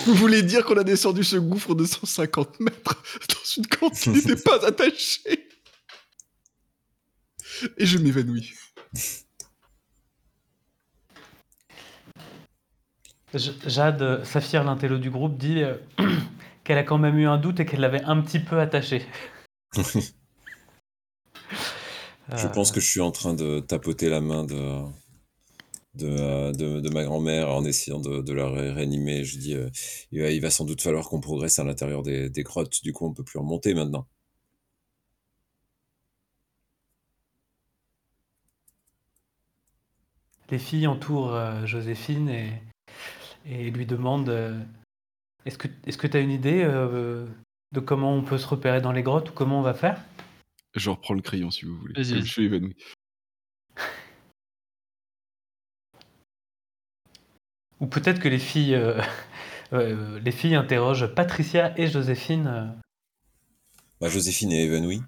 Vous 0.05 0.13
voulez 0.13 0.43
dire 0.43 0.65
qu'on 0.65 0.77
a 0.77 0.83
descendu 0.83 1.23
ce 1.23 1.37
gouffre 1.37 1.73
de 1.75 1.85
150 1.85 2.59
mètres 2.59 3.03
dans 3.29 3.45
une 3.57 3.67
corde 3.67 3.93
qui 3.93 4.09
n'était 4.09 4.35
pas 4.43 4.65
attachée? 4.65 5.49
Et 7.77 7.85
je 7.85 7.97
m'évanouis. 7.97 8.53
Jade, 13.33 14.23
Saphir, 14.23 14.63
l'intello 14.63 14.97
du 14.97 15.09
groupe, 15.09 15.37
dit 15.37 15.63
euh, 15.63 15.75
qu'elle 16.63 16.77
a 16.77 16.83
quand 16.83 16.97
même 16.97 17.17
eu 17.17 17.27
un 17.27 17.37
doute 17.37 17.59
et 17.59 17.65
qu'elle 17.65 17.81
l'avait 17.81 18.03
un 18.03 18.21
petit 18.21 18.39
peu 18.39 18.59
attaché. 18.59 19.05
Je 22.35 22.47
pense 22.47 22.71
que 22.71 22.79
je 22.79 22.87
suis 22.89 23.01
en 23.01 23.11
train 23.11 23.33
de 23.33 23.59
tapoter 23.61 24.09
la 24.09 24.21
main 24.21 24.43
de 24.43 24.83
de, 25.95 26.51
de, 26.79 26.89
ma 26.89 27.03
grand-mère 27.03 27.49
en 27.49 27.65
essayant 27.65 27.99
de, 27.99 28.33
la 28.33 28.49
réanimer. 28.49 29.23
Je 29.23 29.37
dis, 29.39 29.55
il, 30.11 30.41
va, 30.41 30.49
sans 30.49 30.65
doute 30.65 30.81
falloir 30.81 31.09
qu'on 31.09 31.21
progresse 31.21 31.59
à 31.59 31.63
l'intérieur 31.63 32.03
des, 32.03 32.29
des, 32.29 32.43
grottes. 32.43 32.83
Du 32.83 32.93
coup, 32.93 33.07
on 33.07 33.13
peut 33.13 33.23
plus 33.23 33.39
remonter 33.39 33.73
maintenant. 33.73 34.07
Les 40.49 40.59
filles 40.59 40.87
entourent 40.87 41.37
Joséphine 41.65 42.29
et, 42.29 42.53
et 43.45 43.69
lui 43.71 43.85
demandent 43.85 44.65
Est-ce 45.45 45.57
que 45.57 46.07
tu 46.07 46.17
as 46.17 46.19
une 46.19 46.31
idée 46.31 46.63
de 46.63 47.79
comment 47.79 48.13
on 48.13 48.21
peut 48.21 48.37
se 48.37 48.47
repérer 48.47 48.81
dans 48.81 48.91
les 48.91 49.03
grottes 49.03 49.31
ou 49.31 49.33
comment 49.33 49.59
on 49.59 49.63
va 49.63 49.73
faire? 49.73 50.01
Je 50.77 50.89
reprends 50.89 51.13
le 51.13 51.21
crayon 51.21 51.51
si 51.51 51.65
vous 51.65 51.77
voulez. 51.77 52.03
je 52.03 52.19
suis 52.21 52.45
évanoui. 52.45 52.75
Ou 57.79 57.85
peut-être 57.87 58.19
que 58.19 58.27
les 58.27 58.39
filles, 58.39 58.75
euh, 58.75 58.99
euh, 59.73 60.19
les 60.19 60.31
filles 60.31 60.55
interrogent 60.55 61.13
Patricia 61.13 61.77
et 61.79 61.87
Joséphine. 61.87 62.47
Euh. 62.47 62.67
Bah, 64.01 64.09
Joséphine 64.09 64.51
est 64.51 64.63
évanouie. 64.63 65.01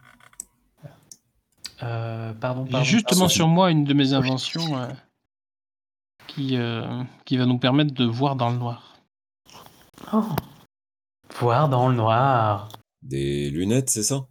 pardon, 1.79 2.67
J'ai 2.69 2.83
justement 2.83 3.27
sur 3.27 3.47
moi 3.47 3.71
une 3.71 3.83
de 3.83 3.93
mes 3.93 4.13
inventions 4.13 4.89
qui, 6.27 6.57
qui 7.25 7.37
va 7.37 7.45
nous 7.45 7.59
permettre 7.59 7.93
de 7.93 8.05
voir 8.05 8.35
dans 8.35 8.49
le 8.49 8.57
noir. 8.57 8.97
Oh. 10.11 10.25
Voir 11.39 11.69
dans 11.69 11.87
le 11.89 11.95
noir. 11.95 12.69
Des 13.03 13.49
lunettes, 13.51 13.89
c'est 13.89 14.03
ça? 14.03 14.27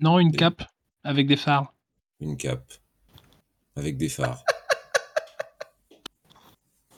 Non, 0.00 0.18
une 0.18 0.32
cape 0.32 0.62
avec 1.04 1.26
des 1.26 1.36
phares. 1.36 1.72
Une 2.20 2.36
cape 2.36 2.72
avec 3.76 3.96
des 3.96 4.08
phares. 4.08 4.44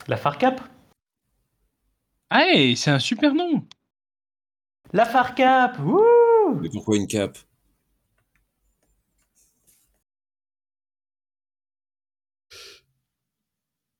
La 0.08 0.16
Farcap 0.16 0.60
Ah, 2.30 2.44
c'est 2.76 2.90
un 2.90 2.98
super 2.98 3.34
nom 3.34 3.66
La 4.92 5.04
Farcap 5.04 5.78
Wouh 5.80 6.54
Mais 6.60 6.70
pourquoi 6.70 6.96
une 6.96 7.06
cape? 7.06 7.38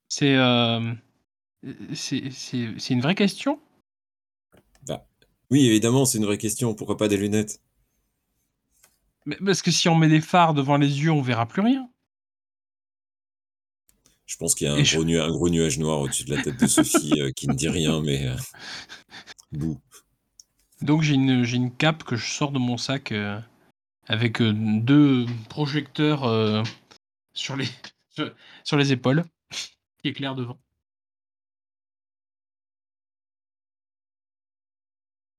C'est 0.08 0.36
euh, 0.36 0.94
c'est 1.94 2.90
une 2.90 3.00
vraie 3.00 3.14
question? 3.14 3.60
Bah, 4.86 5.06
Oui, 5.50 5.66
évidemment, 5.66 6.04
c'est 6.04 6.18
une 6.18 6.24
vraie 6.24 6.38
question. 6.38 6.74
Pourquoi 6.74 6.96
pas 6.96 7.08
des 7.08 7.16
lunettes? 7.16 7.60
Mais 9.27 9.36
Parce 9.45 9.62
que 9.62 9.70
si 9.70 9.89
on 9.89 9.95
met 9.95 10.09
des 10.09 10.20
phares 10.20 10.55
devant 10.55 10.77
les 10.77 11.03
yeux, 11.03 11.12
on 11.12 11.23
verra 11.23 11.47
plus 11.47 11.62
rien? 11.62 11.89
Je 14.28 14.36
pense 14.36 14.55
qu'il 14.55 14.66
y 14.66 14.70
a 14.70 14.74
un 15.24 15.31
gros, 15.31 15.49
nuage 15.49 15.78
noir 15.78 16.01
au-dessus 16.01 16.24
de 16.24 16.36
la 16.36 16.43
tête 16.43 16.61
de 16.61 16.66
Sophie 16.66 17.19
euh, 17.19 17.32
qui 17.32 17.49
ne 17.49 17.55
dit 17.55 17.69
rien, 17.70 18.03
mais 18.03 18.28
euh, 18.28 18.36
bouh. 19.53 19.81
Donc 20.82 21.01
j'ai 21.03 21.15
une, 21.15 21.45
j'ai 21.45 21.57
une 21.57 21.74
cape 21.74 22.05
que 22.05 22.15
je 22.15 22.31
sors 22.31 22.53
de 22.53 22.59
mon 22.59 22.77
sac 22.77 23.11
euh, 23.12 23.40
avec 24.07 24.43
deux 24.43 25.24
projecteurs 25.49 26.65
sur, 27.32 27.57
les, 27.57 27.69
sur, 28.65 28.77
les 28.77 28.93
épaules 28.93 29.24
qui 30.03 30.09
éclairent 30.09 30.36
devant. 30.36 30.59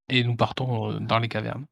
Et 0.09 0.23
nous 0.23 0.35
partons 0.35 0.99
dans 0.99 1.19
les 1.19 1.29
cavernes. 1.29 1.67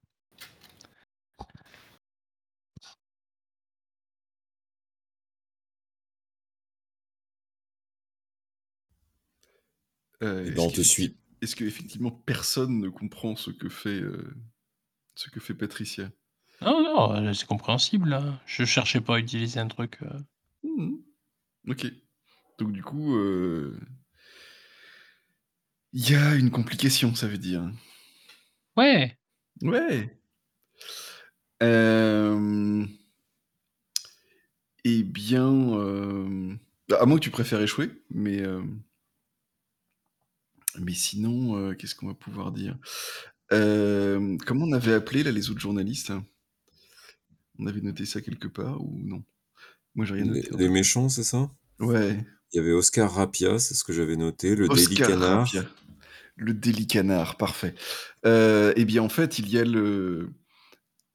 Euh, 10.23 10.51
ben, 10.51 10.59
on 10.59 10.69
te 10.69 10.81
suit. 10.81 11.17
Est-ce 11.41 11.55
qu'effectivement 11.55 12.11
personne 12.11 12.79
ne 12.79 12.89
comprend 12.89 13.35
ce 13.35 13.51
que 13.51 13.69
fait, 13.69 14.01
euh, 14.01 14.35
ce 15.15 15.29
que 15.29 15.39
fait 15.39 15.53
Patricia? 15.53 16.09
Non, 16.61 16.81
non, 16.81 17.13
euh, 17.13 17.33
c'est 17.33 17.45
compréhensible. 17.45 18.09
Là. 18.09 18.41
Je 18.47 18.65
cherchais 18.65 19.01
pas 19.01 19.17
à 19.17 19.19
utiliser 19.19 19.59
un 19.59 19.67
truc. 19.67 19.99
Mmh 20.63 20.95
ok. 21.69 21.85
Donc 22.59 22.71
du 22.71 22.81
coup, 22.81 23.15
il 25.93 26.09
y 26.09 26.15
a 26.15 26.35
une 26.35 26.49
complication, 26.49 27.13
ça 27.13 27.27
veut 27.27 27.37
dire. 27.37 27.69
Ouais. 28.77 29.17
Ouais. 29.61 30.17
Euh... 31.61 32.85
Eh 34.85 35.03
bien, 35.03 36.57
à 36.97 37.05
moins 37.05 37.17
que 37.17 37.23
tu 37.23 37.31
préfères 37.31 37.61
échouer, 37.61 37.91
mais 38.09 38.41
mais 40.81 40.93
sinon, 40.93 41.57
euh, 41.57 41.73
qu'est-ce 41.73 41.95
qu'on 41.95 42.07
va 42.07 42.13
pouvoir 42.13 42.51
dire? 42.51 42.77
Euh, 43.53 44.37
Comment 44.45 44.65
on 44.65 44.73
avait 44.73 44.93
appelé 44.93 45.23
là 45.23 45.31
les 45.31 45.49
autres 45.49 45.59
journalistes 45.59 46.11
On 47.59 47.67
avait 47.67 47.81
noté 47.81 48.05
ça 48.05 48.21
quelque 48.21 48.47
part 48.47 48.81
ou 48.81 48.99
non? 49.03 49.23
Moi 49.95 50.05
j'ai 50.05 50.15
rien 50.15 50.25
noté. 50.25 50.49
Les, 50.57 50.69
méchants, 50.69 51.09
c'est 51.09 51.23
ça? 51.23 51.49
Ouais. 51.79 52.17
Il 52.51 52.57
y 52.57 52.59
avait 52.59 52.71
Oscar 52.71 53.13
Rapia, 53.13 53.59
c'est 53.59 53.73
ce 53.73 53.83
que 53.83 53.93
j'avais 53.93 54.15
noté, 54.15 54.55
le 54.55 54.67
Daily 54.67 54.95
Canard. 54.95 55.51
Le 56.35 56.53
Daily 56.53 56.85
Canard, 56.85 57.37
parfait. 57.37 57.73
Euh, 58.25 58.73
eh 58.75 58.85
bien 58.85 59.01
en 59.01 59.09
fait, 59.09 59.39
il 59.39 59.49
y 59.49 59.57
a 59.57 59.65
le... 59.65 60.29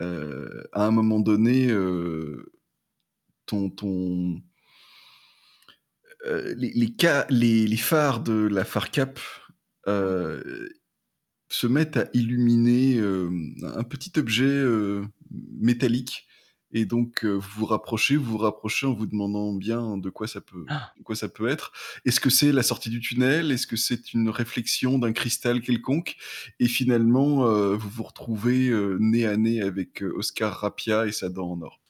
à 0.00 0.86
un 0.86 0.90
moment 0.90 1.20
donné, 1.20 1.68
ton... 3.46 3.70
ton 3.70 4.42
les, 6.56 6.72
les, 7.30 7.66
les, 7.66 7.76
phares 7.76 8.20
de 8.20 8.46
la 8.46 8.64
FARCAP 8.64 9.18
euh, 9.18 9.41
se 9.86 11.66
mettent 11.66 11.98
à 11.98 12.08
illuminer 12.14 12.96
euh, 12.96 13.30
un 13.62 13.84
petit 13.84 14.12
objet 14.18 14.44
euh, 14.44 15.04
métallique 15.30 16.26
et 16.74 16.86
donc 16.86 17.26
vous 17.26 17.40
vous 17.40 17.66
rapprochez, 17.66 18.16
vous 18.16 18.32
vous 18.32 18.38
rapprochez 18.38 18.86
en 18.86 18.94
vous 18.94 19.04
demandant 19.04 19.52
bien 19.52 19.98
de 19.98 20.08
quoi 20.08 20.26
ça 20.26 20.40
peut, 20.40 20.64
ah. 20.68 20.90
quoi 21.04 21.14
ça 21.14 21.28
peut 21.28 21.48
être. 21.48 21.72
Est-ce 22.06 22.18
que 22.18 22.30
c'est 22.30 22.50
la 22.50 22.62
sortie 22.62 22.88
du 22.88 22.98
tunnel? 22.98 23.52
Est-ce 23.52 23.66
que 23.66 23.76
c'est 23.76 24.14
une 24.14 24.30
réflexion 24.30 24.98
d'un 24.98 25.12
cristal 25.12 25.60
quelconque? 25.60 26.16
Et 26.60 26.68
finalement, 26.68 27.44
vous 27.74 27.90
vous 27.90 28.02
retrouvez 28.02 28.70
nez 28.98 29.26
à 29.26 29.36
nez 29.36 29.60
avec 29.60 30.02
Oscar 30.14 30.60
Rapia 30.60 31.06
et 31.06 31.12
sa 31.12 31.28
dent 31.28 31.50
en 31.50 31.60
or. 31.60 31.81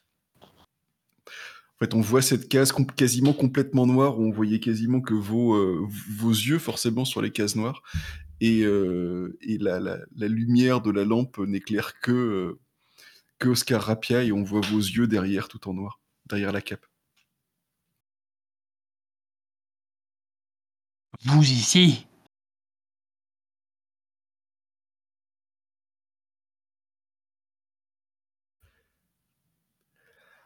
En 1.82 1.84
fait, 1.84 1.94
on 1.94 2.00
voit 2.00 2.22
cette 2.22 2.48
case 2.48 2.72
quasiment 2.96 3.32
complètement 3.32 3.88
noire, 3.88 4.16
où 4.16 4.24
on 4.24 4.30
voyait 4.30 4.60
quasiment 4.60 5.00
que 5.00 5.14
vos, 5.14 5.54
euh, 5.56 5.84
vos 6.16 6.30
yeux, 6.30 6.60
forcément, 6.60 7.04
sur 7.04 7.20
les 7.20 7.32
cases 7.32 7.56
noires, 7.56 7.82
et, 8.40 8.62
euh, 8.62 9.36
et 9.40 9.59
la, 9.59 9.80
la, 9.80 9.98
la, 10.14 10.28
lumière 10.28 10.80
de 10.80 10.92
la 10.92 11.04
lampe 11.04 11.38
n'éclaire 11.38 11.98
que, 12.00 12.12
euh, 12.12 12.60
que 13.40 13.48
Oscar 13.48 13.82
Rapia, 13.82 14.22
et 14.22 14.30
on 14.30 14.44
voit 14.44 14.60
vos 14.60 14.78
yeux 14.78 15.09
derrière, 15.09 15.48
tout 15.48 15.68
en 15.68 15.74
noir, 15.74 16.00
derrière 16.26 16.52
la 16.52 16.60
cape. 16.62 16.86
Vous 21.24 21.42
ici? 21.42 22.06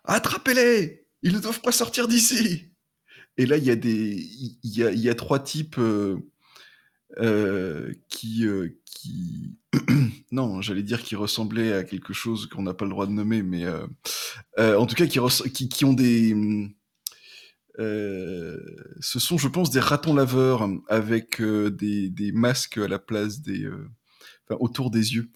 Attrapez-les 0.04 1.05
ils 1.26 1.34
ne 1.34 1.40
doivent 1.40 1.60
pas 1.60 1.72
sortir 1.72 2.06
d'ici. 2.06 2.68
Et 3.36 3.46
là, 3.46 3.56
il 3.56 3.64
y 3.64 3.70
a 3.70 3.76
des, 3.76 4.14
il 4.62 4.78
y 4.78 4.84
a, 4.84 4.92
il 4.92 5.00
y 5.00 5.10
a 5.10 5.14
trois 5.16 5.40
types 5.40 5.76
euh, 5.76 6.16
euh, 7.18 7.92
qui, 8.08 8.46
euh, 8.46 8.78
qui, 8.84 9.58
non, 10.30 10.62
j'allais 10.62 10.84
dire 10.84 11.02
qui 11.02 11.16
ressemblaient 11.16 11.72
à 11.72 11.82
quelque 11.82 12.12
chose 12.12 12.46
qu'on 12.46 12.62
n'a 12.62 12.74
pas 12.74 12.84
le 12.84 12.92
droit 12.92 13.08
de 13.08 13.12
nommer, 13.12 13.42
mais 13.42 13.64
en 14.56 14.86
tout 14.86 14.94
cas 14.94 15.06
qui, 15.06 15.18
ont 15.84 15.92
des, 15.92 16.36
ce 17.76 19.18
sont, 19.18 19.36
je 19.36 19.48
pense, 19.48 19.70
des 19.70 19.80
ratons 19.80 20.14
laveurs 20.14 20.68
avec 20.86 21.42
des, 21.42 22.08
des, 22.08 22.32
masques 22.32 22.78
à 22.78 22.86
la 22.86 23.00
place 23.00 23.40
des, 23.40 23.68
autour 24.48 24.92
des 24.92 25.14
yeux, 25.14 25.32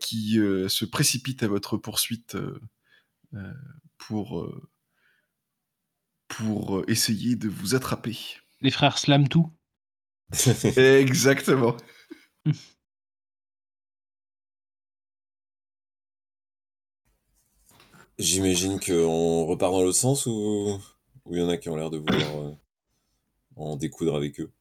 qui 0.00 0.34
se 0.68 0.84
précipitent 0.84 1.42
à 1.42 1.48
votre 1.48 1.78
poursuite 1.78 2.36
pour 3.96 4.46
pour 6.36 6.78
euh, 6.78 6.84
essayer 6.88 7.36
de 7.36 7.48
vous 7.48 7.74
attraper. 7.74 8.16
Les 8.60 8.70
frères 8.70 8.98
Slam 8.98 9.28
tout. 9.28 9.50
Exactement. 10.76 11.76
J'imagine 18.18 18.78
qu'on 18.78 19.46
repart 19.46 19.72
dans 19.72 19.82
l'autre 19.82 19.98
sens 19.98 20.26
ou 20.26 20.78
il 21.30 21.38
y 21.38 21.42
en 21.42 21.48
a 21.48 21.56
qui 21.56 21.68
ont 21.68 21.76
l'air 21.76 21.90
de 21.90 21.98
vouloir 21.98 22.42
euh, 22.42 22.52
en 23.56 23.76
découdre 23.76 24.14
avec 24.14 24.40
eux? 24.40 24.52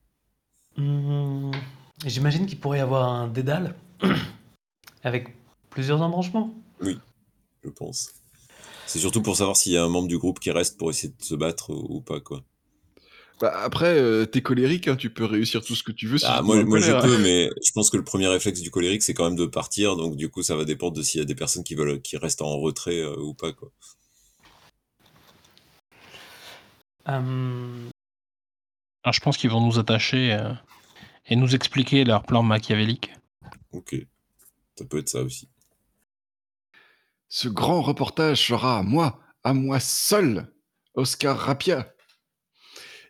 Mmh, 0.77 1.51
J'imagine 2.05 2.45
qu'il 2.45 2.59
pourrait 2.59 2.79
y 2.79 2.81
avoir 2.81 3.09
un 3.09 3.27
dédale 3.27 3.75
avec 5.03 5.35
plusieurs 5.69 6.01
embranchements. 6.01 6.53
Oui, 6.81 6.97
je 7.63 7.69
pense. 7.69 8.11
C'est 8.85 8.99
surtout 8.99 9.21
pour 9.21 9.37
savoir 9.37 9.55
s'il 9.55 9.71
y 9.71 9.77
a 9.77 9.83
un 9.83 9.89
membre 9.89 10.07
du 10.07 10.17
groupe 10.17 10.39
qui 10.39 10.51
reste 10.51 10.77
pour 10.77 10.89
essayer 10.89 11.13
de 11.17 11.23
se 11.23 11.35
battre 11.35 11.71
ou, 11.71 12.01
pas, 12.01 12.19
quoi. 12.19 12.43
Bah 13.41 13.51
après, 13.63 13.97
euh, 13.97 14.25
t'es 14.25 14.41
colérique, 14.41 14.87
hein, 14.87 14.95
tu 14.95 15.09
peux 15.09 15.25
réussir 15.25 15.63
tout 15.63 15.75
ce 15.75 15.83
que 15.83 15.91
tu 15.91 16.07
veux. 16.07 16.17
Ah, 16.23 16.41
moi, 16.43 16.63
moi 16.63 16.79
je 16.79 16.91
peux, 16.91 17.17
mais 17.17 17.49
je 17.65 17.71
pense 17.71 17.89
que 17.89 17.97
le 17.97 18.03
premier 18.03 18.27
réflexe 18.27 18.61
du 18.61 18.69
colérique, 18.69 19.01
c'est 19.01 19.13
quand 19.13 19.25
même 19.25 19.35
de 19.35 19.47
partir. 19.47 19.95
Donc 19.95 20.15
du 20.15 20.29
coup, 20.29 20.43
ça 20.43 20.55
va 20.55 20.65
dépendre 20.65 20.93
de 20.93 21.01
s'il 21.01 21.19
y 21.19 21.21
a 21.21 21.25
des 21.25 21.35
personnes 21.35 21.63
qui 21.63 21.75
veulent, 21.75 22.01
qui 22.01 22.15
restent 22.17 22.43
en 22.43 22.57
retrait 22.57 22.99
euh, 22.99 23.15
ou 23.17 23.33
pas, 23.33 23.51
quoi. 23.51 23.71
Alors, 29.03 29.13
je 29.13 29.19
pense 29.19 29.37
qu'ils 29.37 29.49
vont 29.49 29.65
nous 29.65 29.79
attacher 29.79 30.33
euh, 30.33 30.53
et 31.27 31.35
nous 31.35 31.53
expliquer 31.55 32.03
leur 32.05 32.23
plan 32.23 32.43
machiavélique. 32.43 33.11
Ok, 33.71 33.95
ça 34.77 34.85
peut 34.85 34.99
être 34.99 35.09
ça 35.09 35.21
aussi. 35.21 35.49
Ce 37.35 37.47
grand 37.47 37.81
reportage 37.81 38.45
sera 38.45 38.77
à 38.77 38.83
moi, 38.83 39.19
à 39.43 39.55
moi 39.55 39.79
seul, 39.79 40.53
Oscar 40.93 41.35
Rapia. 41.35 41.91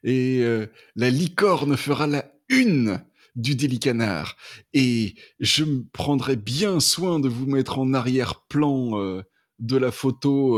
Et 0.05 0.39
euh, 0.43 0.67
la 0.95 1.09
licorne 1.09 1.75
fera 1.75 2.07
la 2.07 2.31
une 2.47 3.03
du 3.35 3.55
Délicanard. 3.55 4.37
Et 4.71 5.15
je 5.41 5.65
prendrai 5.91 6.37
bien 6.37 6.79
soin 6.79 7.19
de 7.19 7.27
vous 7.27 7.47
mettre 7.47 7.79
en 7.79 7.93
arrière-plan 7.93 8.97
euh, 8.97 9.23
de 9.59 9.75
la 9.75 9.91
photo 9.91 10.57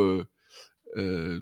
euh, 0.96 1.40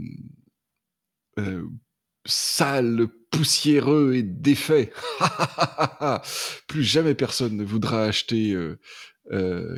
sale, 2.26 3.08
poussiéreux 3.32 4.14
et 4.14 4.24
défait. 4.24 4.94
Plus 6.70 6.86
jamais 6.86 7.16
personne 7.16 7.58
ne 7.58 7.66
voudra 7.66 8.06
acheter 8.06 8.58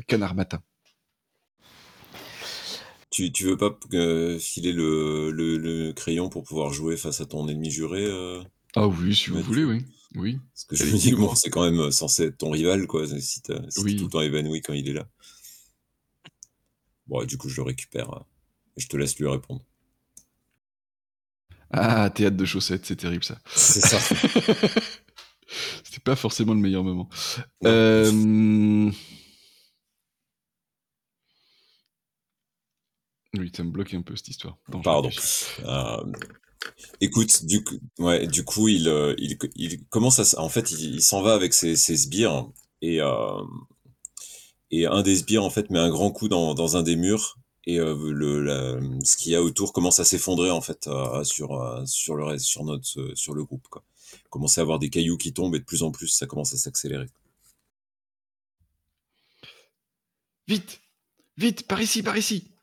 Canard 0.06 0.36
Matin. 0.36 0.62
Tu, 3.16 3.32
tu 3.32 3.46
veux 3.46 3.56
pas 3.56 3.80
euh, 3.94 4.38
filer 4.38 4.74
le, 4.74 5.32
le, 5.32 5.94
crayon 5.94 6.28
pour 6.28 6.44
pouvoir 6.44 6.74
jouer 6.74 6.98
face 6.98 7.22
à 7.22 7.26
ton 7.26 7.48
ennemi 7.48 7.72
juré 7.72 8.04
euh, 8.04 8.44
Ah 8.76 8.90
oui, 8.90 9.16
si 9.16 9.30
vous 9.30 9.42
voulez, 9.42 9.64
oui. 9.64 9.86
oui. 10.16 10.38
Parce 10.52 10.66
que 10.66 10.76
je 10.76 10.84
me 10.84 10.98
dis 10.98 11.12
que 11.12 11.16
bon, 11.16 11.34
c'est 11.34 11.50
quand 11.50 11.64
même 11.64 11.92
censé 11.92 12.26
être 12.26 12.38
ton 12.38 12.50
rival, 12.50 12.88
quoi, 12.88 13.08
si 13.08 13.42
tu 13.42 13.54
oui. 13.78 13.96
tout 13.96 14.04
le 14.04 14.10
temps 14.10 14.20
évanoui 14.20 14.62
quand 14.62 14.74
il 14.74 14.90
est 14.90 14.94
là. 14.94 15.08
Bon, 17.08 17.24
du 17.24 17.38
coup, 17.38 17.48
je 17.48 17.56
le 17.56 17.62
récupère. 17.62 18.10
Hein, 18.14 18.26
et 18.76 18.82
je 18.82 18.90
te 18.90 18.98
laisse 18.98 19.18
lui 19.18 19.30
répondre. 19.30 19.62
Ah, 21.72 22.10
théâtre 22.10 22.36
de 22.36 22.44
chaussettes, 22.44 22.86
c'est 22.86 22.98
terrible 22.98 23.24
ça. 23.24 23.40
C'est 23.56 23.80
ça. 23.80 23.98
C'était 25.86 26.02
pas 26.04 26.18
forcément 26.18 26.54
le 26.54 26.60
meilleur 26.60 26.84
moment. 26.84 27.08
Euh... 27.64 28.92
Oui, 33.40 33.52
ça 33.56 33.64
me 33.64 33.72
bloque 33.72 33.94
un 33.94 34.02
peu 34.02 34.16
cette 34.16 34.30
histoire. 34.30 34.58
Pardon. 34.84 35.10
Euh, 35.66 36.12
écoute, 37.02 37.46
du 37.46 37.64
coup, 37.64 37.76
ouais, 38.00 38.28
du 38.28 38.44
coup, 38.44 38.68
il, 38.68 38.88
euh, 38.88 39.14
il, 39.18 39.38
il 39.56 39.84
commence 39.86 40.20
à, 40.20 40.42
en 40.42 40.50
fait, 40.50 40.72
il, 40.72 41.02
s'en 41.02 41.22
va 41.22 41.34
avec 41.34 41.54
ses, 41.54 41.76
ses 41.76 41.98
sbires 41.98 42.48
et 42.82 43.02
euh, 43.02 43.42
et 44.72 44.86
un 44.86 45.02
des 45.02 45.18
sbires 45.18 45.44
en 45.44 45.50
fait 45.50 45.70
met 45.70 45.80
un 45.80 45.90
grand 45.90 46.12
coup 46.12 46.28
dans, 46.28 46.54
dans 46.56 46.76
un 46.76 46.84
des 46.84 46.96
murs 46.96 47.38
et 47.66 47.78
le 47.78 49.00
ce 49.04 49.16
qu'il 49.16 49.32
y 49.32 49.36
a 49.36 49.42
autour 49.42 49.74
commence 49.74 50.00
à 50.00 50.06
s'effondrer 50.06 50.52
en 50.52 50.62
fait 50.62 50.90
sur 51.24 51.82
sur 51.86 52.16
le 52.16 52.24
reste, 52.24 52.46
sur 52.46 52.64
notre 52.64 53.12
sur 53.16 53.34
le 53.34 53.44
groupe 53.44 53.68
quoi. 53.70 53.84
Commence 54.30 54.58
à 54.58 54.62
avoir 54.62 54.80
des 54.80 54.90
cailloux 54.90 55.18
qui 55.18 55.34
tombent 55.34 55.56
et 55.56 55.60
de 55.60 55.64
plus 55.64 55.84
en 55.84 55.92
plus 55.92 56.08
ça 56.08 56.26
commence 56.26 56.54
à 56.54 56.58
s'accélérer. 56.58 57.08
Vite, 60.48 60.82
vite, 61.38 61.68
par 61.68 61.82
ici, 61.82 62.04
par 62.04 62.18
ici. 62.18 62.55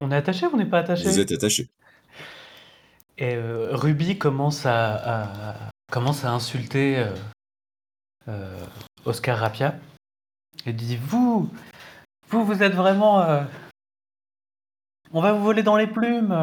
On 0.00 0.10
est 0.10 0.16
attaché 0.16 0.46
ou 0.46 0.50
on 0.54 0.56
n'est 0.56 0.66
pas 0.66 0.78
attaché 0.78 1.04
Vous 1.04 1.20
êtes 1.20 1.32
attaché. 1.32 1.68
Et 3.20 3.34
euh, 3.34 3.76
Ruby 3.76 4.16
commence 4.16 4.64
à, 4.64 5.70
commence 5.92 6.24
à 6.24 6.32
insulter 6.32 6.98
euh, 6.98 7.14
euh, 8.28 8.64
Oscar 9.04 9.38
Rapia 9.38 9.74
et 10.64 10.72
dit 10.72 10.96
Vous, 10.96 11.50
vous, 12.28 12.44
vous 12.44 12.62
êtes 12.62 12.72
vraiment. 12.72 13.44
on 15.12 15.20
va 15.20 15.34
vous 15.34 15.44
voler 15.44 15.62
dans 15.62 15.76
les 15.76 15.86
plumes. 15.86 16.34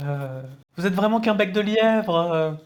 vous 0.00 0.86
êtes 0.86 0.94
vraiment 0.94 1.20
qu'un 1.20 1.36
bec 1.36 1.52
de 1.52 1.60
lièvre. 1.60 2.58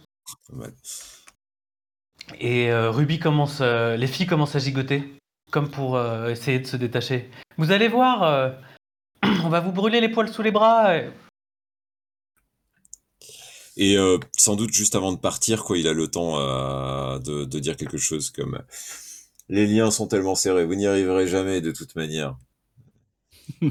Et 2.41 2.73
Ruby 2.73 3.19
commence. 3.19 3.61
les 3.61 4.07
filles 4.07 4.27
commencent 4.27 4.57
à 4.57 4.61
gigoter, 4.61 5.19
comme 5.51 5.71
pour 5.71 6.01
essayer 6.29 6.61
de 6.61 6.67
se 6.67 6.79
détacher. 6.79 7.31
Vous 7.59 7.73
allez 7.73 7.89
voir 7.89 8.55
on 9.45 9.49
va 9.49 9.61
vous 9.61 9.73
brûler 9.73 10.01
les 10.01 10.09
poils 10.09 10.33
sous 10.33 10.43
les 10.43 10.51
bras. 10.51 10.97
Et, 13.77 13.97
euh, 13.97 14.19
sans 14.37 14.57
doute 14.57 14.73
juste 14.73 14.95
avant 14.95 15.13
de 15.13 15.19
partir, 15.19 15.65
quoi, 15.65 15.79
il 15.79 15.89
a 15.89 15.93
le 15.93 16.09
temps 16.09 16.39
euh, 16.39 17.19
de, 17.19 17.59
dire 17.59 17.77
quelque 17.77 17.99
chose 17.99 18.31
comme 18.31 18.63
les 19.49 19.67
liens 19.67 19.91
sont 19.91 20.07
tellement 20.07 20.35
serrés, 20.35 20.65
vous 20.65 20.75
n'y 20.75 20.87
arriverez 20.87 21.27
jamais 21.27 21.61
de 21.61 21.73
toute 21.73 21.97
manière. 21.97 22.37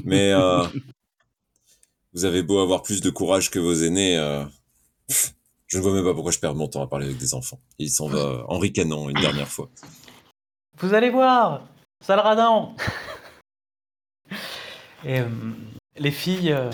Mais 0.04 0.32
euh, 0.32 0.64
vous 2.12 2.24
avez 2.24 2.42
beau 2.42 2.60
avoir 2.60 2.82
plus 2.82 3.00
de 3.00 3.10
courage 3.10 3.50
que 3.50 3.58
vos 3.58 3.74
aînés, 3.74 4.16
je 5.66 5.78
ne 5.78 5.82
vois 5.82 5.92
même 5.92 6.04
pas 6.04 6.14
pourquoi 6.14 6.32
je 6.32 6.38
perds 6.38 6.54
mon 6.54 6.68
temps 6.68 6.82
à 6.82 6.86
parler 6.86 7.06
avec 7.06 7.18
des 7.18 7.34
enfants. 7.34 7.60
Il 7.78 7.90
s'en 7.90 8.06
va 8.06 8.44
en 8.48 8.58
ricanant 8.58 9.08
une 9.08 9.20
dernière 9.20 9.48
fois. 9.48 9.70
Vous 10.78 10.94
allez 10.94 11.10
voir, 11.10 11.66
sale 12.00 12.20
radin 12.20 12.74
euh, 15.04 15.28
les 15.96 16.10
filles 16.10 16.52
euh, 16.52 16.70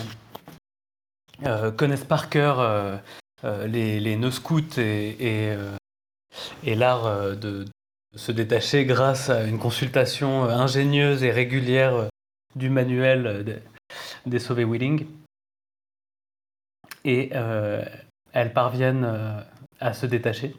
euh, 1.45 1.71
connaissent 1.71 2.05
par 2.05 2.29
cœur 2.29 3.01
les, 3.43 3.99
les 3.99 4.15
nœuds 4.17 4.31
scouts 4.31 4.79
et, 4.79 5.55
l'art 6.65 7.35
de, 7.35 7.65
se 8.15 8.31
détacher 8.31 8.85
grâce 8.85 9.29
à 9.29 9.43
une 9.43 9.59
consultation 9.59 10.43
ingénieuse 10.43 11.23
et 11.23 11.31
régulière 11.31 12.09
du 12.55 12.69
manuel 12.69 13.61
des 14.25 14.39
sauvés 14.39 14.65
Willing. 14.65 15.05
Et 17.05 17.31
elles 18.33 18.53
parviennent 18.53 19.45
à 19.79 19.93
se 19.93 20.05
détacher. 20.05 20.55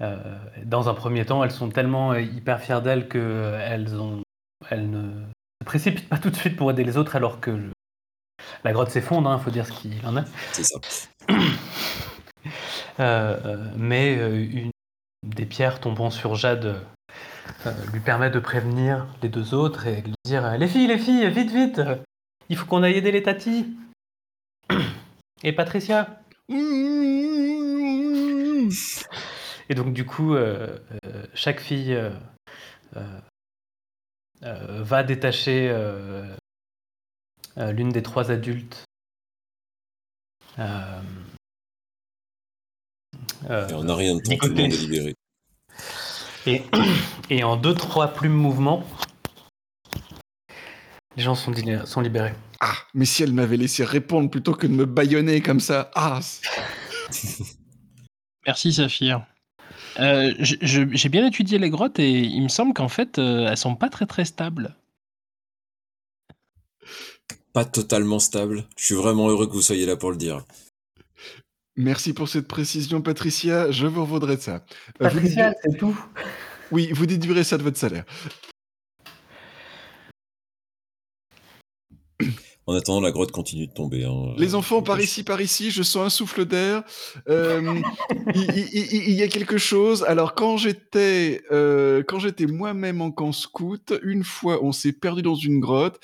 dans 0.00 0.88
un 0.88 0.94
premier 0.94 1.26
temps, 1.26 1.44
elles 1.44 1.50
sont 1.50 1.68
tellement 1.68 2.14
hyper 2.14 2.60
fières 2.60 2.82
d'elles 2.82 3.08
qu'elles 3.08 3.94
ont, 3.96 4.22
elles 4.70 4.88
ne 4.88 5.24
précipite 5.68 6.08
pas 6.08 6.16
tout 6.16 6.30
de 6.30 6.36
suite 6.36 6.56
pour 6.56 6.70
aider 6.70 6.82
les 6.82 6.96
autres 6.96 7.14
alors 7.14 7.40
que 7.40 7.70
la 8.64 8.72
grotte 8.72 8.88
s'effondre, 8.88 9.28
il 9.28 9.34
hein, 9.34 9.38
faut 9.38 9.50
dire 9.50 9.66
ce 9.66 9.72
qu'il 9.72 10.04
en 10.06 10.16
est. 10.16 10.24
C'est 10.52 10.64
ça. 10.64 10.80
Euh, 13.00 13.38
euh, 13.44 13.70
mais 13.76 14.16
euh, 14.18 14.34
une 14.34 14.70
des 15.24 15.46
pierres 15.46 15.78
tombant 15.78 16.10
sur 16.10 16.34
Jade 16.34 16.80
lui 17.92 18.00
permet 18.00 18.28
de 18.28 18.40
prévenir 18.40 19.06
les 19.22 19.28
deux 19.28 19.54
autres 19.54 19.86
et 19.86 20.02
de 20.02 20.10
dire 20.24 20.58
Les 20.58 20.66
filles, 20.66 20.88
les 20.88 20.98
filles, 20.98 21.30
vite, 21.30 21.52
vite 21.52 21.80
Il 22.48 22.56
faut 22.56 22.66
qu'on 22.66 22.82
aille 22.82 22.96
aider 22.96 23.12
les 23.12 23.22
tatis 23.22 23.66
Et 25.44 25.52
Patricia 25.52 26.18
Et 29.68 29.74
donc, 29.76 29.92
du 29.92 30.04
coup, 30.04 30.34
chaque 31.34 31.60
fille 31.60 31.96
va 34.42 35.02
détacher 35.02 35.68
euh, 35.70 36.36
euh, 37.58 37.72
l'une 37.72 37.90
des 37.90 38.02
trois 38.02 38.30
adultes. 38.30 38.84
et 40.58 40.62
on 43.72 43.84
n'a 43.84 43.94
rien 43.94 44.16
de 44.16 44.20
temps, 44.20 44.36
tout 44.36 44.48
le 44.48 44.54
monde 44.54 44.72
est 44.72 44.76
libéré. 44.76 45.14
Et, 46.46 46.62
et 47.30 47.44
en 47.44 47.56
deux, 47.56 47.74
trois 47.74 48.08
plumes 48.08 48.32
mouvements, 48.32 48.84
les 51.16 51.22
gens 51.22 51.34
sont, 51.34 51.52
sont 51.84 52.00
libérés. 52.00 52.34
Ah, 52.60 52.74
mais 52.94 53.04
si 53.04 53.22
elle 53.22 53.32
m'avait 53.32 53.56
laissé 53.56 53.84
répondre 53.84 54.30
plutôt 54.30 54.54
que 54.54 54.66
de 54.66 54.72
me 54.72 54.84
baïonner 54.84 55.40
comme 55.40 55.60
ça. 55.60 55.90
Ah 55.94 56.20
Merci 58.46 58.72
Saphir. 58.72 59.24
Euh, 59.98 60.32
j'ai 60.38 61.08
bien 61.08 61.26
étudié 61.26 61.58
les 61.58 61.70
grottes 61.70 61.98
et 61.98 62.20
il 62.20 62.42
me 62.42 62.48
semble 62.48 62.72
qu'en 62.72 62.88
fait, 62.88 63.18
euh, 63.18 63.48
elles 63.48 63.56
sont 63.56 63.74
pas 63.74 63.88
très 63.88 64.06
très 64.06 64.24
stables. 64.24 64.76
Pas 67.52 67.64
totalement 67.64 68.18
stables. 68.18 68.64
Je 68.76 68.84
suis 68.84 68.94
vraiment 68.94 69.28
heureux 69.28 69.46
que 69.46 69.52
vous 69.52 69.62
soyez 69.62 69.86
là 69.86 69.96
pour 69.96 70.10
le 70.10 70.16
dire. 70.16 70.44
Merci 71.76 72.12
pour 72.12 72.28
cette 72.28 72.48
précision, 72.48 73.02
Patricia. 73.02 73.70
Je 73.70 73.86
vous 73.86 74.02
revaudrai 74.02 74.36
de 74.36 74.40
ça. 74.40 74.54
Euh, 74.54 74.60
Patricia, 74.98 75.54
c'est 75.62 75.76
tout. 75.76 75.96
Oui, 76.70 76.90
vous 76.92 77.06
déduirez 77.06 77.44
ça 77.44 77.56
de 77.56 77.62
votre 77.62 77.78
salaire. 77.78 78.04
En 82.68 82.74
attendant, 82.74 83.00
la 83.00 83.12
grotte 83.12 83.32
continue 83.32 83.66
de 83.66 83.72
tomber, 83.72 84.04
hein, 84.04 84.34
Les 84.36 84.54
enfants, 84.54 84.82
par 84.82 85.00
ici, 85.00 85.22
par 85.22 85.40
ici, 85.40 85.70
je 85.70 85.82
sens 85.82 86.04
un 86.04 86.10
souffle 86.10 86.44
d'air. 86.44 86.82
il, 87.26 89.14
y 89.14 89.22
a 89.22 89.28
quelque 89.28 89.56
chose. 89.56 90.04
Alors, 90.06 90.34
quand 90.34 90.58
j'étais, 90.58 91.40
euh, 91.50 92.02
quand 92.06 92.18
j'étais 92.18 92.44
moi-même 92.44 93.00
en 93.00 93.10
camp 93.10 93.32
scout, 93.32 93.94
une 94.02 94.22
fois, 94.22 94.62
on 94.62 94.72
s'est 94.72 94.92
perdu 94.92 95.22
dans 95.22 95.34
une 95.34 95.60
grotte. 95.60 95.98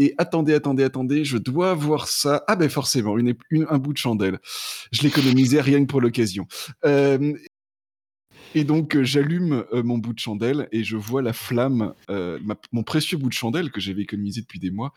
Et 0.00 0.16
attendez, 0.18 0.54
attendez, 0.54 0.82
attendez, 0.82 1.24
je 1.24 1.38
dois 1.38 1.74
voir 1.74 2.08
ça. 2.08 2.42
Ah 2.48 2.56
ben 2.56 2.68
forcément, 2.68 3.16
une, 3.16 3.36
un 3.70 3.78
bout 3.78 3.92
de 3.92 3.98
chandelle. 3.98 4.40
Je 4.90 5.02
l'économisais 5.02 5.60
rien 5.60 5.80
que 5.82 5.86
pour 5.88 6.00
l'occasion. 6.00 6.48
Euh, 6.84 7.32
et 8.54 8.64
donc, 8.64 8.96
euh, 8.96 9.04
j'allume 9.04 9.64
euh, 9.72 9.82
mon 9.82 9.98
bout 9.98 10.12
de 10.12 10.18
chandelle 10.18 10.68
et 10.72 10.84
je 10.84 10.96
vois 10.96 11.22
la 11.22 11.32
flamme, 11.32 11.94
euh, 12.10 12.38
mon 12.72 12.82
précieux 12.82 13.18
bout 13.18 13.28
de 13.28 13.34
chandelle 13.34 13.70
que 13.70 13.80
j'avais 13.80 14.02
économisé 14.02 14.40
depuis 14.40 14.58
des 14.58 14.70
mois, 14.70 14.92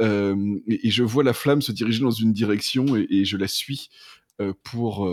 et, 0.00 0.90
je 0.90 1.02
vois 1.02 1.24
la 1.24 1.32
flamme 1.32 1.62
se 1.62 1.72
diriger 1.72 2.00
dans 2.00 2.10
une 2.10 2.32
direction 2.32 2.96
et, 2.96 3.24
je 3.24 3.36
la 3.36 3.48
suis 3.48 3.90
pour, 4.62 5.08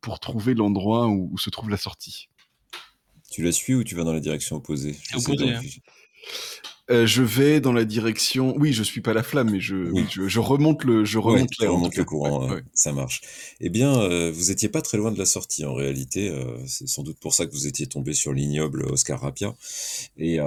pour 0.00 0.20
trouver 0.20 0.54
l'endroit 0.54 1.08
où, 1.08 1.36
se 1.38 1.50
trouve 1.50 1.70
la 1.70 1.76
sortie. 1.76 2.28
Tu 3.30 3.42
la 3.42 3.52
suis 3.52 3.74
ou 3.74 3.84
tu 3.84 3.94
vas 3.94 4.04
dans 4.04 4.12
la 4.12 4.20
direction 4.20 4.56
opposée? 4.56 4.96
Euh, 6.90 7.06
je 7.06 7.22
vais 7.22 7.60
dans 7.60 7.72
la 7.72 7.84
direction. 7.84 8.54
Oui, 8.56 8.72
je 8.72 8.82
suis 8.82 9.02
pas 9.02 9.12
la 9.12 9.22
flamme, 9.22 9.50
mais 9.50 9.60
je, 9.60 9.92
je, 10.08 10.40
remonte 10.40 10.84
le, 10.84 11.04
je 11.04 11.18
remonte, 11.18 11.50
le 11.60 12.04
courant. 12.04 12.48
Ça 12.72 12.92
marche. 12.92 13.20
Eh 13.60 13.68
bien, 13.68 13.94
euh, 14.00 14.32
vous 14.32 14.50
étiez 14.50 14.70
pas 14.70 14.80
très 14.80 14.96
loin 14.96 15.12
de 15.12 15.18
la 15.18 15.26
sortie 15.26 15.66
en 15.66 15.74
réalité. 15.74 16.30
Euh, 16.30 16.56
c'est 16.66 16.88
sans 16.88 17.02
doute 17.02 17.18
pour 17.18 17.34
ça 17.34 17.44
que 17.44 17.52
vous 17.52 17.66
étiez 17.66 17.86
tombé 17.86 18.14
sur 18.14 18.32
l'ignoble 18.32 18.84
Oscar 18.84 19.20
Rapia. 19.20 19.54
Et, 20.16 20.38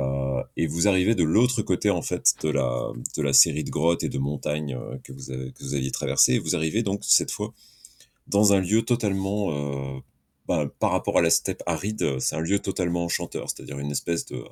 et 0.58 0.68
vous 0.68 0.88
arrivez 0.88 1.14
de 1.14 1.24
l'autre 1.24 1.62
côté 1.62 1.90
en 1.92 2.02
fait 2.02 2.34
de 2.42 2.50
la 2.50 2.92
de 3.16 3.22
la 3.22 3.34
série 3.34 3.64
de 3.64 3.70
grottes 3.70 4.04
et 4.04 4.10
de 4.10 4.18
montagnes 4.18 4.78
que 5.04 5.14
vous 5.14 5.32
avez 5.32 5.52
que 5.52 5.64
vous 5.64 5.76
aviez 5.76 5.92
traversé. 5.92 6.34
Et 6.34 6.40
vous 6.40 6.56
arrivez 6.56 6.82
donc 6.82 7.02
cette 7.04 7.32
fois 7.32 7.54
dans 8.28 8.54
un 8.54 8.62
lieu 8.62 8.82
totalement 8.82 10.02
bah, 10.48 10.68
par 10.80 10.92
rapport 10.92 11.18
à 11.18 11.22
la 11.22 11.30
steppe 11.30 11.64
aride, 11.66 12.20
c'est 12.20 12.36
un 12.36 12.42
lieu 12.42 12.60
totalement 12.60 13.06
enchanteur, 13.06 13.50
c'est-à-dire 13.50 13.80
une 13.80 13.92
espèce 13.92 14.26
de, 14.26 14.44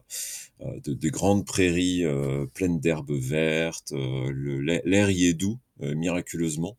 euh, 0.61 0.79
de, 0.83 1.09
grandes 1.09 1.45
prairies 1.45 2.05
euh, 2.05 2.45
pleines 2.45 2.79
d'herbes 2.79 3.11
vertes, 3.11 3.91
euh, 3.93 4.81
l'air 4.85 5.09
y 5.09 5.27
est 5.27 5.33
doux, 5.33 5.59
miraculeusement, 5.79 6.77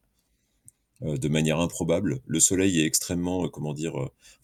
de 1.00 1.28
manière 1.28 1.58
improbable. 1.58 2.20
Le 2.26 2.38
soleil 2.38 2.80
est 2.80 2.84
extrêmement, 2.84 3.48
comment 3.48 3.72
dire, 3.72 3.94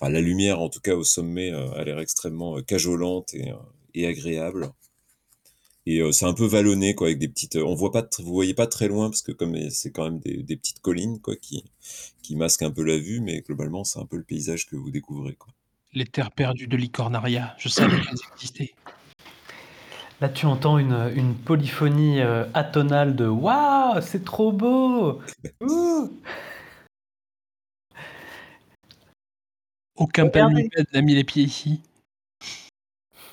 enfin 0.00 0.10
la 0.10 0.22
lumière 0.22 0.60
en 0.60 0.70
tout 0.70 0.80
cas 0.80 0.94
au 0.94 1.04
sommet 1.04 1.50
a 1.50 1.84
l'air 1.84 1.98
extrêmement 1.98 2.62
cajolante 2.62 3.34
et, 3.34 3.52
et 3.92 4.06
agréable 4.06 4.72
et 5.86 6.02
c'est 6.12 6.26
un 6.26 6.34
peu 6.34 6.46
vallonné 6.46 6.94
quoi 6.94 7.08
avec 7.08 7.18
des 7.18 7.28
petites 7.28 7.56
on 7.56 7.74
voit 7.74 7.92
pas 7.92 8.06
vous 8.18 8.32
voyez 8.32 8.54
pas 8.54 8.66
très 8.66 8.88
loin 8.88 9.08
parce 9.08 9.22
que 9.22 9.32
comme 9.32 9.70
c'est 9.70 9.90
quand 9.90 10.04
même 10.04 10.18
des, 10.18 10.42
des, 10.42 10.56
petites 10.56 10.80
collines 10.80 11.20
quoi 11.20 11.36
qui 11.36 11.64
qui 12.22 12.36
masquent 12.36 12.62
un 12.62 12.70
peu 12.70 12.82
la 12.82 12.98
vue 12.98 13.20
mais 13.20 13.40
globalement 13.40 13.84
c'est 13.84 14.00
un 14.00 14.06
peu 14.06 14.16
le 14.16 14.24
paysage 14.24 14.66
que 14.66 14.76
vous 14.76 14.90
découvrez 14.90 15.34
quoi. 15.34 15.52
Les 15.92 16.04
terres 16.04 16.32
perdues 16.32 16.66
de 16.66 16.76
l'Icornaria, 16.76 17.54
je 17.58 17.68
savais 17.68 17.96
qu'elles 17.96 18.18
existaient. 18.34 18.74
Là, 20.20 20.28
tu 20.28 20.46
entends 20.46 20.78
une, 20.78 21.12
une 21.14 21.34
polyphonie 21.34 22.20
atonale 22.52 23.16
de 23.16 23.26
Waouh, 23.26 24.00
c'est 24.02 24.24
trop 24.24 24.50
beau 24.52 25.20
Aucun 29.96 30.28
palmipède 30.28 30.86
n'a 30.92 31.00
mis 31.00 31.14
les 31.14 31.24
pieds 31.24 31.44
ici. 31.44 31.80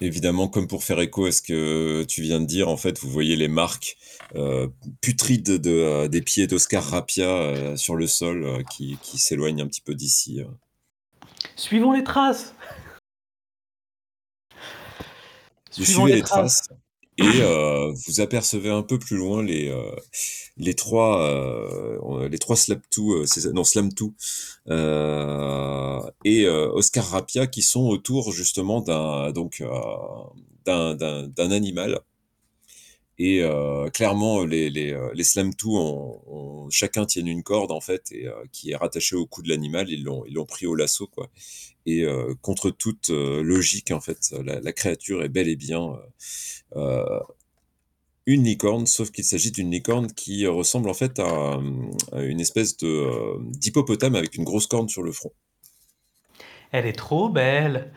Évidemment, 0.01 0.47
comme 0.47 0.67
pour 0.67 0.83
faire 0.83 0.99
écho 0.99 1.25
à 1.25 1.31
ce 1.31 1.41
que 1.41 2.03
tu 2.03 2.21
viens 2.21 2.39
de 2.39 2.45
dire, 2.45 2.69
en 2.69 2.77
fait, 2.77 2.99
vous 2.99 3.09
voyez 3.09 3.35
les 3.35 3.47
marques 3.47 3.97
euh, 4.35 4.67
putrides 5.01 5.59
de, 5.61 5.71
euh, 5.71 6.07
des 6.07 6.21
pieds 6.21 6.47
d'Oscar 6.47 6.83
Rapia 6.83 7.29
euh, 7.29 7.77
sur 7.77 7.95
le 7.95 8.07
sol 8.07 8.63
qui, 8.71 8.97
qui 9.01 9.17
s'éloignent 9.17 9.61
un 9.61 9.67
petit 9.67 9.81
peu 9.81 9.95
d'ici. 9.95 10.41
Suivons 11.55 11.91
les 11.91 12.03
traces 12.03 12.55
Vous 15.77 15.85
suivez 15.85 16.15
les 16.15 16.21
traces. 16.21 16.69
Et 17.17 17.41
vous 18.07 18.21
apercevez 18.21 18.69
un 18.69 18.83
peu 18.83 18.97
plus 18.97 19.17
loin 19.17 19.43
les, 19.43 19.71
les 20.57 20.73
trois, 20.73 21.21
euh, 21.23 22.27
les 22.27 22.39
trois 22.39 22.55
Slaptou, 22.55 23.23
non 23.53 23.63
Slamtou, 23.63 24.13
et 26.25 26.47
Oscar 26.47 27.05
Rapia 27.05 27.47
qui 27.47 27.61
sont 27.61 27.87
autour 27.87 28.31
justement 28.31 28.81
d'un 28.81 29.31
donc 29.31 29.63
d'un, 30.65 30.95
d'un, 30.95 31.51
animal. 31.51 31.99
Et 33.19 33.43
clairement, 33.93 34.43
les, 34.43 34.69
les, 34.69 34.97
les 35.13 35.23
Slamtou 35.23 35.77
ont, 35.77 36.67
chacun 36.71 37.05
tiennent 37.05 37.27
une 37.27 37.43
corde 37.43 37.71
en 37.71 37.79
fait 37.79 38.11
et 38.11 38.27
qui 38.51 38.71
est 38.71 38.75
rattachée 38.75 39.15
au 39.15 39.27
cou 39.27 39.43
de 39.43 39.49
l'animal. 39.49 39.89
Ils 39.89 40.03
l'ont 40.03 40.25
ils 40.25 40.33
l'ont 40.33 40.45
pris 40.45 40.65
au 40.65 40.73
lasso 40.73 41.07
quoi. 41.07 41.29
Et 41.85 42.05
contre 42.41 42.71
toute 42.71 43.09
logique 43.09 43.91
en 43.91 44.01
fait, 44.01 44.33
la, 44.43 44.59
la, 44.59 44.73
créature 44.73 45.23
est 45.23 45.29
bel 45.29 45.47
et 45.47 45.55
bien 45.55 45.95
une 48.25 48.43
licorne, 48.43 48.85
sauf 48.85 49.11
qu'il 49.11 49.23
s'agit 49.23 49.51
d'une 49.51 49.71
licorne 49.71 50.11
qui 50.11 50.47
ressemble 50.47 50.89
en 50.89 50.93
fait 50.93 51.19
à, 51.19 51.59
une 52.13 52.39
espèce 52.39 52.77
de 52.77 53.37
d'hippopotame 53.57 54.15
avec 54.15 54.35
une 54.35 54.43
grosse 54.43 54.67
corne 54.67 54.87
sur 54.87 55.03
le 55.03 55.11
front. 55.11 55.31
Elle 56.71 56.85
est 56.85 56.93
trop 56.93 57.29
belle. 57.29 57.91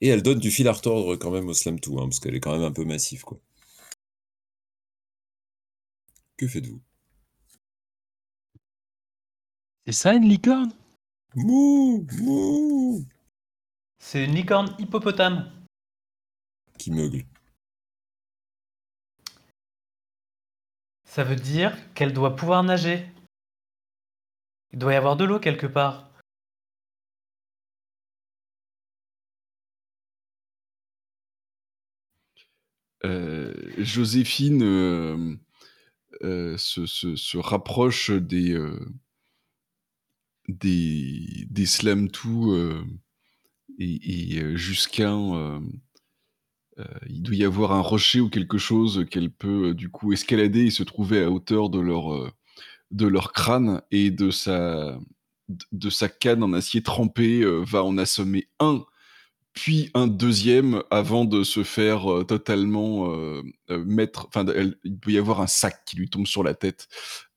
Et 0.00 0.08
elle 0.08 0.22
donne 0.22 0.38
du 0.38 0.50
fil 0.50 0.68
à 0.68 0.72
retordre 0.72 1.16
quand 1.16 1.30
même 1.30 1.48
au 1.48 1.54
Slam 1.54 1.78
2, 1.80 1.92
hein, 1.92 1.96
parce 2.02 2.20
qu'elle 2.20 2.34
est 2.34 2.40
quand 2.40 2.52
même 2.52 2.64
un 2.64 2.72
peu 2.72 2.84
massive, 2.84 3.22
quoi. 3.22 3.38
Que 6.36 6.46
faites-vous? 6.46 6.80
C'est 9.86 9.92
ça 9.92 10.14
une 10.14 10.28
licorne? 10.28 10.72
Mouh 11.34 12.06
Mouh 12.18 13.06
C'est 13.98 14.24
une 14.24 14.34
licorne 14.34 14.74
hippopotame. 14.78 15.52
Qui 16.78 16.90
meugle. 16.90 17.24
Ça 21.04 21.24
veut 21.24 21.36
dire 21.36 21.74
qu'elle 21.94 22.12
doit 22.12 22.36
pouvoir 22.36 22.62
nager. 22.62 23.06
Il 24.72 24.78
doit 24.78 24.92
y 24.92 24.96
avoir 24.96 25.16
de 25.16 25.24
l'eau 25.24 25.40
quelque 25.40 25.66
part. 25.66 26.05
Joséphine 33.78 34.62
euh, 34.62 35.36
euh, 36.22 36.56
se, 36.56 37.36
rapproche 37.38 38.10
des, 38.10 38.58
des, 40.48 41.46
des 41.50 41.66
Slam 41.66 42.08
2 42.08 42.84
et, 43.78 44.56
jusqu'à 44.56 45.14
il 47.08 47.22
doit 47.22 47.34
y 47.34 47.44
avoir 47.44 47.72
un 47.72 47.80
rocher 47.80 48.20
ou 48.20 48.28
quelque 48.28 48.58
chose 48.58 49.06
qu'elle 49.10 49.30
peut 49.30 49.74
du 49.74 49.90
coup 49.90 50.12
escalader 50.12 50.66
et 50.66 50.70
se 50.70 50.82
trouver 50.82 51.22
à 51.22 51.30
hauteur 51.30 51.70
de 51.70 51.80
leur, 51.80 52.32
de 52.90 53.06
leur 53.06 53.32
crâne 53.32 53.82
et 53.90 54.10
de 54.10 54.30
sa 54.30 54.98
canne 56.20 56.42
en 56.42 56.52
acier 56.54 56.82
trempé 56.82 57.44
va 57.44 57.84
en 57.84 57.98
assommer 57.98 58.48
un 58.58 58.84
puis 59.56 59.90
un 59.94 60.06
deuxième 60.06 60.82
avant 60.90 61.24
de 61.24 61.42
se 61.42 61.64
faire 61.64 62.12
euh, 62.12 62.24
totalement 62.24 63.10
euh, 63.10 63.42
euh, 63.70 63.82
mettre. 63.86 64.26
Enfin, 64.28 64.44
il 64.84 64.98
peut 64.98 65.12
y 65.12 65.18
avoir 65.18 65.40
un 65.40 65.46
sac 65.46 65.82
qui 65.86 65.96
lui 65.96 66.10
tombe 66.10 66.26
sur 66.26 66.44
la 66.44 66.54
tête. 66.54 66.88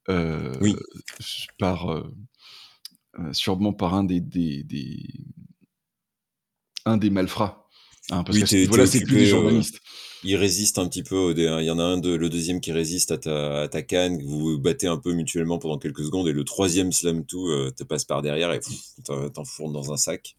oui. 0.07 0.75
Par 1.57 2.03
sûrement 3.31 3.73
par 3.73 3.95
un 3.95 4.03
des, 4.03 4.19
des, 4.19 4.63
des, 4.63 4.99
un 6.85 6.97
des 6.97 7.09
malfrats. 7.09 7.67
Hein, 8.11 8.23
parce 8.23 8.39
que 8.39 8.67
voilà, 8.67 8.85
c'est 8.85 9.03
plus 9.03 9.15
des 9.15 9.25
journalistes. 9.25 9.79
il 10.23 10.35
résiste 10.35 10.77
un 10.77 10.87
petit 10.87 11.03
peu. 11.03 11.33
Il 11.35 11.65
y 11.65 11.71
en 11.71 11.79
a 11.79 11.83
un 11.83 11.97
de, 11.97 12.15
le 12.15 12.29
deuxième 12.29 12.59
qui 12.59 12.71
résiste 12.73 13.11
à 13.11 13.17
ta, 13.17 13.61
à 13.61 13.67
ta 13.69 13.81
canne. 13.81 14.21
Vous 14.23 14.39
vous 14.39 14.59
battez 14.59 14.87
un 14.87 14.97
peu 14.97 15.13
mutuellement 15.13 15.57
pendant 15.57 15.77
quelques 15.77 16.03
secondes 16.03 16.27
et 16.27 16.33
le 16.33 16.43
troisième 16.43 16.91
slam 16.91 17.25
tout 17.25 17.47
te 17.77 17.83
passe 17.85 18.03
par 18.03 18.21
derrière 18.21 18.51
et 18.51 18.59
t'enfourne 19.33 19.71
dans 19.71 19.93
un 19.93 19.97
sac. 19.97 20.35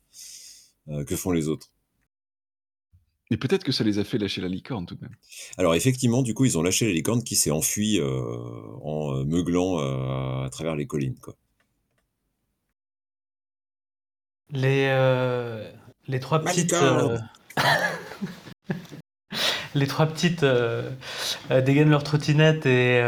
Euh, 0.88 1.04
que 1.04 1.14
font 1.14 1.30
les 1.30 1.48
autres. 1.48 1.68
Et 3.30 3.36
peut-être 3.36 3.62
que 3.62 3.70
ça 3.70 3.84
les 3.84 3.98
a 3.98 4.04
fait 4.04 4.18
lâcher 4.18 4.40
la 4.40 4.48
licorne 4.48 4.86
tout 4.86 4.96
de 4.96 5.02
même. 5.02 5.14
Alors 5.56 5.74
effectivement, 5.74 6.22
du 6.22 6.34
coup, 6.34 6.46
ils 6.46 6.58
ont 6.58 6.62
lâché 6.62 6.86
la 6.86 6.92
licorne 6.92 7.22
qui 7.22 7.36
s'est 7.36 7.52
enfuie 7.52 8.00
euh, 8.00 8.22
en 8.82 9.14
euh, 9.14 9.24
meuglant 9.24 9.78
à 9.78 10.48
travers 10.50 10.74
les 10.74 10.86
collines. 10.86 11.18
Quoi. 11.18 11.36
Les, 14.50 14.88
les 16.08 16.20
trois 16.20 16.40
petites... 16.40 16.74
les 19.76 19.86
trois 19.86 20.06
petites 20.06 20.44
dégainent 21.50 21.90
leur 21.90 22.02
trottinette 22.02 22.66
et 22.66 23.00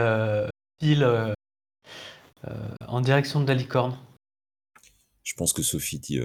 filent 0.81 1.35
en 2.87 3.01
direction 3.01 3.41
de 3.41 3.49
la 3.49 3.55
licorne. 3.55 3.99
Je 5.25 5.35
pense 5.35 5.53
que 5.53 5.63
Sophie 5.63 5.99
dit 5.99 6.21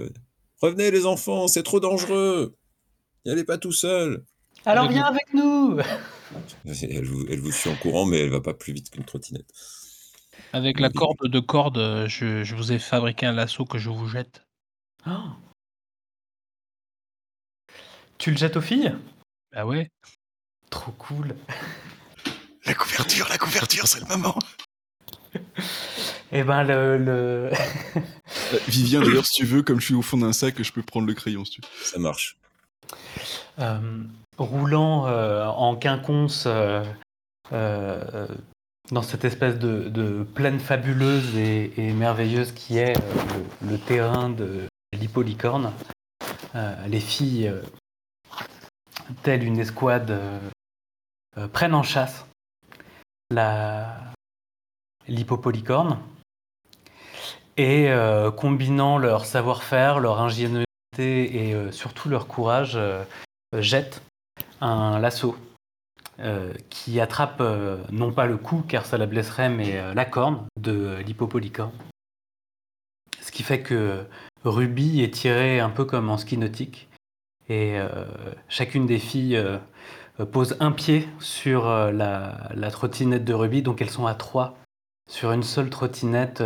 Revenez 0.60 0.90
les 0.90 1.06
enfants, 1.06 1.48
c'est 1.48 1.62
trop 1.62 1.80
dangereux. 1.80 2.56
N'y 3.24 3.32
allez 3.32 3.44
pas 3.44 3.58
tout 3.58 3.72
seul. 3.72 4.24
Alors 4.64 4.88
viens 4.88 5.04
avec 5.04 5.32
nous. 5.34 5.78
Elle 6.82 7.06
vous, 7.06 7.24
elle 7.30 7.40
vous 7.40 7.52
suit 7.52 7.70
en 7.70 7.74
courant, 7.76 8.04
mais 8.04 8.18
elle 8.18 8.28
va 8.28 8.42
pas 8.42 8.52
plus 8.52 8.74
vite 8.74 8.90
qu'une 8.90 9.04
trottinette. 9.04 9.50
Avec 10.52 10.78
la 10.78 10.90
corde 10.90 11.26
de 11.26 11.40
corde, 11.40 12.06
je, 12.06 12.44
je 12.44 12.54
vous 12.54 12.70
ai 12.70 12.78
fabriqué 12.78 13.24
un 13.24 13.32
lasso 13.32 13.64
que 13.64 13.78
je 13.78 13.88
vous 13.88 14.08
jette. 14.08 14.42
Ah. 15.06 15.36
Tu 18.18 18.30
le 18.30 18.36
jettes 18.36 18.58
aux 18.58 18.60
filles? 18.60 18.94
Bah 19.52 19.64
ouais. 19.64 19.90
Trop 20.68 20.92
cool. 20.92 21.34
La 22.66 22.74
couverture, 22.74 23.26
la 23.30 23.38
couverture, 23.38 23.86
c'est 23.86 24.00
le 24.00 24.06
moment. 24.06 24.38
Eh 26.32 26.44
ben 26.44 26.62
le. 26.62 26.98
le... 26.98 27.50
Euh, 28.54 28.58
Vivien, 28.68 29.00
d'ailleurs, 29.00 29.26
si 29.26 29.34
tu 29.34 29.44
veux, 29.44 29.62
comme 29.62 29.80
je 29.80 29.86
suis 29.86 29.94
au 29.94 30.02
fond 30.02 30.18
d'un 30.18 30.32
sac, 30.32 30.62
je 30.62 30.72
peux 30.72 30.82
prendre 30.82 31.06
le 31.06 31.14
crayon 31.14 31.44
si 31.44 31.52
tu 31.52 31.60
veux. 31.60 31.84
Ça 31.84 31.98
marche. 31.98 32.36
Euh, 33.58 34.02
roulant 34.38 35.06
euh, 35.06 35.44
en 35.46 35.76
quinconce 35.76 36.44
euh, 36.46 36.84
euh, 37.52 38.26
dans 38.90 39.02
cette 39.02 39.24
espèce 39.24 39.58
de, 39.58 39.88
de 39.88 40.22
plaine 40.22 40.60
fabuleuse 40.60 41.36
et, 41.36 41.72
et 41.76 41.92
merveilleuse 41.92 42.52
qui 42.52 42.78
est 42.78 42.96
euh, 42.96 43.00
le, 43.62 43.72
le 43.72 43.78
terrain 43.78 44.30
de 44.30 44.62
l'hippolycorne, 44.92 45.72
euh, 46.54 46.86
les 46.86 47.00
filles, 47.00 47.48
euh, 47.48 47.62
telles 49.22 49.44
une 49.44 49.58
escouade, 49.58 50.10
euh, 50.10 50.38
euh, 51.36 51.48
prennent 51.48 51.74
en 51.74 51.82
chasse 51.82 52.24
la 53.30 53.94
l'hippopolycorne 55.06 55.98
et 57.58 57.90
euh, 57.90 58.30
combinant 58.30 58.98
leur 58.98 59.26
savoir-faire, 59.26 59.98
leur 59.98 60.20
ingéniosité 60.20 60.68
et 60.98 61.54
euh, 61.54 61.72
surtout 61.72 62.08
leur 62.08 62.28
courage, 62.28 62.76
euh, 62.76 63.04
jettent 63.52 64.00
un 64.60 64.98
lasso 65.00 65.36
euh, 66.20 66.54
qui 66.70 67.00
attrape 67.00 67.42
non 67.90 68.12
pas 68.12 68.26
le 68.26 68.36
cou 68.36 68.62
car 68.66 68.86
ça 68.86 68.96
la 68.96 69.06
blesserait, 69.06 69.48
mais 69.48 69.94
la 69.94 70.04
corne 70.04 70.46
de 70.58 70.96
l'hippopolycorne. 71.04 71.72
Ce 73.20 73.32
qui 73.32 73.42
fait 73.42 73.60
que 73.60 74.04
Ruby 74.44 75.02
est 75.02 75.12
tirée 75.12 75.60
un 75.60 75.70
peu 75.70 75.84
comme 75.84 76.10
en 76.10 76.16
ski 76.16 76.38
nautique 76.38 76.88
et 77.48 77.78
chacune 78.48 78.86
des 78.86 78.98
filles 78.98 79.40
pose 80.32 80.56
un 80.60 80.72
pied 80.72 81.08
sur 81.20 81.68
la 81.68 82.70
trottinette 82.70 83.24
de 83.24 83.34
Ruby, 83.34 83.62
donc 83.62 83.80
elles 83.80 83.90
sont 83.90 84.06
à 84.06 84.14
trois 84.14 84.56
sur 85.08 85.32
une 85.32 85.42
seule 85.42 85.70
trottinette. 85.70 86.42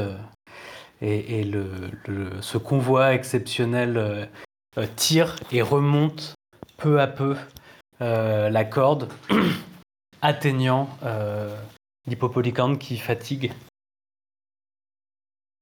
Et, 1.03 1.41
le, 1.45 1.67
le- 2.07 2.41
ce 2.41 2.59
convoi 2.59 3.13
exceptionnel 3.15 3.97
euh, 3.97 4.25
euh, 4.79 4.87
tire 4.97 5.37
et 5.51 5.61
remonte 5.63 6.35
peu 6.77 7.01
à 7.01 7.07
peu 7.09 7.37
euh, 8.01 8.49
la 8.51 8.65
corde, 8.65 9.09
atteignant 10.23 10.89
euh, 11.03 11.57
qui 12.79 12.97
fatigue. 12.99 13.53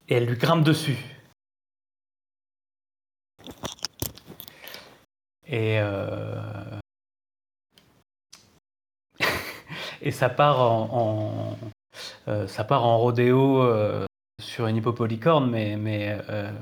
Et 0.09 0.15
elle 0.17 0.27
lui 0.27 0.37
grimpe 0.37 0.65
dessus. 0.65 0.99
Et, 5.47 5.79
et 10.03 10.11
ça 10.11 10.29
part 10.29 10.61
en, 10.61 11.57
en- 12.27 12.47
ça 12.47 12.65
part 12.65 12.85
en 12.85 12.99
rodéo 12.99 13.63
sur 14.41 14.67
une 14.67 14.77
hippopolycorne, 14.77 15.51
mais, 15.51 15.77
mais 15.77 16.19
euh, 16.29 16.53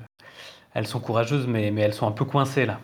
elles 0.74 0.86
sont 0.86 1.00
courageuses, 1.00 1.46
mais, 1.46 1.70
mais 1.70 1.82
elles 1.82 1.94
sont 1.94 2.06
un 2.06 2.12
peu 2.12 2.24
coincées 2.24 2.66
là. 2.66 2.80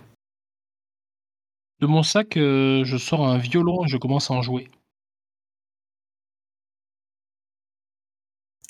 De 1.80 1.86
mon 1.86 2.02
sac, 2.02 2.36
euh, 2.36 2.84
je 2.84 2.96
sors 2.96 3.26
un 3.26 3.36
violon 3.38 3.84
et 3.84 3.88
je 3.88 3.96
commence 3.96 4.30
à 4.30 4.34
en 4.34 4.42
jouer. 4.42 4.68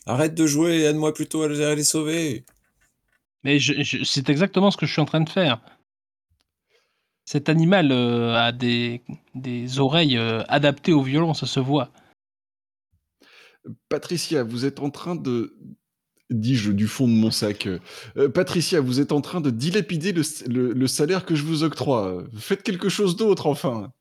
Arrête 0.06 0.34
de 0.34 0.46
jouer 0.46 0.78
et 0.78 0.82
aide-moi 0.84 1.14
plutôt 1.14 1.42
à 1.42 1.48
les, 1.48 1.62
à 1.62 1.74
les 1.74 1.84
sauver. 1.84 2.44
Mais 3.42 3.58
je- 3.58 3.82
je- 3.82 4.04
c'est 4.04 4.28
exactement 4.28 4.70
ce 4.70 4.76
que 4.76 4.86
je 4.86 4.92
suis 4.92 5.02
en 5.02 5.06
train 5.06 5.20
de 5.20 5.28
faire. 5.28 5.60
Cet 7.26 7.48
animal 7.48 7.90
euh, 7.90 8.34
a 8.34 8.52
des, 8.52 9.02
des 9.34 9.78
oreilles 9.80 10.18
euh, 10.18 10.42
adaptées 10.48 10.92
au 10.92 11.02
violon, 11.02 11.32
ça 11.32 11.46
se 11.46 11.60
voit. 11.60 11.90
Patricia, 13.88 14.42
vous 14.44 14.66
êtes 14.66 14.80
en 14.80 14.90
train 14.90 15.14
de. 15.16 15.56
Dis-je 16.30 16.72
du 16.72 16.86
fond 16.88 17.06
de 17.06 17.12
mon 17.12 17.30
sac. 17.30 17.66
Euh, 18.16 18.28
Patricia, 18.28 18.80
vous 18.80 19.00
êtes 19.00 19.12
en 19.12 19.20
train 19.20 19.40
de 19.40 19.50
dilapider 19.50 20.12
le, 20.12 20.22
le- 20.48 20.72
le 20.72 20.86
salaire 20.86 21.24
que 21.26 21.34
je 21.34 21.42
vous 21.44 21.62
octroie. 21.64 22.24
Faites 22.36 22.62
quelque 22.62 22.88
chose 22.88 23.16
d'autre, 23.16 23.46
enfin. 23.46 23.92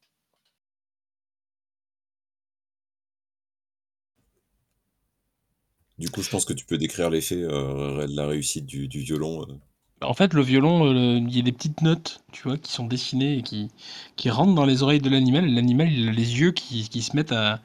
Du 5.99 6.09
coup, 6.09 6.21
je 6.23 6.29
pense 6.29 6.45
que 6.45 6.53
tu 6.53 6.65
peux 6.65 6.77
décrire 6.77 7.09
l'effet 7.09 7.41
euh, 7.43 8.07
de 8.07 8.15
la 8.15 8.25
réussite 8.27 8.65
du, 8.65 8.87
du 8.87 8.99
violon. 9.01 9.43
euh. 9.47 9.53
En 10.01 10.13
fait, 10.13 10.33
le 10.33 10.41
violon, 10.41 10.85
euh, 10.87 11.17
il 11.19 11.35
y 11.35 11.39
a 11.39 11.43
des 11.43 11.51
petites 11.51 11.81
notes, 11.81 12.23
tu 12.31 12.43
vois, 12.43 12.57
qui 12.57 12.71
sont 12.71 12.85
dessinées 12.87 13.37
et 13.37 13.43
qui, 13.43 13.69
qui 14.15 14.29
rentrent 14.29 14.55
dans 14.55 14.65
les 14.65 14.83
oreilles 14.83 14.99
de 15.01 15.09
l'animal. 15.09 15.45
L'animal, 15.53 15.91
il 15.91 16.09
a 16.09 16.11
les 16.11 16.39
yeux 16.39 16.51
qui, 16.51 16.89
qui 16.89 17.01
se 17.01 17.15
mettent 17.15 17.31
à. 17.31 17.61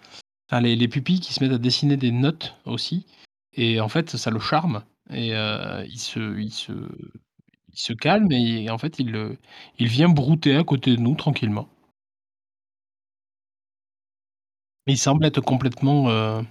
Enfin, 0.50 0.60
les, 0.62 0.76
les 0.76 0.88
pupilles 0.88 1.20
qui 1.20 1.32
se 1.34 1.42
mettent 1.42 1.52
à 1.52 1.58
dessiner 1.58 1.96
des 1.96 2.10
notes 2.12 2.54
aussi. 2.64 3.06
Et 3.58 3.78
en 3.80 3.88
fait, 3.90 4.16
ça 4.16 4.30
le 4.30 4.38
charme. 4.40 4.84
Et 5.10 5.34
euh, 5.34 5.84
il, 5.86 5.98
se, 5.98 6.38
il, 6.38 6.50
se, 6.50 6.72
il 6.72 7.78
se 7.78 7.92
calme 7.94 8.30
et 8.32 8.68
en 8.70 8.78
fait, 8.78 8.98
il, 8.98 9.16
euh, 9.16 9.38
il 9.78 9.88
vient 9.88 10.08
brouter 10.10 10.54
à 10.56 10.64
côté 10.64 10.94
de 10.96 11.00
nous 11.00 11.14
tranquillement. 11.14 11.68
Mais 14.86 14.94
il 14.94 14.98
semble 14.98 15.24
être 15.24 15.40
complètement. 15.40 16.10
euh, 16.10 16.42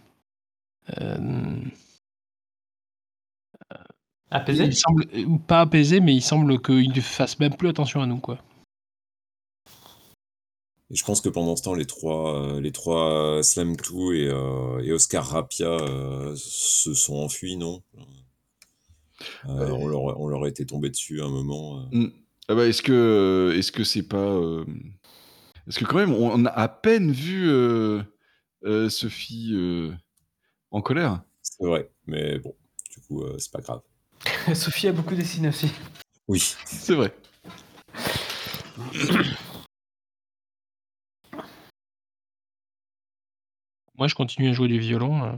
Apaisé? 4.32 4.64
il 4.64 4.74
semble 4.74 5.06
pas 5.48 5.60
apaisé, 5.60 6.00
mais 6.00 6.16
il 6.16 6.22
semble 6.22 6.62
qu'il 6.62 6.92
ne 6.94 7.02
fasse 7.02 7.40
même 7.40 7.56
plus 7.58 7.68
attention 7.68 8.02
à 8.02 8.06
nous, 8.06 8.20
quoi. 8.20 8.38
Et 10.90 10.96
je 10.96 11.04
pense 11.04 11.20
que 11.22 11.28
pendant 11.30 11.56
ce 11.58 11.64
temps, 11.64 11.74
les 11.74 11.86
trois, 11.86 12.42
euh, 12.42 12.62
les 12.62 12.72
trois 12.72 13.42
Slam 13.44 13.76
2 13.76 14.16
et, 14.16 14.28
euh, 14.30 14.80
et 14.82 14.92
Oscar 14.94 15.26
Rapia 15.28 15.68
euh, 15.68 16.34
se 16.38 16.94
sont 16.94 17.16
enfuis, 17.16 17.58
non? 17.58 17.84
Euh, 19.50 19.70
on, 19.72 19.88
leur, 19.88 20.02
on 20.20 20.28
leur 20.28 20.46
était 20.48 20.66
tombé 20.66 20.90
dessus 20.90 21.22
à 21.22 21.26
un 21.26 21.30
moment. 21.30 21.80
euh. 21.82 21.84
Hmm. 21.92 22.12
Ah 22.48 22.56
bah, 22.56 22.66
est-ce 22.68 22.82
que 22.82 23.54
est-ce 23.58 23.74
que 23.74 23.84
c'est 23.84 24.04
pas 24.08 24.16
euh, 24.18 24.64
Est-ce 25.68 25.80
que 25.80 25.86
quand 25.86 25.98
même 25.98 26.14
on 26.14 26.46
a 26.46 26.50
à 26.50 26.70
peine 26.70 27.12
vu 27.12 27.50
euh, 27.50 28.02
euh, 28.64 28.88
Sophie 28.90 29.52
euh, 29.54 29.92
en 30.72 30.82
colère? 30.82 31.22
C'est 31.42 31.66
vrai, 31.66 31.90
mais 32.06 32.40
bon, 32.40 32.56
du 32.92 33.02
coup, 33.02 33.24
euh, 33.24 33.36
c'est 33.40 33.52
pas 33.52 33.60
grave. 33.60 33.82
Sophie 34.56 34.88
a 34.88 34.94
beaucoup 34.94 35.16
dessiné 35.16 35.50
aussi. 35.50 35.70
Oui. 36.30 36.42
C'est 36.66 36.96
vrai. 36.96 37.14
Moi, 43.98 44.08
je 44.08 44.16
continue 44.16 44.50
à 44.50 44.54
jouer 44.54 44.68
du 44.68 44.80
violon. 44.80 45.24
euh, 45.24 45.36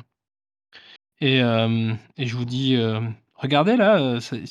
et, 1.22 1.42
euh, 1.44 1.94
et 2.18 2.26
je 2.28 2.36
vous 2.36 2.46
dis, 2.46 2.76
euh, 2.76 3.02
regardez 3.36 3.76
là, 3.78 4.20
c'est 4.22 4.46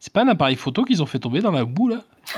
c'est 0.00 0.12
pas 0.12 0.22
un 0.22 0.28
appareil 0.28 0.54
photo 0.56 0.84
qu'ils 0.84 1.02
ont 1.02 1.06
fait 1.06 1.18
tomber 1.18 1.40
dans 1.40 1.50
la 1.50 1.64
boue 1.64 1.88
là 1.88 2.04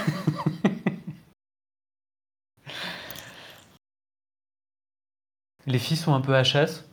Les 5.67 5.79
filles 5.79 5.97
sont 5.99 6.15
un 6.15 6.23
peu 6.23 6.33
HS. 6.33 6.85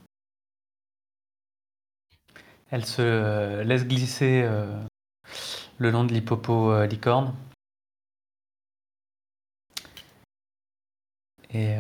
Elles 2.70 2.86
se 2.86 3.62
laissent 3.64 3.88
glisser 3.88 4.46
le 5.78 5.92
long 5.92 6.04
de 6.04 6.14
l'hippopo 6.14 6.84
licorne. 6.86 7.34
Et 11.52 11.76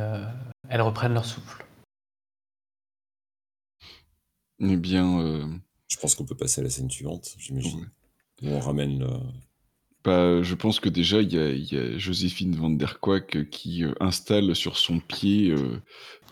elles 0.69 0.81
reprennent 0.81 1.13
leur 1.13 1.25
souffle. 1.25 1.66
Eh 4.59 4.75
bien, 4.77 5.19
euh, 5.19 5.45
Je 5.87 5.97
pense 5.97 6.15
qu'on 6.15 6.25
peut 6.25 6.35
passer 6.35 6.61
à 6.61 6.63
la 6.63 6.69
scène 6.69 6.89
suivante, 6.89 7.35
j'imagine. 7.37 7.89
Où 8.41 8.47
on 8.49 8.59
ramène 8.59 9.07
bah, 10.03 10.41
je 10.41 10.55
pense 10.55 10.79
que 10.79 10.87
déjà 10.87 11.21
il 11.21 11.33
y 11.33 11.37
a, 11.37 11.49
il 11.49 11.65
y 11.73 11.77
a 11.77 11.97
Joséphine 11.97 12.55
van 12.55 12.69
der 12.69 13.01
Quack 13.01 13.49
qui 13.49 13.83
euh, 13.83 13.93
installe 13.99 14.55
sur 14.55 14.77
son 14.77 14.99
pied 14.99 15.49
euh, 15.49 15.81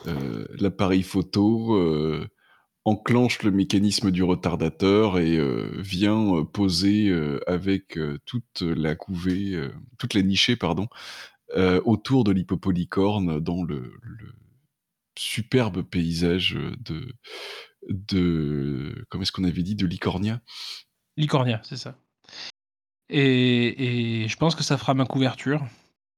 euh, 0.08 0.46
l'appareil 0.60 1.04
photo, 1.04 1.76
euh, 1.76 2.26
enclenche 2.86 3.44
le 3.44 3.52
mécanisme 3.52 4.12
du 4.12 4.24
retardateur 4.24 5.20
et 5.20 5.38
euh, 5.38 5.70
vient 5.80 6.38
euh, 6.38 6.44
poser 6.44 7.10
euh, 7.10 7.40
avec 7.48 7.98
euh, 7.98 8.20
toute 8.26 8.62
la 8.62 8.96
couvée, 8.96 9.56
euh, 9.56 9.74
toute 9.98 10.14
la 10.14 10.22
nichée, 10.22 10.56
pardon, 10.56 10.88
euh, 11.58 11.82
autour 11.86 12.24
de 12.24 12.32
l'hippopolycorne 12.32 13.40
dans 13.40 13.64
le, 13.64 13.94
le 14.02 14.34
superbe 15.18 15.82
paysage 15.84 16.58
de, 16.80 17.14
de 17.90 19.06
comment 19.10 19.24
est-ce 19.24 19.32
qu'on 19.32 19.44
avait 19.44 19.64
dit, 19.64 19.76
de 19.76 19.86
Licornia. 19.86 20.42
Licornia, 21.18 21.62
c'est 21.64 21.78
ça. 21.78 21.98
Et, 23.10 24.24
et 24.24 24.28
je 24.28 24.38
pense 24.38 24.56
que 24.56 24.64
ça 24.64 24.78
fera 24.78 24.94
ma 24.94 25.06
couverture. 25.06 25.66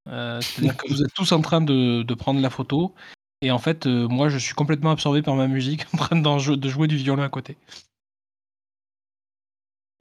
Euh, 0.07 0.39
C'est-à-dire 0.41 0.77
que 0.77 0.87
vous 0.87 1.03
êtes 1.03 1.13
tous 1.13 1.31
en 1.31 1.41
train 1.41 1.61
de, 1.61 2.03
de 2.03 2.13
prendre 2.13 2.39
la 2.39 2.49
photo. 2.49 2.95
Et 3.41 3.51
en 3.51 3.59
fait, 3.59 3.85
moi, 3.85 4.29
je 4.29 4.37
suis 4.37 4.55
complètement 4.55 4.91
absorbé 4.91 5.21
par 5.21 5.35
ma 5.35 5.47
musique 5.47 5.85
en 5.93 5.97
train 5.97 6.15
de 6.15 6.69
jouer 6.69 6.87
du 6.87 6.97
violon 6.97 7.23
à 7.23 7.29
côté. 7.29 7.57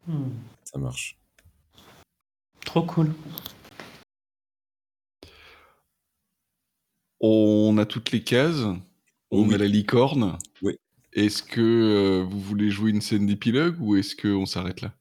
Hmm. 0.06 0.30
Ça 0.64 0.78
marche. 0.78 1.18
Trop 2.64 2.82
cool. 2.82 3.12
On 7.20 7.76
a 7.78 7.86
toutes 7.86 8.12
les 8.12 8.22
cases. 8.22 8.64
On 9.30 9.50
a 9.50 9.58
la 9.58 9.66
licorne. 9.66 10.38
Est-ce 11.16 11.42
que 11.42 11.60
euh, 11.62 12.22
vous 12.28 12.38
voulez 12.38 12.70
jouer 12.70 12.90
une 12.90 13.00
scène 13.00 13.24
d'épilogue 13.24 13.80
ou 13.80 13.96
est-ce 13.96 14.14
qu'on 14.14 14.44
s'arrête 14.44 14.82
là? 14.82 14.92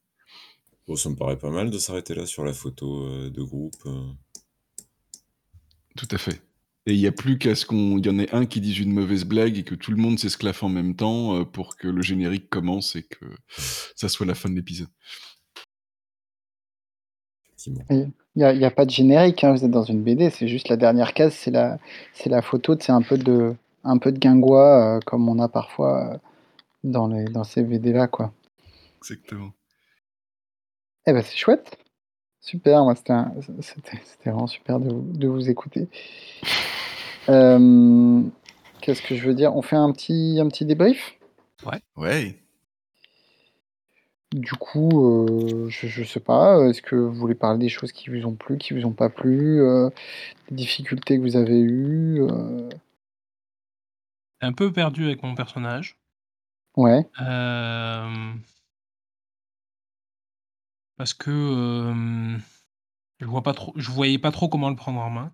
Bon, 0.88 0.96
ça 0.96 1.10
me 1.10 1.16
paraît 1.16 1.38
pas 1.38 1.50
mal 1.50 1.70
de 1.70 1.78
s'arrêter 1.78 2.16
là 2.16 2.26
sur 2.26 2.46
la 2.46 2.54
photo 2.54 3.06
euh, 3.06 3.30
de 3.30 3.44
groupe. 3.44 3.76
Euh. 3.86 4.08
Tout 5.98 6.08
à 6.12 6.18
fait. 6.18 6.42
Et 6.86 6.94
il 6.94 7.00
n'y 7.00 7.08
a 7.08 7.12
plus 7.12 7.38
qu'à 7.38 7.54
ce 7.54 7.66
qu'il 7.66 8.06
y 8.06 8.10
en 8.10 8.18
ait 8.18 8.34
un 8.34 8.46
qui 8.46 8.62
dise 8.62 8.80
une 8.80 8.94
mauvaise 8.94 9.26
blague 9.26 9.58
et 9.58 9.64
que 9.64 9.76
tout 9.76 9.92
le 9.92 9.98
monde 9.98 10.18
s'esclaffe 10.18 10.64
en 10.64 10.70
même 10.70 10.96
temps 10.96 11.44
pour 11.44 11.76
que 11.76 11.88
le 11.88 12.02
générique 12.02 12.50
commence 12.50 12.96
et 12.96 13.04
que 13.04 13.26
ça 13.96 14.08
soit 14.08 14.26
la 14.26 14.36
fin 14.36 14.50
de 14.50 14.56
l'épisode. 14.56 14.88
Il 17.90 18.12
n'y 18.36 18.44
a, 18.44 18.50
a, 18.50 18.72
pas 18.72 18.86
de 18.86 18.92
générique, 18.92 19.44
hein, 19.44 19.54
vous 19.54 19.66
êtes 19.66 19.72
dans 19.72 19.84
une 19.84 20.04
BD, 20.04 20.30
c'est 20.30 20.48
juste 20.48 20.70
la 20.70 20.78
dernière 20.78 21.16
case, 21.16 21.34
c'est 21.34 21.50
la, 21.50 21.80
c'est 22.14 22.30
la 22.30 22.44
photo, 22.44 22.78
c'est 22.80 22.92
un 22.92 23.02
peu 23.02 23.18
de, 23.18 23.56
un 23.86 23.98
peu 23.98 24.12
de 24.12 24.20
guingois, 24.20 24.98
euh, 24.98 25.00
comme 25.06 25.30
on 25.30 25.40
a 25.40 25.48
parfois 25.48 26.14
euh, 26.14 26.18
dans, 26.84 27.08
les, 27.08 27.26
dans 27.26 27.44
ces 27.44 27.64
BD-là, 27.64 28.08
quoi. 28.08 28.34
Exactement. 28.98 29.52
Eh 31.06 31.14
ben, 31.14 31.22
c'est 31.22 31.38
chouette. 31.38 31.78
Super, 32.42 32.84
moi, 32.84 32.96
c'était, 32.96 33.14
c'était, 33.62 34.02
vraiment 34.26 34.48
super 34.48 34.80
de, 34.80 34.92
de 34.92 35.28
vous 35.28 35.50
écouter. 35.50 35.88
Euh, 37.30 38.22
qu'est-ce 38.82 39.02
que 39.02 39.16
je 39.16 39.28
veux 39.28 39.34
dire? 39.34 39.56
On 39.56 39.62
fait 39.62 39.76
un 39.76 39.92
petit, 39.92 40.38
un 40.40 40.48
petit 40.48 40.66
débrief? 40.66 41.18
Ouais. 41.66 41.80
Ouais. 41.96 42.40
Du 44.32 44.54
coup, 44.54 45.26
je, 45.70 45.88
je 45.88 46.04
sais 46.04 46.20
pas, 46.20 46.60
est-ce 46.68 46.82
que 46.82 46.96
vous 46.96 47.14
voulez 47.14 47.36
parler 47.36 47.60
des 47.60 47.70
choses 47.70 47.92
qui 47.92 48.10
vous 48.10 48.26
ont 48.28 48.36
plu, 48.36 48.58
qui 48.58 48.74
vous 48.74 48.86
ont 48.86 48.92
pas 48.92 49.10
plu, 49.10 49.62
des 50.50 50.56
difficultés 50.56 51.18
que 51.18 51.22
vous 51.22 51.38
avez 51.38 51.60
eues 51.60 52.22
Un 54.42 54.54
peu 54.54 54.72
perdu 54.72 55.06
avec 55.06 55.24
mon 55.24 55.36
personnage. 55.36 55.98
Ouais. 56.78 57.10
Parce 60.98 61.14
que, 61.14 62.36
je 63.20 63.26
vois 63.26 63.44
pas 63.44 63.54
trop 63.54 63.74
je 63.76 63.92
voyais 63.92 64.18
pas 64.18 64.32
trop 64.32 64.50
comment 64.50 64.70
le 64.70 64.76
prendre 64.76 65.00
en 65.00 65.10
main. 65.10 65.34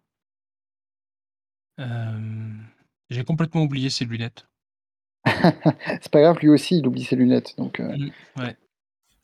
j'ai 3.09 3.23
complètement 3.23 3.63
oublié 3.63 3.89
ses 3.89 4.05
lunettes. 4.05 4.47
C'est 5.25 6.11
pas 6.11 6.21
grave, 6.21 6.39
lui 6.39 6.49
aussi, 6.49 6.79
il 6.79 6.87
oublie 6.87 7.03
ses 7.03 7.15
lunettes, 7.15 7.55
donc 7.57 7.79
mmh, 7.79 8.09
ouais. 8.37 8.57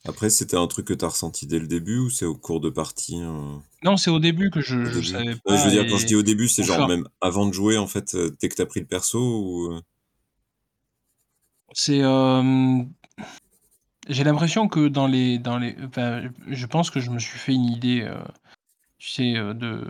Après, 0.08 0.30
c'était 0.30 0.56
un 0.56 0.68
truc 0.68 0.86
que 0.86 0.94
tu 0.94 1.04
as 1.04 1.10
ressenti 1.10 1.48
dès 1.48 1.60
le 1.60 1.68
début 1.68 2.00
ou 2.00 2.10
c'est 2.10 2.26
au 2.26 2.36
cours 2.36 2.62
de 2.62 2.70
partie 2.70 3.22
euh? 3.22 3.58
Non, 3.84 3.98
c'est 3.98 4.10
au 4.10 4.20
début 4.20 4.50
que 4.50 4.62
je, 4.62 4.86
je 4.86 5.02
savais 5.02 5.36
pas. 5.36 5.58
je 5.58 5.66
veux 5.66 5.72
dire, 5.72 5.86
quand 5.88 5.98
je 5.98 6.06
dis 6.06 6.16
au 6.16 6.24
début, 6.24 6.48
c'est 6.48 6.64
genre 6.64 6.88
même 6.88 7.08
avant 7.20 7.46
de 7.46 7.52
jouer, 7.52 7.78
en 7.78 7.88
fait, 7.88 8.16
euh, 8.16 8.36
dès 8.40 8.48
que 8.48 8.56
tu 8.56 8.62
as 8.62 8.66
pris 8.66 8.80
le 8.80 8.86
perso 8.86 9.20
ou... 9.20 9.74
Euh? 9.74 9.82
C'est. 11.74 12.02
J'ai 14.10 14.24
l'impression 14.24 14.70
que 14.70 14.88
dans 14.88 15.06
les. 15.06 15.38
Dans 15.38 15.60
les 15.60 15.76
je 16.48 16.66
pense 16.66 16.90
que 16.90 17.02
je 17.02 17.12
me 17.12 17.20
suis 17.20 17.38
fait 17.38 17.54
une 17.54 17.66
idée, 17.66 18.10
tu 18.98 19.10
sais, 19.10 19.34
de. 19.34 19.86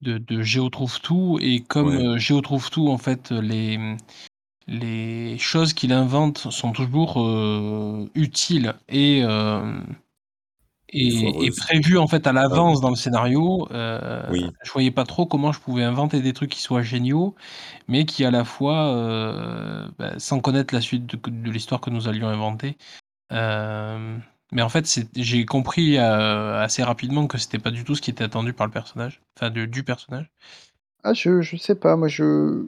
De, 0.00 0.18
de 0.18 0.42
Géo 0.42 0.68
trouve 0.68 1.00
tout, 1.00 1.38
et 1.40 1.60
comme 1.60 2.18
Géo 2.18 2.40
trouve 2.40 2.70
tout, 2.70 2.88
en 2.88 2.98
fait, 2.98 3.30
les, 3.30 3.96
les 4.68 5.38
choses 5.38 5.72
qu'il 5.72 5.92
invente 5.92 6.50
sont 6.50 6.72
toujours 6.72 7.22
euh, 7.22 8.08
utiles 8.14 8.74
et, 8.88 9.22
euh, 9.24 9.80
et, 10.90 11.50
prévues 11.56 11.96
en 11.96 12.06
fait 12.06 12.26
à 12.26 12.32
l'avance 12.32 12.82
dans 12.82 12.90
le 12.90 12.96
scénario. 12.96 13.66
Euh, 13.72 14.22
oui. 14.30 14.46
Je 14.62 14.70
voyais 14.70 14.90
pas 14.90 15.04
trop 15.04 15.24
comment 15.24 15.52
je 15.52 15.60
pouvais 15.60 15.84
inventer 15.84 16.20
des 16.20 16.34
trucs 16.34 16.50
qui 16.50 16.60
soient 16.60 16.82
géniaux, 16.82 17.34
mais 17.88 18.04
qui 18.04 18.26
à 18.26 18.30
la 18.30 18.44
fois, 18.44 18.94
euh, 18.94 19.88
bah, 19.98 20.12
sans 20.18 20.40
connaître 20.40 20.74
la 20.74 20.82
suite 20.82 21.06
de, 21.06 21.50
l'histoire 21.50 21.80
que 21.80 21.88
nous 21.88 22.06
allions 22.06 22.28
inventer. 22.28 22.76
mais 23.30 24.62
en 24.62 24.68
fait, 24.68 25.08
j'ai 25.16 25.46
compris 25.46 25.96
assez 25.96 26.82
rapidement 26.82 27.26
que 27.26 27.38
c'était 27.38 27.58
pas 27.58 27.70
du 27.70 27.84
tout 27.84 27.94
ce 27.94 28.02
qui 28.02 28.10
était 28.10 28.24
attendu 28.24 28.52
par 28.52 28.66
le 28.66 28.72
personnage, 28.72 29.22
enfin 29.36 29.50
du 29.50 29.82
personnage. 29.82 30.30
Ah, 31.04 31.14
je, 31.14 31.40
je 31.40 31.56
sais 31.56 31.74
pas, 31.76 31.96
moi 31.96 32.08
je 32.08 32.66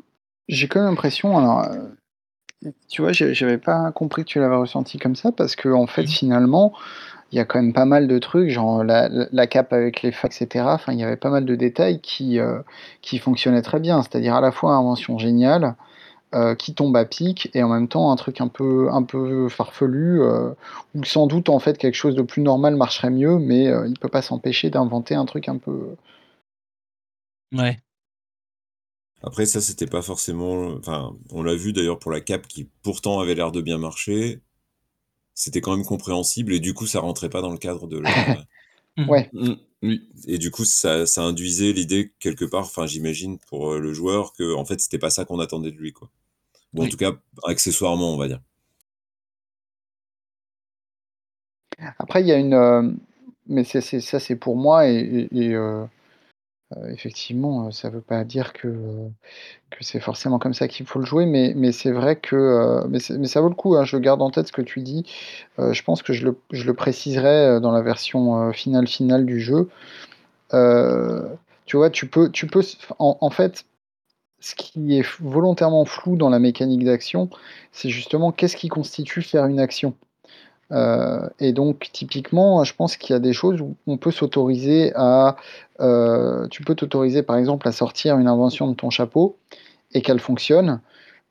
j'ai 0.50 0.68
quand 0.68 0.80
même 0.80 0.90
l'impression, 0.90 1.38
alors, 1.38 1.64
euh, 1.64 2.70
tu 2.88 3.02
vois, 3.02 3.12
j'avais 3.12 3.58
pas 3.58 3.92
compris 3.92 4.24
que 4.24 4.28
tu 4.28 4.40
l'avais 4.40 4.56
ressenti 4.56 4.98
comme 4.98 5.14
ça 5.16 5.32
parce 5.32 5.56
que 5.56 5.68
en 5.70 5.86
fait, 5.86 6.06
finalement, 6.06 6.74
il 7.32 7.36
y 7.36 7.40
a 7.40 7.44
quand 7.44 7.62
même 7.62 7.72
pas 7.72 7.84
mal 7.86 8.08
de 8.08 8.18
trucs, 8.18 8.50
genre 8.50 8.84
la 8.84 9.08
la 9.08 9.46
cape 9.46 9.72
avec 9.72 10.02
les 10.02 10.12
facs 10.12 10.42
et 10.42 10.60
enfin, 10.60 10.92
il 10.92 10.98
y 10.98 11.04
avait 11.04 11.16
pas 11.16 11.30
mal 11.30 11.44
de 11.46 11.54
détails 11.54 12.00
qui, 12.00 12.38
euh, 12.40 12.60
qui 13.00 13.18
fonctionnaient 13.18 13.62
très 13.62 13.80
bien. 13.80 14.02
C'est-à-dire 14.02 14.34
à 14.34 14.40
la 14.40 14.52
fois 14.52 14.74
invention 14.74 15.18
géniale, 15.18 15.76
euh, 16.34 16.54
qui 16.54 16.74
tombe 16.74 16.96
à 16.96 17.04
pic 17.04 17.50
et 17.54 17.62
en 17.62 17.68
même 17.68 17.88
temps 17.88 18.12
un 18.12 18.16
truc 18.16 18.40
un 18.40 18.48
peu 18.48 18.88
un 18.92 19.04
peu 19.04 19.48
farfelu, 19.48 20.20
où 20.94 21.04
sans 21.04 21.26
doute, 21.28 21.48
en 21.48 21.60
fait, 21.60 21.78
quelque 21.78 21.94
chose 21.94 22.16
de 22.16 22.22
plus 22.22 22.42
normal 22.42 22.76
marcherait 22.76 23.10
mieux, 23.10 23.38
mais 23.38 23.64
il 23.88 23.98
peut 24.00 24.08
pas 24.08 24.22
s'empêcher 24.22 24.70
d'inventer 24.70 25.14
un 25.14 25.24
truc 25.26 25.48
un 25.48 25.58
peu 25.58 25.96
Ouais. 27.52 27.80
Après, 29.22 29.46
ça, 29.46 29.60
c'était 29.60 29.86
pas 29.86 30.02
forcément. 30.02 30.74
Enfin, 30.78 31.16
on 31.30 31.42
l'a 31.42 31.54
vu 31.54 31.72
d'ailleurs 31.72 31.98
pour 31.98 32.10
la 32.10 32.20
cape 32.20 32.46
qui 32.46 32.68
pourtant 32.82 33.20
avait 33.20 33.34
l'air 33.34 33.52
de 33.52 33.60
bien 33.60 33.78
marcher. 33.78 34.40
C'était 35.34 35.60
quand 35.60 35.76
même 35.76 35.86
compréhensible 35.86 36.52
et 36.52 36.60
du 36.60 36.74
coup, 36.74 36.86
ça 36.86 37.00
rentrait 37.00 37.30
pas 37.30 37.40
dans 37.40 37.52
le 37.52 37.58
cadre 37.58 37.86
de 37.86 37.98
la. 37.98 38.10
ouais. 39.08 39.30
Mmh, 39.32 39.54
oui. 39.82 40.08
Et 40.26 40.38
du 40.38 40.50
coup, 40.50 40.64
ça, 40.64 41.06
ça 41.06 41.22
induisait 41.22 41.72
l'idée 41.72 42.12
quelque 42.18 42.44
part, 42.44 42.62
enfin, 42.62 42.86
j'imagine 42.86 43.38
pour 43.48 43.72
euh, 43.72 43.78
le 43.78 43.92
joueur 43.92 44.32
que 44.34 44.54
en 44.54 44.64
fait, 44.64 44.80
c'était 44.80 44.98
pas 44.98 45.10
ça 45.10 45.24
qu'on 45.24 45.38
attendait 45.38 45.72
de 45.72 45.78
lui, 45.78 45.92
quoi. 45.92 46.10
Ou 46.74 46.84
en 46.84 46.88
tout 46.88 46.96
cas, 46.96 47.12
accessoirement, 47.44 48.14
on 48.14 48.16
va 48.16 48.28
dire. 48.28 48.40
Après, 51.98 52.20
il 52.20 52.28
y 52.28 52.32
a 52.32 52.36
une. 52.36 52.54
Euh, 52.54 52.90
mais 53.46 53.64
ça, 53.64 53.80
c'est 53.80 54.36
pour 54.36 54.56
moi 54.56 54.86
et, 54.86 55.28
euh, 55.32 55.84
euh, 56.76 56.88
effectivement, 56.92 57.66
euh, 57.66 57.70
ça 57.72 57.88
ne 57.88 57.94
veut 57.94 58.00
pas 58.00 58.22
dire 58.24 58.52
que, 58.52 58.68
euh, 58.68 59.08
que 59.70 59.82
c'est 59.82 59.98
forcément 60.00 60.38
comme 60.38 60.54
ça 60.54 60.68
qu'il 60.68 60.86
faut 60.86 61.00
le 61.00 61.04
jouer, 61.04 61.26
mais 61.26 61.72
c'est 61.72 61.90
vrai 61.90 62.16
que, 62.16 62.86
mais 62.88 63.00
ça 63.00 63.40
vaut 63.40 63.48
le 63.48 63.54
coup, 63.54 63.76
hein, 63.76 63.84
je 63.84 63.96
garde 63.96 64.22
en 64.22 64.30
tête 64.30 64.46
ce 64.48 64.52
que 64.52 64.62
tu 64.62 64.80
dis. 64.82 65.04
je 65.58 65.82
pense 65.82 66.02
que 66.02 66.12
je 66.12 66.26
le 66.26 66.74
préciserai, 66.74 67.60
dans 67.60 67.72
la 67.72 67.82
version, 67.82 68.52
finale, 68.52 68.86
finale 68.86 69.26
du 69.26 69.40
jeu. 69.40 69.68
tu 71.66 71.76
vois, 71.76 71.90
tu 71.90 72.06
peux 72.08 72.30
tu 72.30 72.46
peux 72.46 72.62
en 72.98 73.30
fait, 73.30 73.64
ce 74.40 74.54
qui 74.54 74.98
est 74.98 75.06
volontairement 75.20 75.84
flou 75.84 76.16
dans 76.16 76.30
la 76.30 76.38
mécanique 76.38 76.84
d'action, 76.84 77.30
c'est 77.72 77.90
justement 77.90 78.32
qu'est-ce 78.32 78.56
qui 78.56 78.68
constitue 78.68 79.22
faire 79.22 79.46
une 79.46 79.60
action? 79.60 79.94
Euh, 80.72 81.28
et 81.38 81.52
donc, 81.52 81.90
typiquement, 81.92 82.62
je 82.64 82.74
pense 82.74 82.96
qu'il 82.96 83.12
y 83.12 83.16
a 83.16 83.20
des 83.20 83.32
choses 83.32 83.60
où 83.60 83.76
on 83.86 83.96
peut 83.96 84.10
s'autoriser 84.10 84.92
à. 84.94 85.36
Euh, 85.80 86.46
tu 86.48 86.62
peux 86.62 86.74
t'autoriser, 86.74 87.22
par 87.22 87.36
exemple, 87.36 87.66
à 87.66 87.72
sortir 87.72 88.18
une 88.18 88.28
invention 88.28 88.68
de 88.68 88.74
ton 88.74 88.90
chapeau 88.90 89.36
et 89.92 90.02
qu'elle 90.02 90.20
fonctionne 90.20 90.80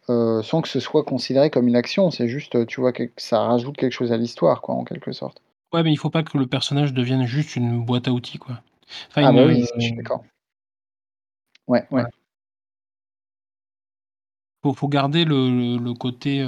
euh, 0.09 0.41
sans 0.41 0.61
que 0.61 0.67
ce 0.67 0.79
soit 0.79 1.03
considéré 1.03 1.49
comme 1.49 1.67
une 1.67 1.75
action. 1.75 2.11
C'est 2.11 2.27
juste, 2.27 2.65
tu 2.65 2.81
vois, 2.81 2.91
que 2.91 3.03
ça 3.17 3.41
rajoute 3.41 3.77
quelque 3.77 3.93
chose 3.93 4.11
à 4.11 4.17
l'histoire, 4.17 4.61
quoi, 4.61 4.75
en 4.75 4.83
quelque 4.83 5.11
sorte. 5.11 5.41
Ouais, 5.71 5.83
mais 5.83 5.91
il 5.91 5.97
faut 5.97 6.09
pas 6.09 6.23
que 6.23 6.37
le 6.37 6.47
personnage 6.47 6.93
devienne 6.93 7.25
juste 7.25 7.55
une 7.55 7.85
boîte 7.85 8.07
à 8.07 8.11
outils, 8.11 8.39
quoi. 8.39 8.59
ah, 9.15 9.31
bah 9.31 9.45
oui, 9.45 9.65
je 9.75 9.79
suis 9.79 9.95
d'accord. 9.95 10.23
Ouais, 11.67 11.85
ouais. 11.91 12.03
Faut 14.63 14.73
faut 14.73 14.89
garder 14.89 15.23
le 15.23 15.77
le 15.77 15.93
côté, 15.93 16.45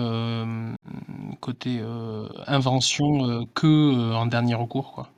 côté, 1.39 1.81
invention, 2.45 3.45
que, 3.55 4.13
en 4.13 4.25
dernier 4.25 4.55
recours, 4.55 4.91
quoi. 4.91 5.09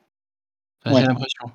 j'ai 0.86 1.02
l'impression. 1.02 1.46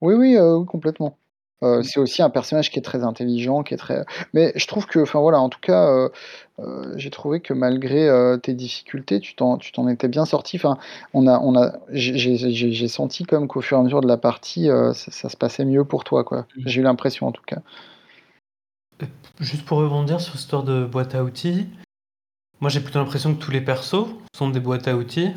Oui, 0.00 0.14
oui, 0.14 0.36
complètement. 0.68 1.18
Mmh. 1.62 1.82
c'est 1.82 2.00
aussi 2.00 2.22
un 2.22 2.30
personnage 2.30 2.70
qui 2.70 2.78
est 2.78 2.82
très 2.82 3.04
intelligent, 3.04 3.62
qui 3.62 3.74
est 3.74 3.78
très 3.78 4.04
mais 4.34 4.52
je 4.56 4.66
trouve 4.66 4.86
que 4.86 5.00
enfin 5.00 5.20
voilà, 5.20 5.40
en 5.40 5.48
tout 5.48 5.60
cas, 5.60 6.08
j'ai 6.96 7.10
trouvé 7.10 7.40
que 7.40 7.54
malgré, 7.54 8.08
tes 8.42 8.54
difficultés, 8.54 9.20
tu 9.20 9.34
t'en 9.34 9.58
tu 9.58 9.72
t'en 9.72 9.88
étais 9.88 10.08
bien 10.08 10.24
sorti. 10.24 10.56
Enfin, 10.58 10.78
on 11.14 11.26
a 11.26 11.40
on 11.40 11.56
a 11.56 11.72
j'ai 11.92 12.88
senti 12.88 13.24
comme 13.24 13.48
qu'au 13.48 13.60
fur 13.60 13.78
et 13.78 13.80
à 13.80 13.84
mesure 13.84 14.02
de 14.02 14.08
la 14.08 14.18
partie, 14.18 14.68
ça 14.94 15.28
se 15.28 15.36
passait 15.36 15.64
mieux 15.64 15.84
pour 15.84 16.04
toi, 16.04 16.24
quoi. 16.24 16.46
Mmh. 16.56 16.62
J'ai 16.66 16.80
eu 16.80 16.84
l'impression, 16.84 17.26
en 17.26 17.32
tout 17.32 17.42
cas. 17.46 17.58
Juste 19.40 19.64
pour 19.64 19.78
rebondir 19.78 20.20
sur 20.20 20.32
cette 20.32 20.42
histoire 20.42 20.62
de 20.62 20.84
boîte 20.84 21.14
à 21.14 21.24
outils, 21.24 21.66
moi 22.60 22.70
j'ai 22.70 22.80
plutôt 22.80 23.00
l'impression 23.00 23.34
que 23.34 23.42
tous 23.42 23.50
les 23.50 23.60
persos 23.60 24.06
sont 24.36 24.48
des 24.48 24.60
boîtes 24.60 24.86
à 24.86 24.96
outils 24.96 25.32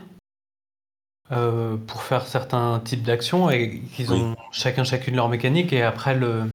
euh, 1.32 1.78
pour 1.78 2.04
faire 2.04 2.28
certains 2.28 2.80
types 2.80 3.04
d'actions 3.04 3.50
et 3.50 3.82
qu'ils 3.96 4.14
ont 4.14 4.36
chacun 4.52 4.84
chacune 4.84 5.16
leur 5.16 5.30
mécanique 5.30 5.74
et 5.74 5.82
après 5.82 6.16
le, 6.16 6.50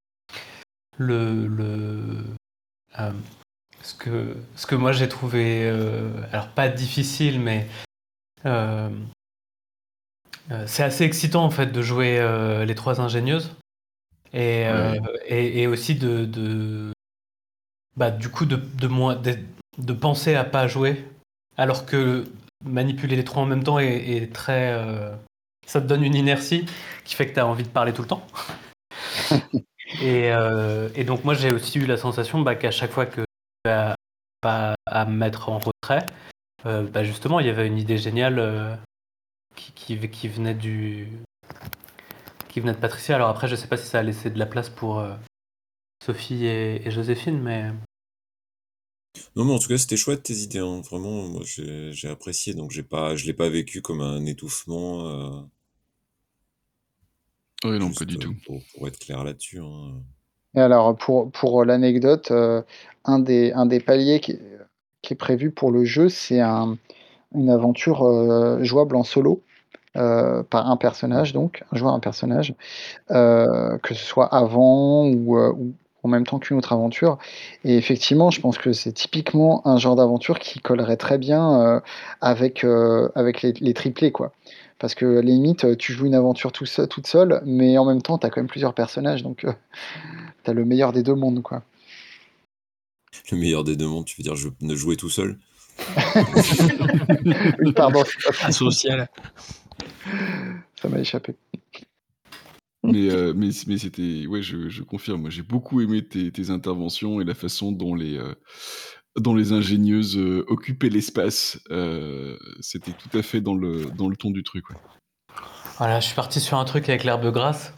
le, 0.97 2.23
ce, 3.81 3.93
que, 3.95 4.37
ce 4.55 4.65
que 4.65 4.75
moi 4.75 4.93
j'ai 4.93 5.09
trouvé, 5.09 5.67
alors 6.31 6.47
pas 6.47 6.69
difficile, 6.69 7.41
mais 7.41 7.67
c'est 10.65 10.83
assez 10.83 11.03
excitant 11.03 11.43
en 11.43 11.51
fait 11.51 11.67
de 11.67 11.81
jouer 11.81 12.19
les 12.65 12.75
trois 12.75 13.01
ingénieuses. 13.01 13.53
Et, 14.35 14.65
et, 15.27 15.67
aussi 15.67 15.93
de, 15.93 16.25
de, 16.25 16.91
bah, 17.95 18.11
du 18.11 18.29
coup 18.29 18.45
de, 18.45 18.55
de, 18.55 18.87
moins, 18.87 19.15
de, 19.15 19.93
penser 19.93 20.35
à 20.35 20.43
pas 20.43 20.67
jouer 20.67 21.05
alors 21.57 21.85
que 21.85 22.25
manipuler 22.65 23.15
les 23.15 23.23
trois 23.23 23.43
en 23.43 23.45
même 23.45 23.63
temps 23.63 23.79
est, 23.79 24.33
très. 24.33 24.73
Euh, 24.73 25.15
ça 25.67 25.81
te 25.81 25.87
donne 25.87 26.03
une 26.03 26.15
inertie 26.15 26.65
qui 27.05 27.15
fait 27.15 27.27
que 27.27 27.33
tu 27.33 27.39
as 27.39 27.47
envie 27.47 27.63
de 27.63 27.69
parler 27.69 27.93
tout 27.93 28.01
le 28.01 28.07
temps. 28.07 28.25
Euh, 30.01 30.89
et, 30.95 31.03
donc, 31.03 31.23
moi, 31.23 31.35
j'ai 31.35 31.51
aussi 31.51 31.77
eu 31.77 31.85
la 31.85 31.97
sensation 31.97 32.41
bah, 32.41 32.55
qu'à 32.55 32.71
chaque 32.71 32.91
fois 32.91 33.05
que 33.05 33.21
pas 34.41 34.75
à, 34.87 35.05
me 35.05 35.15
mettre 35.15 35.49
en 35.49 35.59
retrait, 35.59 36.05
euh, 36.65 36.81
bah, 36.89 37.03
justement, 37.03 37.39
il 37.39 37.45
y 37.45 37.49
avait 37.49 37.67
une 37.67 37.77
idée 37.77 37.99
géniale 37.99 38.79
qui, 39.55 39.71
qui, 39.71 40.27
venait 40.27 40.55
du. 40.55 41.09
qui 42.49 42.59
venait 42.59 42.73
de 42.73 42.79
Patricia. 42.79 43.15
Alors 43.15 43.29
après, 43.29 43.47
je 43.47 43.55
sais 43.55 43.67
pas 43.67 43.77
si 43.77 43.85
ça 43.85 43.99
a 43.99 44.03
laissé 44.03 44.31
de 44.31 44.39
la 44.39 44.47
place 44.47 44.69
pour 44.69 45.05
Sophie 46.05 46.45
et 46.45 46.91
Joséphine, 46.91 47.39
mais. 47.41 47.71
Non, 49.35 49.45
mais 49.45 49.53
en 49.53 49.59
tout 49.59 49.69
cas, 49.69 49.77
c'était 49.77 49.95
chouette 49.95 50.23
tes 50.23 50.33
idées, 50.33 50.59
hein. 50.59 50.81
Vraiment, 50.81 51.27
moi, 51.29 51.41
j'ai 51.45 52.09
apprécié, 52.09 52.53
donc 52.53 52.71
j'ai 52.71 52.83
pas 52.83 53.15
je 53.15 53.25
l'ai 53.25 53.33
pas 53.33 53.49
vécu 53.49 53.81
comme 53.81 54.01
un 54.01 54.25
étouffement, 54.25 55.07
euh 55.07 55.29
Oui, 57.63 57.79
non, 57.79 57.91
pas 57.91 58.05
du 58.05 58.17
tout. 58.17 58.35
pour 58.45 58.87
être 58.87 58.99
clair 58.99 59.23
là-dessus, 59.23 59.59
hein, 59.59 60.01
Et 60.55 60.59
alors, 60.59 60.95
pour, 60.97 61.31
pour 61.31 61.63
l'anecdote, 61.63 62.31
euh, 62.31 62.61
un, 63.05 63.19
des, 63.19 63.53
un 63.53 63.65
des 63.65 63.79
paliers 63.79 64.19
qui, 64.19 64.37
qui 65.01 65.13
est 65.13 65.17
prévu 65.17 65.51
pour 65.51 65.71
le 65.71 65.85
jeu, 65.85 66.09
c'est 66.09 66.41
un, 66.41 66.77
une 67.33 67.49
aventure 67.49 68.03
euh, 68.03 68.61
jouable 68.63 68.95
en 68.97 69.03
solo, 69.03 69.41
par 69.93 70.69
un 70.69 70.75
personnage, 70.75 71.33
donc, 71.33 71.63
un 71.71 71.77
joueur, 71.77 71.93
un 71.93 71.99
personnage, 71.99 72.55
que 73.09 73.93
ce 73.93 74.03
soit 74.05 74.25
avant 74.25 75.05
ou, 75.05 75.37
ou 75.37 75.73
en 76.03 76.09
même 76.09 76.25
temps 76.25 76.39
qu'une 76.39 76.57
autre 76.57 76.73
aventure. 76.73 77.17
Et 77.63 77.77
effectivement, 77.77 78.29
je 78.29 78.41
pense 78.41 78.57
que 78.57 78.73
c'est 78.73 78.91
typiquement 78.91 79.65
un 79.67 79.77
genre 79.77 79.95
d'aventure 79.95 80.39
qui 80.39 80.59
collerait 80.59 80.97
très 80.97 81.17
bien 81.17 81.61
euh, 81.61 81.79
avec, 82.21 82.63
euh, 82.63 83.09
avec 83.15 83.41
les, 83.41 83.73
triplés, 83.73 84.11
quoi. 84.11 84.33
Parce 84.79 84.95
que 84.95 85.19
limite, 85.19 85.77
tu 85.77 85.93
joues 85.93 86.05
une 86.05 86.15
aventure 86.15 86.51
tout 86.51 86.65
seul, 86.65 86.87
toute 86.87 87.07
seule, 87.07 87.41
mais 87.45 87.77
en 87.77 87.85
même 87.85 88.01
temps, 88.01 88.17
tu 88.17 88.27
as 88.27 88.29
quand 88.29 88.41
même 88.41 88.49
plusieurs 88.49 88.73
personnages, 88.73 89.23
donc 89.23 89.45
euh, 89.45 89.53
tu 90.43 90.51
as 90.51 90.53
le 90.53 90.65
meilleur 90.65 90.91
des 90.91 91.03
deux 91.03 91.15
mondes, 91.15 91.41
quoi. 91.41 91.63
Le 93.31 93.37
meilleur 93.37 93.63
des 93.63 93.75
deux 93.75 93.87
mondes, 93.87 94.05
tu 94.05 94.15
veux 94.17 94.23
dire 94.23 94.35
je, 94.35 94.49
ne 94.61 94.75
jouer 94.75 94.97
tout 94.97 95.09
seul? 95.09 95.37
Pardon. 97.75 98.03
Social. 98.51 99.07
Ça 100.81 100.89
m'a 100.89 100.99
échappé. 100.99 101.35
Mais, 102.83 103.09
euh, 103.09 103.33
mais, 103.35 103.49
mais 103.67 103.77
c'était. 103.77 104.25
Ouais, 104.27 104.41
je, 104.41 104.67
je 104.69 104.83
confirme. 104.83 105.21
Moi, 105.21 105.29
j'ai 105.29 105.41
beaucoup 105.41 105.79
aimé 105.81 106.05
tes, 106.05 106.31
tes, 106.31 106.49
interventions 106.49 107.21
et 107.21 107.23
la 107.23 107.33
façon 107.33 107.71
dont 107.71 107.95
les, 107.95 108.17
euh, 108.17 108.33
dont 109.17 109.33
les 109.33 109.53
ingénieuses 109.53 110.17
euh, 110.17 110.43
occupaient 110.47 110.89
l'espace. 110.89 111.59
c'était 112.59 112.91
tout 112.91 113.17
à 113.17 113.21
fait 113.21 113.39
dans 113.39 113.55
le, 113.55 113.85
dans 113.97 114.09
le 114.09 114.17
ton 114.17 114.31
du 114.31 114.43
truc. 114.43 114.69
Ouais. 114.69 114.75
Voilà, 115.77 115.99
je 115.99 116.07
suis 116.07 116.15
parti 116.15 116.39
sur 116.39 116.57
un 116.57 116.65
truc 116.65 116.89
avec 116.89 117.03
l'herbe 117.05 117.31
grasse. 117.31 117.73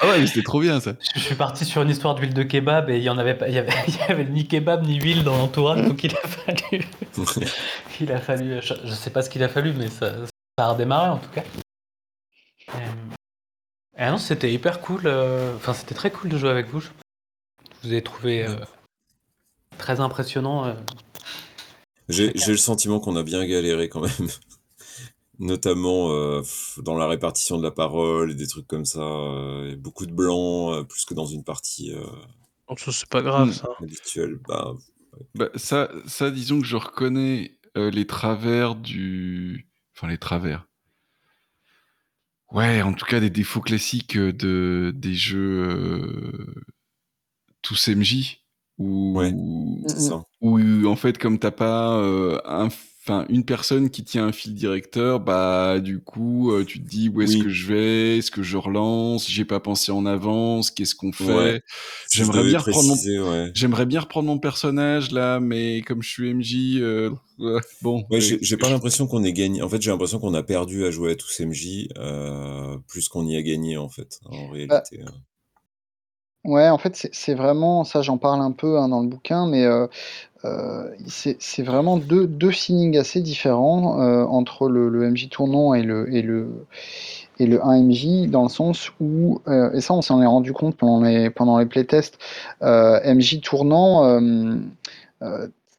ah 0.00 0.10
ouais, 0.10 0.26
c'était 0.26 0.42
trop 0.42 0.60
bien 0.60 0.78
ça. 0.78 0.92
Je, 1.14 1.20
suis 1.20 1.34
parti 1.34 1.64
sur 1.64 1.82
une 1.82 1.90
histoire 1.90 2.14
d'huile 2.14 2.34
de 2.34 2.42
kebab 2.42 2.88
et 2.90 2.98
il 2.98 3.02
y 3.02 3.10
en 3.10 3.18
avait 3.18 3.34
pas, 3.34 3.48
il 3.48 3.54
y 3.54 3.58
avait, 3.58 3.72
il 3.88 3.96
y 3.96 4.02
avait 4.02 4.26
ni 4.26 4.46
kebab 4.46 4.86
ni 4.86 5.00
huile 5.00 5.24
dans 5.24 5.36
l'entourage, 5.36 5.82
donc 5.82 6.04
il 6.04 6.14
a 6.14 6.28
fallu, 6.28 6.84
il 8.00 8.12
a 8.12 8.20
fallu, 8.20 8.60
je, 8.62 8.74
je, 8.84 8.92
sais 8.92 9.10
pas 9.10 9.22
ce 9.22 9.30
qu'il 9.30 9.42
a 9.42 9.48
fallu, 9.48 9.72
mais 9.72 9.88
ça, 9.88 10.24
ça 10.58 10.66
a 10.66 10.72
redémarré 10.72 11.08
en 11.08 11.18
tout 11.18 11.30
cas. 11.30 11.42
Ah 13.96 14.10
non, 14.10 14.18
c'était 14.18 14.52
hyper 14.52 14.80
cool. 14.80 15.02
Euh, 15.04 15.54
enfin, 15.56 15.74
c'était 15.74 15.94
très 15.94 16.10
cool 16.10 16.30
de 16.30 16.38
jouer 16.38 16.50
avec 16.50 16.68
vous. 16.68 16.80
Je 16.80 16.88
vous 17.84 17.94
ai 17.94 18.02
trouvé 18.02 18.46
euh, 18.46 18.56
très 19.76 20.00
impressionnant. 20.00 20.66
Euh. 20.66 20.74
J'ai 22.08 22.32
le 22.32 22.56
sentiment 22.56 23.00
qu'on 23.00 23.16
a 23.16 23.22
bien 23.22 23.44
galéré 23.46 23.88
quand 23.88 24.00
même. 24.00 24.28
Notamment 25.38 26.08
dans 26.76 26.96
la 26.96 27.08
répartition 27.08 27.58
de 27.58 27.62
la 27.64 27.72
parole 27.72 28.30
et 28.30 28.34
des 28.34 28.46
trucs 28.46 28.66
comme 28.66 28.84
ça. 28.84 29.00
beaucoup 29.78 30.06
de 30.06 30.12
blanc, 30.12 30.84
plus 30.84 31.04
que 31.04 31.14
dans 31.14 31.24
une 31.24 31.42
partie 31.42 31.92
oh, 32.68 32.76
ça, 32.76 32.92
c'est 32.92 33.08
pas 33.08 33.22
grave, 33.22 33.50
ça. 33.50 33.68
habituelle. 33.80 34.38
Bah, 34.46 34.74
Bah, 35.34 35.48
ça, 35.56 35.90
ça, 36.06 36.30
disons 36.30 36.60
que 36.60 36.66
je 36.66 36.76
reconnais 36.76 37.58
les 37.74 38.06
travers 38.06 38.76
du. 38.76 39.66
Enfin, 39.96 40.06
les 40.06 40.18
travers. 40.18 40.68
Ouais, 42.52 42.82
en 42.82 42.92
tout 42.92 43.06
cas, 43.06 43.20
des 43.20 43.30
défauts 43.30 43.60
classiques 43.60 44.18
de, 44.18 44.92
des 44.94 45.14
jeux 45.14 45.64
euh, 45.68 46.54
tous 47.62 47.88
MJ. 47.88 48.38
Où, 48.78 49.18
ouais, 49.18 49.32
où, 50.40 50.86
en 50.86 50.96
fait, 50.96 51.18
comme 51.18 51.38
t'as 51.38 51.50
pas 51.50 51.96
euh, 51.96 52.40
un, 52.44 52.68
enfin 53.04 53.26
une 53.28 53.44
personne 53.44 53.90
qui 53.90 54.04
tient 54.04 54.26
un 54.26 54.32
fil 54.32 54.54
directeur, 54.54 55.18
bah 55.20 55.80
du 55.80 56.00
coup 56.00 56.52
euh, 56.52 56.64
tu 56.64 56.80
te 56.80 56.88
dis 56.88 57.08
où 57.08 57.20
est-ce 57.20 57.36
que 57.36 57.48
je 57.48 57.66
vais, 57.66 58.18
est-ce 58.18 58.30
que 58.30 58.42
je 58.42 58.56
relance, 58.56 59.28
j'ai 59.28 59.44
pas 59.44 59.58
pensé 59.58 59.90
en 59.90 60.06
avance, 60.06 60.70
qu'est-ce 60.70 60.94
qu'on 60.94 61.12
fait? 61.12 61.62
J'aimerais 62.10 62.44
bien 62.44 62.58
reprendre 62.58 62.88
mon, 62.88 63.50
j'aimerais 63.54 63.86
bien 63.86 64.00
reprendre 64.00 64.28
mon 64.28 64.38
personnage 64.38 65.10
là, 65.10 65.40
mais 65.40 65.82
comme 65.82 66.02
je 66.02 66.08
suis 66.08 66.32
MJ, 66.32 66.80
euh, 66.80 67.10
bon. 67.82 68.04
Ouais, 68.10 68.20
j'ai 68.20 68.56
pas 68.56 68.70
l'impression 68.70 69.06
qu'on 69.06 69.24
ait 69.24 69.32
gagné. 69.32 69.62
En 69.62 69.68
fait, 69.68 69.82
j'ai 69.82 69.90
l'impression 69.90 70.18
qu'on 70.18 70.34
a 70.34 70.42
perdu 70.42 70.84
à 70.84 70.90
jouer 70.90 71.12
à 71.12 71.14
tous 71.16 71.40
MJ 71.40 71.88
euh, 71.98 72.76
plus 72.86 73.08
qu'on 73.08 73.26
y 73.26 73.36
a 73.36 73.42
gagné 73.42 73.76
en 73.76 73.88
fait 73.88 74.20
en 74.26 74.30
bah 74.30 74.52
réalité. 74.52 75.00
Hein. 75.04 75.12
Ouais, 76.44 76.68
en 76.68 76.78
fait, 76.78 77.08
c'est 77.12 77.34
vraiment 77.34 77.84
ça, 77.84 78.02
j'en 78.02 78.18
parle 78.18 78.40
un 78.40 78.50
peu 78.50 78.76
hein, 78.76 78.88
dans 78.88 79.00
le 79.00 79.08
bouquin, 79.08 79.46
mais 79.46 79.64
euh, 79.64 79.86
c'est 81.06 81.62
vraiment 81.62 81.98
deux, 81.98 82.26
deux 82.26 82.50
feelings 82.50 82.98
assez 82.98 83.20
différents 83.20 84.00
euh, 84.00 84.24
entre 84.24 84.68
le, 84.68 84.90
MJ 84.90 85.28
tournant 85.28 85.74
et 85.74 85.82
le, 85.82 86.12
et 86.12 86.22
le, 86.22 86.66
et 87.38 87.46
le 87.46 87.58
1MJ, 87.58 88.28
dans 88.28 88.42
le 88.42 88.48
sens 88.48 88.90
où, 89.00 89.40
euh, 89.46 89.72
et 89.72 89.80
ça 89.80 89.94
on 89.94 90.02
s'en 90.02 90.20
est 90.20 90.26
rendu 90.26 90.52
compte 90.52 90.76
pendant 90.76 91.00
les, 91.02 91.30
pendant 91.30 91.58
les 91.58 91.66
playtests, 91.66 92.18
MJ 92.60 93.40
tournant, 93.40 94.20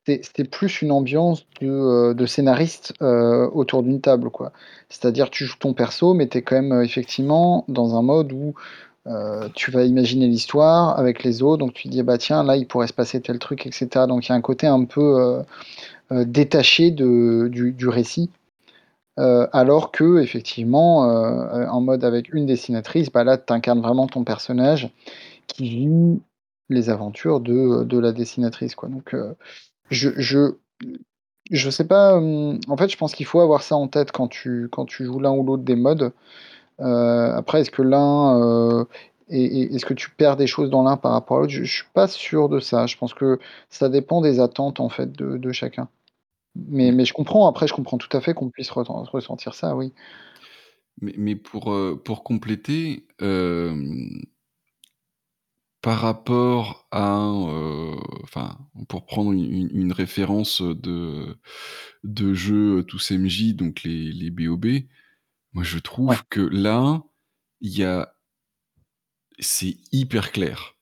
c'était 0.05 0.43
plus 0.43 0.81
une 0.81 0.91
ambiance 0.91 1.45
de, 1.61 2.25
scénariste 2.25 2.93
autour 3.01 3.83
d'une 3.83 3.99
table. 4.01 4.29
C'est-à-dire 4.89 5.29
tu 5.29 5.45
joues 5.45 5.57
ton 5.59 5.73
perso, 5.73 6.13
mais 6.13 6.27
tu 6.27 6.37
es 6.37 6.41
quand 6.41 6.61
même 6.61 6.81
effectivement 6.81 7.65
dans 7.67 7.97
un 7.97 8.01
mode 8.01 8.31
où 8.31 8.53
euh, 9.07 9.49
tu 9.53 9.69
vas 9.69 9.83
imaginer 9.83 10.27
l'histoire 10.27 10.97
avec 10.97 11.23
les 11.23 11.41
autres, 11.41 11.57
donc 11.57 11.73
tu 11.73 11.89
dis 11.89 12.01
bah 12.03 12.17
tiens 12.17 12.43
là 12.43 12.55
il 12.55 12.67
pourrait 12.67 12.87
se 12.87 12.93
passer 12.93 13.19
tel 13.21 13.37
truc, 13.37 13.65
etc. 13.67 14.07
Donc 14.07 14.25
il 14.25 14.29
y 14.29 14.31
a 14.31 14.35
un 14.35 14.41
côté 14.41 14.65
un 14.65 14.85
peu 14.85 15.19
euh, 15.19 15.43
euh, 16.13 16.25
détaché 16.25 16.91
du, 16.91 17.87
récit, 17.89 18.29
alors 19.17 19.91
que 19.91 20.21
effectivement 20.21 20.99
en 21.01 21.81
mode 21.81 22.03
avec 22.05 22.33
une 22.33 22.45
dessinatrice, 22.45 23.11
bah 23.11 23.23
là 23.23 23.37
tu 23.37 23.51
incarnes 23.53 23.81
vraiment 23.81 24.07
ton 24.07 24.23
personnage 24.23 24.89
qui 25.47 25.69
vit 25.69 26.21
les 26.69 26.89
aventures 26.89 27.41
de, 27.41 27.83
de 27.83 27.99
la 27.99 28.13
dessinatrice 28.13 28.75
quoi. 28.75 28.89
Donc 28.89 29.15
je, 29.91 30.09
je 30.17 30.55
je 31.51 31.69
sais 31.69 31.85
pas, 31.85 32.17
en 32.17 32.77
fait 32.77 32.89
je 32.89 32.97
pense 32.97 33.13
qu'il 33.13 33.25
faut 33.25 33.41
avoir 33.41 33.63
ça 33.63 33.75
en 33.75 33.89
tête 33.89 34.11
quand 34.13 34.29
tu 34.29 34.69
quand 34.71 34.85
tu 34.85 35.05
joues 35.05 35.19
l'un 35.19 35.31
ou 35.31 35.43
l'autre 35.43 35.63
des 35.63 35.75
modes. 35.75 36.13
Euh, 36.79 37.35
après, 37.35 37.61
est-ce 37.61 37.71
que 37.71 37.81
l'un 37.81 38.39
euh, 38.41 38.85
est-ce 39.29 39.85
que 39.85 39.93
tu 39.93 40.09
perds 40.11 40.37
des 40.37 40.47
choses 40.47 40.69
dans 40.69 40.83
l'un 40.83 40.97
par 40.97 41.13
rapport 41.13 41.37
à 41.37 41.39
l'autre? 41.41 41.53
Je 41.53 41.61
ne 41.61 41.65
suis 41.65 41.85
pas 41.93 42.07
sûr 42.07 42.49
de 42.49 42.59
ça. 42.59 42.85
Je 42.87 42.97
pense 42.97 43.13
que 43.13 43.39
ça 43.69 43.89
dépend 43.89 44.21
des 44.21 44.39
attentes, 44.39 44.79
en 44.79 44.89
fait, 44.89 45.11
de 45.13 45.51
chacun. 45.51 45.89
Mais 46.55 46.91
mais 46.91 47.05
je 47.05 47.13
comprends, 47.13 47.47
après, 47.47 47.67
je 47.67 47.73
comprends 47.73 47.97
tout 47.97 48.15
à 48.15 48.21
fait 48.21 48.33
qu'on 48.33 48.49
puisse 48.49 48.69
ressentir 48.71 49.55
ça, 49.55 49.75
oui. 49.75 49.93
Mais 51.01 51.35
pour, 51.35 51.73
euh, 51.73 51.99
pour 52.03 52.23
compléter, 52.23 53.07
par 55.81 55.99
rapport 55.99 56.87
à 56.91 57.19
enfin, 58.23 58.57
pour 58.87 59.05
prendre 59.05 59.31
une 59.33 59.91
référence, 59.91 60.61
de 60.61 61.37
de 62.03 62.33
jeux, 62.33 62.83
tous 62.83 63.11
MJ, 63.11 63.53
donc 63.55 63.83
les 63.83 64.11
les 64.11 64.29
BOB 64.29 64.65
moi, 65.53 65.63
je 65.63 65.79
trouve 65.79 66.23
que 66.29 66.41
là, 66.41 67.03
il 67.61 67.77
y 67.77 67.83
a 67.83 68.13
c'est 69.39 69.77
hyper 69.91 70.31
clair. 70.31 70.75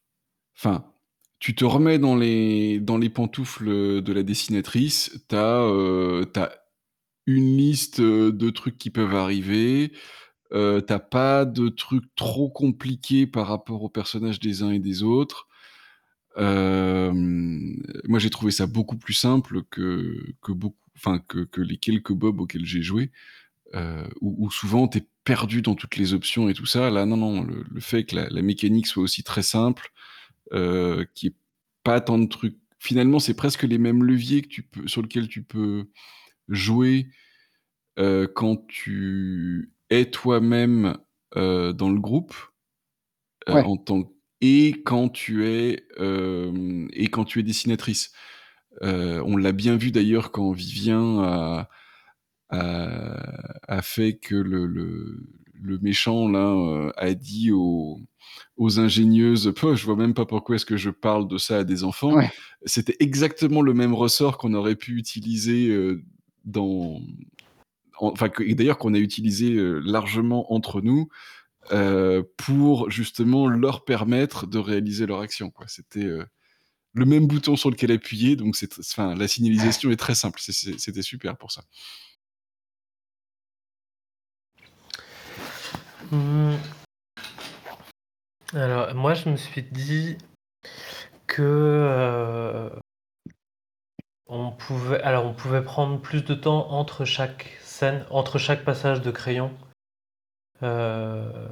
Enfin, 0.57 0.85
tu 1.39 1.55
te 1.55 1.65
remets 1.65 1.99
dans 1.99 2.15
les 2.15 2.79
dans 2.79 2.97
les 2.97 3.09
pantoufles, 3.09 4.01
de 4.01 4.13
la 4.13 4.23
dessinatrice, 4.23 5.25
tu 5.29 5.35
as, 5.35 5.61
euh, 5.63 6.25
une 7.27 7.57
liste, 7.57 8.01
de 8.01 8.49
trucs 8.49 8.77
qui 8.77 8.89
peuvent 8.89 9.15
arriver, 9.15 9.93
euh, 10.53 10.81
tu 10.81 10.93
pas 11.11 11.45
de 11.45 11.69
trucs 11.69 12.13
trop 12.15 12.49
compliqués 12.49 13.27
par 13.27 13.47
rapport 13.47 13.83
aux 13.83 13.89
personnages 13.89 14.39
des 14.39 14.63
uns 14.63 14.71
et 14.71 14.79
des 14.79 15.03
autres. 15.03 15.47
moi, 16.37 18.19
j'ai 18.19 18.29
trouvé 18.29 18.51
ça 18.51 18.67
beaucoup 18.67 18.97
plus 18.97 19.13
simple 19.13 19.63
que 19.69 20.17
que 20.41 20.51
beaucoup 20.51 20.77
que 21.27 21.43
que 21.45 21.61
les 21.61 21.77
quelques 21.77 22.13
Bob 22.13 22.41
auxquels 22.41 22.65
j'ai 22.65 22.81
joué, 22.83 23.11
où 24.21 24.49
souvent 24.51 24.87
tu 24.87 24.99
es 24.99 25.07
perdu 25.23 25.61
dans 25.61 25.75
toutes 25.75 25.97
les 25.97 26.13
options 26.13 26.49
et 26.49 26.53
tout 26.53 26.65
ça. 26.65 26.89
Là, 26.89 27.05
non, 27.05 27.17
non, 27.17 27.43
le 27.43 27.79
fait 27.79 28.03
que 28.03 28.15
la 28.15 28.41
mécanique 28.41 28.87
soit 28.87 29.03
aussi 29.03 29.23
très 29.23 29.43
simple, 29.43 29.91
euh, 30.53 31.05
qu'il 31.13 31.29
y 31.29 31.31
ait 31.31 31.35
pas 31.83 32.01
tant 32.01 32.19
de 32.19 32.27
trucs 32.27 32.57
finalement, 32.79 33.19
c'est 33.19 33.35
presque 33.35 33.63
les 33.63 33.77
mêmes 33.77 34.03
leviers 34.03 34.41
que 34.41 34.47
tu 34.47 34.63
peux 34.63 34.87
sur 34.87 35.01
lesquels 35.01 35.27
tu 35.27 35.43
peux 35.43 35.85
jouer, 36.47 37.07
quand 37.95 38.67
tu 38.67 39.71
es 39.89 40.05
toi-même, 40.09 40.97
dans 41.35 41.89
le 41.89 41.99
groupe, 41.99 42.35
en 43.47 43.77
tant 43.77 44.11
et 44.41 44.81
quand 44.83 45.09
tu 45.09 45.45
es, 45.45 45.85
et 45.99 47.07
quand 47.09 47.25
tu 47.25 47.39
es 47.39 47.43
dessinatrice. 47.43 48.11
on 48.81 49.37
l'a 49.37 49.51
bien 49.51 49.77
vu 49.77 49.91
d'ailleurs 49.91 50.31
quand 50.31 50.51
Vivien 50.51 51.19
a 51.19 51.69
a 52.51 53.81
fait 53.81 54.13
que 54.17 54.35
le 54.35 54.67
le 55.63 55.77
méchant 55.79 56.27
là, 56.27 56.91
a 56.97 57.13
dit 57.13 57.51
aux 57.51 57.99
aux 58.57 58.79
ingénieuses: 58.79 59.53
«Je 59.55 59.85
vois 59.85 59.95
même 59.95 60.13
pas 60.13 60.25
pourquoi 60.25 60.55
est-ce 60.55 60.65
que 60.65 60.77
je 60.77 60.89
parle 60.89 61.27
de 61.27 61.37
ça 61.37 61.59
à 61.59 61.63
des 61.63 61.83
enfants». 61.83 62.19
C'était 62.65 62.95
exactement 62.99 63.61
le 63.61 63.73
même 63.73 63.93
ressort 63.93 64.37
qu'on 64.37 64.53
aurait 64.53 64.75
pu 64.75 64.97
utiliser, 64.97 65.75
dans 66.45 67.01
enfin 67.99 68.29
et 68.39 68.55
d'ailleurs 68.55 68.77
qu'on 68.77 68.93
a 68.93 68.99
utilisé, 68.99 69.55
largement 69.83 70.53
entre 70.53 70.81
nous, 70.81 71.07
pour 72.37 72.89
justement 72.89 73.47
leur 73.47 73.85
permettre 73.85 74.47
de 74.47 74.57
réaliser 74.57 75.05
leur 75.05 75.21
action, 75.21 75.51
quoi. 75.51 75.67
C'était, 75.67 76.09
le 76.93 77.05
même 77.05 77.25
bouton 77.27 77.55
sur 77.55 77.69
lequel 77.69 77.91
appuyer, 77.91 78.35
donc 78.35 78.55
c'est 78.55 78.77
enfin 78.79 79.15
la 79.15 79.27
signalisation 79.27 79.91
est 79.91 79.95
très 79.95 80.15
simple. 80.15 80.39
c'était 80.41 81.01
super 81.01 81.37
pour 81.37 81.51
ça. 81.51 81.63
Mmh. 86.11 86.55
Alors, 88.53 88.93
moi, 88.93 89.13
je 89.13 89.29
me 89.29 89.37
suis 89.37 89.63
dit 89.63 90.17
que 91.25 91.41
euh, 91.41 92.69
on 94.27 94.51
pouvait, 94.51 95.63
prendre 95.63 96.01
plus 96.01 96.23
de 96.25 96.33
temps 96.33 96.69
entre 96.71 97.05
chaque 97.05 97.57
scène, 97.61 98.05
entre 98.09 98.37
chaque 98.39 98.65
passage 98.65 99.01
de 99.01 99.09
crayon, 99.09 99.51
euh, 100.63 101.47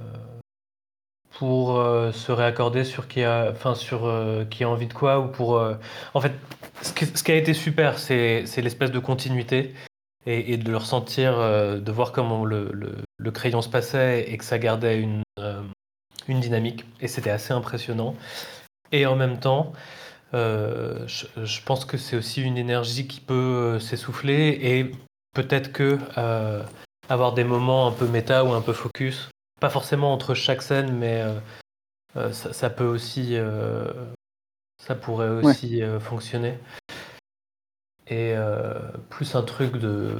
pour 1.31 1.80
euh, 1.80 2.11
se 2.11 2.34
réaccorder 2.34 2.84
sur 2.84 3.07
qui 3.07 3.23
a, 3.23 3.53
sur 3.76 4.11
qui 4.49 4.65
a 4.65 4.69
envie 4.69 4.88
de 4.88 4.94
quoi 4.94 5.22
ou 5.22 5.30
pour. 5.30 5.52
en 6.14 6.22
fait, 6.22 6.34
ce 6.81 6.91
qui, 7.23 7.31
a 7.31 7.36
été 7.36 7.53
super, 7.53 7.98
c'est 7.98 8.44
l'espèce 8.57 8.91
de 8.91 8.99
continuité 8.99 9.73
et, 10.26 10.57
de 10.57 10.69
le 10.69 10.77
ressentir, 10.77 11.38
de 11.38 11.91
voir 11.91 12.11
comment 12.11 12.44
le, 12.44 12.72
crayon 13.31 13.61
se 13.61 13.69
passait 13.69 14.31
et 14.31 14.37
que 14.37 14.45
ça 14.45 14.57
gardait 14.59 14.99
une 14.99 15.23
une 16.29 16.39
dynamique 16.39 16.85
et 17.01 17.07
c'était 17.07 17.29
assez 17.29 17.53
impressionnant. 17.53 18.15
Et 18.91 19.05
en 19.05 19.15
même 19.15 19.39
temps, 19.39 19.73
euh, 20.33 21.07
je, 21.07 21.61
pense 21.63 21.85
que 21.85 21.97
c'est 21.97 22.15
aussi 22.15 22.41
une 22.41 22.57
énergie 22.57 23.07
qui 23.07 23.19
peut 23.19 23.33
euh, 23.33 23.79
s'essouffler 23.79 24.59
et 24.61 24.91
peut-être 25.33 25.71
que 25.71 25.97
euh, 26.17 26.63
avoir 27.09 27.33
des 27.33 27.43
moments 27.43 27.87
un 27.87 27.91
peu 27.91 28.07
méta 28.07 28.45
ou 28.45 28.53
un 28.53 28.61
peu 28.61 28.73
focus, 28.73 29.29
pas 29.59 29.69
forcément 29.69 30.13
entre 30.13 30.33
chaque 30.33 30.61
scène, 30.61 30.95
mais 30.95 31.23
ça, 32.31 32.69
peut 32.69 32.85
aussi, 32.85 33.35
ça 34.77 34.95
pourrait 34.95 35.29
aussi 35.29 35.81
fonctionner. 35.99 36.57
Et 38.07 38.35
plus 39.09 39.35
un 39.35 39.41
truc 39.41 39.77
de, 39.77 40.15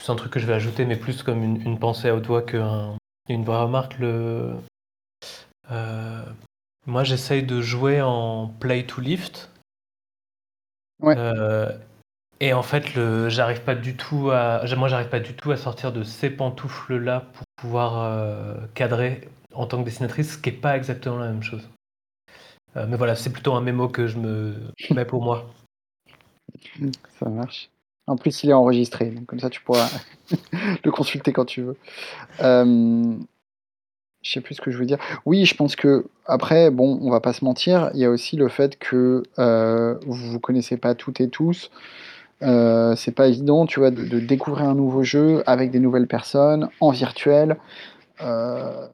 plus 0.00 0.10
un 0.10 0.16
truc 0.16 0.32
que 0.32 0.40
je 0.40 0.46
vais 0.46 0.54
ajouter, 0.54 0.86
mais 0.86 0.96
plus 0.96 1.22
comme 1.22 1.44
une, 1.44 1.60
une 1.60 1.78
pensée 1.78 2.08
à 2.08 2.16
haute 2.16 2.26
voix 2.26 2.42
qu'une 2.42 3.44
vraie 3.44 3.62
remarque. 3.62 3.98
Le, 3.98 4.54
euh, 5.70 6.24
moi, 6.86 7.04
j'essaye 7.04 7.42
de 7.42 7.60
jouer 7.60 8.00
en 8.00 8.48
play 8.48 8.86
to 8.86 9.02
lift. 9.02 9.50
Ouais. 11.02 11.14
Euh, 11.18 11.70
et 12.40 12.54
en 12.54 12.62
fait, 12.62 12.94
le, 12.94 13.28
j'arrive 13.28 13.62
pas 13.62 13.74
du 13.74 13.94
tout 13.94 14.30
à, 14.30 14.64
moi, 14.74 14.88
j'arrive 14.88 15.10
pas 15.10 15.20
du 15.20 15.34
tout 15.34 15.52
à 15.52 15.58
sortir 15.58 15.92
de 15.92 16.02
ces 16.02 16.30
pantoufles-là 16.30 17.26
pour 17.34 17.44
pouvoir 17.56 17.98
euh, 17.98 18.56
cadrer 18.74 19.28
en 19.52 19.66
tant 19.66 19.80
que 19.80 19.84
dessinatrice, 19.84 20.36
ce 20.36 20.38
qui 20.38 20.48
est 20.48 20.52
pas 20.52 20.78
exactement 20.78 21.18
la 21.18 21.28
même 21.28 21.42
chose. 21.42 21.68
mais 22.74 22.96
voilà, 22.96 23.16
c'est 23.16 23.30
plutôt 23.30 23.54
un 23.54 23.60
mémo 23.60 23.88
que 23.88 24.06
je 24.06 24.16
me 24.16 24.54
mets 24.92 25.04
pour 25.04 25.22
moi. 25.22 25.50
Ça 27.18 27.28
marche. 27.28 27.69
En 28.10 28.16
plus, 28.16 28.42
il 28.42 28.50
est 28.50 28.54
enregistré, 28.54 29.06
donc 29.06 29.26
comme 29.26 29.40
ça, 29.40 29.50
tu 29.50 29.60
pourras 29.60 29.88
le 30.84 30.90
consulter 30.90 31.32
quand 31.32 31.44
tu 31.44 31.62
veux. 31.62 31.76
Je 34.22 34.32
sais 34.32 34.40
plus 34.40 34.54
ce 34.54 34.60
que 34.60 34.70
je 34.70 34.76
veux 34.76 34.84
dire. 34.84 34.98
Oui, 35.24 35.46
je 35.46 35.54
pense 35.54 35.76
que 35.76 36.04
après, 36.26 36.70
bon, 36.70 36.98
on 37.02 37.10
va 37.10 37.20
pas 37.20 37.32
se 37.32 37.44
mentir, 37.44 37.90
il 37.94 38.00
y 38.00 38.04
a 38.04 38.10
aussi 38.10 38.36
le 38.36 38.48
fait 38.48 38.78
que 38.78 39.22
euh, 39.38 39.94
vous 40.06 40.32
vous 40.32 40.40
connaissez 40.40 40.76
pas 40.76 40.94
toutes 40.94 41.20
et 41.20 41.28
tous. 41.28 41.70
Euh, 42.42 42.94
c'est 42.96 43.12
pas 43.12 43.28
évident, 43.28 43.64
tu 43.66 43.80
vois, 43.80 43.90
de, 43.90 44.20
découvrir 44.20 44.68
un 44.68 44.74
nouveau 44.74 45.02
jeu 45.02 45.42
avec 45.46 45.70
des 45.70 45.80
nouvelles 45.80 46.06
personnes 46.06 46.68
en 46.80 46.90
virtuel. 46.90 47.56
Euh, 48.22 48.88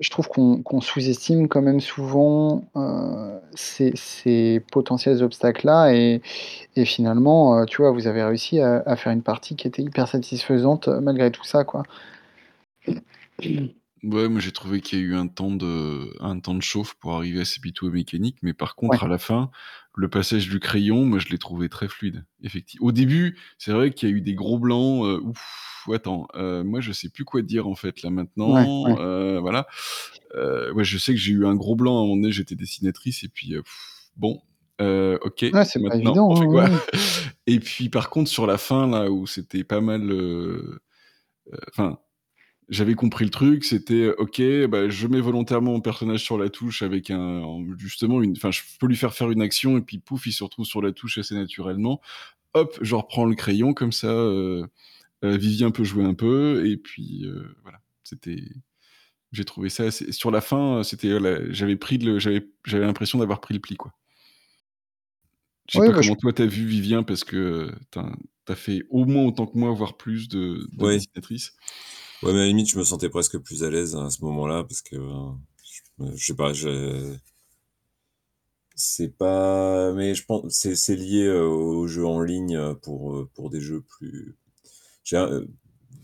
je 0.00 0.10
trouve 0.10 0.28
qu'on 0.28 0.80
sous-estime 0.80 1.48
quand 1.48 1.62
même 1.62 1.80
souvent 1.80 2.64
euh, 2.76 3.40
ces, 3.54 4.62
potentiels 4.72 5.22
obstacles-là 5.22 5.92
et, 5.94 6.20
finalement, 6.84 7.64
tu 7.66 7.82
vois, 7.82 7.90
vous 7.90 8.06
avez 8.06 8.22
réussi 8.22 8.60
à, 8.60 8.82
à, 8.86 8.96
faire 8.96 9.12
une 9.12 9.22
partie 9.22 9.56
qui 9.56 9.66
était 9.66 9.82
hyper 9.82 10.06
satisfaisante 10.08 10.88
malgré 10.88 11.30
tout 11.32 11.44
ça, 11.44 11.64
quoi. 11.64 11.82
Ouais, 14.04 14.28
moi 14.28 14.40
j'ai 14.40 14.52
trouvé 14.52 14.80
qu'il 14.80 14.98
y 14.98 15.02
a 15.02 15.04
eu 15.04 15.14
un 15.16 15.26
temps 15.26 15.50
de 15.50 16.14
un 16.20 16.38
temps 16.38 16.54
de 16.54 16.62
chauffe 16.62 16.94
pour 16.94 17.14
arriver 17.14 17.40
à 17.40 17.44
ces 17.44 17.60
bitous 17.60 17.90
mécaniques, 17.90 18.38
mais 18.42 18.52
par 18.52 18.76
contre 18.76 19.02
à 19.02 19.08
la 19.08 19.18
fin, 19.18 19.50
le 19.96 20.08
passage 20.08 20.48
du 20.48 20.60
crayon, 20.60 21.04
moi 21.04 21.18
je 21.18 21.28
l'ai 21.28 21.38
trouvé 21.38 21.68
très 21.68 21.88
fluide, 21.88 22.24
effectivement. 22.42 22.86
Au 22.86 22.92
début, 22.92 23.36
c'est 23.58 23.72
vrai 23.72 23.90
qu'il 23.90 24.08
y 24.08 24.12
a 24.12 24.14
eu 24.14 24.20
des 24.20 24.34
gros 24.34 24.58
blancs, 24.58 25.04
euh, 25.04 25.20
ouf, 25.20 25.88
attends, 25.92 26.28
euh, 26.36 26.62
moi 26.62 26.80
je 26.80 26.92
sais 26.92 27.08
plus 27.08 27.24
quoi 27.24 27.42
dire 27.42 27.66
en 27.66 27.74
fait 27.74 28.02
là 28.02 28.10
maintenant, 28.10 28.96
euh, 29.00 29.40
voilà. 29.40 29.66
ouais, 30.36 30.84
je 30.84 30.98
sais 30.98 31.12
que 31.12 31.18
j'ai 31.18 31.32
eu 31.32 31.44
un 31.44 31.56
gros 31.56 31.74
blanc 31.74 31.96
à 31.96 31.98
un 31.98 32.02
moment 32.02 32.16
donné, 32.16 32.30
j'étais 32.30 32.54
dessinatrice 32.54 33.24
et 33.24 33.28
puis, 33.28 33.54
bon, 34.16 34.40
OK, 34.80 35.38
c'est 35.40 35.52
pas 35.52 35.96
évident, 35.96 36.30
on 36.30 36.36
fait 36.36 36.46
quoi? 36.46 36.66
Hein, 36.66 36.80
et 37.48 37.58
puis 37.58 37.88
par 37.88 38.10
contre 38.10 38.30
sur 38.30 38.46
la 38.46 38.58
fin 38.58 38.86
là 38.86 39.10
où 39.10 39.26
c'était 39.26 39.64
pas 39.64 39.80
mal, 39.80 40.12
enfin 41.72 41.98
j'avais 42.68 42.94
compris 42.94 43.24
le 43.24 43.30
truc, 43.30 43.64
c'était 43.64 44.08
ok, 44.18 44.42
bah, 44.68 44.88
je 44.88 45.06
mets 45.06 45.20
volontairement 45.20 45.72
mon 45.72 45.80
personnage 45.80 46.22
sur 46.22 46.36
la 46.36 46.50
touche 46.50 46.82
avec 46.82 47.10
un 47.10 47.64
justement 47.78 48.22
une, 48.22 48.32
enfin 48.32 48.50
je 48.50 48.60
peux 48.78 48.86
lui 48.86 48.96
faire 48.96 49.14
faire 49.14 49.30
une 49.30 49.40
action 49.40 49.78
et 49.78 49.80
puis 49.80 49.98
pouf 49.98 50.26
il 50.26 50.32
se 50.32 50.44
retrouve 50.44 50.66
sur 50.66 50.82
la 50.82 50.92
touche 50.92 51.18
assez 51.18 51.34
naturellement. 51.34 52.00
Hop, 52.54 52.78
je 52.82 52.94
reprends 52.94 53.24
le 53.24 53.34
crayon 53.34 53.72
comme 53.72 53.92
ça, 53.92 54.08
euh, 54.08 54.66
euh, 55.24 55.36
Vivien 55.36 55.70
peut 55.70 55.84
jouer 55.84 56.04
un 56.04 56.14
peu 56.14 56.66
et 56.66 56.76
puis 56.76 57.24
euh, 57.24 57.54
voilà, 57.62 57.80
c'était, 58.04 58.42
j'ai 59.32 59.44
trouvé 59.44 59.70
ça 59.70 59.84
assez... 59.84 60.12
sur 60.12 60.30
la 60.30 60.42
fin, 60.42 60.82
c'était, 60.82 61.18
j'avais 61.50 61.76
pris 61.76 61.96
le, 61.98 62.18
j'avais, 62.18 62.46
j'avais 62.66 62.84
l'impression 62.84 63.18
d'avoir 63.18 63.40
pris 63.40 63.54
le 63.54 63.60
pli 63.60 63.76
quoi. 63.76 63.94
Je 65.70 65.78
sais 65.78 65.86
pas 65.86 65.92
bah, 65.92 66.00
comment 66.00 66.16
toi 66.16 66.32
t'as 66.32 66.46
vu 66.46 66.66
Vivien 66.66 67.02
parce 67.02 67.24
que 67.24 67.70
t'as 67.90 68.10
as 68.48 68.54
fait 68.54 68.84
au 68.88 69.04
moins 69.04 69.24
autant 69.24 69.46
que 69.46 69.58
moi, 69.58 69.70
voire 69.72 69.98
plus 69.98 70.28
de, 70.28 70.66
de 70.72 70.84
ouais. 70.84 70.98
Ouais, 72.22 72.32
mais 72.32 72.40
à 72.40 72.42
la 72.42 72.46
limite, 72.46 72.68
je 72.68 72.78
me 72.78 72.84
sentais 72.84 73.08
presque 73.08 73.38
plus 73.38 73.62
à 73.62 73.70
l'aise 73.70 73.94
à 73.94 74.10
ce 74.10 74.24
moment-là 74.24 74.64
parce 74.64 74.82
que 74.82 74.96
je, 76.00 76.24
sais 76.24 76.34
pas, 76.34 76.52
je... 76.52 77.16
c'est 78.74 79.16
pas, 79.16 79.92
mais 79.92 80.14
je 80.14 80.24
pense 80.24 80.52
c'est 80.52 80.76
c'est 80.76 80.96
lié 80.96 81.24
euh, 81.24 81.46
aux 81.46 81.86
jeux 81.86 82.06
en 82.06 82.20
ligne 82.20 82.56
euh, 82.56 82.74
pour 82.74 83.14
euh, 83.14 83.28
pour 83.34 83.50
des 83.50 83.60
jeux 83.60 83.82
plus. 83.82 84.36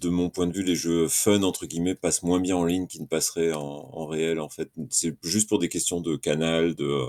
De 0.00 0.08
mon 0.10 0.28
point 0.28 0.46
de 0.46 0.52
vue, 0.52 0.62
les 0.62 0.74
jeux 0.76 1.08
fun 1.08 1.42
entre 1.42 1.66
guillemets 1.66 1.94
passent 1.94 2.22
moins 2.22 2.40
bien 2.40 2.56
en 2.56 2.64
ligne 2.64 2.86
qu'ils 2.86 3.02
ne 3.02 3.06
passeraient 3.06 3.52
en, 3.52 3.60
en 3.62 4.06
réel. 4.06 4.38
En 4.40 4.48
fait, 4.48 4.70
c'est 4.90 5.16
juste 5.22 5.48
pour 5.48 5.58
des 5.58 5.68
questions 5.68 6.00
de 6.00 6.16
canal, 6.16 6.74
de 6.74 7.00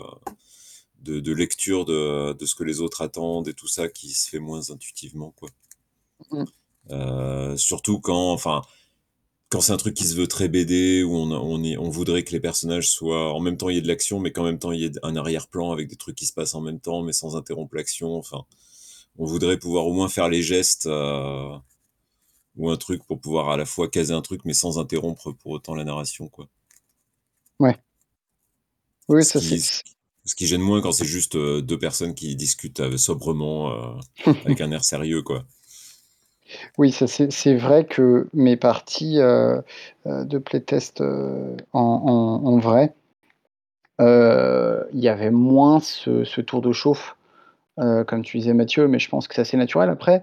de, 1.02 1.20
de 1.20 1.32
lecture 1.34 1.86
de, 1.86 2.34
de 2.34 2.46
ce 2.46 2.56
que 2.56 2.64
les 2.64 2.82
autres 2.82 3.02
attendent 3.02 3.48
et 3.48 3.54
tout 3.54 3.68
ça 3.68 3.88
qui 3.90 4.10
se 4.12 4.30
fait 4.30 4.40
moins 4.40 4.70
intuitivement, 4.72 5.32
quoi. 5.36 5.50
Mmh. 6.32 7.58
surtout 7.58 8.00
quand, 8.00 8.32
enfin, 8.32 8.62
quand 9.50 9.62
c'est 9.62 9.74
un 9.74 9.78
truc 9.78 9.94
qui 9.94 10.06
se 10.06 10.16
veut 10.16 10.28
très 10.28 10.48
BD, 10.48 11.04
où 11.04 11.16
on, 11.16 11.32
on, 11.32 11.64
on 11.64 11.90
voudrait 11.90 12.24
que 12.24 12.32
les 12.32 12.40
personnages 12.40 12.90
soient. 12.90 13.34
En 13.34 13.40
même 13.40 13.58
temps, 13.58 13.70
il 13.70 13.76
y 13.76 13.78
ait 13.78 13.82
de 13.82 13.88
l'action, 13.88 14.20
mais 14.20 14.32
qu'en 14.32 14.44
même 14.44 14.60
temps, 14.60 14.72
il 14.72 14.82
y 14.82 14.86
ait 14.86 14.92
un 15.04 15.16
arrière-plan 15.16 15.72
avec 15.72 15.88
des 15.88 15.96
trucs 15.96 16.16
qui 16.16 16.26
se 16.26 16.34
passent 16.34 16.56
en 16.56 16.62
même 16.62 16.80
temps, 16.80 17.04
mais 17.04 17.14
sans 17.14 17.36
interrompre 17.36 17.76
l'action. 17.76 18.16
Enfin, 18.16 18.44
on 19.18 19.26
voudrait 19.26 19.58
pouvoir 19.58 19.86
au 19.86 19.94
moins 19.94 20.10
faire 20.10 20.30
les 20.30 20.42
gestes 20.42 20.88
euh, 20.88 21.56
ou 22.58 22.70
un 22.70 22.78
truc 22.78 23.06
pour 23.06 23.20
pouvoir 23.20 23.50
à 23.50 23.58
la 23.58 23.66
fois 23.66 23.88
caser 23.88 24.14
un 24.14 24.22
truc, 24.22 24.42
mais 24.46 24.54
sans 24.54 24.80
interrompre 24.80 25.32
pour 25.32 25.52
autant 25.52 25.76
la 25.76 25.84
narration, 25.84 26.28
quoi. 26.28 26.48
Ouais. 27.60 27.78
Oui, 29.08 29.24
ça 29.24 29.40
c'est. 29.40 29.84
Ce 30.28 30.34
qui 30.34 30.48
gêne 30.48 30.62
moins 30.62 30.82
quand 30.82 30.92
c'est 30.92 31.06
juste, 31.06 31.38
deux 31.38 31.78
personnes 31.78 32.16
qui 32.16 32.36
discutent, 32.36 32.98
sobrement, 32.98 34.00
avec 34.26 34.60
un 34.60 34.72
air 34.72 34.84
sérieux, 34.84 35.22
quoi. 35.22 35.46
Oui, 36.78 36.92
ça 36.92 37.08
c'est 37.08 37.56
vrai 37.56 37.86
que 37.86 38.28
mes 38.34 38.58
parties, 38.58 39.18
de 39.18 40.38
playtest, 40.38 41.02
heu, 41.02 41.58
en 41.74 42.58
vrai, 42.58 42.94
il 44.00 45.00
y 45.00 45.08
avait 45.08 45.32
moins 45.32 45.80
ce 45.80 46.42
tour 46.42 46.62
de 46.62 46.72
chauffe, 46.72 47.16
comme 47.78 48.22
tu 48.24 48.38
disais 48.38 48.54
Mathieu, 48.54 48.88
mais 48.88 49.00
je 49.00 49.10
pense 49.10 49.28
que 49.28 49.36
c'est 49.36 49.42
assez 49.42 49.58
naturel. 49.58 49.90
Après, 49.90 50.22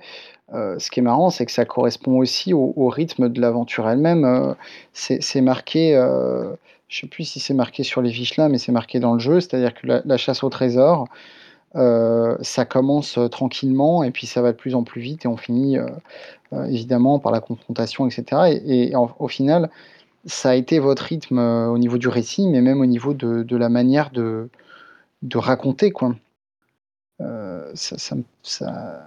euh, 0.54 0.78
ce 0.78 0.90
qui 0.90 1.00
est 1.00 1.02
marrant, 1.02 1.30
c'est 1.30 1.46
que 1.46 1.52
ça 1.52 1.64
correspond 1.64 2.18
aussi 2.18 2.52
au, 2.52 2.88
rythme 2.88 3.28
de 3.28 3.40
l'aventure 3.40 3.88
elle-même. 3.88 4.24
Euh, 4.24 4.54
c'est 4.92 5.40
marqué, 5.40 5.96
euh, 5.96 6.54
je 6.88 6.98
ne 6.98 7.00
sais 7.02 7.06
plus 7.06 7.24
si 7.24 7.40
c'est 7.40 7.54
marqué 7.54 7.84
sur 7.84 8.02
les 8.02 8.12
fiches 8.12 8.36
là, 8.36 8.48
mais 8.48 8.58
c'est 8.58 8.72
marqué 8.72 9.00
dans 9.00 9.14
le 9.14 9.20
jeu, 9.20 9.40
c'est-à-dire 9.40 9.74
que 9.74 10.02
la, 10.04 10.16
chasse 10.16 10.42
au 10.42 10.50
trésor, 10.50 11.08
ça 11.74 12.64
commence 12.64 13.18
tranquillement 13.30 14.02
et 14.02 14.10
puis 14.10 14.26
ça 14.26 14.42
va 14.42 14.52
de 14.52 14.56
plus 14.56 14.74
en 14.74 14.84
plus 14.84 15.00
vite 15.00 15.24
et 15.24 15.28
on 15.28 15.36
finit 15.36 15.78
évidemment 16.52 17.18
par 17.18 17.32
la 17.32 17.40
confrontation, 17.40 18.06
etc. 18.06 18.60
Et, 18.66 18.92
au 18.96 19.28
final, 19.28 19.70
ça 20.26 20.50
a 20.50 20.54
été 20.54 20.78
votre 20.78 21.02
rythme 21.02 21.38
au 21.38 21.78
niveau 21.78 21.98
du 21.98 22.08
récit, 22.08 22.46
mais 22.48 22.60
même 22.60 22.80
au 22.80 22.86
niveau 22.86 23.14
de, 23.14 23.56
la 23.56 23.68
manière 23.68 24.10
de, 24.10 24.48
raconter. 25.34 25.90
Quoi. 25.92 26.14
ça, 27.74 27.96
ça 28.42 29.06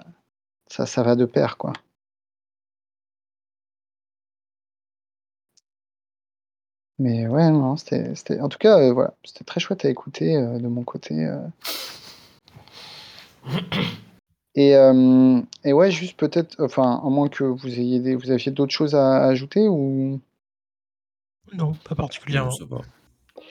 ça 0.68 0.86
ça 0.86 1.04
va 1.04 1.16
de 1.16 1.26
pair, 1.26 1.58
quoi. 1.58 1.74
Mais 6.98 7.28
ouais, 7.28 7.50
non, 7.52 7.76
c'était 7.76 8.40
en 8.40 8.48
tout 8.50 8.58
cas, 8.58 8.80
euh, 8.80 8.94
voilà, 8.94 9.14
c'était 9.26 9.44
très 9.44 9.60
chouette 9.60 9.84
à 9.84 9.90
écouter, 9.90 10.38
euh, 10.38 10.58
de 10.60 10.68
mon 10.68 10.84
côté, 10.84 11.26
euh. 11.26 11.38
Et 14.58 14.72
et 15.66 15.74
ouais, 15.74 15.92
juste 15.92 16.18
peut-être, 16.18 16.56
enfin, 16.64 17.02
à 17.04 17.10
moins 17.10 17.28
que 17.28 17.44
vous 17.44 17.68
ayez 17.78 18.00
des 18.00 18.16
vous 18.16 18.32
aviez 18.32 18.54
d'autres 18.54 18.72
choses 18.72 18.96
à 18.96 19.26
ajouter 19.26 19.68
ou? 19.68 20.22
Non, 21.54 21.74
pas 21.74 21.94
particulièrement. 21.94 22.52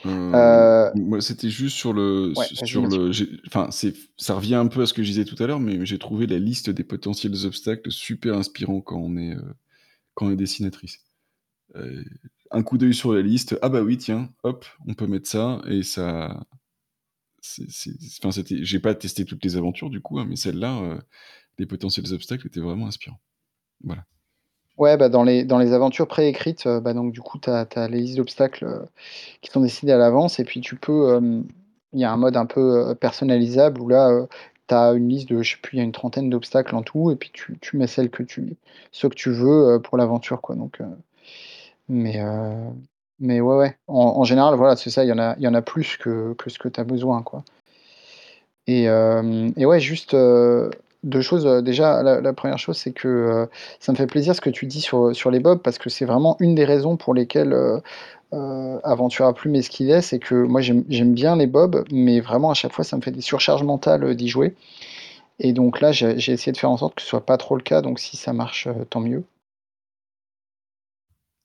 Euh, 0.07 0.91
moi, 0.95 1.21
c'était 1.21 1.51
juste 1.51 1.77
sur 1.77 1.93
le, 1.93 2.33
sur 2.35 2.87
le, 2.87 3.11
enfin, 3.47 3.69
c'est, 3.71 3.95
ça 4.17 4.35
revient 4.35 4.55
un 4.55 4.67
peu 4.67 4.83
à 4.83 4.87
ce 4.87 4.93
que 4.93 5.03
je 5.03 5.09
disais 5.09 5.25
tout 5.25 5.41
à 5.43 5.47
l'heure, 5.47 5.61
mais 5.61 5.85
j'ai 5.87 5.99
trouvé 5.99 6.27
la 6.27 6.39
liste 6.39 6.71
des 6.71 6.85
potentiels 6.85 7.47
obstacles 7.47 7.91
super 7.91 8.35
inspirant 8.35 8.81
quand 8.81 8.99
on 8.99 9.17
est, 9.17 9.35
euh, 9.35 9.55
quand 10.15 10.27
on 10.27 10.31
est 10.31 10.37
dessinatrice. 10.37 11.01
Euh, 11.77 12.05
un 12.51 12.63
coup 12.63 12.79
d'œil 12.79 12.95
sur 12.95 13.13
la 13.13 13.23
liste, 13.23 13.59
ah 13.63 13.69
bah 13.69 13.83
oui, 13.83 13.97
tiens, 13.97 14.31
hop, 14.43 14.65
on 14.87 14.95
peut 14.95 15.07
mettre 15.07 15.29
ça, 15.29 15.61
et 15.67 15.83
ça, 15.83 16.45
j'ai 18.63 18.81
pas 18.81 18.95
testé 18.95 19.25
toutes 19.25 19.45
les 19.45 19.57
aventures 19.57 19.91
du 19.91 20.01
coup, 20.01 20.19
hein, 20.19 20.27
mais 20.29 20.37
celle-là, 20.37 20.99
les 21.59 21.67
potentiels 21.67 22.13
obstacles 22.13 22.47
étaient 22.47 22.61
vraiment 22.61 22.87
inspirants. 22.87 23.21
Voilà. 23.83 24.05
Ouais, 24.77 24.97
bah, 24.97 25.09
dans 25.09 25.23
les 25.23 25.45
dans 25.45 25.59
les 25.59 25.73
aventures 25.73 26.09
préécrites, 26.09 26.67
euh, 26.67 26.81
bah, 26.81 26.95
donc 26.95 27.13
du 27.13 27.21
coup, 27.21 27.39
tu 27.39 27.49
as 27.49 27.89
les 27.89 28.01
listes 28.01 28.17
d'obstacles, 28.17 28.65
euh, 28.65 28.85
qui 29.41 29.51
sont 29.51 29.61
décidées 29.61 29.93
à 29.93 29.99
l'avance 29.99 30.41
et 30.41 30.45
puis 30.45 30.61
tu 30.61 30.77
peux, 30.77 31.21
il 31.93 32.01
y 32.01 32.05
a 32.05 32.13
un 32.13 32.17
mode 32.17 32.37
un 32.37 32.47
peu, 32.47 32.89
euh, 32.91 32.95
personnalisable 32.95 33.81
où 33.81 33.89
là, 33.89 34.27
tu 34.69 34.75
as 34.75 34.93
une 34.95 35.09
liste 35.09 35.29
de 35.29 35.43
je 35.43 35.53
sais 35.53 35.59
plus, 35.63 35.77
il 35.77 35.79
y 35.79 35.81
a 35.83 35.85
une 35.85 35.93
trentaine 35.93 36.29
d'obstacles 36.31 36.75
en 36.75 36.83
tout 36.83 37.11
et 37.13 37.17
puis 37.17 37.31
tu 37.33 37.57
tu 37.61 37.77
mets 37.77 37.87
celles 37.87 38.11
que 38.11 38.23
tu 38.25 38.57
ceux 38.93 39.09
que 39.09 39.15
tu 39.15 39.31
veux, 39.31 39.81
pour 39.83 39.97
l'aventure, 39.99 40.41
quoi, 40.41 40.57
donc 40.57 40.81
mais 41.89 42.21
mais 43.21 43.41
ouais, 43.41 43.57
ouais, 43.57 43.77
en 43.87 44.25
général, 44.25 44.55
voilà, 44.57 44.77
c'est 44.77 44.91
ça, 44.91 45.05
il 45.05 45.09
y 45.09 45.13
en 45.13 45.19
a 45.19 45.37
y 45.39 45.49
en 45.49 45.55
a 45.55 45.63
plus 45.63 45.97
que 45.97 46.35
que 46.35 46.51
ce 46.51 46.59
que 46.59 46.69
tu 46.69 46.81
as 46.81 46.85
besoin, 46.85 47.23
quoi 47.23 47.45
et 48.67 48.85
et 48.85 49.67
ouais, 49.67 49.81
juste, 49.81 50.15
deux 51.05 51.21
choses. 51.21 51.47
Euh, 51.47 51.63
déjà, 51.63 52.03
la, 52.03 52.33
première 52.33 52.59
chose, 52.59 52.77
c'est 52.77 52.93
que 52.93 53.09
euh, 53.09 53.47
ça 53.79 53.93
me 53.93 53.97
fait 53.97 54.07
plaisir 54.07 54.35
ce 54.35 54.41
que 54.41 54.51
tu 54.51 54.67
dis 54.67 54.81
sur, 54.81 55.15
sur 55.15 55.31
les 55.31 55.41
bobs, 55.41 55.61
parce 55.61 55.79
que 55.79 55.91
c'est 55.91 56.05
vraiment 56.05 56.37
une 56.41 56.55
des 56.55 56.65
raisons 56.65 56.97
pour 56.97 57.15
lesquelles 57.15 57.53
euh, 57.53 57.79
euh 58.33 58.81
Aventura 58.83 59.33
Plume 59.35 59.55
est 59.57 59.63
ce 59.63 59.71
qu'il 59.71 59.91
est. 59.91 60.03
C'est 60.03 60.19
que 60.19 60.35
moi, 60.35 60.61
j'aime 60.61 61.15
bien 61.15 61.37
les 61.37 61.47
bobs, 61.47 61.85
mais 61.93 62.21
vraiment, 62.21 62.51
à 62.51 62.55
chaque 62.55 62.73
fois, 62.73 62.85
ça 62.85 62.97
me 62.97 63.03
fait 63.03 63.13
des 63.13 63.21
surcharges 63.21 63.63
mentales 63.63 64.15
d'y 64.17 64.29
jouer. 64.29 64.55
Et 65.41 65.53
donc 65.53 65.81
là, 65.81 65.93
j'ai 65.93 66.15
essayé 66.33 66.53
de 66.53 66.57
faire 66.57 66.71
en 66.71 66.77
sorte 66.77 66.97
que 66.97 67.03
ce 67.03 67.09
soit 67.09 67.27
pas 67.27 67.37
trop 67.37 67.57
le 67.57 67.63
cas, 67.63 67.83
donc 67.83 67.99
si 68.01 68.17
ça 68.17 68.33
marche, 68.33 68.69
tant 68.91 69.01
mieux. 69.01 69.25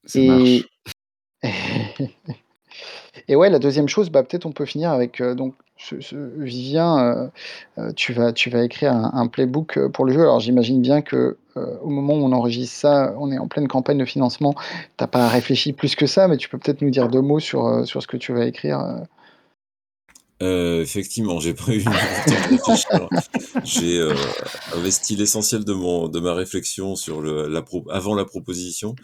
Ça 0.06 0.20
marche. 0.20 0.69
Et 3.28 3.36
ouais, 3.36 3.50
la 3.50 3.58
deuxième 3.58 3.88
chose, 3.88 4.10
bah, 4.10 4.22
peut-être 4.22 4.46
on 4.46 4.52
peut 4.52 4.64
finir 4.64 4.90
avec 4.90 5.22
donc 5.22 5.54
ce, 5.76 5.96
Vivien, 6.38 7.30
tu, 7.96 8.12
vas, 8.12 8.32
tu 8.32 8.50
vas 8.50 8.62
écrire 8.62 8.92
un, 8.92 9.26
playbook 9.26 9.88
pour 9.88 10.04
le 10.04 10.12
jeu. 10.12 10.20
Alors 10.20 10.40
j'imagine 10.40 10.80
bien 10.80 11.00
que 11.02 11.38
au 11.56 11.88
moment 11.88 12.14
où 12.14 12.24
on 12.24 12.32
enregistre 12.32 12.76
ça, 12.76 13.14
on 13.18 13.32
est 13.32 13.38
en 13.38 13.48
pleine 13.48 13.66
campagne 13.66 13.98
de 13.98 14.04
financement. 14.04 14.54
Tu 14.54 14.60
n'as 15.00 15.06
pas 15.06 15.28
réfléchi 15.28 15.72
plus 15.72 15.96
que 15.96 16.06
ça, 16.06 16.28
mais 16.28 16.36
tu 16.36 16.48
peux 16.48 16.58
peut-être 16.58 16.82
nous 16.82 16.90
dire 16.90 17.08
deux 17.08 17.22
mots 17.22 17.40
sur 17.40 17.84
ce 17.86 18.06
que 18.06 18.16
tu 18.16 18.32
vas 18.32 18.44
écrire. 18.44 19.04
Euh, 20.42 20.80
effectivement, 20.80 21.38
j'ai 21.38 21.52
pas 21.52 21.72
eu 21.72 21.78
le 21.78 21.84
temps 21.84 21.90
de 22.26 22.48
réfléchir. 22.48 23.08
J'ai 23.64 23.98
euh, 23.98 24.14
investi 24.74 25.14
l'essentiel 25.14 25.64
de 25.64 25.72
mon 25.74 26.08
de 26.08 26.18
ma 26.18 26.32
réflexion 26.32 26.96
sur 26.96 27.20
le 27.20 27.46
la 27.46 27.62
avant 27.90 28.14
la 28.14 28.24
proposition. 28.24 28.94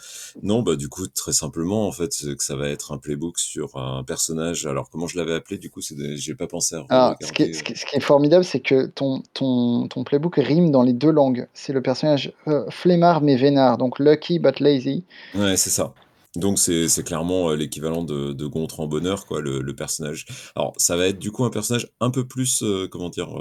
Non, 0.43 0.63
bah 0.63 0.77
du 0.77 0.89
coup 0.89 1.07
très 1.09 1.33
simplement 1.33 1.87
en 1.87 1.93
fait 1.93 2.09
que 2.09 2.43
ça 2.43 2.57
va 2.57 2.69
être 2.69 2.93
un 2.93 2.99
playbook 2.99 3.39
sur 3.39 3.77
un 3.77 4.03
personnage. 4.03 4.65
Alors 4.67 4.89
comment 4.89 5.07
je 5.07 5.19
l'avais 5.19 5.35
appelé 5.35 5.59
du 5.59 5.69
coup, 5.69 5.83
c'est 5.83 5.97
j'ai 6.17 6.35
pas 6.35 6.47
pensé 6.47 6.77
à 6.77 6.85
ah, 6.89 7.17
ce, 7.21 7.33
qui 7.33 7.43
est, 7.43 7.53
ce, 7.53 7.63
qui 7.63 7.97
est, 7.97 8.01
formidable, 8.01 8.45
c'est 8.45 8.61
que 8.61 8.87
ton 8.87 9.23
ton 9.35 9.89
ton 9.89 10.05
playbook 10.05 10.37
rime 10.37 10.71
dans 10.71 10.83
les 10.83 10.95
deux 10.95 11.11
langues. 11.11 11.49
C'est 11.53 11.75
le 11.75 11.83
personnage 11.83 12.33
euh, 12.49 12.65
flemmard 12.71 13.21
mais 13.21 13.37
vénard, 13.37 13.77
donc 13.77 13.99
lucky 13.99 14.39
but 14.39 14.59
lazy. 14.61 15.05
Ouais, 15.35 15.57
c'est 15.59 15.71
ça. 15.71 15.93
Donc 16.37 16.59
c'est 16.59 17.05
clairement 17.05 17.51
euh, 17.51 17.57
l'équivalent 17.57 18.05
de, 18.05 18.47
Gontran 18.47 18.87
Bonheur, 18.87 19.27
quoi, 19.27 19.41
le, 19.41 19.75
personnage. 19.75 20.27
Alors 20.55 20.75
ça 20.77 20.97
va 20.97 21.09
être 21.09 21.19
du 21.19 21.31
coup 21.33 21.45
un 21.45 21.51
personnage 21.51 21.91
un 22.01 22.11
peu 22.11 22.27
plus, 22.27 22.63
euh, 22.63 22.89
comment 22.89 23.09
dire, 23.09 23.37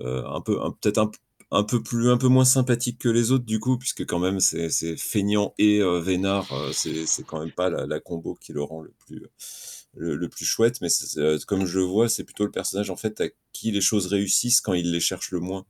euh, 0.00 0.24
un 0.26 0.40
peu, 0.40 0.58
peut-être 0.80 1.10
un, 1.50 1.62
peu 1.62 1.82
plus, 1.82 2.10
un 2.10 2.16
peu 2.16 2.28
moins 2.28 2.44
sympathique 2.44 2.98
que 2.98 3.08
les 3.08 3.30
autres 3.30 3.44
du 3.44 3.60
coup, 3.60 3.78
puisque 3.78 4.04
quand 4.06 4.18
même 4.18 4.40
c'est 4.40 4.96
feignant 4.96 5.54
et 5.58 5.80
vénard, 6.00 6.52
c'est 6.72 7.24
quand 7.26 7.40
même 7.40 7.52
pas 7.52 7.70
la, 7.70 8.00
combo 8.00 8.36
qui 8.40 8.52
le 8.52 8.62
rend 8.62 8.82
le 8.82 8.92
plus, 9.06 9.22
le, 9.94 10.28
plus 10.28 10.44
chouette. 10.44 10.80
Mais 10.80 10.88
comme 11.46 11.64
je 11.64 11.78
le 11.78 11.84
vois, 11.84 12.08
c'est 12.08 12.24
plutôt 12.24 12.44
le 12.44 12.50
personnage 12.50 12.90
en 12.90 12.96
fait 12.96 13.20
à 13.20 13.26
qui 13.52 13.70
les 13.70 13.80
choses 13.80 14.06
réussissent 14.06 14.60
quand 14.60 14.74
il 14.74 14.90
les 14.90 15.00
cherche 15.00 15.30
le 15.30 15.40
moins. 15.40 15.64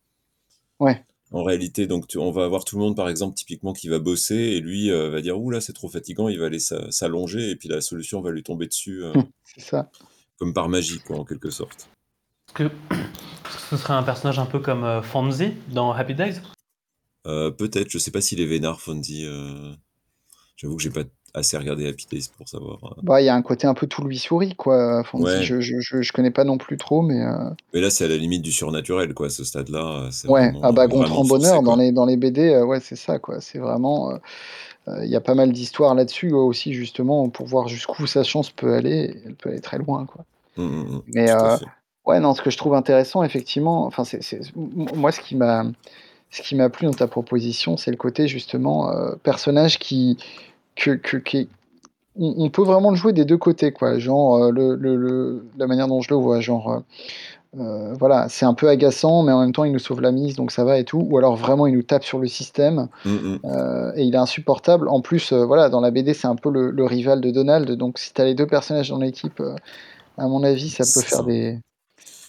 Ouais 0.80 1.04
en 1.34 1.42
réalité. 1.42 1.86
Donc, 1.86 2.06
on 2.16 2.30
va 2.30 2.44
avoir 2.44 2.64
tout 2.64 2.76
le 2.76 2.82
monde, 2.82 2.96
par 2.96 3.08
exemple, 3.08 3.34
typiquement, 3.34 3.72
qui 3.72 3.88
va 3.88 3.98
bosser 3.98 4.36
et 4.36 4.60
lui 4.60 4.90
euh, 4.90 5.10
va 5.10 5.20
dire 5.20 5.38
Ouh 5.38 5.50
là, 5.50 5.60
c'est 5.60 5.72
trop 5.72 5.88
fatigant, 5.88 6.28
il 6.28 6.38
va 6.38 6.46
aller 6.46 6.60
s'allonger 6.60 7.50
et 7.50 7.56
puis 7.56 7.68
la 7.68 7.80
solution 7.80 8.20
va 8.20 8.30
lui 8.30 8.44
tomber 8.44 8.66
dessus. 8.66 9.02
Euh, 9.02 9.12
c'est 9.44 9.60
ça. 9.60 9.90
Comme 10.38 10.54
par 10.54 10.68
magie, 10.68 11.00
quoi, 11.00 11.18
en 11.18 11.24
quelque 11.24 11.50
sorte. 11.50 11.88
Est-ce 12.48 12.54
que 12.54 12.70
ce 13.70 13.76
serait 13.76 13.94
un 13.94 14.04
personnage 14.04 14.38
un 14.38 14.46
peu 14.46 14.60
comme 14.60 14.84
euh, 14.84 15.02
Fonzie 15.02 15.54
dans 15.70 15.92
Happy 15.92 16.14
Days? 16.14 16.40
Peut-être, 17.24 17.88
je 17.88 17.98
sais 17.98 18.10
pas 18.10 18.20
s'il 18.20 18.40
est 18.40 18.46
vénard, 18.46 18.82
Fonzie. 18.82 19.26
J'avoue 20.56 20.76
que 20.76 20.82
j'ai 20.82 20.90
pas 20.90 21.04
assez 21.34 21.58
regardé 21.58 21.88
Happy 21.88 22.06
Days 22.10 22.28
pour 22.36 22.48
savoir. 22.48 22.78
Euh. 22.84 23.00
Bah, 23.02 23.20
il 23.20 23.24
y 23.24 23.28
a 23.28 23.34
un 23.34 23.42
côté 23.42 23.66
un 23.66 23.74
peu 23.74 23.86
tout 23.86 24.04
lui 24.04 24.18
souris, 24.18 24.54
quoi. 24.54 25.02
je, 25.42 25.60
je, 25.60 25.80
je, 25.80 26.12
connais 26.12 26.30
pas 26.30 26.44
non 26.44 26.56
plus 26.56 26.76
trop, 26.76 27.02
mais. 27.02 27.22
Euh. 27.22 27.50
Mais 27.74 27.80
là, 27.80 27.90
c'est 27.90 28.04
à 28.04 28.08
la 28.08 28.16
limite 28.16 28.42
du 28.42 28.52
surnaturel, 28.52 29.12
quoi, 29.14 29.28
ce 29.28 29.44
stade-là. 29.44 30.08
Ouais, 30.26 30.52
ah 30.62 30.72
bah, 30.72 30.86
Gontran 30.86 31.24
Bonheur, 31.24 31.62
dans 31.62 31.76
les, 31.76 31.92
dans 31.92 32.06
les 32.06 32.16
BD, 32.16 32.50
euh, 32.50 32.64
ouais, 32.64 32.80
c'est 32.80 32.96
ça, 32.96 33.18
quoi. 33.18 33.40
C'est 33.40 33.58
vraiment. 33.58 34.18
Il 35.02 35.08
y 35.08 35.16
a 35.16 35.20
pas 35.20 35.34
mal 35.34 35.50
d'histoires 35.50 35.94
là-dessus 35.94 36.32
aussi, 36.32 36.74
justement, 36.74 37.28
pour 37.30 37.46
voir 37.46 37.68
jusqu'où 37.68 38.06
sa 38.06 38.22
chance 38.22 38.50
peut 38.50 38.74
aller. 38.74 39.16
Elle 39.24 39.34
peut 39.34 39.50
aller 39.50 39.60
très 39.60 39.78
loin, 39.78 40.06
quoi. 40.06 40.24
Mmh, 40.56 40.62
mmh, 40.62 40.82
mmh. 40.82 41.02
mais, 41.14 41.32
ouais, 42.06 42.20
non, 42.20 42.34
ce 42.34 42.42
que 42.42 42.50
je 42.50 42.58
trouve 42.58 42.74
intéressant, 42.74 43.22
effectivement, 43.24 43.86
enfin, 43.86 44.04
c'est, 44.04 44.20
moi, 44.54 45.10
ce 45.10 45.20
qui 45.20 45.36
m'a. 45.36 45.64
Ce 46.30 46.42
qui 46.42 46.56
m'a 46.56 46.68
plu 46.68 46.86
dans 46.86 46.92
ta 46.92 47.06
proposition, 47.06 47.76
c'est 47.76 47.92
le 47.92 47.96
côté 47.96 48.26
justement 48.26 48.90
personnage 49.22 49.78
qui, 49.78 50.18
que, 50.76 50.98
on, 52.16 52.50
peut 52.50 52.62
vraiment 52.62 52.90
le 52.90 52.96
jouer 52.96 53.12
des 53.12 53.24
deux 53.24 53.36
côtés, 53.36 53.72
quoi. 53.72 53.98
Genre, 53.98 54.36
euh, 54.36 54.50
le, 54.52 55.44
la 55.58 55.66
manière 55.66 55.88
dont 55.88 56.00
je 56.00 56.10
le 56.10 56.16
vois, 56.16 56.40
genre, 56.40 56.70
euh, 56.72 56.78
euh, 57.58 57.94
voilà, 57.94 58.28
c'est 58.28 58.44
un 58.44 58.54
peu 58.54 58.68
agaçant, 58.68 59.22
mais 59.22 59.32
en 59.32 59.40
même 59.40 59.52
temps, 59.52 59.64
il 59.64 59.72
nous 59.72 59.78
sauve 59.78 60.00
la 60.00 60.12
mise, 60.12 60.36
donc 60.36 60.50
ça 60.50 60.64
va 60.64 60.78
et 60.78 60.84
tout. 60.84 61.06
Ou 61.10 61.18
alors, 61.18 61.36
vraiment, 61.36 61.66
il 61.66 61.74
nous 61.74 61.82
tape 61.82 62.04
sur 62.04 62.18
le 62.18 62.28
système 62.28 62.88
mmh, 63.04 63.10
mmh. 63.10 63.92
et 63.96 64.04
il 64.04 64.14
est 64.14 64.18
insupportable. 64.18 64.88
En 64.88 65.00
plus, 65.00 65.32
voilà, 65.32 65.68
dans 65.68 65.80
la 65.80 65.90
BD, 65.90 66.14
c'est 66.14 66.26
un 66.26 66.36
peu 66.36 66.50
le, 66.50 66.84
rival 66.84 67.20
de 67.20 67.30
Donald, 67.30 67.70
donc 67.72 67.98
si 67.98 68.12
tu 68.12 68.20
as 68.20 68.24
les 68.24 68.34
deux 68.34 68.46
personnages 68.46 68.90
dans 68.90 68.98
l'équipe, 68.98 69.42
à 70.18 70.28
mon 70.28 70.42
avis, 70.44 70.70
ça 70.70 70.84
peut 70.84 71.06
faire 71.06 71.24
des. 71.24 71.58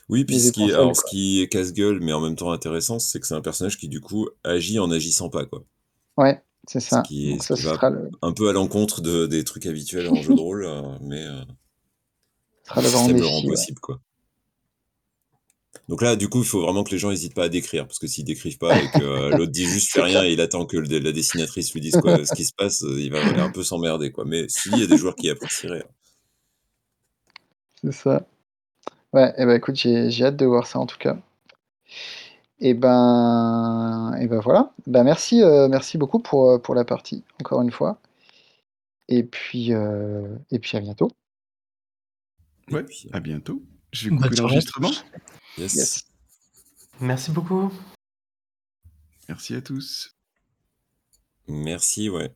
Oui, 0.08 0.24
puis 0.24 0.40
ce 0.40 0.52
qui, 0.52 0.72
alors, 0.72 0.96
ce 0.96 1.04
qui 1.04 1.42
est 1.42 1.48
casse-gueule, 1.48 2.00
mais 2.00 2.14
en 2.14 2.22
même 2.22 2.36
temps 2.36 2.52
intéressant, 2.52 3.00
c'est 3.00 3.20
que 3.20 3.26
c'est 3.26 3.34
un 3.34 3.42
personnage 3.42 3.78
qui, 3.78 3.88
du 3.88 4.02
coup, 4.02 4.30
agit 4.44 4.78
en 4.78 4.92
agissant 4.92 5.30
pas, 5.30 5.46
quoi. 5.46 5.64
Ouais, 6.18 6.42
c'est 6.68 6.80
ça. 6.80 7.04
Ce 7.04 7.08
qui, 7.08 7.38
va 7.64 7.92
un 8.22 8.32
peu 8.32 8.50
à 8.50 8.54
l'encontre 8.54 9.02
de, 9.02 9.28
des 9.28 9.44
trucs 9.44 9.66
habituels 9.66 10.10
en 10.10 10.16
jeu 10.16 10.34
de 10.34 10.40
rôle, 10.40 10.66
euh, 10.66 10.82
mais 11.02 11.24
euh, 11.24 11.42
ça 12.64 12.82
le 12.82 13.26
rend 13.26 13.42
possible, 13.44 13.80
quoi. 13.80 14.00
Donc 15.88 16.02
là, 16.02 16.16
du 16.16 16.30
coup, 16.30 16.40
il 16.40 16.46
faut 16.46 16.62
vraiment 16.62 16.84
que 16.84 16.90
les 16.92 16.98
gens 16.98 17.12
n'hésitent 17.12 17.36
pas 17.36 17.44
à 17.44 17.50
décrire, 17.50 17.86
parce 17.86 18.00
que 18.00 18.08
s'ils 18.08 18.26
décrivent 18.26 18.58
pas 18.58 18.82
et 18.82 18.90
que 18.90 19.04
euh, 19.04 19.30
l'autre 19.38 19.52
dit 19.52 19.66
juste 19.66 19.92
fait 19.92 20.02
rien 20.02 20.24
et 20.24 20.34
il 20.34 20.42
attend 20.42 20.66
que 20.66 20.78
la 20.78 21.12
dessinatrice 21.12 21.74
lui 21.74 21.82
dise 21.82 21.98
quoi, 22.02 22.26
ce 22.26 22.34
qui 22.34 22.46
se 22.46 22.54
passe, 22.54 22.82
il 22.82 23.12
va 23.12 23.20
un 23.44 23.52
peu 23.52 23.64
s'emmerder, 23.64 24.12
quoi. 24.12 24.26
Mais 24.26 24.48
si, 24.50 24.70
il 24.72 24.80
y 24.80 24.84
a 24.84 24.88
des 24.88 24.98
joueurs 24.98 25.16
qui 25.16 25.30
apprécieraient. 25.30 25.84
Hein. 25.84 25.92
C'est 27.84 27.92
ça. 27.92 28.26
Ouais, 29.14 29.30
et 29.30 29.44
eh 29.44 29.46
ben 29.46 29.56
écoute, 29.56 29.76
j'ai 29.76 30.24
hâte 30.24 30.36
de 30.36 30.46
voir 30.46 30.66
ça 30.66 30.80
en 30.80 30.86
tout 30.86 30.98
cas. 30.98 31.18
Et 32.60 32.74
ben, 32.74 34.16
et 34.20 34.28
ben 34.28 34.40
voilà. 34.40 34.74
Ben 34.88 35.04
merci, 35.04 35.44
euh, 35.44 35.68
merci 35.68 35.98
beaucoup 35.98 36.20
pour, 36.20 36.62
pour 36.62 36.76
la 36.76 36.86
partie, 36.86 37.24
encore 37.42 37.62
une 37.62 37.72
fois. 37.72 38.00
Et 39.08 39.24
puis, 39.24 39.72
et 39.72 40.60
puis 40.60 40.78
à 40.78 40.82
bientôt. 40.82 41.12
Ouais, 42.72 42.86
à 43.14 43.20
bientôt. 43.20 43.62
Je 43.92 44.10
vais 44.10 44.16
couper 44.16 44.36
l'enregistrement. 44.38 44.92
Yes. 45.58 46.06
Merci 47.00 47.32
beaucoup. 47.32 47.72
Merci 49.30 49.56
à 49.56 49.62
tous. 49.62 50.16
Merci, 51.48 52.10
ouais. 52.10 52.34